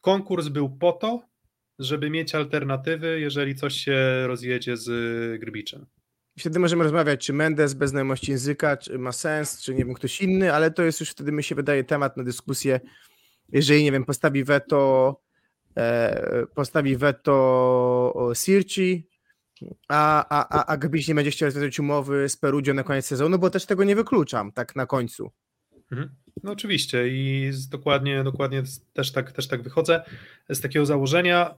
konkurs 0.00 0.48
był 0.48 0.70
po 0.70 0.92
to, 0.92 1.22
żeby 1.78 2.10
mieć 2.10 2.34
alternatywy, 2.34 3.20
jeżeli 3.20 3.54
coś 3.54 3.74
się 3.74 4.26
rozjedzie 4.26 4.76
z 4.76 4.90
Grbiczem. 5.40 5.86
Wtedy 6.38 6.58
możemy 6.58 6.84
rozmawiać, 6.84 7.26
czy 7.26 7.32
Mendes 7.32 7.74
bez 7.74 7.90
znajomości 7.90 8.30
języka 8.30 8.76
czy 8.76 8.98
ma 8.98 9.12
sens, 9.12 9.62
czy 9.62 9.74
nie 9.74 9.84
wiem, 9.84 9.94
ktoś 9.94 10.20
inny, 10.20 10.52
ale 10.52 10.70
to 10.70 10.82
jest 10.82 11.00
już 11.00 11.10
wtedy, 11.10 11.32
mi 11.32 11.42
się 11.44 11.54
wydaje, 11.54 11.84
temat 11.84 12.16
na 12.16 12.24
dyskusję. 12.24 12.80
Jeżeli, 13.52 13.84
nie 13.84 13.92
wiem, 13.92 14.04
postawi 14.04 14.44
weto 14.44 15.20
e, 15.76 16.46
postawi 16.54 16.96
veto 16.96 18.32
Sirci, 18.34 19.08
a, 19.88 20.26
a, 20.28 20.58
a, 20.58 20.66
a 20.66 20.76
Gbiś 20.76 21.08
nie 21.08 21.14
będzie 21.14 21.30
chciał 21.30 21.46
rozwiązać 21.46 21.80
umowy 21.80 22.28
z 22.28 22.36
Perudio 22.36 22.74
na 22.74 22.82
koniec 22.82 23.06
sezonu, 23.06 23.38
bo 23.38 23.50
też 23.50 23.66
tego 23.66 23.84
nie 23.84 23.96
wykluczam, 23.96 24.52
tak 24.52 24.76
na 24.76 24.86
końcu. 24.86 25.32
Mhm. 25.92 26.14
No 26.42 26.52
oczywiście 26.52 27.08
i 27.08 27.48
z, 27.52 27.68
dokładnie, 27.68 28.24
dokładnie 28.24 28.62
też 28.92 29.12
tak, 29.12 29.32
też 29.32 29.48
tak 29.48 29.62
wychodzę 29.62 30.04
z 30.48 30.60
takiego 30.60 30.86
założenia. 30.86 31.54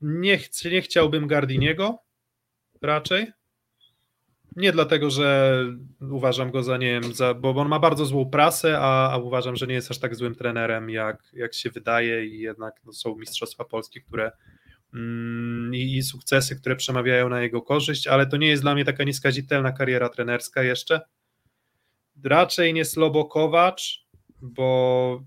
Nie, 0.00 0.38
ch 0.38 0.64
nie 0.64 0.82
chciałbym 0.82 1.26
Gardiniego 1.26 1.98
raczej. 2.82 3.32
Nie 4.56 4.72
dlatego, 4.72 5.10
że 5.10 5.56
uważam 6.00 6.50
go 6.50 6.62
za 6.62 6.76
nie 6.76 7.00
wiem, 7.00 7.14
za, 7.14 7.34
bo 7.34 7.50
on 7.50 7.68
ma 7.68 7.78
bardzo 7.78 8.04
złą 8.04 8.30
prasę, 8.30 8.78
a, 8.78 9.10
a 9.12 9.16
uważam, 9.16 9.56
że 9.56 9.66
nie 9.66 9.74
jest 9.74 9.90
aż 9.90 9.98
tak 9.98 10.14
złym 10.14 10.34
trenerem, 10.34 10.90
jak, 10.90 11.22
jak 11.32 11.54
się 11.54 11.70
wydaje, 11.70 12.26
i 12.26 12.38
jednak 12.38 12.74
no, 12.84 12.92
są 12.92 13.16
Mistrzostwa 13.16 13.64
Polskie, 13.64 14.00
które 14.00 14.32
i, 15.72 16.02
sukcesy, 16.02 16.56
które 16.56 16.76
przemawiają 16.76 17.28
na 17.28 17.40
jego 17.40 17.62
korzyść, 17.62 18.06
ale 18.06 18.26
to 18.26 18.36
nie 18.36 18.48
jest 18.48 18.62
dla 18.62 18.74
mnie 18.74 18.84
taka 18.84 19.04
nieskazitelna 19.04 19.72
kariera 19.72 20.08
trenerska 20.08 20.62
jeszcze. 20.62 21.00
Raczej 22.24 22.74
nie 22.74 22.84
Slobo 22.84 23.24
Kowacz, 23.24 24.06
bo, 24.42 25.22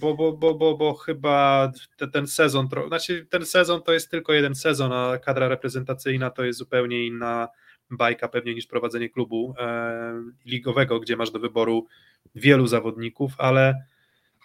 bo, 0.00 0.14
bo, 0.14 0.32
bo, 0.32 0.54
bo, 0.54 0.76
bo 0.76 0.94
chyba 0.94 1.72
te, 1.96 2.08
ten 2.08 2.26
sezon, 2.26 2.68
znaczy 2.88 3.26
ten 3.30 3.46
sezon 3.46 3.82
to 3.82 3.92
jest 3.92 4.10
tylko 4.10 4.32
jeden 4.32 4.54
sezon, 4.54 4.92
a 4.92 5.18
kadra 5.18 5.48
reprezentacyjna 5.48 6.30
to 6.30 6.44
jest 6.44 6.58
zupełnie 6.58 7.06
inna 7.06 7.48
bajka 7.90 8.28
pewnie 8.28 8.54
niż 8.54 8.66
prowadzenie 8.66 9.08
klubu 9.08 9.54
e, 9.58 10.22
ligowego, 10.46 11.00
gdzie 11.00 11.16
masz 11.16 11.30
do 11.30 11.38
wyboru 11.38 11.86
wielu 12.34 12.66
zawodników, 12.66 13.32
ale 13.38 13.74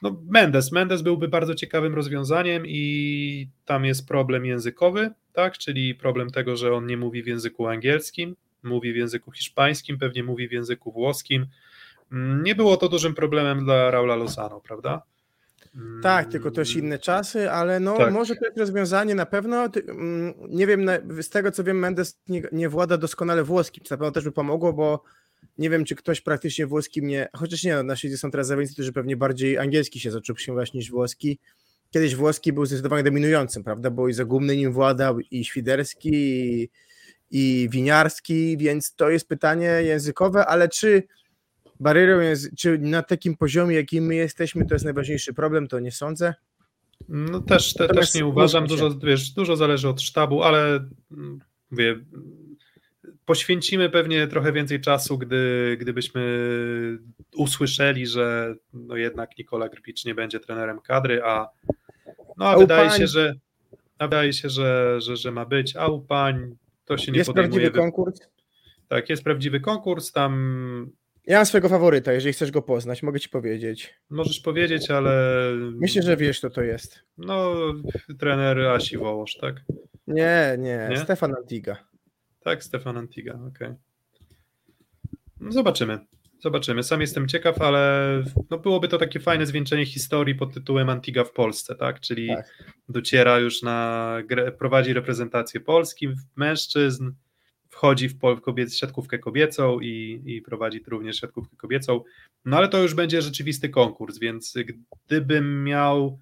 no 0.04 0.22
Mendes, 0.30 0.72
Mendes 0.72 1.02
byłby 1.02 1.28
bardzo 1.28 1.56
ciekawym 1.56 1.96
rozwiązaniem 1.96 2.64
i 2.68 3.48
tam 3.66 3.86
jest 3.86 4.08
problem 4.08 4.46
językowy, 4.46 5.12
tak, 5.34 5.58
czyli 5.58 5.96
problem 5.96 6.30
tego, 6.30 6.58
że 6.58 6.74
on 6.74 6.86
nie 6.86 6.98
mówi 6.98 7.24
w 7.24 7.28
języku 7.28 7.68
angielskim, 7.68 8.36
mówi 8.64 8.94
w 8.94 8.96
języku 8.96 9.32
hiszpańskim, 9.32 9.98
pewnie 9.98 10.24
mówi 10.24 10.48
w 10.48 10.52
języku 10.52 10.92
włoskim. 10.92 11.46
Mm, 12.12 12.44
nie 12.44 12.56
było 12.56 12.78
to 12.78 12.90
dużym 12.90 13.16
problemem 13.16 13.66
dla 13.66 13.92
Raula 13.92 14.16
Lozano, 14.16 14.62
prawda? 14.62 15.02
Tak, 16.02 16.30
tylko 16.30 16.52
też 16.52 16.76
inne 16.76 17.00
czasy, 17.00 17.52
ale 17.52 17.80
no 17.80 17.98
tak. 17.98 18.14
może 18.14 18.36
to 18.36 18.46
jest 18.46 18.58
rozwiązanie 18.58 19.16
na 19.16 19.26
pewno. 19.26 19.66
Mm, 19.88 20.34
nie 20.50 20.68
wiem, 20.68 20.90
z 21.22 21.30
tego 21.30 21.52
co 21.52 21.64
wiem, 21.64 21.80
Mendes 21.80 22.20
nie, 22.28 22.42
nie 22.52 22.70
włada 22.70 22.98
doskonale 22.98 23.44
włoskim, 23.44 23.84
co 23.84 23.96
na 23.96 23.98
pewno 23.98 24.12
też 24.12 24.24
by 24.24 24.32
pomogło, 24.32 24.74
bo 24.74 25.04
nie 25.58 25.70
wiem, 25.70 25.86
czy 25.86 25.96
ktoś 25.96 26.22
praktycznie 26.22 26.68
włoskim 26.68 27.08
nie, 27.08 27.28
chociaż 27.36 27.64
nie, 27.64 27.84
na 27.84 27.96
świecie 27.96 28.18
są 28.18 28.32
teraz 28.32 28.48
zawodnicy, 28.48 28.74
którzy 28.74 28.94
pewnie 28.94 29.18
bardziej 29.18 29.58
angielski 29.58 30.00
się 30.00 30.12
zaczął 30.12 30.36
przyjmować 30.36 30.74
niż 30.74 30.92
włoski. 30.92 31.40
Kiedyś 31.92 32.16
włoski 32.16 32.54
był 32.54 32.66
zdecydowanie 32.66 33.04
dominującym, 33.04 33.64
prawda, 33.64 33.92
bo 33.92 34.08
i 34.08 34.14
Zagumny 34.14 34.58
nim 34.58 34.74
władał, 34.74 35.20
i 35.20 35.46
Świderski, 35.46 36.10
i 36.14 36.70
i 37.34 37.68
winiarski, 37.72 38.58
więc 38.58 38.96
to 38.96 39.10
jest 39.10 39.28
pytanie 39.28 39.66
językowe, 39.66 40.46
ale 40.46 40.70
czy 40.70 41.04
barierą 41.80 42.20
jest, 42.20 42.56
czy 42.58 42.78
na 42.80 43.04
takim 43.04 43.38
poziomie, 43.38 43.76
jakim 43.76 44.06
my 44.06 44.16
jesteśmy, 44.16 44.66
to 44.66 44.76
jest 44.76 44.86
najważniejszy 44.86 45.34
problem, 45.34 45.68
to 45.68 45.80
nie 45.80 45.92
sądzę. 45.92 46.34
No 47.10 47.40
też, 47.40 47.74
te, 47.74 47.88
też 47.88 48.14
nie 48.14 48.26
uważam, 48.26 48.68
dużo, 48.68 48.98
wiesz, 49.00 49.32
dużo 49.32 49.56
zależy 49.56 49.90
od 49.90 50.02
sztabu, 50.02 50.44
ale 50.44 50.90
mm, 51.12 51.40
mówię, 51.72 51.96
poświęcimy 53.26 53.90
pewnie 53.90 54.28
trochę 54.28 54.52
więcej 54.52 54.82
czasu, 54.82 55.18
gdy, 55.18 55.78
gdybyśmy 55.80 56.22
usłyszeli, 57.36 58.08
że 58.08 58.56
no 58.74 58.96
jednak 58.96 59.38
Nikola 59.38 59.70
Grpicz 59.70 60.06
nie 60.06 60.16
będzie 60.16 60.40
trenerem 60.40 60.80
kadry, 60.80 61.24
a 61.24 61.50
no 62.38 62.50
a, 62.50 62.58
wydaje 62.58 62.90
się, 62.92 63.08
że 63.08 63.34
a 63.98 64.08
wydaje 64.08 64.34
się, 64.34 64.50
że, 64.50 65.02
że, 65.02 65.18
że 65.18 65.32
ma 65.32 65.46
być, 65.46 65.76
a 65.76 65.88
u 65.88 66.02
pań 66.02 66.56
to 66.86 66.98
się 66.98 67.12
nie 67.12 67.18
jest 67.18 67.30
podejmuje. 67.30 67.62
prawdziwy 67.62 67.80
konkurs? 67.80 68.20
Tak, 68.88 69.10
jest 69.10 69.24
prawdziwy 69.24 69.60
konkurs, 69.60 70.12
tam... 70.12 70.92
Ja 71.28 71.38
mam 71.38 71.46
swojego 71.46 71.70
faworyta, 71.70 72.14
jeżeli 72.14 72.34
chcesz 72.34 72.52
go 72.52 72.62
poznać, 72.62 73.04
mogę 73.04 73.20
ci 73.20 73.30
powiedzieć. 73.30 74.00
Możesz 74.10 74.40
powiedzieć, 74.40 74.92
ale... 74.92 75.52
Myślę, 75.56 76.02
że 76.02 76.18
wiesz, 76.18 76.40
kto 76.40 76.50
to 76.50 76.62
jest. 76.62 77.04
No, 77.18 77.54
trener 78.20 78.60
Asi 78.60 78.98
Wołosz, 78.98 79.38
tak? 79.38 79.56
Nie, 80.08 80.56
nie, 80.60 80.88
nie? 80.90 80.98
Stefan 80.98 81.36
Antiga. 81.36 81.93
Tak, 82.44 82.64
Stefan 82.64 82.98
Antiga, 82.98 83.34
okej. 83.34 83.68
Okay. 83.68 83.76
No 85.40 85.52
zobaczymy. 85.52 86.00
Zobaczymy. 86.40 86.84
Sam 86.84 87.02
jestem 87.02 87.28
ciekaw, 87.28 87.62
ale 87.62 88.24
no 88.50 88.58
byłoby 88.58 88.88
to 88.88 88.98
takie 88.98 89.20
fajne 89.20 89.46
zwieńczenie 89.46 89.86
historii 89.86 90.36
pod 90.36 90.54
tytułem 90.54 90.90
Antiga 90.90 91.24
w 91.24 91.32
Polsce, 91.32 91.76
tak? 91.76 92.00
Czyli 92.00 92.28
tak. 92.28 92.74
dociera 92.90 93.40
już 93.40 93.62
na 93.62 94.18
prowadzi 94.58 94.94
reprezentację 94.94 95.60
Polski, 95.60 96.10
mężczyzn, 96.36 97.12
wchodzi 97.70 98.10
w 98.10 98.42
kobiet, 98.42 98.76
siatkówkę 98.76 99.20
kobiecą 99.20 99.80
i, 99.80 100.22
i 100.26 100.42
prowadzi 100.42 100.84
również 100.88 101.20
siatkówkę 101.20 101.56
kobiecą. 101.58 102.02
No 102.46 102.58
ale 102.58 102.68
to 102.68 102.82
już 102.82 102.94
będzie 102.94 103.22
rzeczywisty 103.22 103.70
konkurs, 103.70 104.20
więc 104.20 104.56
gdybym 105.06 105.64
miał 105.64 106.20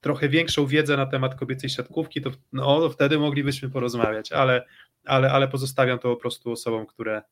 trochę 0.00 0.28
większą 0.28 0.66
wiedzę 0.66 0.96
na 0.96 1.06
temat 1.06 1.34
kobiecej 1.34 1.70
siatkówki, 1.70 2.20
to 2.20 2.30
no, 2.52 2.90
wtedy 2.90 3.18
moglibyśmy 3.18 3.70
porozmawiać, 3.70 4.32
ale, 4.32 4.66
ale, 5.04 5.32
ale 5.32 5.48
pozostawiam 5.48 5.98
to 5.98 6.14
po 6.14 6.16
prostu 6.16 6.52
osobom, 6.52 6.86
które 6.86 7.22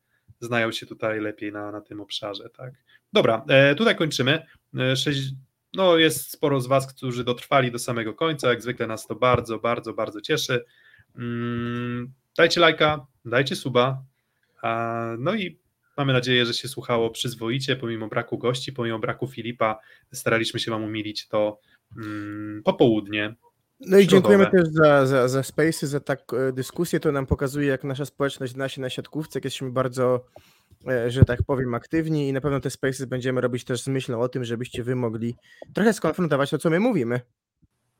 znają 0.40 0.72
się 0.72 0.86
tutaj 0.86 1.20
lepiej 1.20 1.52
na, 1.52 1.72
na 1.72 1.80
tym 1.80 2.00
obszarze. 2.00 2.50
Tak. 2.50 2.74
Dobra, 3.12 3.44
e, 3.48 3.74
tutaj 3.74 3.96
kończymy. 3.96 4.46
E, 4.78 4.96
sześć, 4.96 5.32
no 5.74 5.96
jest 5.96 6.30
sporo 6.30 6.60
z 6.60 6.66
Was, 6.66 6.94
którzy 6.94 7.24
dotrwali 7.24 7.72
do 7.72 7.78
samego 7.78 8.14
końca, 8.14 8.48
jak 8.48 8.62
zwykle 8.62 8.86
nas 8.86 9.06
to 9.06 9.14
bardzo, 9.14 9.58
bardzo, 9.58 9.92
bardzo 9.92 10.20
cieszy. 10.20 10.64
Mm, 11.16 12.12
dajcie 12.36 12.60
lajka, 12.60 13.06
dajcie 13.24 13.56
suba, 13.56 14.02
no 15.18 15.34
i 15.34 15.58
mamy 15.96 16.12
nadzieję, 16.12 16.46
że 16.46 16.54
się 16.54 16.68
słuchało 16.68 17.10
przyzwoicie, 17.10 17.76
pomimo 17.76 18.08
braku 18.08 18.38
gości, 18.38 18.72
pomimo 18.72 18.98
braku 18.98 19.26
Filipa, 19.26 19.78
staraliśmy 20.12 20.60
się 20.60 20.70
Wam 20.70 20.84
umilić 20.84 21.28
to 21.28 21.60
mm, 21.96 22.62
popołudnie. 22.64 23.34
No 23.80 23.98
i 23.98 24.06
dziękujemy 24.06 24.50
też 24.50 24.68
za, 24.68 25.06
za, 25.06 25.28
za 25.28 25.40
Space'y, 25.40 25.86
za 25.86 26.00
tak 26.00 26.20
e, 26.32 26.52
dyskusję. 26.52 27.00
To 27.00 27.12
nam 27.12 27.26
pokazuje, 27.26 27.68
jak 27.68 27.84
nasza 27.84 28.04
społeczność 28.04 28.52
zna 28.52 28.68
się 28.68 28.80
na 28.80 28.90
siatkówce, 28.90 29.38
jak 29.38 29.44
jesteśmy 29.44 29.70
bardzo, 29.70 30.24
e, 30.88 31.10
że 31.10 31.24
tak 31.24 31.42
powiem, 31.46 31.74
aktywni 31.74 32.28
i 32.28 32.32
na 32.32 32.40
pewno 32.40 32.60
te 32.60 32.68
Space'y 32.68 33.06
będziemy 33.06 33.40
robić 33.40 33.64
też 33.64 33.82
z 33.82 33.88
myślą 33.88 34.20
o 34.20 34.28
tym, 34.28 34.44
żebyście 34.44 34.82
wy 34.82 34.96
mogli 34.96 35.36
trochę 35.74 35.92
skonfrontować 35.92 36.50
to, 36.50 36.58
co 36.58 36.70
my 36.70 36.80
mówimy. 36.80 37.20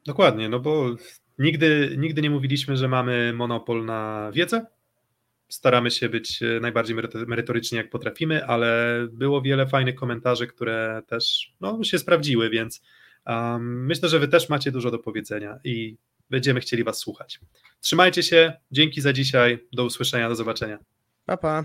Dokładnie, 0.07 0.49
no 0.49 0.61
bo 0.61 0.97
nigdy, 1.39 1.95
nigdy 1.99 2.23
nie 2.23 2.31
mówiliśmy, 2.31 2.77
że 2.77 2.89
mamy 2.89 3.33
monopol 3.33 3.85
na 3.85 4.31
wiedzę. 4.35 4.67
Staramy 5.49 5.91
się 5.91 6.09
być 6.09 6.43
e, 6.43 6.61
najbardziej 6.61 6.97
merytoryczni, 7.27 7.79
jak 7.79 7.91
potrafimy, 7.91 8.47
ale 8.47 8.99
było 9.13 9.43
wiele 9.43 9.67
fajnych 9.67 9.95
komentarzy, 9.95 10.47
które 10.47 11.03
też 11.07 11.53
no, 11.61 11.85
się 11.85 11.99
sprawdziły, 11.99 12.51
więc 12.51 12.83
Myślę, 13.61 14.09
że 14.09 14.19
Wy 14.19 14.29
też 14.29 14.49
macie 14.49 14.73
dużo 14.73 14.91
do 14.91 14.99
powiedzenia 14.99 15.59
i 15.65 15.97
będziemy 16.31 16.61
chcieli 16.61 16.85
Was 16.85 16.99
słuchać. 16.99 17.41
Trzymajcie 17.81 18.23
się, 18.23 18.53
dzięki 18.71 19.01
za 19.01 19.13
dzisiaj, 19.13 19.59
do 19.73 19.85
usłyszenia, 19.85 20.29
do 20.29 20.35
zobaczenia. 20.35 20.79
Pa, 21.25 21.37
pa. 21.37 21.65